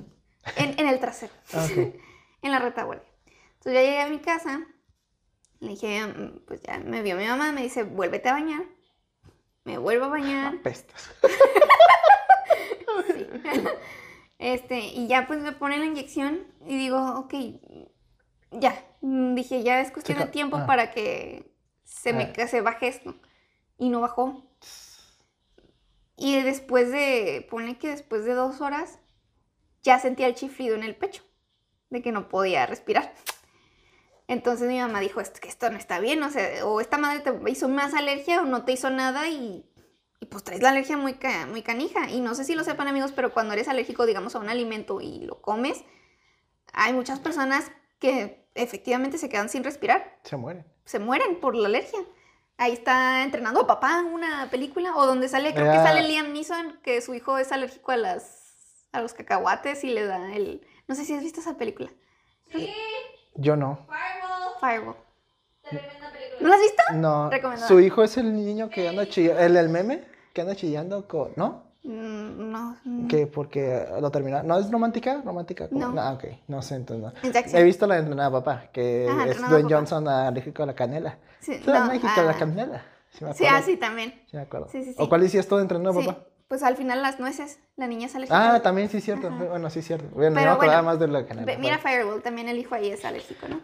en 0.55 0.87
el 0.87 0.99
trasero. 0.99 1.33
Ah, 1.53 1.67
en 2.41 2.51
la 2.51 2.59
retaguardia. 2.59 3.07
Entonces 3.53 3.73
ya 3.73 3.81
llegué 3.81 4.01
a 4.01 4.07
mi 4.09 4.17
casa, 4.19 4.65
le 5.59 5.69
dije, 5.69 6.03
mm, 6.07 6.39
pues 6.47 6.61
ya 6.63 6.79
me 6.79 7.03
vio 7.03 7.15
mi 7.15 7.27
mamá, 7.27 7.51
me 7.51 7.61
dice, 7.61 7.83
vuélvete 7.83 8.29
a 8.29 8.33
bañar. 8.33 8.63
Me 9.63 9.77
vuelvo 9.77 10.05
a 10.05 10.09
bañar. 10.09 10.59
Pestas. 10.63 11.11
Sí. 13.07 13.27
Este, 14.41 14.79
y 14.79 15.05
ya 15.05 15.27
pues 15.27 15.39
me 15.43 15.51
pone 15.51 15.77
la 15.77 15.85
inyección 15.85 16.47
y 16.65 16.75
digo, 16.75 16.97
ok, 17.19 17.35
ya. 18.49 18.75
Dije, 19.01 19.61
ya 19.61 19.81
es 19.81 19.91
cuestión 19.91 20.17
de 20.17 20.25
tiempo 20.25 20.57
ah. 20.57 20.65
para 20.65 20.89
que 20.89 21.53
se 21.83 22.11
me 22.11 22.23
Ah. 22.23 22.33
que 22.33 22.47
se 22.47 22.61
baje 22.61 22.87
esto. 22.87 23.13
Y 23.77 23.89
no 23.89 24.01
bajó. 24.01 24.43
Y 26.17 26.41
después 26.41 26.91
de, 26.91 27.47
pone 27.51 27.77
que 27.77 27.89
después 27.89 28.25
de 28.25 28.33
dos 28.33 28.61
horas, 28.61 28.97
ya 29.83 29.99
sentía 29.99 30.25
el 30.25 30.35
chiflido 30.35 30.75
en 30.75 30.83
el 30.83 30.95
pecho, 30.95 31.23
de 31.91 32.01
que 32.01 32.11
no 32.11 32.27
podía 32.27 32.65
respirar. 32.65 33.13
Entonces 34.27 34.67
mi 34.67 34.79
mamá 34.79 35.01
dijo, 35.01 35.19
es 35.19 35.29
que 35.31 35.49
esto 35.49 35.69
no 35.69 35.77
está 35.77 35.99
bien, 35.99 36.23
o 36.23 36.29
sea, 36.29 36.65
o 36.65 36.79
esta 36.79 36.97
madre 36.97 37.19
te 37.19 37.51
hizo 37.51 37.67
más 37.69 37.93
alergia 37.93 38.41
o 38.41 38.45
no 38.45 38.63
te 38.63 38.71
hizo 38.71 38.89
nada 38.89 39.27
y, 39.29 39.65
y 40.21 40.27
pues 40.27 40.43
traes 40.43 40.61
la 40.61 40.69
alergia 40.69 40.95
muy, 40.97 41.15
ca- 41.15 41.47
muy 41.47 41.61
canija. 41.63 42.09
Y 42.09 42.21
no 42.21 42.35
sé 42.35 42.43
si 42.45 42.55
lo 42.55 42.63
sepan 42.63 42.87
amigos, 42.87 43.11
pero 43.11 43.33
cuando 43.33 43.53
eres 43.53 43.67
alérgico, 43.67 44.05
digamos, 44.05 44.35
a 44.35 44.39
un 44.39 44.49
alimento 44.49 45.01
y 45.01 45.19
lo 45.25 45.41
comes, 45.41 45.83
hay 46.73 46.93
muchas 46.93 47.19
personas 47.19 47.71
que 47.99 48.45
efectivamente 48.55 49.17
se 49.17 49.27
quedan 49.29 49.49
sin 49.49 49.63
respirar 49.63 50.19
Se 50.23 50.37
mueren. 50.37 50.65
se 50.85 50.99
mueren 50.99 51.39
por 51.39 51.55
la 51.55 51.67
alergia. 51.67 51.99
Ahí 52.57 52.73
está 52.73 53.23
entrenando 53.23 53.61
a 53.61 53.67
papá 53.67 54.01
una 54.01 54.47
película 54.51 54.95
o 54.95 55.05
donde 55.07 55.27
sale, 55.27 55.53
creo 55.53 55.65
que 55.65 55.71
Era- 55.71 55.83
sale 55.83 56.03
Liam 56.07 56.31
Neeson, 56.33 56.79
que 56.83 57.01
su 57.01 57.13
hijo 57.15 57.37
es 57.39 57.51
alérgico 57.51 57.91
a 57.91 57.97
las 57.97 58.39
a 58.93 59.01
los 59.01 59.13
cacahuates 59.13 59.83
y 59.85 59.89
le 59.89 60.05
da 60.05 60.35
el 60.35 60.67
no 60.87 60.95
sé 60.95 61.05
si 61.05 61.13
has 61.15 61.23
visto 61.23 61.39
esa 61.39 61.57
película. 61.57 61.89
Sí, 62.51 62.71
Yo 63.35 63.55
no. 63.55 63.87
Fireball. 63.87 64.53
Fireball. 64.59 64.95
Tremenda 65.63 66.11
película. 66.11 66.41
¿No 66.41 66.47
la 66.49 66.55
has 66.55 66.61
visto? 66.61 66.83
No. 66.93 67.29
Recomendada. 67.29 67.67
Su 67.69 67.79
hijo 67.79 68.03
es 68.03 68.17
el 68.17 68.35
niño 68.35 68.69
que 68.69 68.87
anda 68.89 69.07
chillando. 69.07 69.41
El 69.41 69.53
del 69.53 69.69
meme 69.69 70.03
que 70.33 70.41
anda 70.41 70.55
chillando 70.55 71.07
con. 71.07 71.31
¿No? 71.35 71.63
Mm, 71.83 72.51
No. 72.51 72.77
mm. 72.83 73.07
Que 73.07 73.27
porque 73.27 73.85
lo 73.99 74.11
terminaron. 74.11 74.47
¿No 74.47 74.59
es 74.59 74.69
romántica? 74.71 75.21
¿Romántica? 75.25 75.67
¿Cómo? 75.67 75.87
No. 75.89 76.01
Ah, 76.01 76.13
ok. 76.13 76.25
No 76.47 76.61
sé, 76.61 76.75
entonces 76.75 77.13
no. 77.23 77.29
Es. 77.39 77.53
He 77.53 77.63
visto 77.63 77.87
la 77.87 77.95
de 77.95 78.01
entrenada 78.01 78.31
papá, 78.31 78.65
que 78.71 79.07
Ajá, 79.09 79.25
es 79.25 79.41
Dwayne. 79.49 79.73
Johnson 79.73 80.07
alérgico 80.07 80.63
a 80.63 80.67
la 80.67 80.75
canela. 80.75 81.17
Sí, 81.39 81.59
no, 81.65 81.85
México, 81.87 82.07
ah, 82.15 82.21
la 82.23 82.33
canela. 82.37 82.83
Sí, 83.09 83.25
me 83.25 83.33
Sí, 83.33 83.45
así 83.45 83.77
también. 83.77 84.11
Sí, 84.29 84.37
me 84.37 84.43
acuerdo. 84.43 84.67
Sí, 84.71 84.83
sí, 84.83 84.91
sí. 84.91 84.95
¿O 84.99 85.09
cuál 85.09 85.23
hiciste 85.23 85.47
tú 85.49 85.55
de 85.57 85.63
entrenada 85.63 85.93
papá? 85.99 86.19
pues 86.47 86.63
al 86.63 86.75
final 86.75 87.01
las 87.01 87.17
nueces, 87.19 87.59
la 87.77 87.87
niña 87.87 88.07
es 88.07 88.15
alérgica. 88.15 88.55
Ah, 88.55 88.61
también 88.61 88.89
sí, 88.89 88.99
cierto. 88.99 89.27
Ajá. 89.29 89.43
Bueno, 89.45 89.69
sí, 89.69 89.81
cierto. 89.81 90.05
Bueno, 90.13 90.35
Pero 90.35 90.41
yo 90.41 90.51
me 90.51 90.51
acordaba 90.51 90.81
bueno, 90.81 90.83
más 90.83 90.99
de 90.99 91.07
la 91.07 91.25
canela. 91.25 91.45
Mira 91.57 91.77
Bueno. 91.77 91.79
Fireball, 91.79 92.21
también 92.21 92.49
el 92.49 92.59
hijo 92.59 92.75
ahí 92.75 92.89
es 92.91 93.05
alérgico, 93.05 93.47
¿no? 93.47 93.61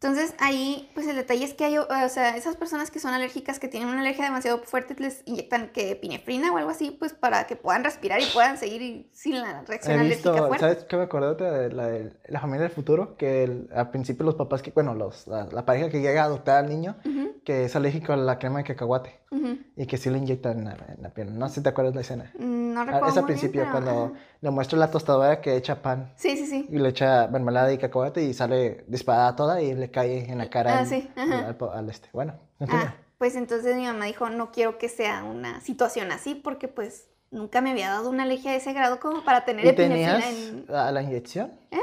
Entonces 0.00 0.32
ahí, 0.38 0.88
pues 0.94 1.08
el 1.08 1.16
detalle 1.16 1.44
es 1.44 1.54
que 1.54 1.64
hay, 1.64 1.76
o 1.76 1.86
sea, 2.08 2.36
esas 2.36 2.54
personas 2.54 2.92
que 2.92 3.00
son 3.00 3.14
alérgicas, 3.14 3.58
que 3.58 3.66
tienen 3.66 3.88
una 3.88 3.98
alergia 4.00 4.24
demasiado 4.26 4.58
fuerte, 4.62 4.94
les 4.98 5.22
inyectan 5.26 5.70
que 5.72 5.90
epinefrina 5.90 6.52
o 6.52 6.56
algo 6.56 6.70
así, 6.70 6.92
pues 6.92 7.14
para 7.14 7.48
que 7.48 7.56
puedan 7.56 7.82
respirar 7.82 8.20
y 8.20 8.26
puedan 8.26 8.58
seguir 8.58 9.08
sin 9.12 9.40
la 9.40 9.62
reacción 9.62 9.96
He 9.96 10.00
alérgica 10.00 10.30
visto, 10.30 10.46
fuerte. 10.46 10.60
¿sabes 10.60 10.84
qué 10.84 10.96
me 10.96 11.02
acordé 11.02 11.44
de 11.50 11.70
la 11.72 11.88
de 11.88 12.12
la 12.28 12.38
familia 12.40 12.62
del 12.62 12.70
futuro? 12.70 13.16
Que 13.16 13.42
el- 13.42 13.68
al 13.74 13.90
principio 13.90 14.24
los 14.24 14.36
papás 14.36 14.62
que, 14.62 14.70
bueno, 14.70 14.94
los, 14.94 15.26
la, 15.26 15.46
la 15.46 15.66
pareja 15.66 15.90
que 15.90 16.00
llega 16.00 16.22
a 16.22 16.26
adoptar 16.26 16.58
al 16.64 16.70
niño, 16.70 16.96
Ujú, 17.04 17.32
que 17.44 17.64
es 17.64 17.74
alérgico 17.74 18.12
a 18.12 18.16
la 18.16 18.38
crema 18.38 18.58
de 18.58 18.64
cacahuate 18.66 19.18
ujú. 19.32 19.58
y 19.76 19.86
que 19.86 19.96
sí 19.96 20.10
le 20.10 20.18
inyectan 20.18 20.58
en 20.60 20.64
la, 20.66 20.76
en 20.96 21.02
la 21.02 21.10
piel. 21.10 21.36
No 21.36 21.48
sé 21.48 21.56
si 21.56 21.62
te 21.64 21.70
acuerdas 21.70 21.92
de 21.94 21.96
la 21.96 22.00
escena. 22.02 22.32
Mm, 22.38 22.72
No 22.74 22.80
Ah, 22.82 22.84
recuerdo. 22.84 23.08
es 23.08 23.16
al 23.16 23.22
muy 23.24 23.26
bien, 23.34 23.40
principio, 23.40 23.62
pero, 23.62 23.72
cuando. 23.72 24.12
Le 24.40 24.50
muestra 24.50 24.78
la 24.78 24.90
tostadora 24.90 25.40
que 25.40 25.56
echa 25.56 25.82
pan 25.82 26.12
Sí, 26.16 26.36
sí, 26.36 26.46
sí. 26.46 26.66
y 26.70 26.78
le 26.78 26.88
echa 26.90 27.26
mermelada 27.28 27.72
y 27.72 27.78
cacahuate 27.78 28.22
y 28.22 28.34
sale 28.34 28.84
disparada 28.86 29.34
toda 29.36 29.60
y 29.60 29.74
le 29.74 29.90
cae 29.90 30.30
en 30.30 30.38
la 30.38 30.48
cara 30.48 30.78
Ah, 30.80 30.84
sí, 30.86 31.10
al, 31.16 31.90
este. 31.90 32.08
Bueno, 32.12 32.34
Ah, 32.68 32.94
pues 33.18 33.34
entonces 33.34 33.74
mi 33.76 33.84
mamá 33.86 34.04
dijo, 34.04 34.30
no 34.30 34.50
quiero 34.52 34.78
que 34.78 34.88
sea 34.88 35.24
una 35.24 35.60
situación 35.60 36.12
así, 36.12 36.34
porque 36.36 36.68
pues 36.68 37.08
nunca 37.30 37.60
me 37.60 37.72
había 37.72 37.90
dado 37.90 38.10
una 38.10 38.22
alergia 38.22 38.52
de 38.52 38.58
ese 38.58 38.72
grado 38.72 39.00
como 39.00 39.24
para 39.24 39.44
tener 39.44 39.66
¿Y 39.66 39.72
tenías 39.74 40.24
en... 40.24 40.64
la, 40.68 40.92
la 40.92 41.02
inyección? 41.02 41.52
¿Eh? 41.72 41.80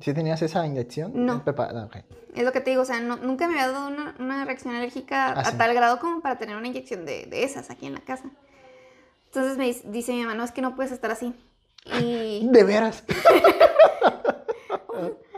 ¿Sí 0.00 0.14
tenías 0.14 0.40
esa 0.42 0.64
inyección? 0.64 1.12
No. 1.26 1.42
Ah. 1.46 1.88
Es 2.34 2.44
lo 2.44 2.52
que 2.52 2.60
te 2.60 2.70
digo, 2.70 2.82
o 2.82 2.84
sea, 2.86 3.00
no- 3.00 3.16
nunca 3.16 3.48
me 3.48 3.54
había 3.60 3.72
dado 3.72 3.88
una, 3.88 4.14
una 4.18 4.44
reacción 4.44 4.74
alérgica 4.74 5.28
Ah, 5.32 5.40
a 5.40 5.44
sí. 5.44 5.58
tal 5.58 5.74
grado 5.74 5.98
como 5.98 6.20
para 6.20 6.38
tener 6.38 6.56
una 6.56 6.68
inyección 6.68 7.04
de, 7.04 7.26
de 7.26 7.42
esas 7.44 7.68
aquí 7.70 7.86
en 7.86 7.94
la 7.94 8.00
casa. 8.00 8.30
Entonces 9.26 9.58
me 9.58 9.64
dice, 9.66 9.82
dice 9.90 10.12
mi 10.12 10.22
mamá, 10.22 10.34
no, 10.34 10.44
es 10.44 10.52
que 10.52 10.62
no 10.62 10.74
puedes 10.74 10.92
estar 10.92 11.10
así. 11.10 11.34
Y 12.00 12.48
De 12.50 12.64
veras. 12.64 13.04
no, 13.08 13.14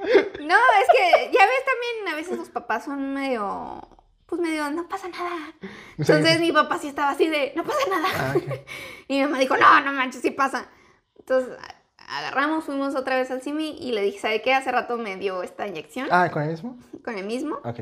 es 0.03 0.89
que 0.93 1.31
ya 1.33 1.47
ves 1.47 1.65
también, 1.65 2.09
a 2.13 2.17
veces 2.17 2.37
los 2.39 2.49
papás 2.49 2.85
son 2.85 3.13
medio, 3.15 3.81
pues 4.27 4.41
medio, 4.41 4.71
no 4.71 4.89
pasa 4.89 5.09
nada. 5.09 5.53
Entonces 5.99 6.41
mi 6.41 6.53
papá 6.53 6.79
sí 6.79 6.89
estaba 6.89 7.11
así 7.11 7.29
de, 7.29 7.53
no 7.57 7.65
pasa 7.65 7.79
nada. 7.89 8.09
Ah. 8.15 8.35
Y 9.09 9.15
mi 9.19 9.25
mamá 9.25 9.39
dijo, 9.41 9.57
no, 9.57 9.81
no 9.81 9.93
manches, 9.93 10.23
sí 10.23 10.31
pasa. 10.31 10.69
Entonces 11.19 11.57
agarramos, 12.09 12.65
fuimos 12.65 12.95
otra 12.95 13.17
vez 13.17 13.31
al 13.33 13.43
CIMI 13.43 13.77
y 13.81 13.91
le 13.93 14.03
dije, 14.03 14.19
¿sabe 14.21 14.41
qué? 14.43 14.55
Hace 14.55 14.71
rato 14.71 14.97
me 14.99 15.17
dio 15.17 15.43
esta 15.43 15.67
inyección 15.67 16.07
Ah, 16.11 16.31
¿con 16.33 16.43
el 16.43 16.51
mismo? 16.51 16.79
con 17.05 17.19
el 17.19 17.25
mismo. 17.27 17.57
Ok. 17.65 17.81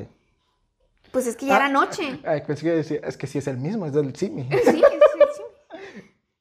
Pues 1.13 1.27
es 1.27 1.37
que 1.37 1.47
ya 1.47 1.55
Ah, 1.55 1.59
era 1.59 1.69
noche. 1.69 2.19
Ay, 2.25 2.43
pensé 2.47 2.65
que 2.65 2.71
decía, 2.71 3.01
es 3.03 3.17
que 3.17 3.27
sí 3.27 3.39
es 3.39 3.47
el 3.47 3.59
mismo, 3.59 3.87
es 3.87 3.93
del 3.93 4.15
sí, 4.17 4.27
sí. 4.65 4.83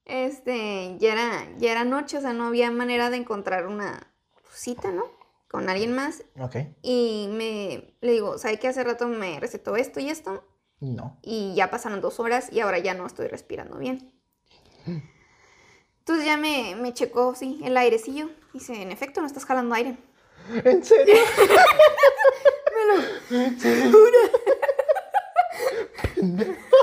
Este, 0.07 0.95
ya 0.99 1.11
era, 1.11 1.47
ya 1.57 1.71
era 1.71 1.83
noche, 1.83 2.17
o 2.17 2.21
sea, 2.21 2.31
no 2.31 2.47
había 2.47 2.71
manera 2.71 3.09
de 3.09 3.17
encontrar 3.17 3.67
una 3.67 4.07
cita, 4.53 4.89
¿no? 4.91 5.03
Con 5.49 5.69
alguien 5.69 5.93
más. 5.93 6.23
Ok. 6.39 6.55
Y 6.81 7.27
me, 7.31 7.93
le 7.99 8.11
digo, 8.13 8.37
¿sabe 8.37 8.57
qué? 8.57 8.69
Hace 8.69 8.85
rato 8.85 9.07
me 9.07 9.37
recetó 9.39 9.75
esto 9.75 9.99
y 9.99 10.09
esto. 10.09 10.45
No. 10.79 11.17
Y 11.21 11.55
ya 11.55 11.69
pasaron 11.69 11.99
dos 11.99 12.21
horas 12.21 12.47
y 12.51 12.61
ahora 12.61 12.79
ya 12.79 12.93
no 12.93 13.05
estoy 13.05 13.27
respirando 13.27 13.77
bien. 13.77 14.13
Entonces 15.99 16.25
ya 16.25 16.37
me, 16.37 16.75
me 16.75 16.93
checó, 16.93 17.35
sí, 17.35 17.59
el 17.63 17.75
airecillo. 17.75 18.29
Dice, 18.53 18.81
en 18.81 18.91
efecto, 18.91 19.19
no 19.19 19.27
estás 19.27 19.43
jalando 19.43 19.75
aire. 19.75 19.97
¿En 20.63 20.83
serio? 20.85 21.15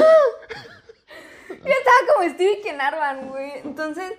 Yo 1.48 1.68
estaba 1.68 2.14
como 2.14 2.28
Stevie 2.30 2.60
Kenarvan, 2.60 3.28
güey. 3.28 3.52
Entonces, 3.64 4.12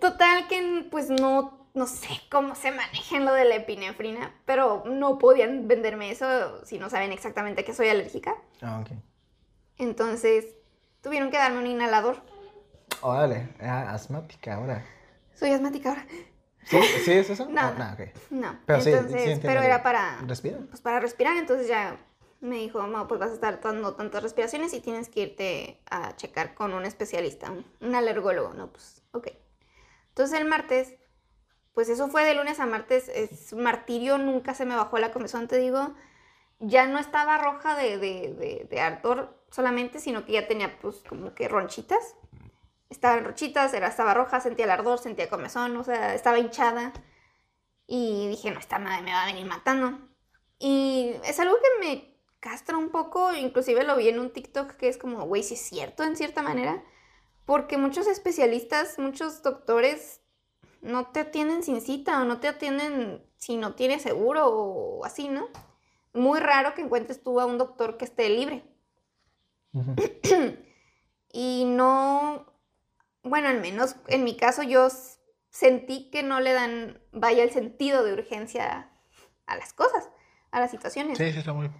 total 0.00 0.46
que 0.48 0.86
pues 0.90 1.08
no, 1.10 1.68
no 1.74 1.86
sé 1.86 2.20
cómo 2.30 2.54
se 2.54 2.70
maneja 2.70 3.16
en 3.16 3.24
lo 3.24 3.32
de 3.32 3.44
la 3.44 3.56
epinefrina, 3.56 4.34
pero 4.44 4.84
no 4.86 5.18
podían 5.18 5.66
venderme 5.68 6.10
eso 6.10 6.64
si 6.64 6.78
no 6.78 6.90
saben 6.90 7.12
exactamente 7.12 7.64
que 7.64 7.74
soy 7.74 7.88
alérgica. 7.88 8.34
Ah, 8.60 8.80
ok. 8.80 8.96
Entonces, 9.78 10.46
tuvieron 11.02 11.30
que 11.30 11.36
darme 11.38 11.58
un 11.58 11.66
inhalador. 11.66 12.22
Órale, 13.00 13.48
ah, 13.60 13.92
asmática 13.92 14.54
ahora. 14.54 14.84
Soy 15.34 15.50
asmática 15.50 15.90
ahora. 15.90 16.06
¿Sí, 16.64 16.80
¿Sí 17.04 17.12
es 17.12 17.30
eso? 17.30 17.46
No. 17.50 17.68
Oh, 17.68 17.74
no, 17.74 17.92
ok. 17.92 18.00
No. 18.30 18.58
Pero 18.66 18.80
sí, 18.80 18.90
entonces, 18.90 19.22
sí 19.22 19.30
entiendo 19.30 19.48
pero 19.48 19.62
era 19.62 19.82
para 19.82 20.18
¿Respira? 20.26 20.58
pues 20.68 20.80
para 20.80 21.00
respirar, 21.00 21.36
entonces 21.36 21.68
ya 21.68 21.96
me 22.40 22.56
dijo, 22.56 22.86
no, 22.86 23.08
pues 23.08 23.20
vas 23.20 23.30
a 23.30 23.34
estar 23.34 23.60
dando 23.60 23.94
tantas 23.94 24.22
respiraciones 24.22 24.74
y 24.74 24.80
tienes 24.80 25.08
que 25.08 25.20
irte 25.20 25.80
a 25.90 26.16
checar 26.16 26.54
con 26.54 26.74
un 26.74 26.84
especialista, 26.84 27.50
un, 27.50 27.64
un 27.80 27.94
alergólogo, 27.94 28.54
no, 28.54 28.70
pues, 28.70 29.02
ok. 29.12 29.28
Entonces 30.08 30.38
el 30.38 30.46
martes, 30.46 30.94
pues 31.72 31.88
eso 31.88 32.08
fue 32.08 32.24
de 32.24 32.34
lunes 32.34 32.60
a 32.60 32.66
martes, 32.66 33.08
es 33.08 33.52
martirio, 33.52 34.18
nunca 34.18 34.54
se 34.54 34.66
me 34.66 34.76
bajó 34.76 34.98
la 34.98 35.12
comezón, 35.12 35.48
te 35.48 35.58
digo, 35.58 35.94
ya 36.60 36.86
no 36.86 36.98
estaba 36.98 37.38
roja 37.38 37.76
de, 37.76 37.98
de, 37.98 38.34
de, 38.34 38.66
de 38.70 38.80
ardor 38.80 39.44
solamente, 39.50 39.98
sino 40.00 40.24
que 40.24 40.32
ya 40.32 40.46
tenía 40.46 40.78
pues 40.78 41.02
como 41.08 41.34
que 41.34 41.48
ronchitas, 41.48 42.16
estaban 42.90 43.24
ronchitas, 43.24 43.74
era, 43.74 43.88
estaba 43.88 44.14
roja, 44.14 44.40
sentía 44.40 44.64
el 44.64 44.70
ardor, 44.70 44.98
sentía 44.98 45.28
comezón, 45.28 45.76
o 45.76 45.84
sea, 45.84 46.14
estaba 46.14 46.38
hinchada. 46.38 46.92
Y 47.86 48.28
dije, 48.28 48.50
no, 48.50 48.58
esta 48.58 48.78
madre 48.78 49.02
me 49.02 49.12
va 49.12 49.24
a 49.24 49.26
venir 49.26 49.46
matando. 49.46 49.98
Y 50.58 51.14
es 51.24 51.38
algo 51.40 51.56
que 51.56 51.86
me 51.86 52.13
castra 52.44 52.76
un 52.76 52.90
poco, 52.90 53.32
inclusive 53.32 53.84
lo 53.84 53.96
vi 53.96 54.10
en 54.10 54.18
un 54.18 54.30
TikTok 54.30 54.72
que 54.72 54.88
es 54.88 54.98
como, 54.98 55.24
güey, 55.24 55.42
sí 55.42 55.54
es 55.54 55.60
cierto 55.60 56.02
en 56.02 56.14
cierta 56.14 56.42
manera, 56.42 56.84
porque 57.46 57.78
muchos 57.78 58.06
especialistas, 58.06 58.98
muchos 58.98 59.42
doctores 59.42 60.20
no 60.82 61.06
te 61.06 61.20
atienden 61.20 61.62
sin 61.62 61.80
cita 61.80 62.20
o 62.20 62.26
no 62.26 62.40
te 62.40 62.48
atienden 62.48 63.24
si 63.38 63.56
no 63.56 63.74
tienes 63.74 64.02
seguro 64.02 64.46
o 64.46 65.06
así, 65.06 65.28
¿no? 65.28 65.48
Muy 66.12 66.38
raro 66.38 66.74
que 66.74 66.82
encuentres 66.82 67.22
tú 67.22 67.40
a 67.40 67.46
un 67.46 67.56
doctor 67.56 67.96
que 67.96 68.04
esté 68.04 68.28
libre. 68.28 68.62
Y 71.36 71.64
no, 71.64 72.46
bueno, 73.24 73.48
al 73.48 73.60
menos 73.60 73.96
en 74.06 74.22
mi 74.22 74.36
caso 74.36 74.62
yo 74.62 74.86
sentí 75.50 76.08
que 76.12 76.22
no 76.22 76.38
le 76.38 76.52
dan, 76.52 77.00
vaya, 77.10 77.42
el 77.42 77.50
sentido 77.50 78.04
de 78.04 78.12
urgencia 78.12 78.92
a 79.46 79.56
las 79.56 79.72
cosas, 79.72 80.08
a 80.52 80.60
las 80.60 80.70
situaciones. 80.70 81.18
Sí, 81.18 81.32
sí, 81.32 81.38
está 81.40 81.52
muy... 81.52 81.72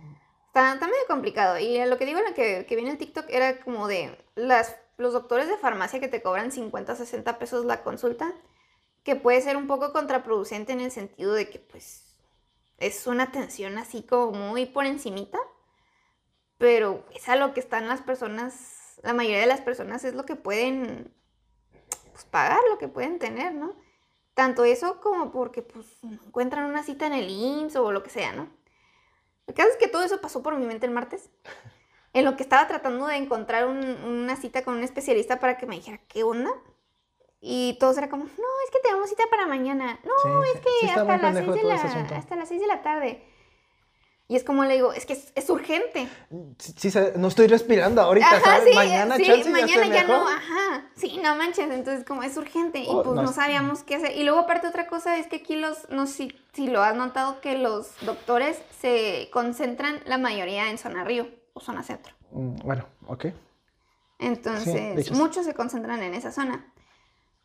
Está, 0.55 0.77
medio 0.87 0.95
complicado. 1.09 1.59
Y 1.59 1.85
lo 1.85 1.99
que 1.99 2.07
digo 2.07 2.21
en 2.21 2.27
lo 2.27 2.35
que, 2.35 2.65
viene 2.71 2.93
el 2.93 2.99
TikTok 2.99 3.27
era 3.29 3.59
como 3.59 3.89
de 3.89 4.17
los 4.37 5.13
doctores 5.13 5.49
de 5.49 5.57
farmacia 5.57 5.99
que 5.99 6.07
te 6.07 6.23
cobran 6.23 6.53
50, 6.53 6.95
60 6.95 7.39
pesos 7.41 7.65
la 7.65 7.83
consulta, 7.83 8.33
que 9.03 9.17
puede 9.17 9.41
ser 9.41 9.57
un 9.57 9.67
poco 9.67 9.93
contraproducente 9.93 10.73
en 10.73 10.81
el 10.81 10.93
sentido 10.93 11.35
de 11.35 11.51
que 11.51 11.59
pues 11.59 12.05
es 12.79 13.09
una 13.09 13.25
atención 13.25 13.79
así 13.79 14.05
como 14.05 14.31
muy 14.31 14.67
por 14.67 14.87
encimita, 14.87 15.39
pero 16.57 17.05
es 17.13 17.29
a 17.29 17.35
lo 17.35 17.53
que 17.53 17.59
están 17.59 17.89
las 17.89 18.03
personas, 18.03 19.01
la 19.03 19.13
mayoría 19.13 19.41
de 19.41 19.47
las 19.47 19.61
personas 19.61 20.05
es 20.05 20.15
lo 20.15 20.25
que 20.25 20.37
pueden 20.37 21.13
pues, 22.13 22.25
pagar, 22.27 22.61
lo 22.71 22.79
que 22.79 22.87
pueden 22.87 23.19
tener, 23.19 23.55
¿no? 23.55 23.75
Tanto 24.35 24.65
eso 24.65 25.01
como 25.01 25.33
porque 25.33 25.63
pues 25.63 25.87
encuentran 26.05 26.67
una 26.67 26.85
cita 26.85 27.07
en 27.09 27.15
el 27.15 27.29
IMSS 27.29 27.77
o 27.77 27.91
lo 27.91 28.05
que 28.05 28.11
sea, 28.11 28.33
¿no? 28.33 28.64
El 29.47 29.55
caso 29.55 29.69
es 29.71 29.77
que 29.77 29.89
todo 29.89 30.03
eso 30.05 30.21
pasó 30.21 30.43
por 30.43 30.57
mi 30.57 30.67
mente 30.67 30.87
el 30.87 30.93
martes. 30.93 31.31
En 32.13 32.25
lo 32.25 32.37
que 32.37 32.43
estaba 32.45 32.67
tratando 32.69 33.07
de 33.07 33.17
encontrar 33.17 33.67
un- 33.67 33.85
una 34.05 34.37
cita 34.37 34.63
con 34.63 34.75
un 34.75 34.83
especialista 34.85 35.41
para 35.41 35.59
que 35.59 35.67
me 35.67 35.75
dijera 35.75 35.99
qué 36.09 36.23
onda. 36.23 36.51
Y 37.41 37.77
todos 37.79 37.99
era 37.99 38.09
como, 38.09 38.25
no, 38.25 38.31
es 38.65 38.71
que 38.73 38.79
tenemos 38.83 39.09
cita 39.11 39.25
para 39.31 39.47
mañana. 39.47 39.99
No, 40.05 40.13
Sí, 40.23 40.29
es 40.55 40.61
que 40.61 40.71
sí 40.81 40.87
hasta, 40.89 41.05
las 41.19 41.35
seis 41.37 41.47
de 41.55 41.63
la, 41.69 41.75
hasta 42.17 42.37
las 42.37 42.49
6 42.49 42.61
de 42.61 42.67
la 42.69 42.83
tarde. 42.83 43.25
Y 44.27 44.37
es 44.37 44.45
como 44.45 44.65
le 44.65 44.75
digo, 44.75 44.93
es 44.95 45.05
que 45.05 45.13
es, 45.13 45.33
es 45.35 45.51
urgente. 45.51 46.09
Sí, 46.59 46.91
no 47.17 47.29
estoy 47.29 47.47
respirando 47.47 48.01
ahorita, 48.01 48.27
Ajá, 48.27 48.41
¿sabes? 48.41 48.65
sí, 48.71 48.75
mañana, 48.75 49.17
sí, 49.19 49.25
chance, 49.25 49.51
mañana 49.51 49.87
ya, 49.87 50.05
no, 50.05 50.27
ajá. 50.27 50.87
Sí, 50.97 51.21
no 51.23 51.37
manches, 51.37 51.71
entonces 51.71 52.07
como 52.07 52.23
es 52.23 52.35
urgente 52.39 52.79
y 52.79 52.87
Oh, 52.89 53.03
pues 53.03 53.17
no 53.17 53.33
sabíamos 53.35 53.83
qué 53.83 53.97
hacer. 53.97 54.17
Y 54.17 54.25
luego 54.25 54.41
aparte 54.41 54.67
otra 54.67 54.87
cosa 54.87 55.19
es 55.19 55.27
que 55.27 55.37
aquí 55.37 55.57
los, 55.57 55.91
no 55.91 56.07
sé 56.07 56.15
si, 56.15 56.39
si 56.55 56.67
lo 56.69 56.83
has 56.83 56.97
notado, 56.97 57.43
que 57.43 57.59
los 57.59 57.93
doctores 58.01 58.59
se 58.81 59.29
concentran 59.31 60.01
la 60.07 60.17
mayoría 60.17 60.71
en 60.71 60.79
zona 60.79 61.05
río 61.05 61.29
o 61.53 61.61
zona 61.61 61.83
centro. 61.83 62.15
Mm, 62.31 62.57
Bueno, 62.65 62.87
ok. 63.07 63.27
Entonces, 64.19 65.11
muchos 65.13 65.45
se 65.45 65.53
concentran 65.55 66.03
en 66.03 66.15
esa 66.15 66.33
zona. 66.33 66.73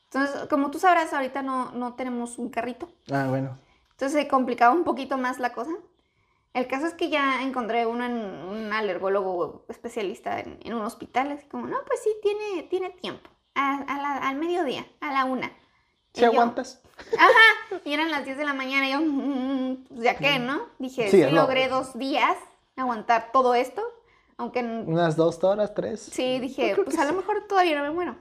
Entonces, 0.05 0.47
como 0.49 0.71
tú 0.71 0.79
sabrás, 0.79 1.13
ahorita 1.13 1.41
no, 1.41 1.71
no 1.71 1.95
tenemos 1.95 2.37
un 2.37 2.49
carrito. 2.49 2.89
Ah, 3.11 3.25
bueno. 3.27 3.57
Entonces 3.91 4.21
se 4.21 4.27
complicaba 4.29 4.73
un 4.73 4.85
poquito 4.85 5.17
más 5.17 5.39
la 5.39 5.51
cosa. 5.51 5.71
El 6.53 6.67
caso 6.67 6.87
es 6.87 6.93
que 6.93 7.09
ya 7.09 7.43
encontré 7.43 7.85
uno 7.85 8.03
en 8.05 8.13
un 8.13 8.73
alergólogo 8.73 9.65
especialista 9.69 10.39
en, 10.39 10.59
en 10.63 10.73
un 10.73 10.81
hospital. 10.81 11.31
Así 11.31 11.47
como, 11.47 11.67
no, 11.67 11.77
pues 11.85 12.01
sí, 12.03 12.09
tiene, 12.21 12.63
tiene 12.63 12.89
tiempo. 12.89 13.29
A- 13.55 13.83
a 13.87 13.97
la- 14.01 14.17
al 14.29 14.35
mediodía, 14.37 14.85
a 15.01 15.11
la 15.13 15.25
una. 15.25 15.47
¿Sí 16.13 16.21
Y 16.21 16.21
yo- 16.21 16.27
aguantas? 16.31 16.81
Y 17.85 17.93
eran 17.93 18.09
las 18.11 18.25
10 18.25 18.37
de 18.37 18.45
la 18.45 18.53
mañana. 18.53 18.87
Y 18.87 18.91
yo, 18.93 18.99
mm, 19.01 19.85
pues 19.89 20.01
ya 20.01 20.17
qué, 20.17 20.39
¿no? 20.39 20.61
Dije, 20.79 21.09
Sí, 21.09 21.17
sí, 21.23 21.23
no. 21.31 21.41
logré 21.41 21.67
dos 21.69 21.97
días 21.97 22.35
aguantar 22.75 23.31
todo 23.31 23.53
esto. 23.53 23.83
Aunque 24.37 24.61
Unas 24.61 25.15
dos 25.17 25.43
horas, 25.43 25.73
tres. 25.75 25.99
Sí, 26.01 26.39
dije, 26.39 26.73
pues 26.75 26.95
que 26.95 27.01
a 27.01 27.05
lo 27.05 27.13
mejor 27.13 27.45
todavía 27.47 27.77
no 27.77 27.83
me 27.83 27.91
muero. 27.91 28.15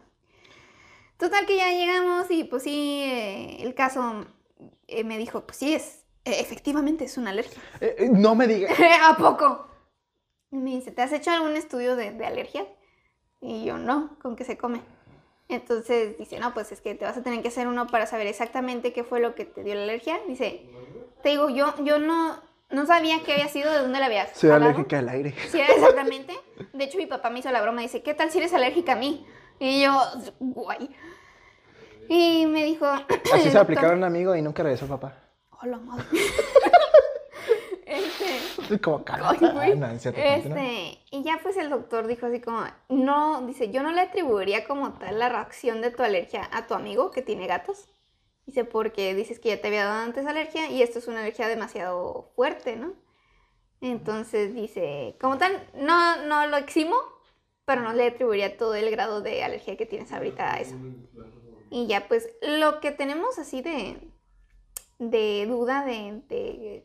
Total 1.17 1.47
que 1.47 1.57
ya 1.57 1.71
llegamos 1.71 2.31
y 2.31 2.45
pues 2.45 2.63
sí, 2.65 3.01
eh, 3.05 3.63
el 3.63 3.75
caso 3.75 4.27
eh, 4.87 5.03
me 5.05 5.19
dijo, 5.19 5.45
pues 5.47 5.57
sí, 5.59 5.75
es, 5.75 6.05
efectivamente 6.33 7.05
es 7.05 7.17
una 7.19 7.31
alergia. 7.31 7.61
Eh, 7.81 7.97
eh, 7.99 8.09
no 8.11 8.35
me 8.35 8.47
digas. 8.47 8.77
¿A 9.03 9.17
poco? 9.17 9.67
Me 10.51 10.71
dice, 10.71 10.91
¿te 10.93 11.03
has 11.03 11.13
hecho 11.13 11.31
algún 11.31 11.57
estudio 11.57 11.97
de, 11.97 12.13
de 12.13 12.27
alergia? 12.27 12.67
Y 13.41 13.65
yo, 13.65 13.77
no, 13.79 14.19
¿con 14.21 14.35
qué 14.37 14.45
se 14.45 14.57
come? 14.57 14.81
Entonces 15.49 16.19
dice, 16.19 16.39
no, 16.39 16.53
pues 16.53 16.73
es 16.73 16.81
que 16.81 16.95
te 16.95 17.05
vas 17.05 17.17
a 17.17 17.23
tener 17.23 17.41
que 17.43 17.49
hacer 17.49 17.69
uno 17.69 17.87
para 17.87 18.07
saber 18.07 18.27
exactamente 18.27 18.93
qué 18.93 19.05
fue 19.05 19.21
lo 19.21 19.35
que 19.35 19.45
te 19.45 19.63
dio 19.63 19.75
la 19.75 19.83
alergia. 19.85 20.19
Dice, 20.27 20.69
te 21.23 21.31
digo, 21.31 21.49
yo, 21.49 21.75
yo 21.85 21.99
no, 21.99 22.43
no 22.71 22.87
sabía 22.87 23.23
qué 23.25 23.33
había 23.33 23.49
sido, 23.49 23.71
de 23.73 23.79
dónde 23.79 23.99
la 23.99 24.07
había 24.07 24.27
Soy 24.35 24.51
jalado". 24.51 24.73
alérgica 24.73 24.99
al 24.99 25.09
aire. 25.09 25.35
Sí, 25.51 25.61
exactamente. 25.61 26.35
De 26.73 26.85
hecho, 26.85 26.99
mi 26.99 27.07
papá 27.07 27.31
me 27.31 27.39
hizo 27.39 27.51
la 27.51 27.63
broma. 27.63 27.81
Dice, 27.81 28.03
¿qué 28.03 28.13
tal 28.15 28.31
si 28.31 28.39
eres 28.39 28.53
alérgica 28.53 28.93
a 28.93 28.97
mí? 28.97 29.27
Y 29.59 29.83
yo, 29.83 29.99
guay. 30.39 30.95
Y 32.11 32.47
me 32.47 32.65
dijo... 32.65 32.87
Así 32.87 33.51
se 33.51 33.59
aplicaron 33.59 33.93
a 33.93 33.97
un 33.97 34.05
amigo 34.05 34.35
y 34.37 34.43
nunca 34.43 34.63
regresó 34.63 34.87
papá. 34.87 35.28
Hola, 35.61 35.79
madre. 35.79 36.05
este... 37.87 38.37
Estoy 38.63 38.79
como 38.79 39.05
calma. 39.05 39.33
güey. 39.35 39.77
No. 39.77 39.87
Este, 39.89 40.99
y 41.11 41.23
ya 41.23 41.41
pues 41.43 41.57
el 41.57 41.71
doctor 41.71 42.07
dijo 42.07 42.27
así 42.27 42.41
como, 42.41 42.65
no, 42.89 43.47
dice, 43.47 43.71
yo 43.71 43.83
no 43.83 43.91
le 43.91 44.03
atribuiría 44.03 44.67
como 44.67 44.93
tal 44.93 45.19
la 45.19 45.29
reacción 45.29 45.81
de 45.81 45.91
tu 45.91 46.03
alergia 46.03 46.49
a 46.53 46.67
tu 46.67 46.75
amigo 46.75 47.11
que 47.11 47.23
tiene 47.23 47.47
gatos. 47.47 47.89
Dice, 48.47 48.65
porque 48.65 49.15
dices 49.15 49.41
que 49.41 49.51
ya 49.51 49.61
te 49.61 49.69
había 49.69 49.85
dado 49.85 50.05
antes 50.05 50.27
alergia 50.27 50.71
y 50.71 50.83
esto 50.83 50.99
es 50.99 51.09
una 51.09 51.21
alergia 51.21 51.49
demasiado 51.49 52.31
fuerte, 52.35 52.77
¿no? 52.77 52.95
Entonces 53.81 54.55
dice, 54.55 55.17
como 55.21 55.39
tal, 55.39 55.69
no, 55.75 56.25
no 56.25 56.47
lo 56.47 56.57
eximo, 56.57 56.97
pero 57.65 57.83
no 57.83 57.93
le 57.93 58.07
atribuiría 58.07 58.57
todo 58.57 58.75
el 58.75 58.91
grado 58.91 59.21
de 59.21 59.45
alergia 59.45 59.77
que 59.77 59.87
tienes 59.87 60.13
ahorita 60.13 60.55
a 60.55 60.61
eso. 60.61 60.77
Y 61.71 61.87
ya 61.87 62.09
pues 62.09 62.29
lo 62.41 62.81
que 62.81 62.91
tenemos 62.93 63.39
así 63.39 63.61
de, 63.61 63.99
de 64.99 65.47
duda, 65.47 65.85
de, 65.85 66.23
de 66.29 66.85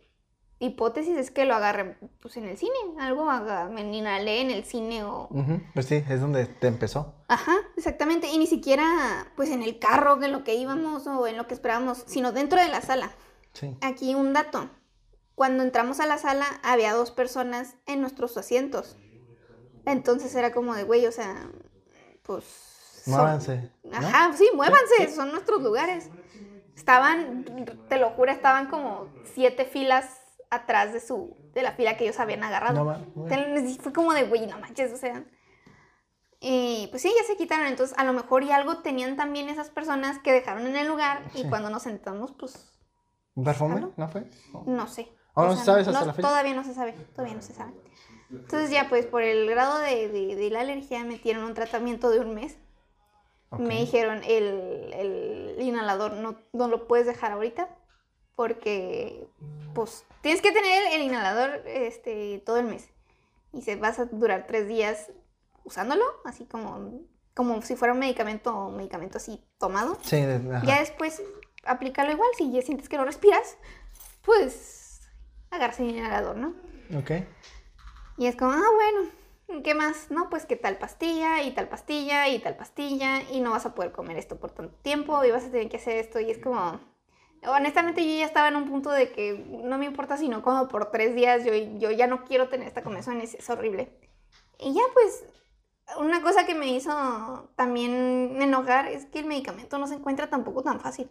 hipótesis 0.59 1.17
es 1.17 1.29
que 1.31 1.45
lo 1.45 1.55
agarre 1.55 1.97
pues 2.21 2.37
en 2.37 2.45
el 2.45 2.57
cine, 2.57 2.73
algo 2.99 3.29
haga, 3.29 3.67
me 3.69 3.81
inhalé 3.81 4.41
en 4.41 4.51
el 4.51 4.63
cine 4.63 5.03
o... 5.03 5.27
Ujú, 5.29 5.61
Pues 5.73 5.87
sí, 5.87 6.03
es 6.09 6.21
donde 6.21 6.45
te 6.45 6.67
empezó. 6.67 7.15
Ajá, 7.27 7.55
exactamente, 7.75 8.27
y 8.27 8.37
ni 8.37 8.47
siquiera 8.47 9.27
pues 9.35 9.49
en 9.49 9.61
el 9.63 9.77
carro 9.79 10.21
en 10.23 10.31
lo 10.31 10.43
que 10.43 10.55
íbamos 10.55 11.05
o 11.07 11.27
en 11.27 11.35
lo 11.37 11.47
que 11.47 11.53
esperábamos, 11.53 12.03
sino 12.07 12.31
dentro 12.31 12.59
de 12.61 12.69
la 12.69 12.81
sala. 12.81 13.11
Sí. 13.53 13.75
Aquí 13.81 14.15
un 14.15 14.31
dato, 14.33 14.69
cuando 15.35 15.63
entramos 15.63 15.99
a 15.99 16.05
la 16.07 16.17
sala 16.17 16.45
había 16.63 16.93
dos 16.93 17.11
personas 17.11 17.75
en 17.85 17.99
nuestros 18.01 18.37
asientos. 18.37 18.95
Entonces 19.85 20.33
era 20.35 20.53
como 20.53 20.75
de, 20.75 20.83
güey, 20.85 21.05
o 21.07 21.11
sea, 21.11 21.49
pues... 22.21 22.45
son- 23.03 23.15
Muévanse. 23.15 23.69
¿no? 23.83 23.97
Ajá, 23.97 24.31
sí, 24.37 24.47
muévanse, 24.55 25.09
son 25.13 25.31
nuestros 25.31 25.61
lugares. 25.61 26.09
Estaban, 26.75 27.45
te 27.87 27.97
lo 27.97 28.09
juro, 28.11 28.31
estaban 28.31 28.67
como 28.67 29.07
siete 29.33 29.65
filas 29.65 30.19
atrás 30.49 30.93
de 30.93 30.99
su, 30.99 31.37
de 31.53 31.61
la 31.63 31.71
fila 31.73 31.97
que 31.97 32.03
ellos 32.05 32.19
habían 32.19 32.43
agarrado. 32.43 32.83
No 32.83 33.27
Fue 33.81 33.93
como 33.93 34.13
de, 34.13 34.23
güey, 34.23 34.47
no 34.47 34.59
manches, 34.59 34.91
o 34.91 34.97
sea. 34.97 35.23
Y 36.39 36.87
pues 36.91 37.01
sí, 37.01 37.11
ya 37.17 37.23
se 37.25 37.37
quitaron. 37.37 37.67
Entonces, 37.67 37.97
a 37.97 38.03
lo 38.03 38.11
mejor 38.13 38.43
y 38.43 38.51
algo 38.51 38.79
tenían 38.79 39.15
también 39.15 39.47
esas 39.49 39.69
personas 39.69 40.19
que 40.19 40.31
dejaron 40.31 40.67
en 40.67 40.75
el 40.75 40.87
lugar. 40.87 41.21
Y 41.35 41.43
Sí. 41.43 41.49
cuando 41.49 41.69
nos 41.69 41.83
sentamos, 41.83 42.33
pues, 42.37 42.69
¿Un 43.35 43.43
perfume? 43.45 43.75
¿Aló? 43.77 43.93
¿No 43.97 44.07
fue? 44.09 44.29
No. 44.53 44.63
no 44.67 44.87
sé. 44.87 45.09
¿Aún 45.35 45.47
O 45.47 45.51
no 45.53 45.57
se 45.57 45.65
sabes 45.65 45.87
hasta 45.87 46.01
no- 46.01 46.05
la 46.07 46.13
fecha? 46.13 46.27
Todavía 46.27 46.53
no 46.53 46.63
se 46.63 46.73
sabe, 46.75 46.91
todavía 47.15 47.35
no 47.35 47.41
se 47.41 47.53
sabe. 47.53 47.73
Entonces 48.29 48.69
ya, 48.69 48.89
pues, 48.89 49.05
por 49.07 49.21
el 49.23 49.49
grado 49.49 49.79
de, 49.79 50.07
de- 50.09 50.35
de 50.35 50.49
la 50.51 50.59
alergia, 50.61 51.03
metieron 51.03 51.43
un 51.45 51.53
tratamiento 51.55 52.09
de 52.11 52.19
un 52.19 52.35
mes. 52.35 52.57
Me 53.59 53.79
dijeron, 53.79 54.21
el, 54.23 54.91
el 54.93 55.55
inhalador 55.61 56.13
no, 56.13 56.35
no 56.53 56.67
lo 56.67 56.87
puedes 56.87 57.05
dejar 57.05 57.31
ahorita 57.31 57.69
porque, 58.35 59.27
pues, 59.73 60.05
tienes 60.21 60.41
que 60.41 60.51
tener 60.51 60.93
el 60.93 61.01
inhalador 61.01 61.61
este, 61.65 62.41
todo 62.45 62.57
el 62.57 62.65
mes. 62.65 62.89
Y 63.51 63.61
se 63.61 63.75
vas 63.75 63.99
a 63.99 64.05
durar 64.05 64.47
tres 64.47 64.67
días 64.67 65.11
usándolo, 65.63 66.03
así 66.25 66.45
como, 66.45 67.01
como 67.33 67.61
si 67.61 67.75
fuera 67.75 67.93
un 67.93 67.99
medicamento, 67.99 68.67
un 68.67 68.77
medicamento 68.77 69.17
así 69.17 69.43
tomado. 69.59 69.97
Sí, 70.01 70.17
ajá. 70.17 70.63
Ya 70.65 70.79
después, 70.79 71.21
aplícalo 71.65 72.11
igual. 72.11 72.29
Si 72.37 72.51
ya 72.51 72.61
sientes 72.61 72.89
que 72.89 72.97
no 72.97 73.05
respiras, 73.05 73.57
pues, 74.23 75.01
agarra 75.51 75.75
el 75.77 75.91
inhalador, 75.91 76.35
¿no? 76.35 76.55
Ok. 76.97 77.11
Y 78.17 78.25
es 78.25 78.35
como, 78.35 78.51
ah, 78.51 78.69
bueno, 78.75 79.09
¿qué 79.61 79.75
más? 79.75 80.09
No, 80.09 80.29
pues 80.29 80.45
que 80.45 80.55
tal 80.55 80.77
pastilla 80.77 81.43
y 81.43 81.51
tal 81.51 81.67
pastilla 81.67 82.27
y 82.29 82.39
tal 82.39 82.55
pastilla 82.55 83.21
y 83.31 83.41
no 83.41 83.51
vas 83.51 83.65
a 83.65 83.75
poder 83.75 83.91
comer 83.91 84.17
esto 84.17 84.39
por 84.39 84.51
tanto 84.51 84.75
tiempo 84.81 85.23
y 85.23 85.31
vas 85.31 85.45
a 85.45 85.51
tener 85.51 85.69
que 85.69 85.77
hacer 85.77 85.97
esto 85.97 86.19
y 86.19 86.31
es 86.31 86.39
como, 86.39 86.79
honestamente 87.45 88.01
yo 88.03 88.19
ya 88.19 88.25
estaba 88.25 88.47
en 88.47 88.55
un 88.55 88.69
punto 88.69 88.89
de 88.89 89.11
que 89.11 89.45
no 89.63 89.77
me 89.77 89.85
importa 89.85 90.17
si 90.17 90.29
no 90.29 90.41
como 90.41 90.67
por 90.67 90.91
tres 90.91 91.13
días, 91.13 91.45
yo, 91.45 91.53
yo 91.53 91.91
ya 91.91 92.07
no 92.07 92.23
quiero 92.23 92.49
tener 92.49 92.67
esta 92.67 92.83
comezón, 92.83 93.21
es, 93.21 93.35
es 93.35 93.49
horrible. 93.49 93.91
Y 94.59 94.73
ya 94.73 94.81
pues, 94.93 95.25
una 95.97 96.21
cosa 96.21 96.45
que 96.45 96.55
me 96.55 96.67
hizo 96.67 97.51
también 97.55 98.41
enojar 98.41 98.87
es 98.87 99.05
que 99.05 99.19
el 99.19 99.25
medicamento 99.25 99.77
no 99.77 99.87
se 99.87 99.95
encuentra 99.95 100.29
tampoco 100.29 100.63
tan 100.63 100.79
fácil. 100.79 101.09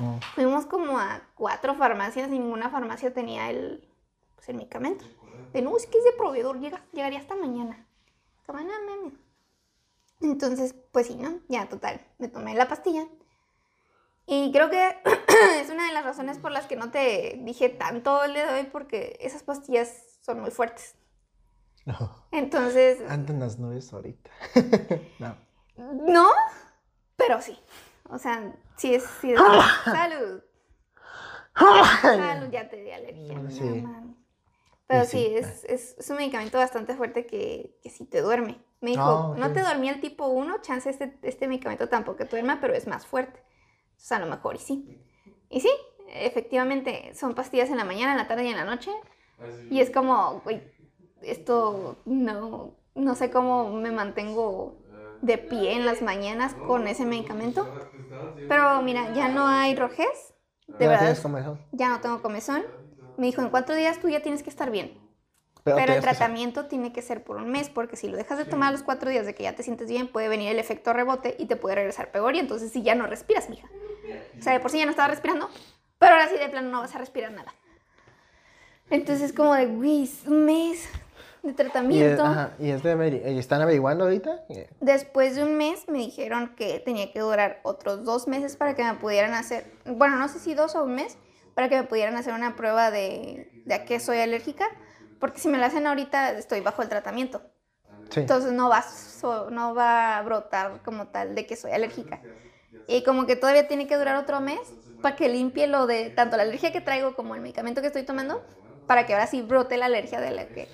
Oh. 0.00 0.18
Fuimos 0.34 0.66
como 0.66 0.98
a 0.98 1.22
cuatro 1.34 1.74
farmacias 1.74 2.28
y 2.28 2.38
ninguna 2.38 2.70
farmacia 2.70 3.12
tenía 3.12 3.50
el, 3.50 3.88
pues, 4.36 4.48
el 4.48 4.56
medicamento. 4.56 5.04
De 5.52 5.62
no, 5.62 5.76
es 5.76 5.86
que 5.86 5.98
es 5.98 6.04
de 6.04 6.12
proveedor, 6.12 6.58
llega, 6.60 6.84
llegaría 6.92 7.18
hasta 7.18 7.34
mañana. 7.34 7.86
No. 8.48 9.12
Entonces, 10.20 10.74
pues 10.92 11.06
sí, 11.08 11.16
¿no? 11.16 11.40
Ya, 11.48 11.68
total, 11.68 12.00
me 12.18 12.28
tomé 12.28 12.54
la 12.54 12.68
pastilla. 12.68 13.06
Y 14.26 14.52
creo 14.52 14.70
que 14.70 14.96
es 15.60 15.70
una 15.70 15.86
de 15.86 15.92
las 15.92 16.04
razones 16.04 16.38
por 16.38 16.52
las 16.52 16.66
que 16.66 16.76
no 16.76 16.90
te 16.90 17.38
dije 17.42 17.68
tanto 17.68 18.22
el 18.24 18.34
día 18.34 18.46
de 18.46 18.60
hoy, 18.60 18.66
porque 18.66 19.18
esas 19.20 19.42
pastillas 19.42 20.18
son 20.20 20.40
muy 20.40 20.50
fuertes. 20.50 20.94
No. 21.84 22.26
Entonces, 22.30 23.00
Andan 23.08 23.40
las 23.40 23.58
nubes 23.58 23.92
ahorita. 23.92 24.30
no. 25.18 25.36
no, 25.76 26.28
pero 27.16 27.40
sí. 27.42 27.58
O 28.08 28.18
sea, 28.18 28.54
sí 28.76 28.94
es... 28.94 29.04
Sí 29.20 29.32
es 29.32 29.40
salud. 29.84 30.42
Salud, 31.54 32.50
ya 32.50 32.68
te 32.68 32.76
di 32.76 32.90
alergia. 32.90 33.38
no 33.38 33.50
Sí. 33.50 33.62
mames. 33.62 34.16
Pero 34.86 35.04
sí, 35.06 35.10
sí. 35.10 35.34
es, 35.36 35.64
es, 35.64 35.96
es 35.98 36.10
un 36.10 36.16
medicamento 36.16 36.58
bastante 36.58 36.94
fuerte 36.96 37.26
que, 37.26 37.78
que 37.82 37.90
sí 37.90 38.04
te 38.06 38.20
duerme. 38.20 38.62
Me 38.80 38.90
dijo, 38.90 39.00
Ah, 39.10 39.30
ok. 39.30 39.38
no 39.38 39.52
te 39.52 39.60
dormía 39.60 39.92
el 39.92 40.00
tipo 40.00 40.26
1, 40.28 40.60
chance 40.62 40.90
este, 40.90 41.18
este 41.22 41.48
medicamento 41.48 41.88
tampoco 41.88 42.18
te 42.18 42.26
duerma, 42.26 42.60
pero 42.60 42.74
es 42.74 42.86
más 42.86 43.06
fuerte. 43.06 43.42
Entonces 43.92 44.12
a 44.12 44.18
lo 44.20 44.26
mejor 44.26 44.56
y 44.56 44.58
sí. 44.58 44.90
Y 45.50 45.60
sí, 45.60 45.70
efectivamente, 46.08 47.14
son 47.14 47.34
pastillas 47.34 47.70
en 47.70 47.76
la 47.78 47.84
mañana, 47.84 48.12
en 48.12 48.18
la 48.18 48.28
tarde 48.28 48.44
y 48.44 48.48
en 48.48 48.56
la 48.56 48.64
noche. 48.64 48.90
Y 49.68 49.80
es 49.80 49.90
como, 49.90 50.40
güey, 50.40 50.62
esto 51.22 52.02
no, 52.04 52.76
no 52.94 53.14
sé 53.14 53.30
cómo 53.30 53.70
me 53.72 53.90
mantengo 53.92 54.82
de 55.20 55.38
pie 55.38 55.74
en 55.74 55.86
las 55.86 56.02
mañanas 56.02 56.54
con 56.54 56.86
ese 56.88 57.06
medicamento. 57.06 57.68
Pero 58.46 58.82
mira, 58.82 59.10
ya 59.10 59.28
no 59.28 59.46
hay 59.48 59.74
rojez. 59.74 60.34
De 60.66 60.86
¿Ya 60.86 60.88
verdad, 60.88 60.98
tienes 60.98 61.20
comezón? 61.20 61.60
ya 61.72 61.88
no 61.88 62.00
tengo 62.00 62.22
comezón. 62.22 62.64
Me 63.16 63.26
dijo, 63.26 63.42
en 63.42 63.50
cuatro 63.50 63.74
días 63.74 64.00
tú 64.00 64.08
ya 64.08 64.20
tienes 64.20 64.42
que 64.42 64.50
estar 64.50 64.70
bien. 64.70 64.98
Pero, 65.64 65.76
Pero 65.76 65.92
el 65.94 66.00
tratamiento 66.00 66.66
tiene 66.66 66.92
que 66.92 67.02
ser 67.02 67.22
por 67.22 67.36
un 67.36 67.48
mes, 67.50 67.68
porque 67.68 67.96
si 67.96 68.08
lo 68.08 68.16
dejas 68.16 68.36
de 68.36 68.44
tomar 68.44 68.70
a 68.70 68.72
los 68.72 68.82
cuatro 68.82 69.10
días 69.10 69.26
de 69.26 69.34
que 69.34 69.44
ya 69.44 69.54
te 69.54 69.62
sientes 69.62 69.88
bien, 69.88 70.08
puede 70.08 70.28
venir 70.28 70.50
el 70.50 70.58
efecto 70.58 70.92
rebote 70.92 71.36
y 71.38 71.46
te 71.46 71.54
puede 71.54 71.76
regresar 71.76 72.10
peor. 72.10 72.34
Y 72.34 72.40
entonces 72.40 72.72
sí 72.72 72.82
ya 72.82 72.96
no 72.96 73.06
respiras, 73.06 73.48
mija. 73.48 73.68
O 74.38 74.42
sea, 74.42 74.52
de 74.54 74.60
por 74.60 74.72
sí 74.72 74.78
ya 74.78 74.86
no 74.86 74.90
estaba 74.90 75.08
respirando, 75.08 75.48
pero 75.98 76.14
ahora 76.14 76.28
sí 76.28 76.36
de 76.36 76.48
plano 76.48 76.68
no 76.70 76.80
vas 76.80 76.94
a 76.94 76.98
respirar 76.98 77.30
nada. 77.30 77.54
Entonces 78.90 79.30
es 79.30 79.32
como 79.32 79.54
de, 79.54 79.66
güey, 79.66 80.10
un 80.26 80.44
mes 80.44 80.88
de 81.42 81.48
¿Y, 81.48 81.50
es, 81.50 81.56
tratamiento. 81.56 82.24
ajá, 82.24 82.50
¿y 82.58 82.70
es 82.70 82.82
de 82.82 83.38
están 83.38 83.62
averiguando 83.62 84.04
ahorita? 84.04 84.44
Después 84.80 85.36
de 85.36 85.44
un 85.44 85.56
mes 85.56 85.88
me 85.88 85.98
dijeron 85.98 86.54
que 86.56 86.80
tenía 86.80 87.12
que 87.12 87.20
durar 87.20 87.60
otros 87.62 88.04
dos 88.04 88.28
meses 88.28 88.56
para 88.56 88.74
que 88.74 88.84
me 88.84 88.94
pudieran 88.94 89.34
hacer, 89.34 89.64
bueno, 89.86 90.16
no 90.16 90.28
sé 90.28 90.38
si 90.38 90.54
dos 90.54 90.74
o 90.74 90.84
un 90.84 90.94
mes, 90.94 91.16
para 91.54 91.68
que 91.68 91.76
me 91.76 91.84
pudieran 91.84 92.16
hacer 92.16 92.32
una 92.34 92.56
prueba 92.56 92.90
de, 92.90 93.62
de 93.64 93.74
a 93.74 93.84
qué 93.84 94.00
soy 94.00 94.18
alérgica, 94.18 94.66
porque 95.20 95.38
si 95.40 95.48
me 95.48 95.58
la 95.58 95.66
hacen 95.66 95.86
ahorita 95.86 96.32
estoy 96.38 96.60
bajo 96.60 96.82
el 96.82 96.88
tratamiento. 96.88 97.42
Sí. 98.10 98.20
Entonces 98.20 98.52
no 98.52 98.68
va, 98.68 98.82
so- 98.82 99.50
no 99.50 99.74
va 99.74 100.18
a 100.18 100.22
brotar 100.22 100.82
como 100.82 101.08
tal 101.08 101.34
de 101.34 101.46
que 101.46 101.56
soy 101.56 101.72
alérgica. 101.72 102.20
Y 102.88 103.04
como 103.04 103.26
que 103.26 103.36
todavía 103.36 103.68
tiene 103.68 103.86
que 103.86 103.96
durar 103.96 104.16
otro 104.16 104.40
mes 104.40 104.58
para 105.00 105.16
que 105.16 105.28
limpie 105.28 105.66
lo 105.66 105.86
de 105.86 106.10
tanto 106.10 106.36
la 106.36 106.42
alergia 106.42 106.72
que 106.72 106.80
traigo 106.80 107.14
como 107.14 107.34
el 107.34 107.40
medicamento 107.40 107.80
que 107.80 107.86
estoy 107.88 108.02
tomando, 108.04 108.44
para 108.86 109.06
que 109.06 109.14
ahora 109.14 109.26
sí 109.26 109.42
brote 109.42 109.76
la 109.76 109.86
alergia 109.86 110.20
de 110.20 110.30
la 110.32 110.46
que, 110.46 110.68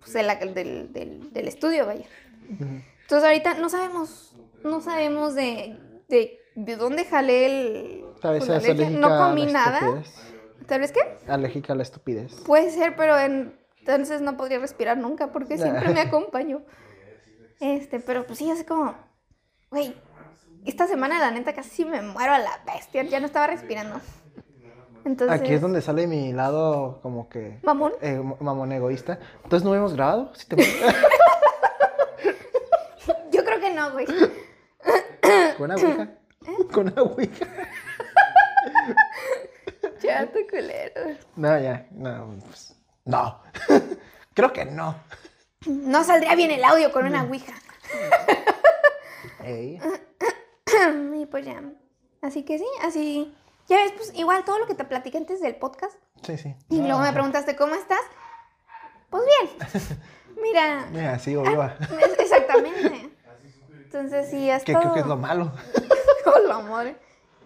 pues, 0.00 0.12
de 0.12 0.22
la 0.24 0.36
del, 0.36 0.92
del- 0.92 1.32
del 1.32 1.48
estudio, 1.48 1.86
vaya. 1.86 2.06
Entonces 2.48 3.24
ahorita 3.24 3.54
no 3.54 3.68
sabemos, 3.68 4.34
no 4.64 4.80
sabemos 4.80 5.34
de, 5.34 5.78
de, 6.08 6.38
de 6.54 6.76
dónde 6.76 7.04
jalé 7.04 7.46
el, 7.46 8.04
Tal 8.22 8.34
vez 8.34 8.44
seas 8.44 8.64
alérgica 8.64 8.90
No 8.90 9.06
a 9.08 9.28
comí 9.28 9.46
la 9.46 9.52
nada. 9.52 9.78
estupidez. 9.78 10.14
¿Tal 10.66 10.80
vez 10.80 10.92
qué? 10.92 11.00
Alérgica 11.28 11.72
a 11.72 11.76
la 11.76 11.82
estupidez. 11.82 12.34
Puede 12.46 12.70
ser, 12.70 12.94
pero 12.96 13.18
en- 13.18 13.58
entonces 13.80 14.20
no 14.20 14.36
podría 14.36 14.58
respirar 14.60 14.96
nunca 14.96 15.32
porque 15.32 15.58
siempre 15.58 15.92
me 15.92 16.00
acompaño. 16.02 16.62
Este, 17.60 17.98
pero 18.00 18.24
pues 18.26 18.38
sí, 18.38 18.48
así 18.50 18.64
como, 18.64 18.94
güey, 19.70 19.94
esta 20.64 20.86
semana 20.86 21.18
la 21.18 21.30
neta 21.32 21.52
casi 21.52 21.84
me 21.84 22.00
muero 22.02 22.32
a 22.32 22.38
la 22.38 22.50
bestia, 22.64 23.02
ya 23.02 23.18
no 23.20 23.26
estaba 23.26 23.48
respirando. 23.48 24.00
Entonces, 25.04 25.40
Aquí 25.40 25.52
es 25.52 25.60
donde 25.60 25.82
sale 25.82 26.06
mi 26.06 26.32
lado 26.32 27.00
como 27.02 27.28
que... 27.28 27.58
mamón, 27.64 27.92
eh, 28.02 28.22
mamón 28.38 28.70
egoísta. 28.70 29.18
Entonces 29.42 29.64
no 29.68 29.74
hemos 29.74 29.94
grabado. 29.94 30.32
¿Sí 30.34 30.46
te- 30.46 30.56
yo 33.32 33.44
creo 33.44 33.60
que 33.60 33.72
no, 33.74 33.92
güey. 33.92 34.06
Con 35.56 35.70
una 35.70 35.74
ouija. 35.74 36.08
Con 36.72 36.92
una 36.92 37.02
ouija. 37.02 37.46
Culero. 40.52 41.16
No, 41.36 41.58
ya. 41.58 41.86
No. 41.92 42.36
pues, 42.46 42.76
no. 43.06 43.40
Creo 44.34 44.52
que 44.52 44.66
no. 44.66 44.94
No 45.66 46.04
saldría 46.04 46.34
bien 46.34 46.50
el 46.50 46.62
audio 46.64 46.92
con 46.92 47.06
una 47.06 47.22
ouija. 47.24 47.54
Ey. 49.44 49.80
Y 51.14 51.26
pues 51.26 51.44
ya. 51.46 51.62
Así 52.22 52.44
que 52.44 52.58
sí, 52.58 52.66
así. 52.82 53.34
Ya 53.68 53.76
ves, 53.76 53.92
pues 53.96 54.12
igual 54.14 54.44
todo 54.44 54.58
lo 54.58 54.66
que 54.66 54.74
te 54.74 54.84
platiqué 54.84 55.18
antes 55.18 55.40
del 55.40 55.54
podcast. 55.56 55.94
Sí, 56.26 56.36
sí. 56.38 56.54
Y 56.70 56.78
No, 56.80 56.86
luego 56.88 57.00
me 57.02 57.12
preguntaste, 57.12 57.54
¿cómo 57.56 57.74
estás? 57.74 58.00
Pues 59.10 59.22
bien. 59.24 60.00
Mira, 60.42 60.86
Mira, 60.90 61.18
sigo 61.18 61.42
viva. 61.42 61.76
es- 61.80 62.18
exactamente. 62.18 63.10
Entonces 63.84 64.28
sí, 64.30 64.50
es 64.50 64.64
Que 64.64 64.72
todo... 64.72 64.82
creo 64.82 64.94
que 64.94 65.00
es 65.00 65.06
lo 65.06 65.16
malo. 65.16 65.52
Hola, 66.26 66.56
amor. 66.56 66.94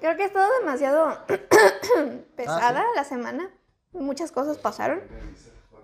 Creo 0.00 0.16
que 0.16 0.22
ha 0.24 0.26
estado 0.26 0.48
demasiado 0.60 1.18
pesada 2.36 2.80
Ah, 2.80 2.92
la 2.94 3.04
semana. 3.04 3.50
Muchas 3.92 4.30
cosas 4.32 4.58
pasaron. 4.58 5.00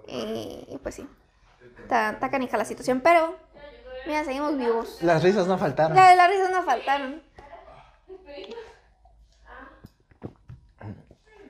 Y 0.07 0.79
pues 0.83 0.97
sí. 0.97 1.09
Está, 1.83 2.19
canija 2.31 2.57
la 2.57 2.65
situación, 2.65 3.01
pero 3.01 3.37
mira, 4.07 4.25
seguimos 4.25 4.57
vivos. 4.57 4.99
Las 5.03 5.23
risas 5.23 5.47
no 5.47 5.57
faltaron. 5.59 5.97
La 5.97 6.15
las 6.15 6.29
risas 6.29 6.51
no 6.51 6.63
faltaron. 6.63 7.23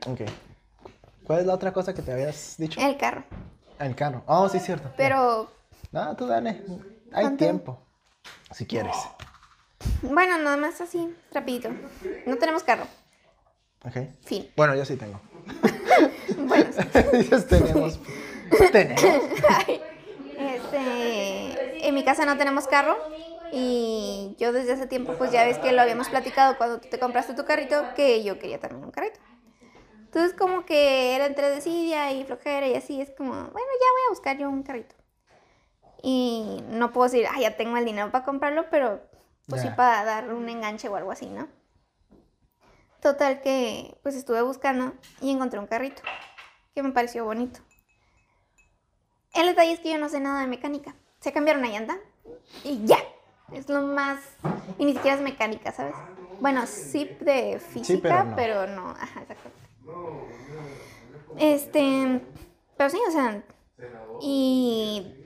Ok. 0.07 0.21
¿Cuál 1.25 1.41
es 1.41 1.47
la 1.47 1.55
otra 1.55 1.73
cosa 1.73 1.95
que 1.95 2.03
te 2.03 2.13
habías 2.13 2.57
dicho? 2.59 2.81
El 2.81 2.97
carro. 2.97 3.25
El 3.79 3.95
carro. 3.95 4.23
Oh, 4.27 4.49
sí, 4.49 4.59
cierto. 4.59 4.91
Pero 4.97 5.51
No, 5.93 6.17
tú 6.17 6.27
dale. 6.27 6.63
Hay 7.13 7.23
¿Cuánto? 7.25 7.45
tiempo. 7.45 7.79
Si 8.53 8.67
quieres. 8.67 8.97
Bueno, 10.03 10.39
nada 10.39 10.57
más 10.57 10.81
así, 10.81 11.15
rapidito. 11.33 11.71
No 12.27 12.37
tenemos 12.37 12.63
carro. 12.63 12.87
Ok. 13.85 13.97
Fin. 14.25 14.49
Bueno, 14.57 14.75
yo 14.75 14.85
sí 14.85 14.97
tengo. 14.97 15.21
Bueno, 16.37 16.65
tenemos. 17.49 18.01
Tenemos. 18.71 19.03
Este, 20.39 21.87
en 21.89 21.95
mi 21.95 22.05
casa 22.05 22.25
no 22.25 22.37
tenemos 22.37 22.67
carro 22.67 22.97
y 23.53 24.35
yo 24.39 24.53
desde 24.53 24.73
hace 24.73 24.87
tiempo 24.87 25.15
pues 25.15 25.31
ya 25.31 25.45
ves 25.45 25.59
que 25.59 25.73
lo 25.73 25.83
habíamos 25.83 26.09
platicado 26.09 26.57
cuando 26.57 26.81
tú 26.81 26.89
te 26.89 26.99
compraste 26.99 27.35
tu 27.35 27.45
carrito 27.45 27.95
que 27.95 28.25
yo 28.25 28.39
quería 28.39 28.59
también 28.59 28.85
un 28.85 28.91
carrito. 28.91 29.21
Entonces 30.05 30.35
como 30.35 30.65
que 30.65 31.15
era 31.15 31.27
entre 31.27 31.49
desidia 31.51 32.13
y 32.13 32.25
flojera 32.25 32.67
y 32.67 32.75
así 32.75 33.01
es 33.01 33.11
como, 33.11 33.33
bueno, 33.33 33.53
ya 33.53 33.93
voy 33.93 34.03
a 34.07 34.11
buscar 34.11 34.39
yo 34.39 34.49
un 34.49 34.63
carrito. 34.63 34.95
Y 36.03 36.63
no 36.71 36.93
puedo 36.93 37.09
decir, 37.09 37.27
ah, 37.31 37.41
ya 37.41 37.57
tengo 37.57 37.77
el 37.77 37.85
dinero 37.85 38.11
para 38.11 38.25
comprarlo, 38.25 38.67
pero 38.71 39.01
pues 39.49 39.62
sí 39.62 39.68
para 39.76 40.05
dar 40.05 40.32
un 40.32 40.49
enganche 40.49 40.88
o 40.88 40.97
algo 40.97 41.11
así, 41.11 41.26
¿no? 41.26 41.49
Total 43.01 43.40
que 43.40 43.99
pues 44.03 44.14
estuve 44.14 44.43
buscando 44.43 44.95
y 45.20 45.30
encontré 45.30 45.59
un 45.59 45.66
carrito 45.66 46.03
que 46.74 46.82
me 46.82 46.93
pareció 46.93 47.24
bonito. 47.24 47.61
El 49.34 49.47
detalle 49.47 49.72
es 49.72 49.80
que 49.80 49.90
yo 49.90 49.99
no 49.99 50.09
sé 50.09 50.20
nada 50.20 50.40
de 50.40 50.47
mecánica. 50.47 50.95
Se 51.20 51.32
cambiaron 51.32 51.64
una 51.64 51.72
llanta 51.72 51.99
y 52.64 52.84
ya. 52.84 52.99
Es 53.53 53.68
lo 53.68 53.82
más... 53.82 54.20
Y 54.78 54.84
ni 54.84 54.95
siquiera 54.95 55.16
es 55.16 55.22
mecánica, 55.22 55.72
¿sabes? 55.72 55.95
Bueno, 56.40 56.66
sí 56.66 57.16
de 57.20 57.59
física, 57.59 58.32
pero 58.34 58.64
pero, 58.64 58.66
no. 58.66 58.88
no. 58.88 58.90
Ajá, 58.90 59.22
exacto. 59.22 59.51
Este... 61.38 62.20
Pero 62.76 62.90
sí, 62.90 62.99
o 63.09 63.11
sea... 63.11 63.43
Y... 64.20 65.22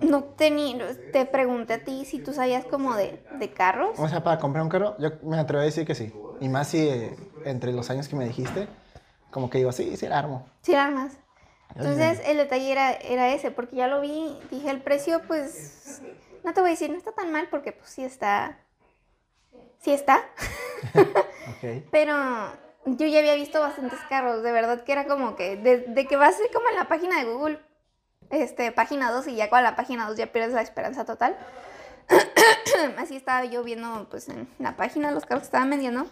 No 0.00 0.24
tenía... 0.24 0.76
Te 1.12 1.26
pregunté 1.26 1.74
a 1.74 1.84
ti 1.84 2.04
si 2.04 2.18
tú 2.18 2.32
sabías 2.32 2.64
como 2.64 2.94
de, 2.96 3.24
de 3.38 3.50
carros. 3.50 3.98
O 3.98 4.08
sea, 4.08 4.22
para 4.22 4.38
comprar 4.38 4.62
un 4.62 4.68
carro, 4.70 4.96
yo 4.98 5.10
me 5.22 5.38
atrevo 5.38 5.62
a 5.62 5.64
decir 5.64 5.86
que 5.86 5.94
sí. 5.94 6.12
Y 6.40 6.48
más 6.48 6.68
si 6.68 6.88
eh, 6.88 7.16
entre 7.44 7.72
los 7.72 7.90
años 7.90 8.08
que 8.08 8.16
me 8.16 8.24
dijiste, 8.24 8.68
como 9.30 9.50
que 9.50 9.58
digo, 9.58 9.72
sí, 9.72 9.96
sí, 9.96 10.06
la 10.06 10.18
armo. 10.18 10.46
Sí, 10.62 10.74
armas. 10.74 11.18
Entonces 11.76 12.20
el 12.26 12.36
detalle 12.36 12.70
era, 12.70 12.92
era 12.92 13.32
ese, 13.34 13.50
porque 13.50 13.76
ya 13.76 13.88
lo 13.88 14.00
vi, 14.00 14.38
dije 14.50 14.70
el 14.70 14.80
precio, 14.80 15.22
pues 15.26 16.00
no 16.44 16.52
te 16.54 16.60
voy 16.60 16.68
a 16.68 16.72
decir, 16.72 16.90
no 16.90 16.96
está 16.96 17.12
tan 17.12 17.32
mal, 17.32 17.48
porque 17.50 17.72
pues 17.72 17.90
sí 17.90 18.04
está, 18.04 18.58
sí 19.80 19.92
está, 19.92 20.22
Ok. 20.94 21.84
pero 21.90 22.14
yo 22.86 23.06
ya 23.08 23.18
había 23.18 23.34
visto 23.34 23.58
bastantes 23.60 23.98
carros, 24.08 24.42
de 24.44 24.52
verdad 24.52 24.84
que 24.84 24.92
era 24.92 25.06
como 25.06 25.34
que, 25.34 25.56
de, 25.56 25.78
de 25.78 26.06
que 26.06 26.16
vas 26.16 26.36
como 26.52 26.68
en 26.68 26.76
la 26.76 26.86
página 26.86 27.18
de 27.18 27.24
Google, 27.24 27.58
este, 28.30 28.72
página 28.72 29.10
2 29.10 29.28
y 29.28 29.36
ya 29.36 29.50
con 29.50 29.62
la 29.62 29.76
página 29.76 30.08
2 30.08 30.16
ya 30.16 30.32
pierdes 30.32 30.54
la 30.54 30.62
esperanza 30.62 31.04
total. 31.04 31.36
así 32.98 33.16
estaba 33.16 33.44
yo 33.44 33.62
viendo 33.64 34.08
pues 34.10 34.28
en 34.28 34.48
la 34.58 34.76
página 34.76 35.10
los 35.10 35.24
carros 35.24 35.42
que 35.42 35.46
estaban 35.46 35.70
vendiendo. 35.70 36.06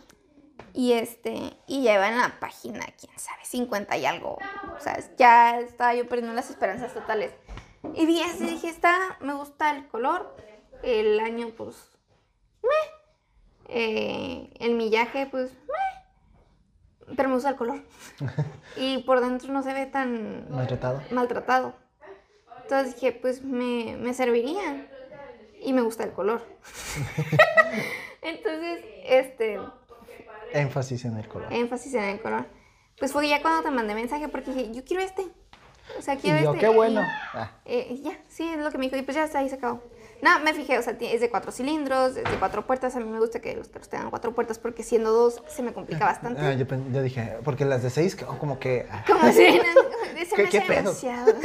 Y 0.74 0.92
este, 0.92 1.54
y 1.66 1.82
ya 1.82 1.94
iba 1.94 2.08
en 2.08 2.18
la 2.18 2.38
página, 2.40 2.86
quién 2.98 3.18
sabe, 3.18 3.44
50 3.44 3.96
y 3.98 4.06
algo. 4.06 4.38
O 4.76 4.80
sea, 4.80 4.98
ya 5.18 5.60
estaba 5.60 5.94
yo 5.94 6.08
perdiendo 6.08 6.34
las 6.34 6.48
esperanzas 6.50 6.94
totales. 6.94 7.32
Y 7.94 8.06
vi 8.06 8.22
así, 8.22 8.46
dije, 8.46 8.68
está, 8.68 8.96
me 9.20 9.34
gusta 9.34 9.76
el 9.76 9.86
color, 9.88 10.34
el 10.82 11.20
año, 11.20 11.48
pues, 11.56 11.76
meh. 12.62 12.70
Eh, 13.68 14.54
el 14.60 14.74
millaje, 14.74 15.26
pues, 15.26 15.52
meh. 15.52 17.14
Pero 17.16 17.28
me 17.28 17.34
gusta 17.34 17.50
el 17.50 17.56
color. 17.56 17.82
Y 18.76 18.98
por 19.02 19.20
dentro 19.20 19.52
no 19.52 19.62
se 19.62 19.74
ve 19.74 19.84
tan 19.86 20.50
Maltratado. 20.50 21.02
maltratado. 21.10 21.74
Entonces 22.62 22.94
dije, 22.94 23.12
pues 23.12 23.42
me, 23.42 23.96
me 23.98 24.14
serviría. 24.14 24.88
Y 25.60 25.72
me 25.72 25.82
gusta 25.82 26.02
el 26.04 26.12
color. 26.12 26.42
Entonces, 28.22 28.80
este, 29.04 29.58
Énfasis 30.52 31.04
en 31.04 31.16
el 31.16 31.28
color. 31.28 31.52
énfasis 31.52 31.94
en 31.94 32.04
el 32.04 32.20
color. 32.20 32.46
Pues 32.98 33.12
fue 33.12 33.28
ya 33.28 33.40
cuando 33.42 33.62
te 33.62 33.70
mandé 33.70 33.94
mensaje 33.94 34.28
porque 34.28 34.52
dije, 34.52 34.72
yo 34.72 34.84
quiero 34.84 35.02
este. 35.02 35.26
O 35.98 36.02
sea, 36.02 36.14
y 36.14 36.18
quiero 36.18 36.40
yo, 36.40 36.50
este. 36.54 36.60
qué 36.60 36.68
bueno. 36.68 37.00
Y, 37.00 37.04
Ah, 37.34 37.50
eh, 37.64 38.00
ya, 38.02 38.18
sí, 38.28 38.48
es 38.48 38.58
lo 38.58 38.70
que 38.70 38.78
me 38.78 38.84
dijo. 38.86 38.96
Y 38.96 39.02
pues 39.02 39.16
ya 39.16 39.24
está, 39.24 39.38
ahí 39.40 39.48
se 39.48 39.56
acabó. 39.56 39.82
No, 40.20 40.38
me 40.40 40.54
fijé, 40.54 40.78
o 40.78 40.82
sea, 40.82 40.96
es 41.00 41.20
de 41.20 41.30
cuatro 41.30 41.50
cilindros, 41.50 42.16
es 42.16 42.22
de 42.30 42.38
cuatro 42.38 42.64
puertas. 42.64 42.94
A 42.94 43.00
mí 43.00 43.06
me 43.10 43.18
gusta 43.18 43.40
que 43.40 43.56
los 43.56 43.68
carros 43.68 43.88
tengan 43.88 44.10
cuatro 44.10 44.32
puertas 44.34 44.58
porque 44.60 44.84
siendo 44.84 45.10
dos 45.10 45.42
se 45.48 45.62
me 45.64 45.72
complica 45.72 46.04
bastante. 46.04 46.40
Ah, 46.40 46.52
yo, 46.54 46.64
yo 46.92 47.02
dije, 47.02 47.38
porque 47.44 47.64
las 47.64 47.82
de 47.82 47.90
seis, 47.90 48.14
como 48.14 48.58
que. 48.60 48.86
ah, 48.90 49.04
Como 49.06 49.20
si 49.32 49.32
se 49.32 49.46
¿Qué- 50.36 50.42
me 50.42 50.48
hace 50.48 50.60
pedo? 50.60 50.76
demasiado. 50.76 51.34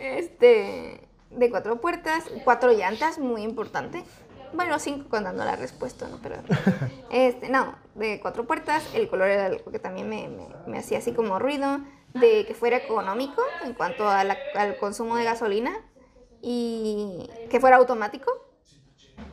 este, 0.00 1.08
de 1.30 1.50
cuatro 1.50 1.80
puertas, 1.80 2.24
cuatro 2.44 2.72
llantas, 2.72 3.18
muy 3.18 3.42
importante. 3.42 4.04
Bueno, 4.52 4.78
cinco 4.78 5.08
contando 5.10 5.44
la 5.44 5.56
respuesta, 5.56 6.08
¿no? 6.08 6.18
Pero, 6.22 6.36
este, 7.10 7.48
no, 7.50 7.74
de 7.94 8.18
cuatro 8.20 8.46
puertas, 8.46 8.82
el 8.94 9.08
color 9.08 9.28
era 9.28 9.46
algo 9.46 9.70
que 9.70 9.78
también 9.78 10.08
me, 10.08 10.28
me- 10.28 10.48
me 10.66 10.78
hacía 10.78 10.98
así 10.98 11.12
como 11.12 11.38
ruido, 11.38 11.80
de 12.14 12.46
que 12.46 12.54
fuera 12.54 12.78
económico 12.78 13.42
en 13.64 13.74
cuanto 13.74 14.08
a 14.08 14.24
la- 14.24 14.38
al 14.54 14.78
consumo 14.78 15.16
de 15.16 15.24
gasolina 15.24 15.72
y 16.40 17.28
que 17.50 17.60
fuera 17.60 17.76
automático. 17.76 18.30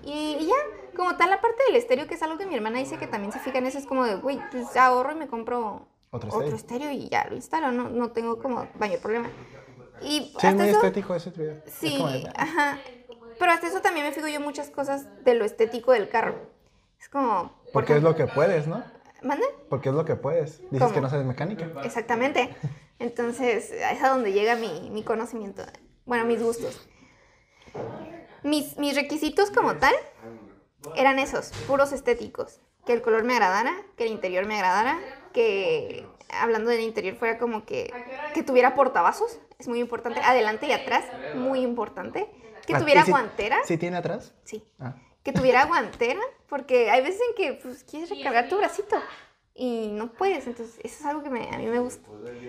Y, 0.04 0.38
y 0.40 0.48
ya, 0.48 0.96
como 0.96 1.16
tal, 1.18 1.30
la 1.30 1.42
parte 1.42 1.64
del 1.68 1.76
estéreo, 1.78 2.08
que 2.08 2.16
es 2.16 2.22
algo 2.24 2.38
que 2.38 2.46
mi 2.46 2.56
hermana 2.56 2.80
dice 2.80 2.98
que 2.98 3.08
también 3.08 3.32
se 3.32 3.40
fija 3.40 3.58
en 3.60 3.66
eso, 3.68 3.78
es 3.78 3.86
como 3.86 4.04
de, 4.04 4.16
güey, 4.16 4.40
pues 4.52 4.76
ahorro 4.76 5.14
y 5.14 5.16
me 5.16 5.28
compro 5.28 5.88
Otro 6.12 6.30
otro, 6.30 6.40
estéreo. 6.56 6.56
estéreo 6.56 6.92
y 6.92 7.10
ya 7.10 7.26
lo 7.30 7.36
instalo, 7.36 7.72
no, 7.72 7.90
no 7.90 8.12
tengo 8.12 8.40
como 8.40 8.68
mayor 8.80 9.00
problema. 9.00 9.30
Y 10.02 10.34
Sí, 10.40 10.48
es 10.48 10.56
muy 10.56 10.68
eso, 10.68 10.78
estético 10.78 11.16
ese 11.16 11.30
video. 11.32 11.62
Sí, 11.66 12.26
ajá. 12.36 12.80
Pero 13.40 13.52
hasta 13.52 13.68
eso 13.68 13.82
también 13.82 14.06
me 14.06 14.12
fijo 14.14 14.28
yo 14.28 14.40
muchas 14.40 14.70
cosas 14.70 15.08
de 15.24 15.34
lo 15.34 15.46
estético 15.46 15.92
del 15.92 16.10
carro. 16.10 16.36
Es 17.00 17.10
como... 17.10 17.54
por 17.64 17.72
Porque 17.74 17.98
es 17.98 18.04
lo 18.04 18.16
que 18.16 18.28
puedes, 18.28 18.68
¿no? 18.68 18.84
¿Mande? 19.22 19.46
Porque 19.70 19.90
es 19.90 19.96
lo 19.96 20.06
que 20.06 20.16
puedes. 20.16 20.60
Dices 20.72 20.80
¿Cómo? 20.80 20.94
que 20.94 21.02
no 21.02 21.10
sabes 21.10 21.26
mecánica. 21.26 21.68
Exactamente. 21.84 22.56
Entonces, 23.00 23.72
es 23.72 24.04
a 24.04 24.10
donde 24.10 24.32
llega 24.32 24.56
mi, 24.56 24.90
mi 24.92 25.04
conocimiento. 25.04 25.64
Bueno, 26.06 26.26
mis 26.26 26.42
gustos. 26.42 26.88
Mis, 28.44 28.78
mis 28.78 28.96
requisitos 28.96 29.52
como 29.52 29.76
tal 29.76 29.94
eran 30.96 31.20
esos, 31.20 31.52
puros 31.68 31.92
estéticos. 31.92 32.62
Que 32.86 32.94
el 32.94 33.02
color 33.02 33.24
me 33.24 33.34
agradara, 33.34 33.74
que 33.98 34.06
el 34.06 34.12
interior 34.12 34.46
me 34.46 34.56
agradara, 34.56 35.00
que 35.34 36.08
hablando 36.30 36.70
del 36.70 36.82
interior 36.82 37.16
fuera 37.16 37.40
como 37.40 37.66
que, 37.66 37.92
que 38.34 38.44
tuviera 38.44 38.76
portavasos, 38.76 39.40
es 39.60 39.68
muy 39.68 39.80
importante, 39.80 40.20
adelante 40.22 40.68
y 40.68 40.72
atrás, 40.72 41.06
muy 41.36 41.60
importante. 41.62 42.30
Que 42.66 42.76
Ah, 42.76 42.80
tuviera 42.80 43.02
¿y 43.02 43.06
sí- 43.06 43.12
guantera, 43.12 43.58
¿Sí 43.66 43.78
tiene 43.78 43.98
atrás? 43.98 44.34
sí. 44.44 44.64
Ah. 44.80 44.96
Que 45.24 45.32
tuviera 45.34 45.66
guantera, 45.66 46.20
porque 46.48 46.90
hay 46.92 47.02
veces 47.02 47.20
en 47.30 47.36
que 47.36 47.54
pues, 47.62 47.84
quieres 47.84 48.10
recargar 48.10 48.48
tu 48.48 48.58
bracito 48.58 48.96
y 49.56 49.88
no 49.92 50.12
puedes, 50.14 50.46
entonces 50.46 50.78
eso 50.84 51.00
es 51.00 51.06
algo 51.06 51.24
que 51.24 51.30
me- 51.32 51.50
a 51.50 51.58
mí 51.58 51.66
me 51.68 51.80
gusta. 51.80 52.08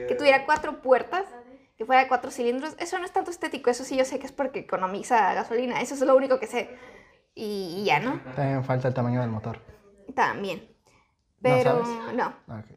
Que 0.08 0.14
tuviera 0.14 0.44
cuatro 0.44 0.82
puertas, 0.82 1.24
que 1.78 1.84
fuera 1.86 2.02
de 2.02 2.08
cuatro 2.08 2.30
cilindros, 2.30 2.74
eso 2.78 2.98
no 2.98 3.04
es 3.06 3.12
tanto 3.12 3.30
estético, 3.30 3.70
eso 3.70 3.84
sí 3.84 3.96
yo 3.96 4.04
sé 4.04 4.18
que 4.18 4.26
es 4.26 4.32
porque 4.32 4.60
economiza 4.60 5.32
gasolina, 5.34 5.80
eso 5.80 5.94
es 5.94 6.00
lo 6.00 6.14
único 6.16 6.38
que 6.38 6.46
sé. 6.46 6.70
Y, 7.34 7.76
y 7.80 7.84
ya, 7.84 7.98
¿no? 8.00 8.20
También 8.34 8.64
falta 8.64 8.88
el 8.88 8.94
tamaño 8.94 9.20
del 9.20 9.30
motor. 9.30 9.58
También. 10.14 10.66
Pero 11.42 11.82
sabes? 11.84 12.14
no, 12.14 12.34
Ah, 12.48 12.62
ok. 12.64 12.76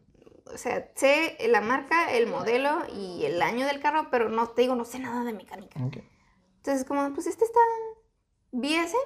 O 0.54 0.58
sea, 0.58 0.92
sé 0.96 1.38
la 1.48 1.62
marca, 1.62 2.14
el 2.14 2.28
modelo 2.28 2.80
y 2.96 3.26
el 3.26 3.42
año 3.42 3.66
del 3.66 3.80
carro, 3.80 4.08
pero 4.12 4.30
no 4.30 4.50
te 4.50 4.62
digo, 4.64 4.76
no 4.76 4.86
sé 4.86 5.00
nada 5.00 5.24
de 5.24 5.34
mecánica. 5.34 5.80
Ok. 5.84 5.98
Entonces, 6.58 6.86
como, 6.86 7.14
pues 7.14 7.28
este 7.28 7.46
está. 7.46 7.60
Vi 8.52 8.76
ese. 8.76 8.98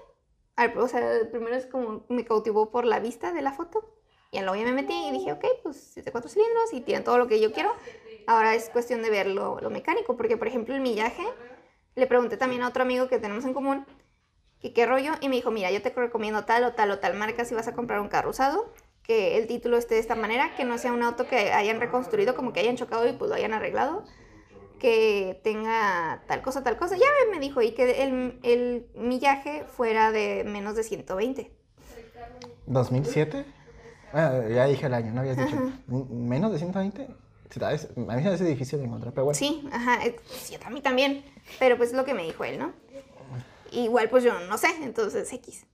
al- 0.55 0.77
O 0.77 0.87
sea, 0.87 1.01
primero 1.31 1.55
es 1.55 1.65
como 1.67 2.05
me 2.09 2.25
cautivó 2.25 2.71
por 2.71 2.85
la 2.85 2.99
vista 2.99 3.31
de 3.31 3.41
la 3.41 3.51
foto. 3.53 3.89
Y 4.31 4.39
luego 4.39 4.55
ya 4.55 4.63
me 4.63 4.71
metí 4.71 4.93
y 4.93 5.11
dije, 5.11 5.31
ok, 5.31 5.45
pues 5.61 5.95
es 5.97 6.05
de 6.05 6.11
cuatro 6.11 6.27
cilindros 6.29 6.73
y 6.73 6.81
tiene 6.81 7.01
todo 7.03 7.19
lo 7.19 7.27
que 7.27 7.39
yo 7.39 7.51
quiero. 7.53 7.71
Ahora 8.25 8.55
es 8.55 8.69
cuestión 8.69 9.03
de 9.03 9.11
ver 9.11 9.27
lo, 9.27 9.59
lo 9.59 9.69
mecánico, 9.69 10.17
porque 10.17 10.37
por 10.37 10.47
ejemplo 10.47 10.73
el 10.73 10.81
millaje, 10.81 11.23
le 11.95 12.07
pregunté 12.07 12.35
también 12.37 12.63
a 12.63 12.69
otro 12.69 12.81
amigo 12.81 13.07
que 13.07 13.19
tenemos 13.19 13.45
en 13.45 13.53
común, 13.53 13.85
que 14.59 14.73
qué 14.73 14.87
rollo, 14.87 15.11
y 15.21 15.29
me 15.29 15.35
dijo, 15.35 15.51
mira, 15.51 15.69
yo 15.69 15.83
te 15.83 15.89
recomiendo 15.91 16.45
tal 16.45 16.63
o 16.63 16.73
tal 16.73 16.89
o 16.89 16.97
tal 16.99 17.13
marca 17.15 17.45
si 17.45 17.53
vas 17.53 17.67
a 17.67 17.75
comprar 17.75 17.99
un 17.99 18.07
carro 18.07 18.31
usado, 18.31 18.73
que 19.03 19.37
el 19.37 19.47
título 19.47 19.77
esté 19.77 19.95
de 19.95 19.99
esta 20.01 20.15
manera, 20.15 20.55
que 20.55 20.63
no 20.63 20.77
sea 20.77 20.93
un 20.93 21.03
auto 21.03 21.27
que 21.27 21.51
hayan 21.51 21.79
reconstruido, 21.79 22.35
como 22.35 22.53
que 22.53 22.61
hayan 22.61 22.77
chocado 22.77 23.07
y 23.07 23.13
pues 23.13 23.29
lo 23.29 23.35
hayan 23.35 23.53
arreglado, 23.53 24.03
que 24.79 25.39
tenga 25.43 26.23
tal 26.27 26.41
cosa, 26.41 26.63
tal 26.63 26.77
cosa. 26.77 26.95
Ya 26.97 27.05
me 27.31 27.39
dijo, 27.39 27.61
y 27.61 27.71
que 27.71 28.03
el, 28.03 28.39
el 28.43 28.87
millaje 28.95 29.65
fuera 29.65 30.11
de 30.11 30.43
menos 30.45 30.75
de 30.75 30.83
120. 30.83 31.51
¿2007? 32.67 33.45
Ah, 34.13 34.41
ya 34.49 34.65
dije 34.67 34.85
el 34.85 34.93
año, 34.93 35.11
no 35.13 35.21
habías 35.21 35.37
dicho. 35.37 35.55
M- 35.89 36.05
¿Menos 36.09 36.51
de 36.51 36.59
120? 36.59 37.07
Sí, 37.49 37.59
tal 37.59 37.73
vez- 37.73 37.89
A 37.95 38.15
mí 38.15 38.23
se 38.23 38.29
hace 38.29 38.45
difícil 38.45 38.79
de 38.79 38.85
encontrar, 38.85 39.13
pero 39.13 39.25
bueno. 39.25 39.37
Sí, 39.37 39.67
ajá, 39.71 40.05
eh, 40.05 40.15
sí, 40.29 40.55
a 40.63 40.69
mí 40.69 40.81
también, 40.81 41.23
pero 41.59 41.77
pues 41.77 41.89
es 41.89 41.95
lo 41.95 42.05
que 42.05 42.13
me 42.13 42.23
dijo 42.23 42.43
él, 42.43 42.59
¿no? 42.59 42.73
Igual 43.71 44.09
pues 44.09 44.23
yo 44.23 44.39
no 44.47 44.57
sé, 44.57 44.67
entonces 44.83 45.31
X. 45.33 45.65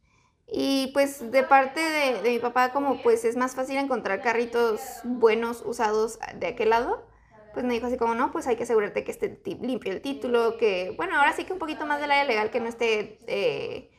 Y 0.51 0.87
pues 0.93 1.31
de 1.31 1.43
parte 1.43 1.79
de, 1.79 2.21
de 2.21 2.29
mi 2.31 2.39
papá, 2.39 2.71
como 2.71 3.01
pues 3.01 3.23
es 3.25 3.35
más 3.35 3.53
fácil 3.55 3.77
encontrar 3.77 4.21
carritos 4.21 4.81
buenos, 5.03 5.61
usados 5.65 6.17
de 6.35 6.47
aquel 6.47 6.71
lado, 6.71 7.05
pues 7.53 7.65
me 7.65 7.73
dijo 7.73 7.85
así 7.87 7.97
como, 7.97 8.15
no, 8.15 8.31
pues 8.31 8.47
hay 8.47 8.55
que 8.55 8.63
asegurarte 8.63 9.03
que 9.03 9.11
esté 9.11 9.39
limpio 9.61 9.91
el 9.91 10.01
título, 10.01 10.57
que, 10.57 10.93
bueno, 10.97 11.17
ahora 11.17 11.33
sí 11.33 11.43
que 11.45 11.53
un 11.53 11.59
poquito 11.59 11.85
más 11.85 11.99
del 12.01 12.11
área 12.11 12.23
legal, 12.25 12.49
que 12.51 12.59
no 12.59 12.67
esté... 12.67 13.19
eh, 13.27 13.91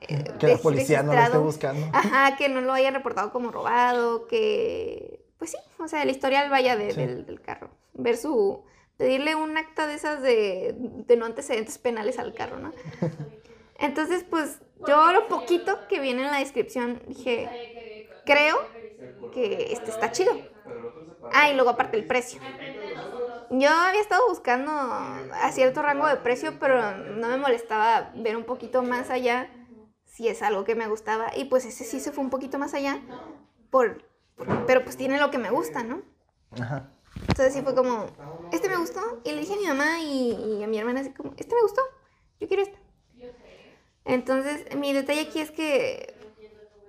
eh, 0.00 0.24
Que 0.38 0.46
la 0.48 0.54
regi- 0.54 0.62
policía 0.62 1.02
no 1.02 1.12
lo 1.12 1.20
esté 1.20 1.38
buscando. 1.38 1.86
Ajá, 1.92 2.36
que 2.36 2.48
no 2.48 2.60
lo 2.60 2.72
hayan 2.72 2.94
reportado 2.94 3.32
como 3.32 3.50
robado, 3.50 4.26
que... 4.26 5.24
Pues 5.38 5.50
sí, 5.52 5.58
o 5.78 5.86
sea, 5.86 6.02
el 6.02 6.10
historial 6.10 6.48
vaya 6.50 6.76
de- 6.76 6.92
Sí. 6.92 7.00
del, 7.00 7.26
del 7.26 7.40
carro. 7.40 7.70
Ver 7.94 8.16
su... 8.16 8.64
Pedirle 8.96 9.34
un 9.34 9.56
acta 9.58 9.86
de 9.86 9.94
esas 9.94 10.22
de, 10.22 10.74
de 10.78 11.16
no 11.16 11.26
antecedentes 11.26 11.76
penales 11.78 12.18
al 12.18 12.32
carro, 12.34 12.58
¿no? 12.58 12.72
Entonces, 13.78 14.24
pues, 14.24 14.60
yo 14.86 15.12
lo 15.12 15.28
poquito 15.28 15.86
que 15.88 16.00
viene 16.00 16.24
en 16.24 16.30
la 16.30 16.38
descripción 16.38 17.02
dije, 17.06 18.08
creo 18.24 18.56
que 19.32 19.72
este 19.72 19.90
está 19.90 20.12
chido. 20.12 20.32
Ah, 21.32 21.50
y 21.50 21.54
luego 21.54 21.70
aparte 21.70 21.96
el 21.96 22.06
precio. 22.06 22.40
Yo 23.50 23.70
había 23.70 24.00
estado 24.00 24.28
buscando 24.28 24.72
a 24.72 25.50
cierto 25.52 25.82
rango 25.82 26.06
de 26.08 26.16
precio, 26.16 26.58
pero 26.58 26.96
no 26.96 27.28
me 27.28 27.36
molestaba 27.36 28.12
ver 28.16 28.36
un 28.36 28.44
poquito 28.44 28.82
más 28.82 29.10
allá 29.10 29.48
si 30.04 30.28
es 30.28 30.42
algo 30.42 30.64
que 30.64 30.74
me 30.74 30.88
gustaba. 30.88 31.36
Y 31.36 31.44
pues 31.44 31.64
ese 31.64 31.84
sí 31.84 32.00
se 32.00 32.12
fue 32.12 32.24
un 32.24 32.30
poquito 32.30 32.58
más 32.58 32.74
allá, 32.74 33.00
por, 33.70 34.04
pero 34.66 34.82
pues 34.82 34.96
tiene 34.96 35.18
lo 35.18 35.30
que 35.30 35.38
me 35.38 35.50
gusta, 35.50 35.84
¿no? 35.84 36.02
Ajá. 36.60 36.90
Entonces 37.20 37.54
sí 37.54 37.62
fue 37.62 37.74
como, 37.74 38.06
este 38.52 38.68
me 38.68 38.76
gustó. 38.76 39.00
Y 39.24 39.32
le 39.32 39.40
dije 39.40 39.54
a 39.54 39.56
mi 39.56 39.66
mamá 39.66 40.00
y, 40.00 40.32
y 40.32 40.62
a 40.62 40.66
mi 40.66 40.78
hermana 40.78 41.00
así 41.00 41.10
como, 41.12 41.32
este 41.36 41.54
me 41.54 41.62
gustó, 41.62 41.82
yo 42.40 42.48
quiero 42.48 42.62
este. 42.62 42.85
Entonces 44.06 44.74
mi 44.76 44.92
detalle 44.92 45.22
aquí 45.22 45.40
es 45.40 45.50
que, 45.50 46.14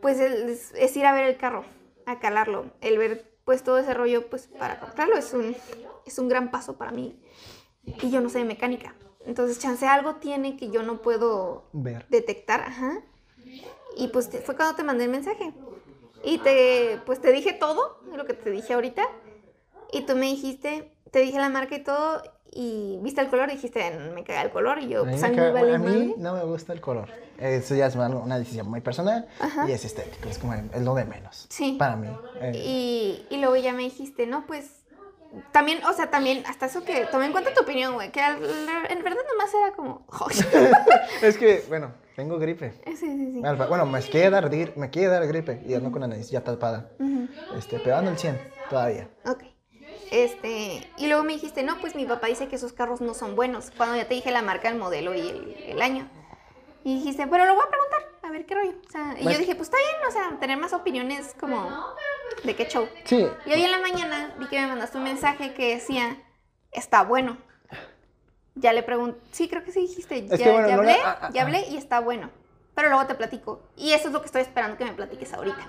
pues 0.01 0.19
es, 0.19 0.71
es 0.75 0.95
ir 0.97 1.05
a 1.05 1.13
ver 1.13 1.25
el 1.25 1.37
carro, 1.37 1.65
a 2.05 2.19
calarlo. 2.19 2.71
El 2.81 2.97
ver 2.97 3.35
pues 3.43 3.63
todo 3.63 3.77
ese 3.79 3.93
rollo 3.93 4.29
pues 4.29 4.47
para 4.47 4.79
comprarlo 4.79 5.17
es 5.17 5.33
un, 5.33 5.55
es 6.05 6.19
un 6.19 6.29
gran 6.29 6.51
paso 6.51 6.77
para 6.77 6.91
mí. 6.91 7.19
Y 8.01 8.11
yo 8.11 8.21
no 8.21 8.29
sé 8.29 8.39
de 8.39 8.45
mecánica. 8.45 8.95
Entonces 9.25 9.59
chance 9.59 9.85
algo 9.87 10.15
tiene 10.15 10.57
que 10.57 10.69
yo 10.69 10.83
no 10.83 11.01
puedo 11.01 11.65
Ver. 11.73 12.05
detectar, 12.09 12.61
ajá. 12.61 13.01
Y 13.97 14.09
pues 14.09 14.29
te- 14.29 14.39
fue 14.41 14.55
cuando 14.55 14.75
te 14.75 14.83
mandé 14.83 15.05
el 15.05 15.09
mensaje. 15.09 15.53
Y 16.23 16.37
te, 16.39 16.99
pues 17.05 17.19
te 17.21 17.31
dije 17.31 17.53
todo, 17.53 17.99
lo 18.15 18.25
que 18.25 18.33
te 18.33 18.51
dije 18.51 18.73
ahorita. 18.73 19.03
Y 19.91 20.01
tú 20.05 20.15
me 20.15 20.27
dijiste, 20.27 20.93
te 21.11 21.19
dije 21.19 21.37
la 21.39 21.49
marca 21.49 21.75
y 21.75 21.83
todo, 21.83 22.21
y 22.59 22.97
viste 23.03 23.21
el 23.21 23.27
color, 23.29 23.49
dijiste, 23.51 23.91
me 24.15 24.23
caga 24.23 24.41
el 24.41 24.49
color, 24.49 24.79
y 24.79 24.87
yo, 24.89 25.01
A 25.01 25.05
mí, 25.05 25.11
pues 25.11 25.23
a 25.23 25.27
mí 25.29 25.35
caga- 25.35 25.51
vale 25.53 25.75
a 25.75 25.77
mí 25.77 26.15
no 26.17 26.33
me 26.33 26.43
gusta 26.43 26.73
el 26.73 26.81
color. 26.81 27.07
Eso 27.37 27.75
ya 27.75 27.85
es 27.85 27.95
una, 27.95 28.39
decisión 28.39 28.67
muy 28.67 28.81
personal 28.81 29.27
Ajá. 29.39 29.69
y 29.69 29.71
es 29.71 29.85
estético. 29.85 30.27
Es 30.27 30.39
como 30.39 30.55
es 30.55 30.81
lo 30.81 30.95
de 30.95 31.05
menos. 31.05 31.45
Sí. 31.49 31.75
Para 31.77 31.95
mí. 31.95 32.07
Eh, 32.41 32.51
Y, 32.55 33.25
y 33.29 33.37
luego 33.37 33.55
ya 33.57 33.73
me 33.73 33.83
dijiste, 33.83 34.25
no, 34.25 34.45
pues, 34.47 34.71
también, 35.51 35.83
o 35.85 35.93
sea, 35.93 36.09
también, 36.09 36.43
hasta 36.47 36.65
eso 36.65 36.83
que 36.83 37.05
tomé 37.11 37.25
en 37.27 37.31
cuenta 37.31 37.53
tu 37.53 37.61
opinión, 37.61 37.93
güey, 37.93 38.11
que 38.11 38.21
al- 38.21 38.37
en 38.89 39.03
verdad 39.03 39.19
nomás 39.31 39.53
era 39.53 39.75
como, 39.75 40.05
es 41.21 41.37
que, 41.37 41.63
bueno, 41.69 41.91
tengo 42.15 42.39
gripe. 42.39 42.71
sí, 42.87 42.95
sí, 42.97 43.31
sí. 43.33 43.41
Alfa- 43.43 43.67
Bueno, 43.67 43.85
me 43.85 44.01
quiere 44.01 44.29
dar, 44.31 44.49
me 44.75 44.89
quiere 44.89 45.07
dar 45.09 45.27
gripe 45.27 45.61
y 45.67 45.75
ando 45.75 45.91
con 45.91 46.01
la 46.01 46.07
nariz 46.07 46.29
ya 46.31 46.41
tapada. 46.43 46.89
Este, 47.55 47.79
pero 47.79 47.97
ando 47.97 48.09
el 48.09 48.17
100 48.17 48.39
todavía. 48.69 49.09
Ok. 49.25 49.43
Este, 50.11 50.89
y 50.97 51.07
luego 51.07 51.23
me 51.23 51.33
dijiste, 51.33 51.63
no, 51.63 51.79
pues 51.79 51.95
mi 51.95 52.05
papá 52.05 52.27
dice 52.27 52.47
que 52.47 52.55
esos 52.55 52.73
carros 52.73 53.01
no 53.01 53.13
son 53.13 53.35
buenos. 53.35 53.71
Cuando 53.75 53.95
ya 53.95 54.07
te 54.07 54.13
dije 54.13 54.31
la 54.31 54.41
marca, 54.41 54.69
el 54.69 54.77
modelo 54.77 55.13
y 55.13 55.19
el, 55.21 55.55
el 55.67 55.81
año. 55.81 56.07
Y 56.83 56.99
dijiste, 56.99 57.27
pero 57.27 57.45
lo 57.45 57.55
voy 57.55 57.63
a 57.65 57.69
preguntar, 57.69 58.07
a 58.23 58.31
ver 58.31 58.45
qué 58.45 58.55
rollo. 58.55 58.73
O 58.87 58.91
sea, 58.91 59.15
y 59.19 59.23
Pues- 59.23 59.35
yo 59.35 59.39
dije, 59.39 59.55
pues 59.55 59.67
está 59.67 59.77
bien, 59.77 60.07
o 60.07 60.11
sea, 60.11 60.39
tener 60.39 60.57
más 60.57 60.73
opiniones 60.73 61.35
como 61.39 61.69
de 62.43 62.55
qué 62.55 62.67
show. 62.67 62.87
Sí. 63.03 63.27
Y 63.45 63.51
hoy 63.51 63.63
en 63.63 63.71
la 63.71 63.79
mañana 63.79 64.35
vi 64.39 64.47
que 64.47 64.59
me 64.59 64.67
mandaste 64.67 64.97
un 64.97 65.03
mensaje 65.03 65.53
que 65.53 65.75
decía, 65.75 66.17
está 66.71 67.03
bueno. 67.03 67.37
Ya 68.55 68.73
le 68.73 68.81
pregunté, 68.83 69.19
sí, 69.31 69.47
creo 69.47 69.63
que 69.63 69.71
sí 69.71 69.81
dijiste, 69.81 70.27
ya, 70.27 70.37
que, 70.37 70.51
bueno, 70.51 70.67
ya 70.67 70.75
no 70.75 70.81
hablé, 70.81 70.97
ah, 71.03 71.19
ah, 71.21 71.29
ya 71.31 71.41
ah. 71.41 71.45
hablé 71.45 71.67
y 71.69 71.77
está 71.77 71.99
bueno. 71.99 72.31
Pero 72.73 72.89
luego 72.89 73.05
te 73.05 73.15
platico. 73.15 73.61
Y 73.75 73.91
eso 73.93 74.07
es 74.07 74.13
lo 74.13 74.19
que 74.21 74.27
estoy 74.27 74.41
esperando 74.41 74.77
que 74.77 74.85
me 74.85 74.93
platiques 74.93 75.33
ahorita. 75.33 75.67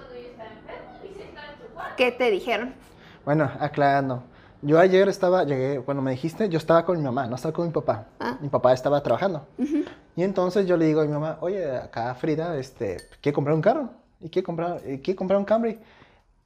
¿Qué 1.96 2.12
te 2.12 2.30
dijeron? 2.30 2.74
Bueno, 3.28 3.50
aclarando. 3.60 4.22
Yo 4.62 4.78
ayer 4.78 5.06
estaba, 5.06 5.44
llegué, 5.44 5.82
cuando 5.82 6.02
me 6.02 6.12
dijiste, 6.12 6.48
yo 6.48 6.56
estaba 6.56 6.86
con 6.86 6.96
mi 6.96 7.04
mamá, 7.04 7.26
no 7.26 7.34
estaba 7.36 7.52
con 7.52 7.66
mi 7.66 7.72
papá. 7.74 8.06
Ah. 8.18 8.38
Mi 8.40 8.48
papá 8.48 8.72
estaba 8.72 9.02
trabajando. 9.02 9.46
Y 10.16 10.22
entonces 10.22 10.66
yo 10.66 10.78
le 10.78 10.86
digo 10.86 11.02
a 11.02 11.04
mi 11.04 11.12
mamá, 11.12 11.36
oye, 11.42 11.76
acá 11.76 12.14
Frida, 12.14 12.56
este, 12.56 12.96
quiere 13.20 13.34
comprar 13.34 13.54
un 13.54 13.60
carro. 13.60 13.90
Y 14.22 14.30
quiere 14.30 14.46
comprar, 14.46 14.80
y 14.88 15.00
quiere 15.00 15.14
comprar 15.14 15.38
un 15.38 15.44
Camry. 15.44 15.78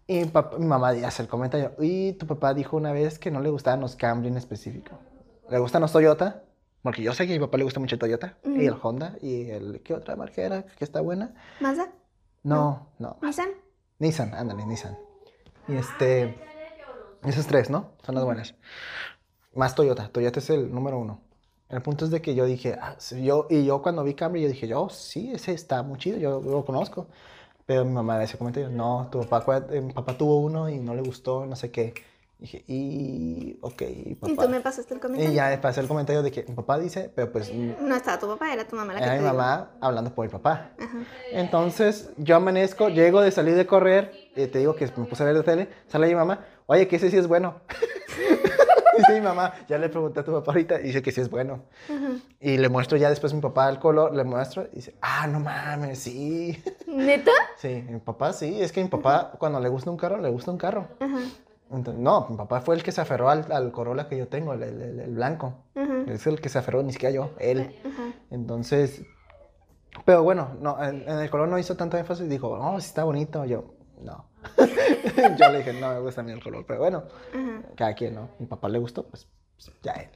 Y 0.09 0.19
mi, 0.23 0.25
papá- 0.25 0.59
mi 0.59 0.67
mamá 0.67 0.89
hace 0.89 1.23
el 1.23 1.29
comentario, 1.29 1.71
y 1.79 2.15
tu 2.15 2.27
papá 2.27 2.53
dijo 2.53 2.77
una 2.77 2.91
vez 2.91 3.17
que 3.17 3.31
no 3.31 3.41
le 3.41 3.49
gustaban 3.51 3.79
los 3.81 3.95
Camry 3.95 4.27
en 4.27 4.37
específico. 4.37 4.99
Le 5.51 5.61
gustan 5.61 5.83
los 5.83 5.93
Toyota, 5.93 6.43
porque 6.83 7.01
yo 7.05 7.13
sé 7.15 7.29
que 7.29 7.35
a 7.35 7.37
mi 7.39 7.45
papá 7.47 7.59
le 7.59 7.63
gusta 7.65 7.79
mucho 7.79 7.95
el 7.95 8.01
Toyota, 8.01 8.39
y 8.45 8.67
el 8.67 8.75
Honda, 8.83 9.15
y 9.23 9.49
el, 9.51 9.83
¿qué 9.85 9.95
otra 9.95 10.17
marca 10.17 10.43
era 10.43 10.65
que 10.65 10.83
está 10.85 11.01
buena? 11.01 11.33
¿Mazda? 11.61 11.93
No, 12.43 12.89
no, 12.99 13.19
¿Nissan? 13.23 13.51
Nissan, 14.01 14.35
ándale, 14.35 14.67
Nissan. 14.67 14.99
Y 15.69 15.77
este, 15.77 16.35
esos 17.23 17.47
tres, 17.47 17.71
¿no? 17.71 17.93
Son 18.05 18.15
las 18.15 18.25
buenas. 18.25 18.55
Más 19.55 19.75
Toyota, 19.75 20.09
Toyota 20.09 20.39
es 20.41 20.51
el 20.51 20.73
número 20.73 20.99
uno. 20.99 21.21
El 21.69 21.83
punto 21.83 22.05
es 22.05 22.11
de 22.11 22.21
que 22.23 22.35
yo 22.35 22.45
dije, 22.47 22.77
ah, 22.81 22.97
yo, 23.23 23.47
y 23.51 23.65
yo 23.65 23.83
cuando 23.83 24.05
vi 24.05 24.15
Camry, 24.15 24.43
yo 24.43 24.49
dije, 24.49 24.69
yo, 24.69 24.89
sí, 24.91 25.33
ese 25.33 25.53
está 25.53 25.83
muy 25.83 25.99
chido, 25.99 26.19
yo 26.19 26.41
lo 26.41 26.65
conozco. 26.65 27.09
Pero 27.67 27.85
mi 27.85 27.93
mamá 27.93 28.19
decía 28.19 28.39
comentario, 28.39 28.71
no, 28.71 29.09
tu 29.11 29.23
papá, 29.29 29.61
mi 29.71 29.93
papá 29.93 30.17
tuvo 30.19 30.41
uno 30.41 30.69
y 30.69 30.79
no 30.81 30.95
le 30.95 31.03
gustó, 31.03 31.47
no 31.47 31.57
sé 31.57 31.71
qué. 31.71 31.95
Dije, 32.43 32.65
y, 32.67 33.57
ok, 33.61 33.83
Y 33.83 34.15
papá. 34.17 34.43
tú 34.43 34.49
me 34.49 34.61
pasaste 34.61 34.93
el 34.95 34.99
comentario. 34.99 35.31
Y 35.31 35.35
ya 35.37 35.61
pasé 35.61 35.81
el 35.81 35.87
comentario 35.87 36.25
de 36.25 36.33
que 36.33 36.43
mi 36.43 36.57
papá 36.57 36.77
dice, 36.77 37.09
pero 37.15 37.31
pues 37.31 37.55
No 37.55 37.95
estaba 37.95 38.19
tu 38.19 38.27
papá, 38.27 38.53
era 38.53 38.67
tu 38.67 38.75
mamá 38.75 38.95
la 38.95 38.99
que 38.99 39.05
era 39.05 39.15
mi 39.15 39.23
mamá 39.23 39.71
hablando 39.81 40.13
por 40.13 40.27
mi 40.27 40.33
papá. 40.33 40.73
Ajá. 40.77 40.99
Entonces, 41.31 42.11
yo 42.17 42.35
amanezco, 42.35 42.89
llego 42.89 43.21
de 43.21 43.31
salir 43.31 43.55
de 43.55 43.65
correr, 43.65 44.13
y 44.35 44.49
te 44.49 44.59
digo 44.59 44.75
que 44.75 44.87
me 44.97 45.05
puse 45.05 45.23
a 45.23 45.27
ver 45.27 45.37
la 45.37 45.45
tele, 45.45 45.69
sale 45.87 46.09
mi 46.09 46.17
mamá, 46.17 46.45
oye, 46.67 46.89
que 46.89 46.97
ese 46.97 47.13
sí 47.13 47.17
es 47.17 47.29
bueno. 47.29 47.61
dice 48.99 49.13
mi 49.15 49.21
mamá, 49.21 49.55
ya 49.69 49.79
le 49.79 49.89
pregunté 49.89 50.19
a 50.19 50.25
tu 50.25 50.33
papá 50.33 50.51
ahorita, 50.51 50.81
y 50.81 50.85
dice 50.87 51.01
que 51.01 51.13
sí 51.13 51.21
es 51.21 51.31
bueno. 51.31 51.63
Y 52.41 52.59
le 52.59 52.69
muestro 52.69 52.99
ya 52.99 53.09
después 53.09 53.33
a 53.33 53.37
mi 53.37 53.43
papá 53.43 53.69
el 53.69 53.79
color, 53.79 54.17
le 54.17 54.25
muestro, 54.25 54.67
y 54.73 54.77
dice, 54.77 54.97
ah, 55.01 55.29
no 55.29 55.39
mames, 55.39 56.01
sí. 56.01 56.61
¿Neta? 56.89 57.31
sí, 57.57 57.85
mi 57.89 58.01
papá 58.01 58.33
sí, 58.33 58.61
es 58.61 58.73
que 58.73 58.83
mi 58.83 58.89
papá 58.89 59.31
cuando 59.39 59.61
le 59.61 59.69
gusta 59.69 59.91
un 59.93 59.97
carro, 59.97 60.19
le 60.21 60.29
gusta 60.29 60.51
un 60.51 60.59
carro. 60.59 60.89
Ajá. 60.99 61.19
Entonces, 61.73 62.03
no, 62.03 62.27
mi 62.29 62.37
papá 62.37 62.61
fue 62.61 62.75
el 62.75 62.83
que 62.83 62.93
se 62.93 63.01
aferró 63.01 63.31
al, 63.31 63.51
al 63.51 63.73
Corolla 63.73 64.09
que 64.09 64.17
yo 64.19 64.29
tengo, 64.29 64.53
el, 64.53 64.63
el- 64.63 65.01
el- 65.01 65.15
blanco. 65.15 65.55
Es 66.07 66.27
el 66.27 66.41
que 66.41 66.49
se 66.49 66.59
aferró, 66.59 66.83
ni 66.83 66.93
siquiera 66.93 67.15
yo, 67.15 67.31
él. 67.39 67.75
Entonces, 68.31 69.03
pero 70.05 70.23
bueno, 70.23 70.57
no, 70.61 70.83
en, 70.83 71.03
en 71.09 71.19
el 71.19 71.31
color 71.31 71.49
no 71.49 71.59
hizo 71.59 71.77
tanto 71.77 71.97
énfasis, 71.97 72.29
dijo, 72.29 72.49
oh, 72.51 72.81
sí 72.81 72.87
está 72.87 73.05
bonito. 73.05 73.45
Yo, 73.45 73.75
no. 74.03 74.27
yo 75.39 75.49
le 75.51 75.59
dije, 75.59 75.73
no 75.75 75.93
me 75.95 76.01
gusta 76.01 76.21
a 76.21 76.25
mí 76.25 76.33
el 76.33 76.43
color, 76.43 76.65
pero 76.67 76.81
bueno, 76.81 77.05
cada 77.77 77.95
quien, 77.95 78.15
¿no? 78.15 78.29
Mi 78.39 78.47
papá 78.47 78.69
le 78.69 78.79
gustó, 78.79 79.05
pues, 79.07 79.27
pues, 79.57 79.71
ya 79.83 79.93
él. 79.93 80.09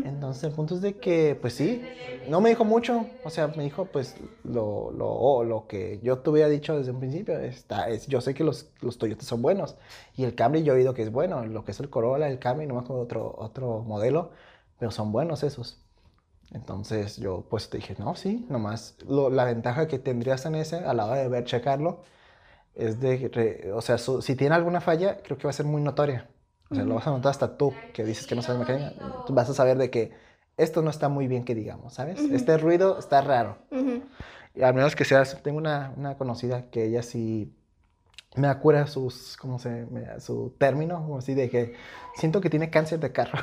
Entonces, 0.00 0.44
el 0.44 0.52
punto 0.52 0.74
es 0.74 0.80
de 0.82 0.98
que, 0.98 1.36
pues 1.40 1.54
sí, 1.54 1.92
no 2.24 2.40
me 2.40 2.48
dijo 2.50 2.64
mucho, 2.64 3.10
o 3.22 3.30
sea, 3.30 3.48
me 3.48 3.62
dijo, 3.64 3.90
pues, 3.92 4.16
lo, 4.42 4.90
lo, 4.92 5.44
lo 5.44 5.66
que 5.68 6.00
yo 6.02 6.18
te 6.20 6.30
hubiera 6.30 6.48
dicho 6.48 6.76
desde 6.76 6.90
un 6.92 7.00
principio, 7.00 7.38
está, 7.38 7.88
es, 7.88 8.06
yo 8.08 8.20
sé 8.20 8.34
que 8.34 8.44
los, 8.44 8.70
los 8.80 8.98
Toyotas 8.98 9.26
son 9.26 9.42
buenos, 9.42 9.76
y 10.16 10.24
el 10.24 10.34
Camry 10.34 10.62
yo 10.64 10.72
he 10.74 10.76
oído 10.78 10.94
que 10.94 11.02
es 11.02 11.12
bueno, 11.12 11.46
lo 11.46 11.64
que 11.64 11.70
es 11.72 11.80
el 11.80 11.88
Corolla, 11.90 12.28
el 12.28 12.38
Camry, 12.40 12.66
no 12.66 12.74
me 12.74 12.80
acuerdo 12.80 13.02
otro, 13.02 13.34
otro 13.38 13.82
modelo, 13.82 14.30
pero 14.78 14.90
son 14.90 15.12
buenos 15.12 15.42
esos. 15.44 15.78
Entonces 16.52 17.16
yo 17.16 17.46
pues 17.50 17.70
te 17.70 17.78
dije, 17.78 17.96
no, 17.98 18.14
sí, 18.16 18.46
nomás 18.50 18.96
lo- 19.08 19.30
la 19.30 19.44
ventaja 19.44 19.88
que 19.88 19.98
tendrías 19.98 20.44
en 20.46 20.54
ese 20.56 20.76
a 20.78 20.94
la 20.94 21.06
hora 21.06 21.16
de 21.16 21.28
ver, 21.28 21.44
checarlo, 21.44 22.02
es 22.74 23.00
de, 23.00 23.72
o 23.74 23.82
sea, 23.82 23.98
su- 23.98 24.22
si 24.22 24.36
tiene 24.36 24.54
alguna 24.56 24.80
falla, 24.82 25.18
creo 25.22 25.38
que 25.38 25.44
va 25.44 25.50
a 25.50 25.54
ser 25.54 25.66
muy 25.66 25.82
notoria. 25.82 26.28
O 26.72 26.74
sea, 26.74 26.84
lo 26.84 26.94
vas 26.94 27.06
a 27.06 27.10
notar 27.10 27.30
hasta 27.30 27.56
tú, 27.58 27.74
que 27.92 28.02
dices 28.04 28.26
que 28.26 28.34
no 28.34 28.40
sabes 28.42 28.58
mecánica, 28.60 28.92
tú 29.26 29.34
vas 29.34 29.48
a 29.50 29.54
saber 29.54 29.76
de 29.76 29.90
que 29.90 30.10
esto 30.56 30.80
no 30.82 30.90
está 30.90 31.08
muy 31.08 31.26
bien 31.28 31.44
que 31.44 31.54
digamos, 31.54 31.94
¿sabes? 31.94 32.18
Este 32.20 32.56
ruido 32.58 32.98
está 32.98 33.20
raro. 33.20 33.58
Y 34.54 34.62
al 34.62 34.74
menos 34.74 34.96
que 34.96 35.04
seas, 35.04 35.42
tengo 35.42 35.58
una, 35.58 35.92
una 35.96 36.16
conocida 36.16 36.70
que 36.70 36.84
ella 36.86 37.02
sí 37.02 37.52
me 38.36 38.48
acuerda 38.48 38.86
sus, 38.86 39.36
¿cómo 39.36 39.58
se, 39.58 39.86
me- 39.90 40.18
su 40.20 40.54
término, 40.58 40.96
como 40.96 41.18
así 41.18 41.34
de 41.34 41.50
que 41.50 41.74
siento 42.14 42.40
que 42.40 42.48
tiene 42.50 42.70
cáncer 42.70 42.98
de 43.00 43.12
carro. 43.12 43.38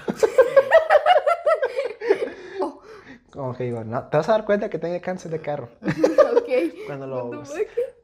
Oh. 2.61 2.81
Como 3.31 3.55
que 3.55 3.65
digo, 3.65 3.83
no, 3.83 4.07
te 4.07 4.17
vas 4.17 4.27
a 4.29 4.31
dar 4.33 4.45
cuenta 4.45 4.69
que 4.69 4.79
tiene 4.79 4.99
cáncer 5.01 5.31
de 5.31 5.39
carro. 5.41 5.69
ok. 5.81 6.49
Cuando 6.87 7.05
lo 7.07 7.45
fuck? 7.45 7.57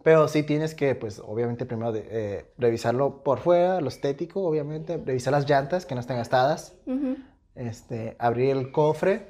Pero 0.06 0.28
sí 0.28 0.44
tienes 0.44 0.76
que, 0.76 0.94
pues, 0.94 1.18
obviamente 1.18 1.66
primero 1.66 1.92
de- 1.92 2.06
eh, 2.12 2.46
revisarlo 2.60 3.24
por 3.24 3.40
fuera, 3.40 3.82
lo 3.82 3.88
estético, 3.88 4.44
obviamente, 4.44 4.98
revisar 5.04 5.32
las 5.34 5.50
llantas 5.50 5.88
que 5.88 5.96
no 5.96 6.02
estén 6.02 6.18
gastadas, 6.18 6.76
este, 7.56 8.16
abrir 8.20 8.52
el 8.52 8.72
cofre 8.72 9.28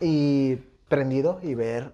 y 0.00 0.54
prendido 0.88 1.40
y 1.42 1.56
ver, 1.56 1.92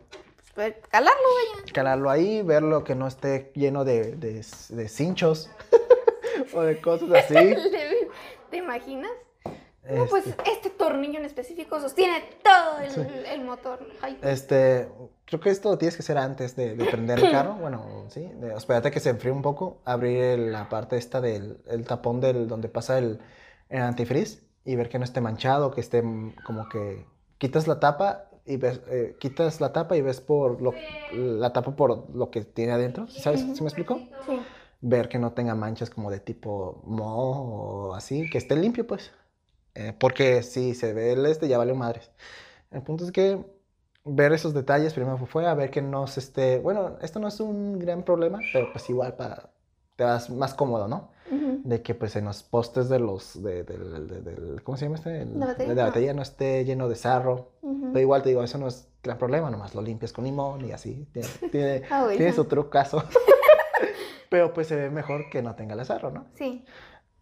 Pues, 0.55 0.75
calarlo, 0.91 1.23
vaya. 1.57 1.73
calarlo 1.73 2.11
ahí, 2.11 2.43
ver 2.43 2.63
lo 2.63 2.85
que 2.85 2.95
no 2.95 3.07
esté 3.09 3.51
lleno 3.55 3.85
de, 3.87 4.15
de, 4.17 4.45
de 4.69 4.89
cinchos 4.89 5.51
o 6.55 6.61
de 6.61 6.83
cosas 6.83 7.11
así. 7.25 7.55
¿Te 8.51 8.59
imaginas? 8.59 9.11
No, 9.91 10.07
pues 10.07 10.27
Este, 10.27 10.51
este 10.51 10.71
tornillo 10.71 11.19
en 11.19 11.25
específico 11.27 11.79
sostiene 11.81 12.23
todo 12.43 12.79
el, 12.81 12.91
Sí. 12.91 13.01
el 13.33 13.45
motor. 13.45 13.81
Ay, 14.01 14.19
Este, 14.23 14.89
creo 15.27 15.41
que 15.41 15.51
esto 15.51 15.71
lo 15.71 15.79
tienes 15.79 15.97
que 15.97 16.03
hacer 16.03 16.17
antes 16.19 16.57
de, 16.57 16.75
de 16.75 16.85
prender 16.87 17.19
el 17.23 17.31
carro. 17.31 17.55
Bueno, 17.55 18.07
sí, 18.09 18.23
de, 18.41 18.55
espérate 18.55 18.91
que 18.91 19.01
se 19.01 19.11
enfríe 19.11 19.33
un 19.33 19.43
poco, 19.43 19.79
abrir 19.85 20.19
el- 20.23 20.53
la 20.53 20.69
parte 20.69 20.97
esta 20.97 21.21
del 21.21 21.59
el 21.69 21.85
tapón 21.87 22.21
del 22.21 22.49
donde 22.49 22.69
pasa 22.69 22.99
el, 22.99 23.19
el 23.69 23.83
antifreeze 23.83 24.41
y 24.65 24.77
ver 24.77 24.89
que 24.89 24.99
no 24.99 25.05
esté 25.05 25.21
manchado, 25.21 25.71
que 25.71 25.81
esté 25.83 26.03
como 26.47 26.69
que 26.71 27.05
quitas 27.39 27.67
la 27.69 27.79
tapa 27.81 28.31
y 28.47 28.57
ves, 28.57 28.81
eh, 28.89 29.17
quitas 29.21 29.61
la 29.61 29.73
tapa 29.73 29.97
y 29.97 30.03
ves 30.03 30.21
por 30.21 30.61
lo, 30.63 30.73
la 31.13 31.53
tapa 31.53 31.77
por 31.77 32.09
lo 32.15 32.31
que 32.31 32.43
tiene 32.45 32.73
adentro, 32.73 33.07
¿sabes? 33.09 33.41
¿Sí 33.41 33.63
me 33.63 33.69
explico? 33.69 33.97
sí. 34.27 34.41
Ver 34.87 35.09
que 35.09 35.19
no 35.19 35.33
tenga 35.33 35.55
manchas 35.55 35.89
como 35.89 36.11
de 36.11 36.21
tipo 36.21 36.83
moho 36.85 37.89
o 37.91 37.95
así, 37.95 38.29
que 38.29 38.37
esté 38.39 38.55
limpio, 38.57 38.87
pues. 38.87 39.13
Eh, 39.75 39.93
porque 39.99 40.43
si 40.43 40.75
se 40.75 40.93
ve 40.93 41.13
el 41.13 41.27
este, 41.27 41.49
ya 41.49 41.59
vale 41.59 41.75
madres. 41.75 42.11
El 42.71 42.83
punto 42.83 43.05
es 43.05 43.13
que 43.13 43.45
ver 44.05 44.33
esos 44.33 44.53
detalles 44.55 44.93
primero 44.93 45.17
fue 45.27 45.47
a 45.47 45.55
ver 45.55 45.71
que 45.71 45.83
no 45.83 46.07
se 46.07 46.21
esté. 46.21 46.59
Bueno, 46.59 46.97
esto 47.03 47.19
no 47.21 47.29
es 47.29 47.41
un 47.41 47.79
gran 47.79 48.03
problema, 48.03 48.39
pero 48.53 48.71
pues 48.73 48.89
igual 48.91 49.15
para. 49.15 49.51
Te 49.97 50.03
vas 50.03 50.29
más 50.29 50.55
cómodo, 50.55 50.89
¿no? 50.89 51.11
Ujú. 51.31 51.61
De 51.63 51.81
que 51.83 51.95
pues 51.95 52.17
en 52.17 52.25
los 52.25 52.43
postes 52.43 52.89
de 52.89 52.99
los. 52.99 53.41
De, 53.43 53.63
de- 53.63 53.79
del- 54.23 54.63
¿Cómo 54.65 54.77
se 54.77 54.87
llama 54.87 54.97
este? 54.97 55.23
El- 55.23 55.39
¿La 55.39 55.47
batería? 55.47 55.69
de 55.71 55.75
la 55.77 55.85
batería 55.87 56.13
no 56.15 56.23
esté 56.23 56.65
lleno 56.65 56.89
de 56.89 56.97
sarro. 56.97 57.53
Ujú. 57.63 57.91
Pero 57.93 58.01
igual 58.01 58.23
te 58.23 58.31
digo, 58.31 58.43
eso 58.43 58.59
no 58.59 58.67
es 58.67 58.89
gran 59.03 59.19
problema, 59.19 59.51
nomás 59.51 59.75
lo 59.75 59.83
limpias 59.83 60.13
con 60.13 60.25
limón 60.25 60.65
y 60.65 60.73
así. 60.73 61.07
Tiene, 61.13 61.29
tiene, 61.53 61.83
bueno. 61.89 62.09
tiene 62.17 62.33
su 62.33 62.45
trucazo. 62.47 63.05
Pero 64.31 64.53
pues 64.53 64.67
se 64.67 64.75
ve 64.77 64.91
mejor 64.91 65.31
que 65.31 65.43
no 65.43 65.55
tenga 65.55 65.75
el 65.75 65.85
sarro, 65.87 66.11
¿no? 66.11 66.27
Sí. 66.35 66.65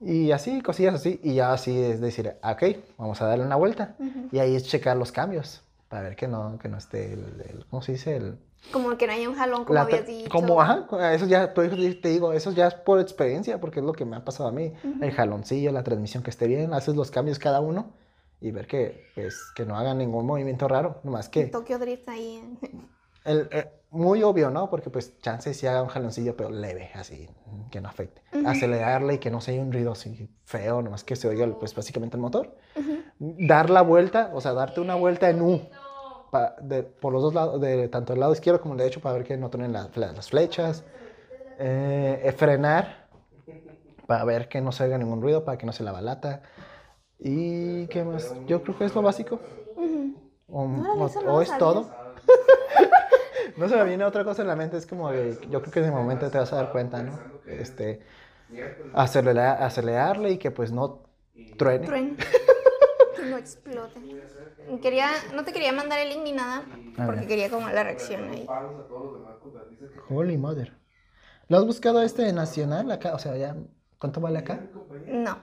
Y 0.04 0.32
así, 0.32 0.60
cosillas 0.62 0.94
así. 0.94 1.20
Y 1.22 1.34
ya 1.34 1.52
así 1.52 1.78
es 1.80 2.00
decir, 2.00 2.34
ah, 2.42 2.52
ok, 2.52 2.76
vamos 2.98 3.20
a 3.22 3.26
darle 3.26 3.44
una 3.44 3.56
vuelta. 3.56 3.94
Ujú. 3.98 4.28
Y 4.32 4.38
ahí 4.38 4.56
es 4.56 4.64
checar 4.66 4.96
los 4.96 5.12
cambios. 5.12 5.62
Para 5.88 6.02
ver 6.04 6.16
que 6.16 6.26
no, 6.26 6.58
que 6.58 6.68
no 6.68 6.78
esté 6.78 7.12
el, 7.12 7.20
el- 7.48 7.66
¿cómo 7.70 7.82
se 7.82 7.92
dice? 7.92 8.16
El, 8.16 8.38
Como 8.72 8.96
que 8.96 9.06
no 9.06 9.12
haya 9.12 9.28
un 9.28 9.34
jalón, 9.36 9.64
como 9.64 9.74
la 9.74 9.82
habías 9.82 10.06
dicho. 10.06 10.30
como, 10.30 10.60
ajá, 10.60 10.86
eso 11.12 11.26
ya, 11.26 11.52
te 11.52 12.08
digo, 12.08 12.32
eso 12.32 12.50
ya 12.52 12.68
es 12.68 12.74
por 12.74 12.98
experiencia, 12.98 13.60
porque 13.60 13.80
es 13.80 13.84
lo 13.86 13.92
que 13.92 14.04
me 14.06 14.16
ha 14.16 14.24
pasado 14.24 14.48
a 14.48 14.52
mí. 14.52 14.72
El 15.00 15.10
jaloncillo, 15.12 15.70
la 15.70 15.82
transmisión 15.84 16.22
que 16.22 16.30
esté 16.30 16.46
bien, 16.46 16.72
haces 16.72 16.96
los 16.96 17.10
cambios 17.10 17.38
cada 17.38 17.60
uno 17.60 17.92
y 18.40 18.50
ver 18.52 18.66
que, 18.66 19.04
pues, 19.14 19.36
que 19.54 19.66
no 19.66 19.76
hagan 19.76 19.98
ningún 19.98 20.24
movimiento 20.26 20.66
raro. 20.66 21.00
Nomás 21.04 21.28
que, 21.28 21.44
Tokyo 21.46 21.78
Drift 21.78 22.08
ahí. 22.08 22.36
en- 22.36 22.58
el, 23.24 23.48
eh, 23.52 23.70
muy 23.92 24.22
obvio, 24.22 24.50
¿no? 24.50 24.68
Porque 24.70 24.90
pues 24.90 25.18
chance 25.20 25.52
si 25.54 25.66
haga 25.66 25.82
un 25.82 25.88
jaloncillo, 25.88 26.36
pero 26.36 26.50
leve, 26.50 26.90
así, 26.94 27.28
que 27.70 27.80
no 27.80 27.88
afecte. 27.88 28.22
Acelerarle 28.46 29.14
y 29.14 29.18
que 29.18 29.30
no 29.30 29.40
se 29.40 29.52
oiga 29.52 29.62
un 29.62 29.72
ruido 29.72 29.92
así 29.92 30.28
feo, 30.44 30.82
nomás 30.82 31.04
que 31.04 31.14
se 31.14 31.28
oiga, 31.28 31.46
pues, 31.58 31.74
básicamente 31.74 32.16
el 32.16 32.22
motor. 32.22 32.56
Dar 33.18 33.70
la 33.70 33.82
vuelta, 33.82 34.30
o 34.34 34.40
sea, 34.40 34.52
darte 34.54 34.80
una 34.80 34.94
vuelta 34.94 35.28
en 35.30 35.42
U, 35.42 35.60
pa- 36.30 36.56
de- 36.60 36.82
por 36.82 37.12
los 37.12 37.22
dos 37.22 37.34
lados, 37.34 37.60
de 37.60 37.88
tanto 37.88 38.14
el 38.14 38.20
lado 38.20 38.32
izquierdo 38.32 38.60
como 38.60 38.74
el 38.74 38.78
derecho, 38.78 39.00
para 39.00 39.14
ver 39.14 39.24
que 39.24 39.36
no 39.36 39.50
truenen 39.50 39.72
la- 39.72 39.88
la- 39.94 40.12
las 40.12 40.30
flechas. 40.30 40.84
Eh, 41.58 42.22
eh, 42.24 42.32
frenar, 42.32 43.08
para 44.06 44.24
ver 44.24 44.48
que 44.48 44.60
no 44.62 44.72
se 44.72 44.84
oiga 44.84 44.96
ningún 44.98 45.20
ruido, 45.22 45.44
para 45.44 45.58
que 45.58 45.66
no 45.66 45.72
se 45.72 45.84
la 45.84 45.92
balata. 45.92 46.42
¿Y 47.18 47.86
qué 47.88 48.02
más? 48.04 48.34
Yo 48.46 48.62
creo 48.62 48.76
que 48.78 48.84
es 48.86 48.94
lo 48.94 49.02
básico. 49.02 49.38
Ujú. 49.76 50.14
O, 50.48 50.62
Órale, 50.64 51.02
o- 51.02 51.08
no 51.08 51.20
o 51.20 51.22
lo 51.36 51.42
es 51.42 51.56
todo. 51.58 51.90
no 53.56 53.68
se 53.68 53.76
me 53.76 53.84
viene 53.84 54.04
otra 54.04 54.24
cosa 54.24 54.42
en 54.42 54.48
la 54.48 54.56
mente, 54.56 54.76
es 54.76 54.86
como 54.86 55.10
que 55.10 55.38
yo 55.50 55.60
creo 55.60 55.72
que 55.72 55.80
en 55.80 55.86
el 55.86 55.92
momento 55.92 56.30
te 56.30 56.38
vas 56.38 56.52
a 56.52 56.56
dar 56.56 56.72
cuenta, 56.72 57.02
¿no? 57.02 57.18
Este, 57.46 58.00
acelerar, 58.94 59.62
acelerarle 59.62 60.32
y 60.32 60.38
que 60.38 60.50
pues 60.50 60.72
no 60.72 61.02
truene. 61.56 61.86
Trueno. 61.86 62.16
que 63.16 63.22
no 63.30 63.36
explote. 63.36 64.00
Quería, 64.80 65.08
no 65.34 65.44
te 65.44 65.52
quería 65.52 65.72
mandar 65.72 65.98
el 66.00 66.10
link 66.10 66.22
ni 66.24 66.32
nada, 66.32 66.64
porque 67.06 67.26
quería 67.26 67.50
como 67.50 67.68
la 67.68 67.82
reacción 67.82 68.30
ahí. 68.30 68.46
Holy 70.08 70.38
mother. 70.38 70.72
¿Lo 71.48 71.58
has 71.58 71.66
buscado 71.66 72.02
este 72.02 72.32
nacional 72.32 72.90
acá? 72.90 73.14
O 73.14 73.18
sea, 73.18 73.36
ya, 73.36 73.56
¿cuánto 73.98 74.20
vale 74.20 74.38
acá? 74.38 74.60
No. 75.06 75.38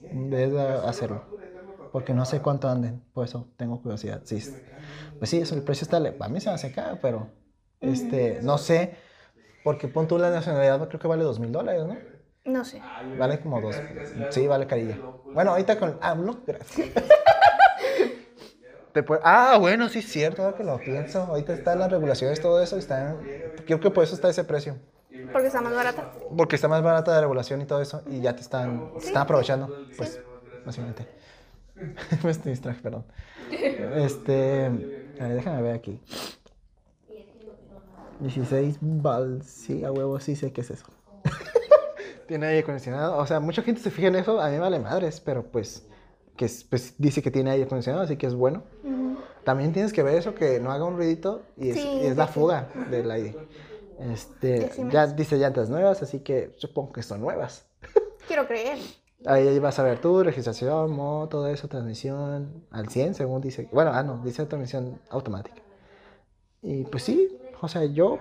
Debes 0.00 0.52
de 0.52 0.62
hacerlo. 0.88 1.24
Porque 1.90 2.14
no 2.14 2.24
sé 2.24 2.40
cuánto 2.42 2.68
anden, 2.68 3.02
por 3.12 3.24
eso 3.26 3.48
tengo 3.56 3.80
curiosidad. 3.82 4.22
Sí, 4.24 4.36
es- 4.36 4.62
pues 5.18 5.30
sí, 5.30 5.38
eso, 5.38 5.54
el 5.54 5.62
precio 5.62 5.84
está, 5.84 5.98
a 5.98 6.28
mí 6.28 6.40
se 6.40 6.48
me 6.50 6.54
hace 6.54 6.72
caro, 6.72 7.00
pero 7.00 7.30
este, 7.80 8.40
no 8.42 8.58
sé, 8.58 8.96
porque 9.62 9.88
pon 9.88 10.08
tú 10.08 10.18
la 10.18 10.30
nacionalidad, 10.30 10.88
creo 10.88 11.00
que 11.00 11.08
vale 11.08 11.24
dos 11.24 11.40
mil 11.40 11.52
dólares, 11.52 11.84
¿no? 11.86 12.02
No 12.44 12.64
sé. 12.64 12.84
Vale 13.14 13.40
como 13.40 13.60
dos, 13.60 13.84
sí, 14.30 14.46
vale 14.46 14.66
carilla. 14.66 15.02
Bueno, 15.32 15.52
ahorita 15.52 15.78
con, 15.78 15.98
ah, 16.02 16.14
no, 16.14 16.42
gracias. 16.46 16.88
Ah, 19.22 19.56
bueno, 19.58 19.88
sí 19.88 20.00
es 20.00 20.10
cierto, 20.10 20.42
ahora 20.42 20.56
que 20.56 20.64
lo 20.64 20.82
pienso, 20.82 21.20
ahorita 21.22 21.52
están 21.52 21.78
las 21.78 21.90
regulaciones, 21.90 22.40
todo 22.40 22.60
eso, 22.60 22.76
está, 22.76 23.16
creo 23.64 23.78
que 23.80 23.90
por 23.90 24.02
eso 24.04 24.14
está 24.14 24.28
ese 24.28 24.44
precio. 24.44 24.78
Porque 25.32 25.46
está 25.46 25.60
más 25.60 25.72
barata. 25.74 26.10
Porque 26.36 26.56
está 26.56 26.66
más 26.66 26.82
barata 26.82 27.12
la 27.12 27.20
regulación 27.20 27.60
y 27.62 27.66
todo 27.66 27.80
eso, 27.80 28.02
y 28.10 28.20
ya 28.20 28.34
te 28.34 28.42
están, 28.42 28.90
te 28.98 29.06
están 29.06 29.22
aprovechando, 29.22 29.72
pues, 29.96 30.20
básicamente. 30.64 31.06
Me 32.24 32.30
estoy 32.30 32.52
distraje, 32.52 32.80
perdón. 32.82 33.04
Este, 33.96 34.66
a 35.18 35.26
ver, 35.26 35.34
déjame 35.36 35.62
ver 35.62 35.74
aquí. 35.74 36.00
16 38.20 38.76
bal, 38.80 39.42
sí, 39.42 39.82
a 39.84 39.92
huevo, 39.92 40.20
sí 40.20 40.36
sé 40.36 40.52
qué 40.52 40.60
es 40.60 40.70
eso. 40.70 40.86
tiene 42.28 42.46
aire 42.46 42.60
acondicionado, 42.60 43.16
o 43.16 43.26
sea, 43.26 43.40
mucha 43.40 43.62
gente 43.62 43.80
se 43.80 43.90
fija 43.90 44.08
en 44.08 44.16
eso, 44.16 44.40
a 44.40 44.46
mí 44.48 44.52
me 44.52 44.58
vale 44.60 44.78
madres, 44.78 45.20
pero 45.20 45.42
pues, 45.50 45.86
que 46.36 46.44
es- 46.44 46.64
pues 46.64 46.94
dice 46.98 47.22
que 47.22 47.30
tiene 47.30 47.50
aire 47.50 47.64
acondicionado, 47.64 48.04
así 48.04 48.16
que 48.16 48.26
es 48.26 48.34
bueno. 48.34 48.62
También 49.44 49.72
tienes 49.72 49.92
que 49.94 50.02
ver 50.02 50.16
eso, 50.16 50.34
que 50.34 50.60
no 50.60 50.70
haga 50.70 50.84
un 50.84 50.96
ruidito, 50.96 51.42
y 51.56 51.70
es, 51.70 51.80
Sí, 51.80 51.88
y 52.02 52.06
es 52.06 52.16
la 52.16 52.26
sí, 52.26 52.32
sí. 52.34 52.40
fuga 52.40 52.68
del 52.90 53.10
aire. 53.10 53.36
Este, 53.98 54.70
ya 54.90 55.06
dice 55.06 55.36
llantas 55.38 55.70
nuevas, 55.70 56.02
así 56.02 56.20
que 56.20 56.52
supongo 56.56 56.92
que 56.92 57.02
son 57.02 57.20
nuevas. 57.22 57.64
Quiero 58.28 58.46
creer. 58.46 58.78
Ahí 59.26 59.58
vas 59.58 59.78
a 59.78 59.82
ver 59.82 60.00
tú, 60.00 60.22
registración, 60.22 60.92
modo, 60.92 61.28
todo 61.28 61.48
eso, 61.48 61.68
transmisión 61.68 62.64
al 62.70 62.88
100, 62.88 63.14
según 63.14 63.40
dice. 63.42 63.68
Bueno, 63.70 63.90
ah, 63.92 64.02
no, 64.02 64.18
dice 64.24 64.46
transmisión 64.46 64.98
automática. 65.10 65.60
Y 66.62 66.84
pues 66.84 67.02
sí, 67.04 67.38
o 67.60 67.68
sea, 67.68 67.84
yo. 67.84 68.18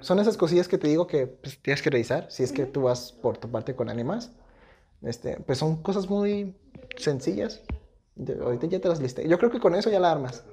Son 0.00 0.20
esas 0.20 0.36
cosillas 0.36 0.68
que 0.68 0.78
te 0.78 0.86
digo 0.86 1.08
que 1.08 1.26
pues, 1.26 1.60
tienes 1.60 1.82
que 1.82 1.90
revisar 1.90 2.30
si 2.30 2.44
es 2.44 2.52
que 2.52 2.66
tú 2.66 2.82
vas 2.82 3.10
por 3.12 3.38
tu 3.38 3.50
parte 3.50 3.74
con 3.74 3.88
animas. 3.88 4.30
Este, 5.02 5.36
pues 5.40 5.58
son 5.58 5.82
cosas 5.82 6.08
muy 6.08 6.54
sencillas. 6.96 7.60
De- 8.14 8.34
ahorita 8.40 8.66
ya 8.68 8.80
te 8.80 8.88
las 8.88 9.00
listé. 9.00 9.28
Yo 9.28 9.38
creo 9.38 9.50
que 9.50 9.58
con 9.58 9.74
eso 9.74 9.90
ya 9.90 9.98
la 9.98 10.12
armas. 10.12 10.44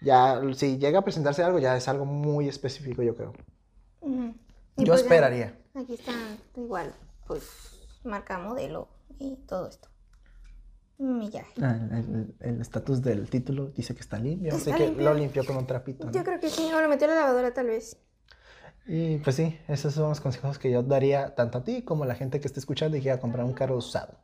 Ya, 0.00 0.40
si 0.54 0.78
llega 0.78 1.00
a 1.00 1.02
presentarse 1.02 1.42
algo, 1.42 1.58
ya 1.58 1.76
es 1.76 1.88
algo 1.88 2.04
muy 2.04 2.48
específico, 2.48 3.02
yo 3.02 3.16
creo. 3.16 3.32
Ujú. 4.00 4.34
Y 4.76 4.84
Yo 4.84 4.92
pues 4.92 5.00
ya, 5.00 5.06
esperaría. 5.06 5.58
Aquí 5.74 5.94
está 5.94 6.12
igual, 6.56 6.92
pues, 7.26 7.73
marca, 8.04 8.38
modelo 8.38 8.88
y 9.18 9.36
todo 9.46 9.68
esto. 9.68 9.88
Millaje. 10.98 11.52
Ah, 11.60 11.76
El 12.40 12.60
estatus 12.60 13.02
del 13.02 13.28
título 13.28 13.66
dice 13.70 13.94
que 13.94 14.00
está 14.00 14.18
limpio, 14.18 14.50
así 14.54 14.70
Está 14.70 14.76
que 14.76 14.86
limpio. 14.86 15.04
lo 15.04 15.14
limpió 15.14 15.44
con 15.44 15.56
un 15.56 15.66
trapito. 15.66 16.06
¿no? 16.06 16.12
Yo 16.12 16.22
creo 16.22 16.38
que 16.38 16.48
sí, 16.50 16.70
o 16.72 16.80
lo 16.80 16.88
metió 16.88 17.08
a 17.08 17.10
la 17.10 17.20
lavadora 17.22 17.52
tal 17.52 17.66
vez. 17.66 17.96
Y 18.86 19.16
pues 19.18 19.36
sí, 19.36 19.58
esos 19.66 19.94
son 19.94 20.10
los 20.10 20.20
consejos 20.20 20.58
que 20.58 20.70
yo 20.70 20.82
daría 20.82 21.34
tanto 21.34 21.58
a 21.58 21.64
ti 21.64 21.82
como 21.82 22.04
a 22.04 22.06
la 22.06 22.14
gente 22.14 22.38
que 22.38 22.46
esté 22.46 22.60
escuchando 22.60 22.96
y 22.96 23.00
quiera 23.00 23.18
comprar 23.18 23.44
un 23.44 23.54
carro 23.54 23.76
usado. 23.76 24.18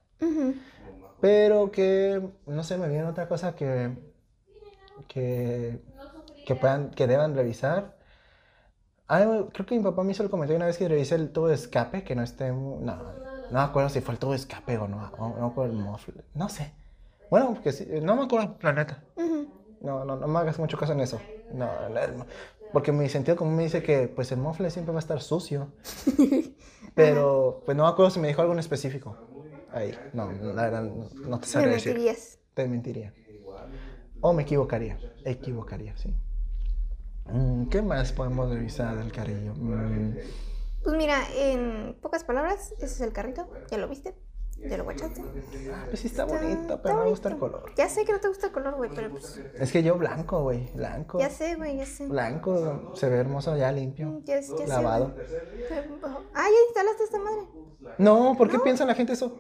Pero 1.21 1.71
que, 1.71 2.23
no 2.47 2.63
sé, 2.63 2.79
me 2.79 2.89
viene 2.89 3.05
otra 3.05 3.27
cosa 3.29 3.55
que, 3.55 3.91
que, 5.09 5.81
que, 6.47 6.55
puedan, 6.55 6.91
que 6.91 7.07
deban 7.07 7.35
revisar. 7.35 7.99
Ah, 9.09 9.25
creo 9.53 9.67
que 9.67 9.77
mi 9.77 9.83
papá 9.83 10.03
me 10.05 10.13
hizo 10.13 10.23
el 10.23 10.31
comentario 10.31 10.57
una 10.57 10.67
vez 10.67 10.79
que 10.79 10.89
revisé 10.89 11.17
el 11.17 11.33
tubo 11.33 11.49
de 11.49 11.55
escape, 11.57 12.05
que 12.05 12.15
no 12.15 12.23
esté... 12.23 12.53
No, 12.53 12.81
no 13.51 13.59
me 13.59 13.65
acuerdo 13.65 13.89
si 13.89 14.01
fue 14.01 14.15
el 14.15 14.21
tubo 14.21 14.31
de 14.33 14.37
escape 14.39 14.79
o 14.79 14.89
no, 14.89 15.11
o 15.19 15.29
no 15.29 15.41
me 15.41 15.47
acuerdo 15.47 15.73
el 15.73 15.79
mofle, 15.79 16.25
no 16.35 16.49
sé. 16.49 16.73
Bueno, 17.31 17.53
porque 17.55 17.73
sí, 17.73 17.87
no 18.03 18.17
me 18.17 18.25
acuerdo, 18.25 18.57
la 18.61 18.73
neta. 18.73 19.03
No, 19.81 20.05
no, 20.05 20.17
no 20.17 20.27
me 20.27 20.39
hagas 20.39 20.59
mucho 20.59 20.77
caso 20.77 20.93
en 20.93 21.01
eso. 21.01 21.21
No, 21.53 21.67
no, 21.89 22.27
porque 22.73 22.93
mi 22.93 23.09
sentido 23.09 23.37
común 23.37 23.57
me 23.57 23.65
dice 23.65 23.83
que 23.83 24.09
pues 24.09 24.31
el 24.33 24.39
mofle 24.39 24.71
siempre 24.71 24.93
va 24.93 24.99
a 24.99 25.01
estar 25.01 25.21
sucio. 25.21 25.69
Pero 26.95 27.63
pues 27.65 27.77
no 27.77 27.85
me 27.85 27.91
acuerdo 27.91 28.11
si 28.11 28.21
me 28.21 28.29
dijo 28.29 28.41
algo 28.43 28.53
en 28.53 28.59
específico. 28.59 29.17
Ahí, 29.73 29.97
no, 30.13 30.31
la 30.33 30.63
verdad 30.65 30.83
no, 30.83 31.09
no 31.29 31.41
te 31.41 31.47
sabría 31.47 31.73
decir. 31.73 31.95
mentirías. 31.95 32.39
Te 32.55 32.69
mentiría. 32.69 33.15
O 34.21 34.33
me 34.33 34.43
equivocaría. 34.43 34.99
Equivocaría, 35.25 35.97
sí. 35.97 36.15
Mm, 37.27 37.67
¿Qué 37.69 37.83
más 37.83 38.13
podemos 38.13 38.51
revisar 38.51 38.97
del 38.97 39.13
carrillo? 39.13 39.55
Mm, 40.81 40.85
Pues 40.85 40.97
mira, 40.97 41.19
en 41.37 41.97
pocas 42.01 42.25
palabras, 42.25 42.73
ese 42.79 42.85
es 42.87 43.01
el 43.01 43.13
carrito. 43.13 43.49
¿Ya 43.71 43.79
lo 43.79 43.89
viste? 43.89 44.15
¿Ya 44.59 44.77
lo 44.77 44.85
guachaste? 44.85 45.23
ah, 45.73 45.85
pues 45.89 46.01
sí 46.01 46.07
está 46.09 46.25
Está- 46.25 46.37
bonito, 46.39 46.83
pero 46.83 46.97
no 46.97 47.05
me 47.05 47.11
gusta 47.11 47.31
el 47.31 47.39
color. 47.39 47.73
Ya 47.77 47.89
sé 47.89 48.05
que 48.05 48.13
no 48.13 48.21
te 48.21 48.29
gusta 48.29 48.49
el 48.49 48.53
color, 48.53 48.77
güey, 48.77 48.91
pero 48.95 49.11
pues. 49.11 49.41
Es 49.55 49.73
que 49.73 49.83
yo 49.83 49.97
blanco, 49.97 50.43
güey. 50.43 50.71
Blanco. 50.75 51.19
Ya 51.19 51.31
sé, 51.31 51.55
güey, 51.57 51.79
ya 51.79 51.87
sé. 51.87 52.07
Blanco 52.07 52.93
se 52.95 53.09
ve 53.09 53.17
hermoso 53.17 53.57
ya 53.57 53.73
limpio. 53.73 54.21
Ya, 54.25 54.37
ya 54.41 54.43
sé, 54.43 54.67
lavado. 54.67 55.15
güey. 55.17 56.13
Ah, 56.35 56.45
ya 56.47 56.61
instalaste 56.69 57.05
esta 57.05 57.19
madre. 57.19 57.43
No, 57.97 58.35
¿por 58.37 58.51
qué 58.51 58.59
piensa 58.59 58.85
la 58.85 58.95
gente 58.95 59.15
eso? 59.15 59.33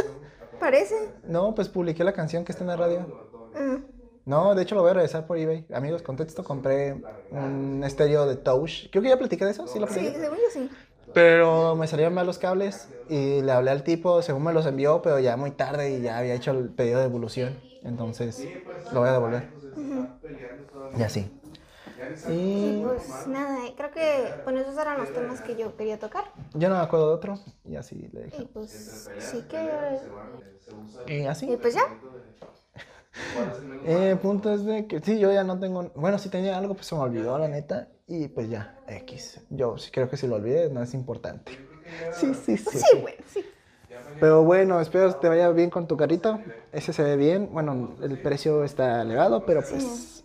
Parece. 0.58 0.96
No, 1.24 1.54
pues 1.54 1.68
publiqué 1.68 2.02
la 2.02 2.12
canción 2.12 2.44
que 2.44 2.50
está 2.52 2.64
en 2.64 2.68
la 2.68 2.76
radio. 2.76 3.28
Ah, 3.54 3.78
No, 4.26 4.54
de 4.56 4.62
hecho 4.62 4.74
lo 4.74 4.82
voy 4.82 4.90
a 4.90 4.94
regresar 4.94 5.24
por 5.26 5.38
eBay. 5.38 5.64
Amigos, 5.72 6.02
contexto, 6.02 6.42
compré 6.42 6.96
un 7.30 7.82
estéreo 7.84 8.26
de 8.26 8.36
Touch. 8.36 8.90
Creo 8.90 9.02
que 9.02 9.08
ya 9.08 9.16
platiqué 9.16 9.44
de 9.44 9.52
eso, 9.52 9.66
sí 9.68 9.78
lo 9.78 9.86
sí, 9.86 10.12
según 10.18 10.38
yo 10.38 10.50
sí. 10.52 10.68
Pero 11.14 11.76
me 11.76 11.86
salieron 11.86 12.12
mal 12.12 12.26
los 12.26 12.38
cables 12.38 12.88
y 13.08 13.40
le 13.40 13.52
hablé 13.52 13.70
al 13.70 13.84
tipo, 13.84 14.20
según 14.22 14.42
me 14.42 14.52
los 14.52 14.66
envió, 14.66 15.00
pero 15.00 15.20
ya 15.20 15.36
muy 15.36 15.52
tarde 15.52 15.92
y 15.92 16.02
ya 16.02 16.18
había 16.18 16.34
hecho 16.34 16.50
el 16.50 16.68
pedido 16.70 16.98
de 16.98 17.04
devolución. 17.04 17.56
Entonces 17.84 18.44
lo 18.92 19.00
voy 19.00 19.08
a 19.08 19.12
devolver. 19.12 19.48
Y 20.98 21.02
así. 21.02 21.30
Y 22.28 22.32
Y 22.32 22.82
pues 22.84 23.26
nada, 23.28 23.64
eh, 23.66 23.74
creo 23.76 23.92
que 23.92 24.32
bueno, 24.44 24.60
esos 24.60 24.76
eran 24.76 24.98
los 24.98 25.12
temas 25.12 25.40
que 25.40 25.54
yo 25.56 25.76
quería 25.76 25.98
tocar. 25.98 26.24
yo 26.54 26.68
no 26.68 26.74
me 26.76 26.80
acuerdo 26.82 27.08
de 27.10 27.14
otro. 27.14 27.38
Y 27.64 27.76
así 27.76 28.10
le 28.12 28.20
Y 28.22 28.24
dije. 28.24 28.48
pues 28.52 29.08
sí 29.20 29.42
que. 29.48 29.58
Y 31.06 31.20
Y 31.22 31.26
así. 31.26 31.56
pues 31.60 31.74
ya. 31.74 31.82
Eh, 33.84 34.10
El 34.10 34.18
punto 34.18 34.52
es 34.52 34.64
de 34.64 34.86
que 34.86 35.00
sí, 35.00 35.18
yo 35.18 35.32
ya 35.32 35.44
no 35.44 35.58
tengo. 35.58 35.90
Bueno, 35.94 36.18
si 36.18 36.28
tenía 36.28 36.56
algo, 36.58 36.74
pues 36.74 36.86
se 36.86 36.94
me 36.94 37.02
olvidó, 37.02 37.38
la 37.38 37.48
neta. 37.48 37.88
Y 38.06 38.28
pues 38.28 38.48
ya, 38.48 38.78
X. 38.86 39.40
Yo 39.50 39.78
sí 39.78 39.90
creo 39.90 40.08
que 40.08 40.16
si 40.16 40.26
lo 40.26 40.36
olvidé, 40.36 40.70
no 40.70 40.82
es 40.82 40.94
importante. 40.94 41.52
Sí, 42.12 42.34
sí, 42.34 42.56
sí. 42.56 42.64
Pues 42.64 42.80
sí. 42.80 43.00
güey, 43.00 43.16
sí. 43.32 43.44
Pero 44.20 44.44
bueno, 44.44 44.80
espero 44.80 45.14
te 45.16 45.28
vaya 45.28 45.50
bien 45.50 45.70
con 45.70 45.86
tu 45.86 45.96
carrito. 45.96 46.40
Ese 46.72 46.92
se 46.92 47.02
ve 47.02 47.16
bien. 47.16 47.50
Bueno, 47.52 47.96
el 48.02 48.18
precio 48.20 48.64
está 48.64 49.02
elevado, 49.02 49.44
pero 49.44 49.62
pues. 49.62 50.24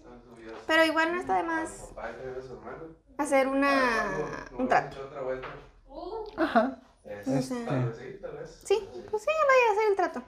Pero 0.68 0.86
igual 0.86 1.14
no 1.14 1.20
está 1.20 1.38
de 1.38 1.44
más 1.44 1.92
hacer 3.18 3.48
una 3.48 4.48
un 4.58 4.68
trato. 4.68 4.98
Ajá. 6.38 6.80
Este, 7.04 7.42
sí, 7.44 8.90
pues 9.10 9.24
sí, 9.24 9.30
vaya 9.48 9.66
a 9.68 9.72
hacer 9.74 9.90
el 9.90 9.96
trato. 9.96 10.24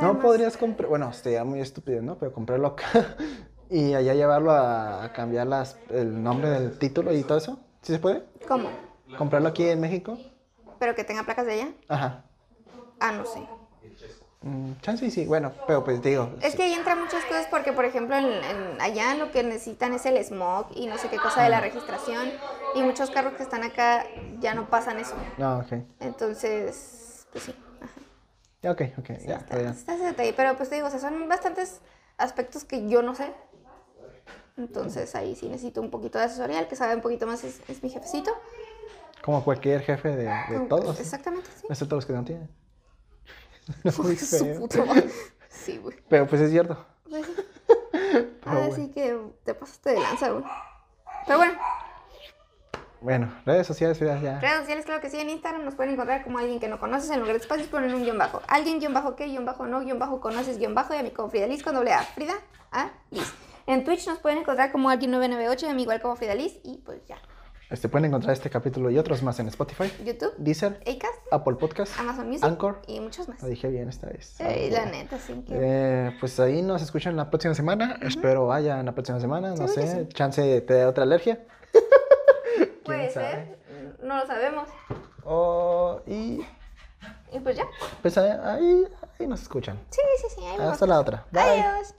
No, 0.00 0.20
podrías 0.20 0.56
comprar. 0.56 0.88
Bueno, 0.88 1.12
sería 1.12 1.44
muy 1.44 1.60
estúpido, 1.60 2.02
¿no? 2.02 2.16
Pero 2.18 2.32
comprarlo 2.32 2.68
acá 2.68 3.16
y 3.70 3.94
allá 3.94 4.14
llevarlo 4.14 4.52
a, 4.52 5.10
cambiar 5.12 5.46
las, 5.46 5.78
el 5.90 6.22
nombre 6.22 6.48
del 6.50 6.78
título 6.78 7.12
y 7.12 7.22
todo 7.22 7.38
eso. 7.38 7.58
¿Sí 7.82 7.92
se 7.92 7.98
puede? 7.98 8.22
¿Cómo? 8.46 8.70
¿Comprarlo 9.16 9.48
aquí 9.48 9.64
en 9.68 9.80
México? 9.80 10.18
Pero 10.78 10.94
que 10.94 11.04
tenga 11.04 11.24
placas 11.24 11.46
de 11.46 11.52
allá. 11.52 11.68
Ajá. 11.88 12.24
Ah, 13.00 13.12
no 13.12 13.24
sé. 13.24 13.46
Mm, 14.42 14.72
chance 14.82 15.04
y 15.04 15.10
sí. 15.10 15.24
Bueno, 15.24 15.52
pero 15.66 15.82
pues 15.84 16.02
digo. 16.02 16.30
Es 16.42 16.54
que 16.54 16.64
ahí 16.64 16.72
entran 16.74 17.00
muchas 17.00 17.24
cosas 17.24 17.46
porque, 17.46 17.72
por 17.72 17.84
ejemplo, 17.84 18.16
en, 18.16 18.26
en- 18.26 18.80
allá 18.80 19.14
lo 19.14 19.30
que 19.30 19.42
necesitan 19.42 19.92
es 19.94 20.06
el 20.06 20.22
smog 20.22 20.66
y 20.74 20.86
no 20.86 20.98
sé 20.98 21.08
qué 21.08 21.18
cosa 21.20 21.42
de 21.42 21.50
la 21.50 21.60
registración. 21.60 22.30
Y 22.74 22.82
muchos 22.82 23.10
carros 23.10 23.34
que 23.34 23.42
están 23.42 23.64
acá 23.64 24.06
ya 24.40 24.54
no 24.54 24.68
pasan 24.68 24.98
eso. 25.00 25.16
No, 25.38 25.58
ok. 25.58 25.72
Entonces, 26.00 27.26
pues 27.32 27.44
sí. 27.44 27.54
Ok, 28.64 28.82
ok. 28.98 29.08
Ya, 29.26 29.36
Está, 29.36 29.62
ya. 29.62 29.70
está 29.70 29.94
ese 29.94 30.04
detalle. 30.04 30.32
Pero 30.32 30.56
pues 30.56 30.68
te 30.68 30.76
digo, 30.76 30.88
o 30.88 30.90
sea, 30.90 30.98
son 31.00 31.28
bastantes 31.28 31.80
aspectos 32.18 32.64
que 32.64 32.88
yo 32.88 33.02
no 33.02 33.14
sé. 33.14 33.32
Entonces 34.56 35.14
ahí 35.14 35.36
sí 35.36 35.48
necesito 35.48 35.80
un 35.82 35.90
poquito 35.90 36.18
de 36.18 36.24
asesoría. 36.24 36.58
El 36.60 36.66
que 36.68 36.76
sabe 36.76 36.94
un 36.94 37.02
poquito 37.02 37.26
más 37.26 37.44
es, 37.44 37.60
es 37.68 37.82
mi 37.82 37.90
jefecito. 37.90 38.30
Como 39.22 39.44
cualquier 39.44 39.82
jefe 39.82 40.08
de, 40.16 40.24
de 40.24 40.44
Como- 40.48 40.66
todos. 40.68 40.98
Exactamente, 41.00 41.48
sí. 41.60 41.66
Excepto 41.68 41.96
los 41.96 42.06
que 42.06 42.12
no 42.12 42.24
tienen. 42.24 42.48
No, 43.84 43.90
muy 44.04 44.16
Su 44.16 44.86
madre. 44.86 45.10
Sí, 45.48 45.78
güey. 45.78 45.96
Pero 46.08 46.26
pues 46.28 46.40
es 46.40 46.50
cierto. 46.52 46.86
Pues 47.10 47.26
sí. 47.26 47.32
Así 48.44 48.88
que 48.92 49.18
te 49.44 49.54
pasaste 49.54 49.90
de 49.90 50.00
lanza, 50.00 50.30
güey. 50.30 50.44
Pero 51.26 51.38
bueno, 51.38 51.58
bueno, 53.06 53.32
redes 53.44 53.68
sociales, 53.68 54.00
ya, 54.00 54.20
ya. 54.20 54.40
Redes 54.40 54.58
sociales, 54.62 54.84
claro 54.84 55.00
que 55.00 55.08
sí. 55.08 55.20
En 55.20 55.30
Instagram 55.30 55.64
nos 55.64 55.76
pueden 55.76 55.92
encontrar 55.92 56.24
como 56.24 56.38
alguien 56.38 56.58
que 56.58 56.66
no 56.66 56.80
conoces. 56.80 57.08
En 57.08 57.20
lugar 57.20 57.36
de 57.36 57.40
espacios 57.40 57.68
ponen 57.68 57.94
un 57.94 58.02
guion 58.02 58.18
bajo. 58.18 58.42
Alguien 58.48 58.80
guion 58.80 58.92
bajo 58.94 59.14
que 59.14 59.26
guion 59.26 59.44
bajo 59.44 59.64
no 59.64 59.78
guion 59.80 60.00
bajo 60.00 60.20
conoces 60.20 60.58
guion 60.58 60.74
bajo. 60.74 60.92
Y 60.92 60.96
a 60.96 61.04
mí 61.04 61.12
como 61.12 61.30
Frida 61.30 61.46
Liz 61.46 61.62
con 61.62 61.76
doble 61.76 61.92
A. 61.92 62.02
Frida 62.02 62.34
A 62.72 62.90
Liz. 63.12 63.32
En 63.68 63.84
Twitch 63.84 64.08
nos 64.08 64.18
pueden 64.18 64.40
encontrar 64.40 64.72
como 64.72 64.90
alguien 64.90 65.12
998 65.12 65.66
y 65.66 65.68
a 65.70 65.74
mí 65.74 65.82
igual 65.82 66.00
como 66.00 66.16
Frida 66.16 66.34
Liz. 66.34 66.58
Y 66.64 66.78
pues 66.78 67.06
ya. 67.06 67.16
Este, 67.70 67.88
pueden 67.88 68.06
encontrar 68.06 68.32
este 68.32 68.50
capítulo 68.50 68.90
y 68.90 68.98
otros 68.98 69.22
más 69.22 69.38
en 69.38 69.46
Spotify, 69.46 69.84
YouTube, 70.04 70.34
Deezer, 70.38 70.80
Acast, 70.80 71.14
Apple 71.30 71.54
Podcast, 71.54 71.96
Amazon 72.00 72.26
Music, 72.26 72.44
Anchor 72.44 72.82
y 72.88 72.98
muchos 72.98 73.28
más. 73.28 73.40
Lo 73.40 73.48
dije 73.48 73.68
bien 73.68 73.88
esta 73.88 74.08
vez. 74.08 74.34
Eh, 74.40 74.68
la 74.72 74.86
neta, 74.86 75.16
sí. 75.18 75.44
Que... 75.46 75.54
Eh, 75.54 76.16
pues 76.18 76.40
ahí 76.40 76.60
nos 76.60 76.82
escuchan 76.82 77.16
la 77.16 77.30
próxima 77.30 77.54
semana. 77.54 77.98
Uh 78.00 78.04
-huh. 78.04 78.08
Espero 78.08 78.48
vayan 78.48 78.84
la 78.84 78.92
próxima 78.92 79.20
semana. 79.20 79.54
No 79.54 79.68
sé, 79.68 80.08
chance 80.08 80.60
te 80.60 80.74
da 80.74 80.88
otra 80.88 81.04
alergia. 81.04 81.38
Puede 82.86 83.10
ser, 83.10 83.58
no 84.02 84.16
lo 84.18 84.26
sabemos. 84.26 84.68
Oh, 85.24 86.00
y... 86.06 86.44
y. 87.32 87.40
pues 87.42 87.56
ya. 87.56 87.66
Pues 88.00 88.16
ahí, 88.16 88.86
ahí 89.18 89.26
nos 89.26 89.42
escuchan. 89.42 89.78
Sí, 89.90 90.00
sí, 90.18 90.26
sí. 90.36 90.44
Ahí 90.44 90.58
Hasta 90.60 90.86
la 90.86 91.00
otra. 91.00 91.24
Adiós. 91.32 91.94